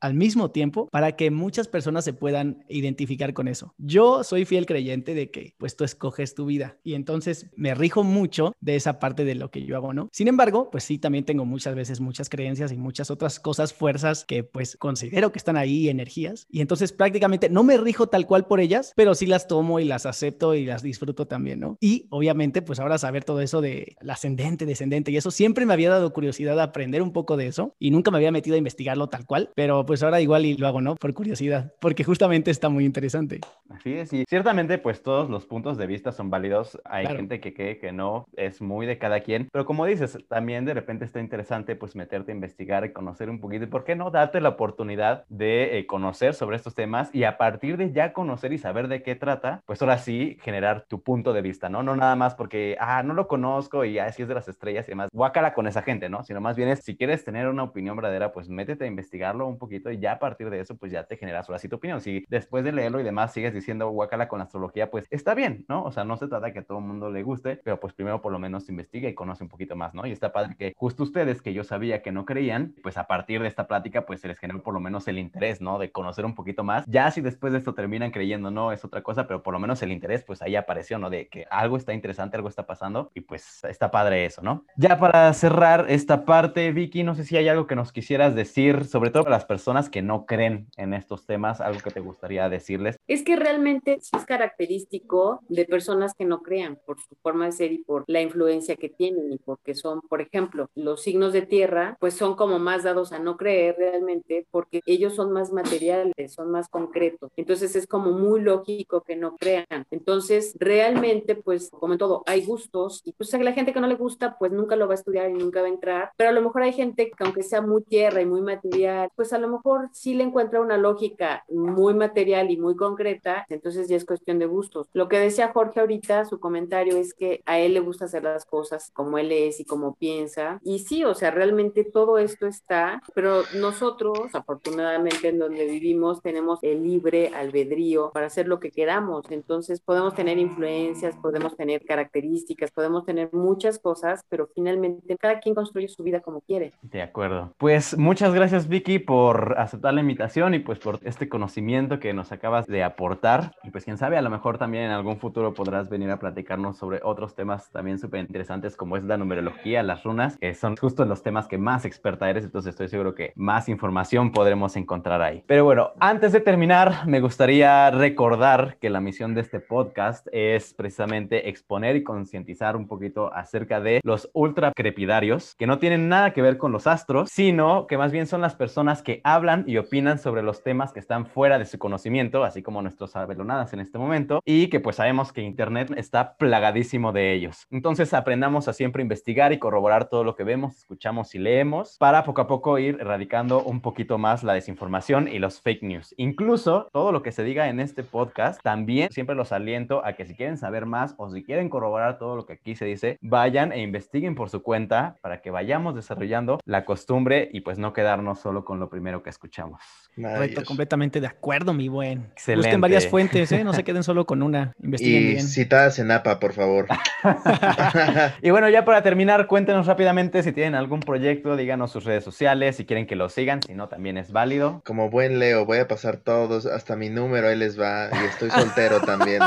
al 0.00 0.14
mismo 0.14 0.50
tiempo 0.50 0.88
para 0.90 1.16
que 1.16 1.30
muchas 1.30 1.68
personas 1.68 2.04
se 2.04 2.12
puedan 2.12 2.64
identificar 2.68 3.32
con 3.32 3.48
eso. 3.48 3.74
Yo 3.78 4.22
soy 4.24 4.44
fiel 4.44 4.66
creyente 4.66 5.14
de 5.14 5.30
que, 5.30 5.54
pues 5.58 5.76
tú 5.76 5.84
escoges 5.84 6.34
tu 6.34 6.46
vida 6.46 6.78
y 6.84 6.94
entonces 6.94 7.50
me 7.56 7.74
rijo 7.74 8.04
mucho 8.04 8.54
de 8.60 8.76
esa 8.76 8.98
parte 8.98 9.24
de 9.24 9.34
lo 9.34 9.50
que 9.50 9.64
yo 9.64 9.76
hago, 9.76 9.92
¿no? 9.92 10.08
Sin 10.12 10.28
embargo, 10.28 10.70
pues 10.70 10.84
sí, 10.84 10.98
también 10.98 11.24
tengo 11.24 11.44
muchas 11.44 11.74
veces 11.74 12.00
muchas 12.00 12.28
creencias 12.28 12.72
y 12.72 12.76
muchas 12.76 13.10
otras 13.10 13.40
cosas, 13.40 13.72
fuerzas 13.72 14.24
que 14.24 14.44
pues 14.44 14.76
considero 14.76 15.32
que 15.32 15.38
están 15.38 15.56
ahí, 15.56 15.88
energías, 15.88 16.46
y 16.50 16.60
entonces 16.60 16.92
prácticamente 16.92 17.48
no 17.48 17.62
me 17.62 17.76
rijo 17.76 18.08
tal 18.08 18.26
cual 18.26 18.46
por 18.46 18.60
ellas, 18.60 18.92
pero 18.96 19.14
sí 19.14 19.26
las 19.26 19.46
tomo 19.48 19.80
y 19.80 19.84
las 19.84 20.06
acepto 20.06 20.54
y 20.54 20.64
las 20.64 20.82
disfruto 20.82 21.26
también, 21.26 21.60
¿no? 21.60 21.76
Y 21.80 22.06
obviamente 22.10 22.62
pues 22.62 22.80
ahora 22.80 22.98
saber 22.98 23.24
todo 23.24 23.40
eso 23.40 23.60
de 23.60 23.96
la 24.00 24.14
ascendente, 24.14 24.66
descendente 24.66 25.10
y 25.10 25.16
eso 25.16 25.30
siempre 25.30 25.66
me 25.66 25.72
había 25.72 25.90
dado 25.90 26.12
curiosidad 26.12 26.56
de 26.56 26.62
aprender 26.62 27.02
un 27.02 27.12
poco 27.12 27.36
de 27.36 27.46
eso 27.46 27.74
y 27.78 27.90
nunca 27.90 28.10
me 28.10 28.18
había 28.18 28.32
metido 28.32 28.54
a 28.54 28.58
investigarlo 28.58 29.08
tal 29.08 29.26
cual, 29.30 29.48
pero 29.54 29.86
pues 29.86 30.02
ahora 30.02 30.20
igual 30.20 30.44
y 30.44 30.56
lo 30.56 30.66
hago, 30.66 30.80
¿no? 30.80 30.96
Por 30.96 31.14
curiosidad, 31.14 31.72
porque 31.80 32.02
justamente 32.02 32.50
está 32.50 32.68
muy 32.68 32.84
interesante. 32.84 33.38
Así 33.68 33.94
es, 33.94 34.12
y 34.12 34.24
ciertamente 34.28 34.78
pues 34.78 35.04
todos 35.04 35.30
los 35.30 35.46
puntos 35.46 35.78
de 35.78 35.86
vista 35.86 36.10
son 36.10 36.30
válidos, 36.30 36.80
hay 36.84 37.06
gente 37.06 37.38
que 37.38 37.54
cree 37.54 37.78
que 37.78 37.92
no, 37.92 38.26
es 38.34 38.60
muy 38.60 38.86
de 38.86 38.98
cada 38.98 39.20
quien, 39.20 39.48
pero 39.52 39.64
como 39.64 39.86
dices, 39.86 40.18
también 40.26 40.64
de 40.64 40.74
repente 40.74 41.04
está 41.04 41.20
interesante 41.20 41.76
pues 41.76 41.94
meterte 41.94 42.32
a 42.32 42.34
investigar 42.34 42.84
y 42.84 42.92
conocer 42.92 43.30
un 43.30 43.38
poquito, 43.38 43.62
y 43.62 43.66
por 43.68 43.84
qué 43.84 43.94
no 43.94 44.10
darte 44.10 44.40
la 44.40 44.48
oportunidad 44.48 45.24
de 45.28 45.78
eh, 45.78 45.86
conocer 45.86 46.34
sobre 46.34 46.56
estos 46.56 46.74
temas 46.74 47.14
y 47.14 47.22
a 47.22 47.38
partir 47.38 47.76
de 47.76 47.92
ya 47.92 48.12
conocer 48.12 48.52
y 48.52 48.58
saber 48.58 48.88
de 48.88 49.04
qué 49.04 49.14
trata, 49.14 49.62
pues 49.64 49.80
ahora 49.80 49.98
sí 49.98 50.38
generar 50.42 50.86
tu 50.88 51.04
punto 51.04 51.32
de 51.32 51.42
vista, 51.42 51.68
¿no? 51.68 51.84
No 51.84 51.94
nada 51.94 52.16
más 52.16 52.34
porque, 52.34 52.76
ah, 52.80 53.04
no 53.04 53.14
lo 53.14 53.28
conozco 53.28 53.84
y 53.84 54.00
así 54.00 54.22
es 54.22 54.28
de 54.28 54.34
las 54.34 54.48
estrellas 54.48 54.88
y 54.88 54.90
demás, 54.90 55.08
guácala 55.12 55.54
con 55.54 55.68
esa 55.68 55.82
gente, 55.82 56.08
¿no? 56.08 56.24
Sino 56.24 56.40
más 56.40 56.56
bien 56.56 56.68
es, 56.68 56.80
si 56.80 56.96
quieres 56.96 57.24
tener 57.24 57.46
una 57.46 57.62
opinión 57.62 57.94
verdadera, 57.94 58.32
pues 58.32 58.48
métete 58.48 58.86
a 58.86 58.88
investigarlo 59.20 59.46
un 59.46 59.58
poquito 59.58 59.90
y 59.90 59.98
ya 59.98 60.12
a 60.12 60.18
partir 60.18 60.50
de 60.50 60.60
eso, 60.60 60.76
pues 60.76 60.92
ya 60.92 61.04
te 61.04 61.16
generas 61.16 61.48
ahora 61.48 61.58
sí 61.58 61.68
tu 61.68 61.76
opinión. 61.76 62.00
Si 62.00 62.24
después 62.28 62.64
de 62.64 62.72
leerlo 62.72 63.00
y 63.00 63.02
demás 63.02 63.32
sigues 63.32 63.52
diciendo 63.52 63.90
guácala 63.90 64.28
con 64.28 64.40
astrología, 64.40 64.90
pues 64.90 65.06
está 65.10 65.34
bien, 65.34 65.64
¿no? 65.68 65.84
O 65.84 65.92
sea, 65.92 66.04
no 66.04 66.16
se 66.16 66.28
trata 66.28 66.46
de 66.46 66.52
que 66.52 66.60
a 66.60 66.64
todo 66.64 66.78
el 66.78 66.84
mundo 66.84 67.10
le 67.10 67.22
guste, 67.22 67.60
pero 67.62 67.78
pues 67.78 67.92
primero 67.92 68.22
por 68.22 68.32
lo 68.32 68.38
menos 68.38 68.68
investiga 68.68 69.08
y 69.08 69.14
conoce 69.14 69.44
un 69.44 69.50
poquito 69.50 69.76
más, 69.76 69.94
¿no? 69.94 70.06
Y 70.06 70.12
está 70.12 70.32
padre 70.32 70.56
que 70.58 70.72
justo 70.76 71.02
ustedes, 71.02 71.42
que 71.42 71.52
yo 71.52 71.64
sabía 71.64 72.02
que 72.02 72.12
no 72.12 72.24
creían, 72.24 72.74
pues 72.82 72.96
a 72.96 73.06
partir 73.06 73.42
de 73.42 73.48
esta 73.48 73.66
plática, 73.66 74.06
pues 74.06 74.20
se 74.20 74.28
les 74.28 74.38
generó 74.38 74.62
por 74.62 74.74
lo 74.74 74.80
menos 74.80 75.06
el 75.08 75.18
interés, 75.18 75.60
¿no? 75.60 75.78
De 75.78 75.90
conocer 75.92 76.24
un 76.24 76.34
poquito 76.34 76.64
más. 76.64 76.84
Ya 76.86 77.10
si 77.10 77.20
después 77.20 77.52
de 77.52 77.58
esto 77.58 77.74
terminan 77.74 78.10
creyendo, 78.10 78.50
no, 78.50 78.72
es 78.72 78.84
otra 78.84 79.02
cosa, 79.02 79.26
pero 79.26 79.42
por 79.42 79.52
lo 79.52 79.60
menos 79.60 79.82
el 79.82 79.92
interés, 79.92 80.24
pues 80.24 80.40
ahí 80.42 80.56
apareció, 80.56 80.98
¿no? 80.98 81.10
De 81.10 81.28
que 81.28 81.46
algo 81.50 81.76
está 81.76 81.92
interesante, 81.92 82.36
algo 82.36 82.48
está 82.48 82.66
pasando 82.66 83.10
y 83.14 83.20
pues 83.20 83.64
está 83.64 83.90
padre 83.90 84.24
eso, 84.24 84.42
¿no? 84.42 84.64
Ya 84.76 84.98
para 84.98 85.32
cerrar 85.34 85.86
esta 85.88 86.24
parte, 86.24 86.72
Vicky, 86.72 87.02
no 87.02 87.14
sé 87.14 87.24
si 87.24 87.36
hay 87.36 87.48
algo 87.48 87.66
que 87.66 87.76
nos 87.76 87.92
quisieras 87.92 88.34
decir, 88.34 88.84
sobre 88.84 89.09
todo 89.10 89.24
para 89.24 89.36
las 89.36 89.44
personas 89.44 89.90
que 89.90 90.02
no 90.02 90.26
creen 90.26 90.68
en 90.76 90.94
estos 90.94 91.26
temas, 91.26 91.60
algo 91.60 91.80
que 91.80 91.90
te 91.90 92.00
gustaría 92.00 92.48
decirles. 92.48 92.96
Es 93.06 93.22
que 93.22 93.36
realmente 93.36 93.94
es 93.94 94.24
característico 94.26 95.40
de 95.48 95.64
personas 95.64 96.14
que 96.14 96.24
no 96.24 96.42
crean 96.42 96.78
por 96.86 97.00
su 97.00 97.14
forma 97.22 97.46
de 97.46 97.52
ser 97.52 97.72
y 97.72 97.78
por 97.78 98.04
la 98.06 98.20
influencia 98.20 98.76
que 98.76 98.88
tienen 98.88 99.32
y 99.32 99.38
porque 99.38 99.74
son, 99.74 100.00
por 100.02 100.20
ejemplo, 100.20 100.68
los 100.74 101.02
signos 101.02 101.32
de 101.32 101.42
tierra, 101.42 101.96
pues 102.00 102.14
son 102.14 102.34
como 102.34 102.58
más 102.58 102.84
dados 102.84 103.12
a 103.12 103.18
no 103.18 103.36
creer 103.36 103.76
realmente 103.78 104.46
porque 104.50 104.80
ellos 104.86 105.14
son 105.14 105.32
más 105.32 105.52
materiales, 105.52 106.32
son 106.32 106.50
más 106.50 106.68
concretos. 106.68 107.30
Entonces 107.36 107.76
es 107.76 107.86
como 107.86 108.12
muy 108.12 108.40
lógico 108.40 109.02
que 109.02 109.16
no 109.16 109.36
crean. 109.36 109.86
Entonces, 109.90 110.54
realmente, 110.58 111.34
pues 111.34 111.70
como 111.70 111.94
en 111.94 111.98
todo, 111.98 112.22
hay 112.26 112.44
gustos 112.44 113.02
y 113.04 113.12
pues 113.12 113.32
a 113.34 113.38
la 113.38 113.52
gente 113.52 113.72
que 113.72 113.80
no 113.80 113.86
le 113.86 113.94
gusta, 113.94 114.36
pues 114.38 114.52
nunca 114.52 114.76
lo 114.76 114.86
va 114.86 114.94
a 114.94 114.96
estudiar 114.96 115.30
y 115.30 115.34
nunca 115.34 115.60
va 115.60 115.66
a 115.66 115.70
entrar. 115.70 116.10
Pero 116.16 116.30
a 116.30 116.32
lo 116.32 116.42
mejor 116.42 116.62
hay 116.62 116.72
gente 116.72 117.10
que 117.10 117.24
aunque 117.24 117.42
sea 117.42 117.60
muy 117.60 117.82
tierra 117.82 118.20
y 118.20 118.26
muy 118.26 118.42
material, 118.42 118.99
pues 119.16 119.32
a 119.32 119.38
lo 119.38 119.48
mejor 119.48 119.88
sí 119.92 120.14
le 120.14 120.24
encuentra 120.24 120.60
una 120.60 120.76
lógica 120.76 121.44
muy 121.48 121.94
material 121.94 122.50
y 122.50 122.56
muy 122.56 122.76
concreta. 122.76 123.46
Entonces 123.48 123.88
ya 123.88 123.96
es 123.96 124.04
cuestión 124.04 124.38
de 124.38 124.46
gustos. 124.46 124.88
Lo 124.92 125.08
que 125.08 125.18
decía 125.18 125.52
Jorge 125.52 125.80
ahorita, 125.80 126.24
su 126.24 126.40
comentario 126.40 126.96
es 126.96 127.14
que 127.14 127.42
a 127.46 127.58
él 127.58 127.74
le 127.74 127.80
gusta 127.80 128.06
hacer 128.06 128.22
las 128.22 128.44
cosas 128.44 128.90
como 128.92 129.18
él 129.18 129.32
es 129.32 129.60
y 129.60 129.64
como 129.64 129.94
piensa. 129.94 130.60
Y 130.62 130.80
sí, 130.80 131.04
o 131.04 131.14
sea, 131.14 131.30
realmente 131.30 131.84
todo 131.84 132.18
esto 132.18 132.46
está, 132.46 133.02
pero 133.14 133.42
nosotros, 133.58 134.34
afortunadamente 134.34 135.28
en 135.28 135.38
donde 135.38 135.66
vivimos, 135.66 136.22
tenemos 136.22 136.58
el 136.62 136.82
libre 136.82 137.28
albedrío 137.34 138.10
para 138.12 138.26
hacer 138.26 138.48
lo 138.48 138.60
que 138.60 138.70
queramos. 138.70 139.30
Entonces 139.30 139.80
podemos 139.80 140.14
tener 140.14 140.38
influencias, 140.38 141.16
podemos 141.16 141.56
tener 141.56 141.84
características, 141.84 142.70
podemos 142.70 143.04
tener 143.04 143.30
muchas 143.32 143.78
cosas, 143.78 144.22
pero 144.28 144.48
finalmente 144.54 145.16
cada 145.16 145.40
quien 145.40 145.54
construye 145.54 145.88
su 145.88 146.02
vida 146.02 146.20
como 146.20 146.40
quiere. 146.40 146.72
De 146.82 147.02
acuerdo. 147.02 147.52
Pues 147.58 147.96
muchas 147.96 148.34
gracias 148.34 148.68
Vicky 148.68 148.89
por 148.98 149.54
aceptar 149.58 149.94
la 149.94 150.00
invitación 150.00 150.54
y 150.54 150.58
pues 150.58 150.78
por 150.78 150.98
este 151.04 151.28
conocimiento 151.28 152.00
que 152.00 152.12
nos 152.12 152.32
acabas 152.32 152.66
de 152.66 152.82
aportar. 152.82 153.52
Y 153.62 153.70
pues 153.70 153.84
quién 153.84 153.98
sabe, 153.98 154.16
a 154.16 154.22
lo 154.22 154.30
mejor 154.30 154.58
también 154.58 154.84
en 154.84 154.90
algún 154.90 155.18
futuro 155.18 155.54
podrás 155.54 155.88
venir 155.88 156.10
a 156.10 156.18
platicarnos 156.18 156.78
sobre 156.78 157.00
otros 157.02 157.34
temas 157.34 157.70
también 157.70 157.98
súper 157.98 158.20
interesantes 158.20 158.76
como 158.76 158.96
es 158.96 159.04
la 159.04 159.16
numerología, 159.16 159.82
las 159.82 160.02
runas, 160.02 160.36
que 160.38 160.54
son 160.54 160.76
justo 160.76 161.04
los 161.04 161.22
temas 161.22 161.46
que 161.46 161.58
más 161.58 161.84
experta 161.84 162.28
eres, 162.30 162.44
entonces 162.44 162.70
estoy 162.70 162.88
seguro 162.88 163.14
que 163.14 163.32
más 163.36 163.68
información 163.68 164.32
podremos 164.32 164.76
encontrar 164.76 165.22
ahí. 165.22 165.44
Pero 165.46 165.64
bueno, 165.64 165.92
antes 166.00 166.32
de 166.32 166.40
terminar, 166.40 167.06
me 167.06 167.20
gustaría 167.20 167.90
recordar 167.90 168.76
que 168.80 168.90
la 168.90 169.00
misión 169.00 169.34
de 169.34 169.42
este 169.42 169.60
podcast 169.60 170.26
es 170.32 170.74
precisamente 170.74 171.48
exponer 171.48 171.96
y 171.96 172.04
concientizar 172.04 172.76
un 172.76 172.86
poquito 172.86 173.32
acerca 173.34 173.80
de 173.80 174.00
los 174.02 174.30
ultra 174.32 174.72
crepidarios, 174.74 175.54
que 175.56 175.66
no 175.66 175.78
tienen 175.78 176.08
nada 176.08 176.32
que 176.32 176.42
ver 176.42 176.56
con 176.56 176.72
los 176.72 176.86
astros, 176.86 177.30
sino 177.30 177.86
que 177.86 177.98
más 177.98 178.12
bien 178.12 178.26
son 178.26 178.40
las 178.40 178.54
personas 178.54 178.69
que 179.02 179.20
hablan 179.24 179.64
y 179.66 179.76
opinan 179.76 180.18
sobre 180.18 180.42
los 180.42 180.62
temas 180.62 180.92
que 180.92 181.00
están 181.00 181.26
fuera 181.26 181.58
de 181.58 181.66
su 181.66 181.78
conocimiento, 181.78 182.44
así 182.44 182.62
como 182.62 182.82
nuestros 182.82 183.14
abelonadas 183.16 183.72
en 183.72 183.80
este 183.80 183.98
momento, 183.98 184.40
y 184.44 184.68
que 184.68 184.80
pues 184.80 184.96
sabemos 184.96 185.32
que 185.32 185.42
Internet 185.42 185.92
está 185.96 186.36
plagadísimo 186.36 187.12
de 187.12 187.32
ellos. 187.32 187.66
Entonces 187.70 188.14
aprendamos 188.14 188.68
a 188.68 188.72
siempre 188.72 189.02
investigar 189.02 189.52
y 189.52 189.58
corroborar 189.58 190.08
todo 190.08 190.24
lo 190.24 190.34
que 190.34 190.44
vemos, 190.44 190.78
escuchamos 190.78 191.34
y 191.34 191.38
leemos 191.38 191.96
para 191.98 192.24
poco 192.24 192.40
a 192.42 192.46
poco 192.46 192.78
ir 192.78 192.96
erradicando 193.00 193.62
un 193.62 193.80
poquito 193.80 194.18
más 194.18 194.42
la 194.42 194.54
desinformación 194.54 195.28
y 195.28 195.38
los 195.38 195.60
fake 195.60 195.82
news. 195.82 196.14
Incluso 196.16 196.88
todo 196.92 197.12
lo 197.12 197.22
que 197.22 197.32
se 197.32 197.44
diga 197.44 197.68
en 197.68 197.80
este 197.80 198.02
podcast, 198.02 198.60
también 198.62 199.10
siempre 199.10 199.36
los 199.36 199.52
aliento 199.52 200.04
a 200.04 200.14
que 200.14 200.26
si 200.26 200.34
quieren 200.34 200.56
saber 200.56 200.86
más 200.86 201.14
o 201.18 201.30
si 201.30 201.42
quieren 201.44 201.68
corroborar 201.68 202.18
todo 202.18 202.36
lo 202.36 202.46
que 202.46 202.54
aquí 202.54 202.74
se 202.74 202.86
dice, 202.86 203.18
vayan 203.20 203.72
e 203.72 203.82
investiguen 203.82 204.34
por 204.34 204.48
su 204.48 204.62
cuenta 204.62 205.16
para 205.20 205.40
que 205.40 205.50
vayamos 205.50 205.94
desarrollando 205.94 206.60
la 206.64 206.84
costumbre 206.84 207.48
y 207.52 207.60
pues 207.60 207.78
no 207.78 207.92
quedarnos 207.92 208.40
solo 208.40 208.59
solo 208.60 208.64
con 208.64 208.80
lo 208.80 208.88
primero 208.88 209.22
que 209.22 209.30
escuchamos. 209.30 209.80
Correcto, 210.16 210.64
completamente 210.64 211.20
de 211.20 211.26
acuerdo, 211.26 211.72
mi 211.72 211.88
buen. 211.88 212.26
Excelente. 212.32 212.68
Busquen 212.68 212.80
varias 212.80 213.06
fuentes, 213.06 213.52
¿eh? 213.52 213.64
no 213.64 213.72
se 213.72 213.84
queden 213.84 214.02
solo 214.02 214.26
con 214.26 214.42
una. 214.42 214.72
Investiguen 214.82 215.22
y 215.22 215.26
bien. 215.26 215.46
citadas 215.46 215.98
en 215.98 216.10
APA, 216.10 216.40
por 216.40 216.52
favor. 216.52 216.86
y 218.42 218.50
bueno, 218.50 218.68
ya 218.68 218.84
para 218.84 219.02
terminar, 219.02 219.46
cuéntenos 219.46 219.86
rápidamente 219.86 220.42
si 220.42 220.52
tienen 220.52 220.74
algún 220.74 221.00
proyecto, 221.00 221.56
díganos 221.56 221.92
sus 221.92 222.04
redes 222.04 222.24
sociales, 222.24 222.76
si 222.76 222.84
quieren 222.84 223.06
que 223.06 223.16
lo 223.16 223.28
sigan, 223.28 223.62
si 223.62 223.74
no, 223.74 223.88
también 223.88 224.18
es 224.18 224.32
válido. 224.32 224.82
Como 224.84 225.10
buen 225.10 225.38
Leo, 225.38 225.64
voy 225.64 225.78
a 225.78 225.88
pasar 225.88 226.18
todos, 226.18 226.66
hasta 226.66 226.96
mi 226.96 227.08
número, 227.08 227.48
ahí 227.48 227.56
les 227.56 227.80
va, 227.80 228.10
y 228.12 228.26
estoy 228.26 228.50
soltero 228.50 229.00
también, 229.06 229.38
¿no? 229.38 229.46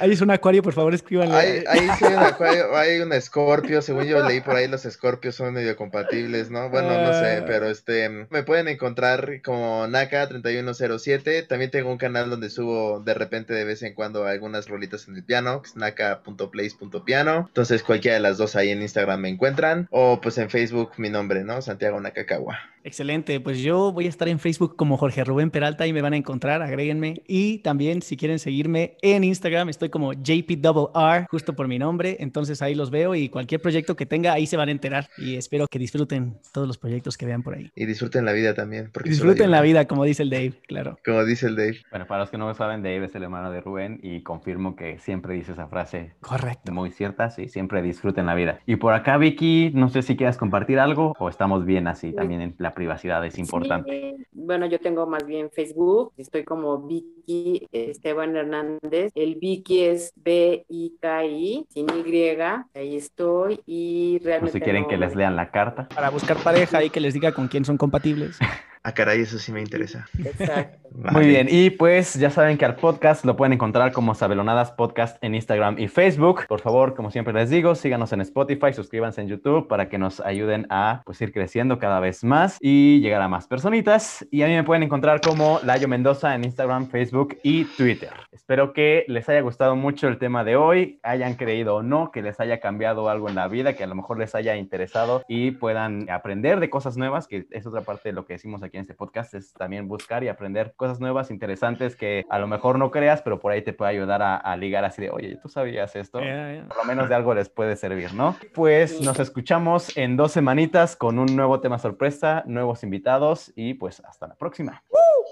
ahí 0.00 0.12
es 0.12 0.20
un 0.20 0.30
acuario, 0.30 0.62
por 0.62 0.74
favor, 0.74 0.94
escríbanle. 0.94 1.34
Ahí, 1.34 1.64
ahí 1.68 1.88
sí 1.98 2.04
hay 2.04 2.14
un 2.14 2.22
acuario, 2.22 2.76
hay 2.76 3.00
un 3.00 3.12
escorpio, 3.12 3.82
según 3.82 4.04
yo 4.04 4.26
leí 4.26 4.40
por 4.40 4.54
ahí, 4.56 4.68
los 4.68 4.84
escorpios 4.84 5.34
son 5.34 5.54
medio 5.54 5.76
compatibles, 5.76 6.50
¿no? 6.50 6.68
Bueno, 6.68 6.90
no 7.00 7.12
sé, 7.14 7.38
ah. 7.38 7.44
pero 7.46 7.68
este, 7.68 7.95
me 8.30 8.42
pueden 8.42 8.68
encontrar 8.68 9.42
como 9.42 9.86
Naka3107. 9.86 11.46
También 11.46 11.70
tengo 11.70 11.90
un 11.90 11.98
canal 11.98 12.30
donde 12.30 12.50
subo 12.50 13.00
de 13.00 13.14
repente 13.14 13.54
de 13.54 13.64
vez 13.64 13.82
en 13.82 13.94
cuando 13.94 14.24
algunas 14.24 14.68
rolitas 14.68 15.08
en 15.08 15.16
el 15.16 15.24
piano, 15.24 15.62
que 15.62 15.68
es 15.68 15.76
naka.plays.piano. 15.76 17.44
Entonces 17.48 17.82
cualquiera 17.82 18.16
de 18.16 18.22
las 18.22 18.38
dos 18.38 18.56
ahí 18.56 18.70
en 18.70 18.82
Instagram 18.82 19.20
me 19.20 19.28
encuentran. 19.28 19.88
O 19.90 20.20
pues 20.20 20.38
en 20.38 20.50
Facebook 20.50 20.92
mi 20.96 21.10
nombre, 21.10 21.44
¿no? 21.44 21.62
Santiago 21.62 22.00
Nakakawa. 22.00 22.58
Excelente, 22.86 23.40
pues 23.40 23.58
yo 23.58 23.90
voy 23.90 24.06
a 24.06 24.08
estar 24.08 24.28
en 24.28 24.38
Facebook 24.38 24.76
como 24.76 24.96
Jorge 24.96 25.24
Rubén 25.24 25.50
Peralta 25.50 25.88
y 25.88 25.92
me 25.92 26.02
van 26.02 26.12
a 26.12 26.16
encontrar, 26.16 26.62
agréguenme. 26.62 27.20
Y 27.26 27.58
también 27.58 28.00
si 28.00 28.16
quieren 28.16 28.38
seguirme 28.38 28.96
en 29.02 29.24
Instagram, 29.24 29.68
estoy 29.68 29.88
como 29.88 30.12
JPRR, 30.12 31.26
justo 31.28 31.56
por 31.56 31.66
mi 31.66 31.80
nombre. 31.80 32.16
Entonces 32.20 32.62
ahí 32.62 32.76
los 32.76 32.90
veo 32.90 33.16
y 33.16 33.28
cualquier 33.28 33.60
proyecto 33.60 33.96
que 33.96 34.06
tenga, 34.06 34.32
ahí 34.32 34.46
se 34.46 34.56
van 34.56 34.68
a 34.68 34.70
enterar. 34.70 35.08
Y 35.18 35.34
espero 35.34 35.66
que 35.66 35.80
disfruten 35.80 36.38
todos 36.52 36.68
los 36.68 36.78
proyectos 36.78 37.18
que 37.18 37.26
vean 37.26 37.42
por 37.42 37.54
ahí. 37.54 37.72
Y 37.74 37.86
disfruten 37.86 38.24
la 38.24 38.30
vida 38.30 38.54
también. 38.54 38.90
Porque 38.92 39.10
disfruten 39.10 39.50
la 39.50 39.62
vida, 39.62 39.88
como 39.88 40.04
dice 40.04 40.22
el 40.22 40.30
Dave, 40.30 40.52
claro. 40.68 40.96
Como 41.04 41.24
dice 41.24 41.48
el 41.48 41.56
Dave. 41.56 41.80
Bueno, 41.90 42.06
para 42.06 42.20
los 42.20 42.30
que 42.30 42.38
no 42.38 42.54
saben, 42.54 42.84
Dave 42.84 43.06
es 43.06 43.14
el 43.16 43.24
hermano 43.24 43.50
de 43.50 43.62
Rubén 43.62 43.98
y 44.00 44.22
confirmo 44.22 44.76
que 44.76 45.00
siempre 45.00 45.34
dice 45.34 45.50
esa 45.50 45.66
frase. 45.66 46.12
Correcto. 46.20 46.70
Muy 46.70 46.92
cierta, 46.92 47.30
sí, 47.30 47.48
siempre 47.48 47.82
disfruten 47.82 48.26
la 48.26 48.36
vida. 48.36 48.60
Y 48.64 48.76
por 48.76 48.94
acá, 48.94 49.18
Vicky, 49.18 49.72
no 49.74 49.88
sé 49.88 50.02
si 50.02 50.16
quieras 50.16 50.36
compartir 50.36 50.78
algo 50.78 51.16
o 51.18 51.28
estamos 51.28 51.64
bien 51.64 51.88
así, 51.88 52.12
también 52.12 52.40
en 52.40 52.54
la 52.58 52.75
privacidad 52.76 53.24
es 53.24 53.38
importante. 53.38 54.14
Bueno, 54.30 54.66
yo 54.66 54.78
tengo 54.78 55.06
más 55.06 55.26
bien 55.26 55.50
Facebook, 55.50 56.12
estoy 56.16 56.44
como 56.44 56.86
Vicky 56.86 57.66
Esteban 57.72 58.36
Hernández. 58.36 59.10
El 59.14 59.36
Vicky 59.36 59.80
es 59.80 60.12
B-I-K-I, 60.14 61.66
sin 61.70 61.86
Y, 61.88 62.68
ahí 62.74 62.96
estoy 62.96 63.60
y 63.66 64.20
realmente... 64.22 64.58
si 64.58 64.60
quieren 64.60 64.86
que 64.86 64.98
les 64.98 65.16
lean 65.16 65.34
la 65.34 65.50
carta. 65.50 65.88
Para 65.88 66.10
buscar 66.10 66.36
pareja 66.36 66.84
y 66.84 66.90
que 66.90 67.00
les 67.00 67.14
diga 67.14 67.32
con 67.32 67.48
quién 67.48 67.64
son 67.64 67.78
compatibles. 67.78 68.38
Ah, 68.88 68.92
caray, 68.92 69.22
eso 69.22 69.40
sí 69.40 69.50
me 69.50 69.60
interesa. 69.60 70.06
Exacto. 70.24 70.78
Muy 71.12 71.26
bien, 71.26 71.48
y 71.50 71.70
pues 71.70 72.14
ya 72.14 72.30
saben 72.30 72.56
que 72.56 72.64
al 72.64 72.76
podcast 72.76 73.24
lo 73.24 73.36
pueden 73.36 73.52
encontrar 73.52 73.90
como 73.90 74.14
Sabelonadas 74.14 74.70
Podcast 74.70 75.22
en 75.22 75.34
Instagram 75.34 75.76
y 75.78 75.88
Facebook. 75.88 76.46
Por 76.46 76.60
favor, 76.60 76.94
como 76.94 77.10
siempre 77.10 77.34
les 77.34 77.50
digo, 77.50 77.74
síganos 77.74 78.12
en 78.12 78.20
Spotify, 78.20 78.72
suscríbanse 78.72 79.20
en 79.20 79.26
YouTube 79.26 79.66
para 79.66 79.88
que 79.88 79.98
nos 79.98 80.20
ayuden 80.20 80.68
a 80.70 81.02
pues 81.04 81.20
ir 81.20 81.32
creciendo 81.32 81.80
cada 81.80 81.98
vez 81.98 82.22
más 82.22 82.58
y 82.60 83.00
llegar 83.00 83.20
a 83.22 83.28
más 83.28 83.48
personitas. 83.48 84.24
Y 84.30 84.42
a 84.42 84.46
mí 84.46 84.54
me 84.54 84.62
pueden 84.62 84.84
encontrar 84.84 85.20
como 85.20 85.58
Layo 85.64 85.88
Mendoza 85.88 86.34
en 86.36 86.44
Instagram, 86.44 86.88
Facebook 86.88 87.36
y 87.42 87.64
Twitter. 87.64 88.12
Espero 88.30 88.72
que 88.72 89.04
les 89.08 89.28
haya 89.28 89.40
gustado 89.40 89.74
mucho 89.74 90.06
el 90.06 90.18
tema 90.18 90.44
de 90.44 90.54
hoy, 90.54 91.00
hayan 91.02 91.34
creído 91.34 91.74
o 91.74 91.82
no, 91.82 92.12
que 92.12 92.22
les 92.22 92.38
haya 92.38 92.60
cambiado 92.60 93.10
algo 93.10 93.28
en 93.28 93.34
la 93.34 93.48
vida, 93.48 93.74
que 93.74 93.82
a 93.82 93.88
lo 93.88 93.96
mejor 93.96 94.18
les 94.18 94.34
haya 94.36 94.56
interesado 94.56 95.24
y 95.28 95.50
puedan 95.50 96.08
aprender 96.08 96.60
de 96.60 96.70
cosas 96.70 96.96
nuevas, 96.96 97.26
que 97.26 97.46
es 97.50 97.66
otra 97.66 97.80
parte 97.80 98.10
de 98.10 98.12
lo 98.14 98.24
que 98.24 98.34
decimos 98.34 98.62
aquí 98.62 98.75
en 98.76 98.82
este 98.82 98.94
podcast 98.94 99.34
es 99.34 99.52
también 99.52 99.88
buscar 99.88 100.22
y 100.24 100.28
aprender 100.28 100.74
cosas 100.76 101.00
nuevas, 101.00 101.30
interesantes 101.30 101.96
que 101.96 102.24
a 102.28 102.38
lo 102.38 102.46
mejor 102.46 102.78
no 102.78 102.90
creas, 102.90 103.22
pero 103.22 103.40
por 103.40 103.52
ahí 103.52 103.62
te 103.62 103.72
puede 103.72 103.90
ayudar 103.90 104.22
a, 104.22 104.56
ligar 104.56 104.84
así 104.84 105.02
de, 105.02 105.10
oye, 105.10 105.38
¿tú 105.42 105.48
sabías 105.48 105.96
esto? 105.96 106.18
Por 106.18 106.76
lo 106.76 106.84
menos 106.86 107.08
de 107.08 107.14
algo 107.14 107.34
les 107.34 107.48
puede 107.48 107.76
servir, 107.76 108.14
¿no? 108.14 108.36
Pues 108.54 109.00
nos 109.00 109.18
escuchamos 109.18 109.96
en 109.96 110.16
dos 110.16 110.32
semanitas 110.32 110.96
con 110.96 111.18
un 111.18 111.36
nuevo 111.36 111.60
tema 111.60 111.78
sorpresa, 111.78 112.42
nuevos 112.46 112.82
invitados 112.82 113.52
y 113.54 113.74
pues 113.74 114.00
hasta 114.00 114.26
la 114.26 114.34
próxima. 114.34 114.82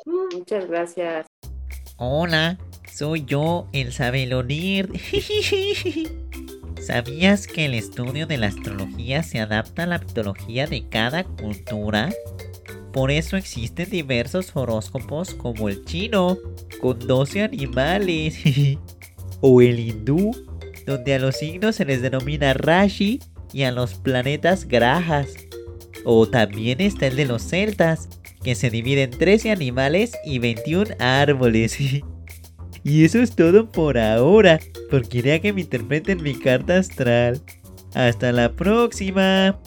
Muchas 0.05 0.67
gracias. 0.67 1.27
Hola, 1.97 2.59
soy 2.91 3.25
yo, 3.25 3.69
el 3.73 3.93
Sabelonir. 3.93 4.91
¿Sabías 6.81 7.47
que 7.47 7.65
el 7.65 7.75
estudio 7.75 8.27
de 8.27 8.37
la 8.37 8.49
astrología 8.49 9.23
se 9.23 9.41
adapta 9.41 9.85
a 9.85 9.87
la 9.87 9.99
mitología 9.99 10.67
de 10.67 10.87
cada 10.89 11.25
cultura? 11.25 12.11
Por 12.95 13.11
eso 13.11 13.37
existen 13.37 13.91
diversos 13.91 14.53
horóscopos 14.55 15.35
como 15.35 15.69
el 15.69 15.85
chino, 15.85 16.39
con 16.81 16.97
12 17.01 17.43
animales, 17.43 18.39
o 19.41 19.61
el 19.61 19.81
hindú, 19.81 20.31
donde 20.87 21.15
a 21.15 21.19
los 21.19 21.37
signos 21.37 21.75
se 21.75 21.85
les 21.85 22.03
denomina 22.03 22.55
Rashi 22.55 23.19
y 23.53 23.65
a 23.65 23.73
los 23.73 23.95
planetas 23.95 24.69
Grajas. 24.69 25.27
O 26.05 26.29
también 26.29 26.81
está 26.81 27.09
el 27.09 27.17
de 27.17 27.25
los 27.25 27.43
celtas, 27.43 28.09
que 28.45 28.55
se 28.55 28.71
divide 28.71 29.03
en 29.03 29.11
13 29.11 29.51
animales 29.51 30.13
y 30.25 30.39
21 30.39 30.95
árboles. 31.01 31.77
y 32.85 33.05
eso 33.05 33.21
es 33.21 33.35
todo 33.35 33.73
por 33.73 33.99
ahora, 33.99 34.61
porque 34.89 35.09
quería 35.09 35.41
que 35.41 35.53
me 35.53 35.63
interpreten 35.63 36.23
mi 36.23 36.35
carta 36.39 36.79
astral. 36.79 37.43
Hasta 37.93 38.31
la 38.31 38.53
próxima. 38.53 39.59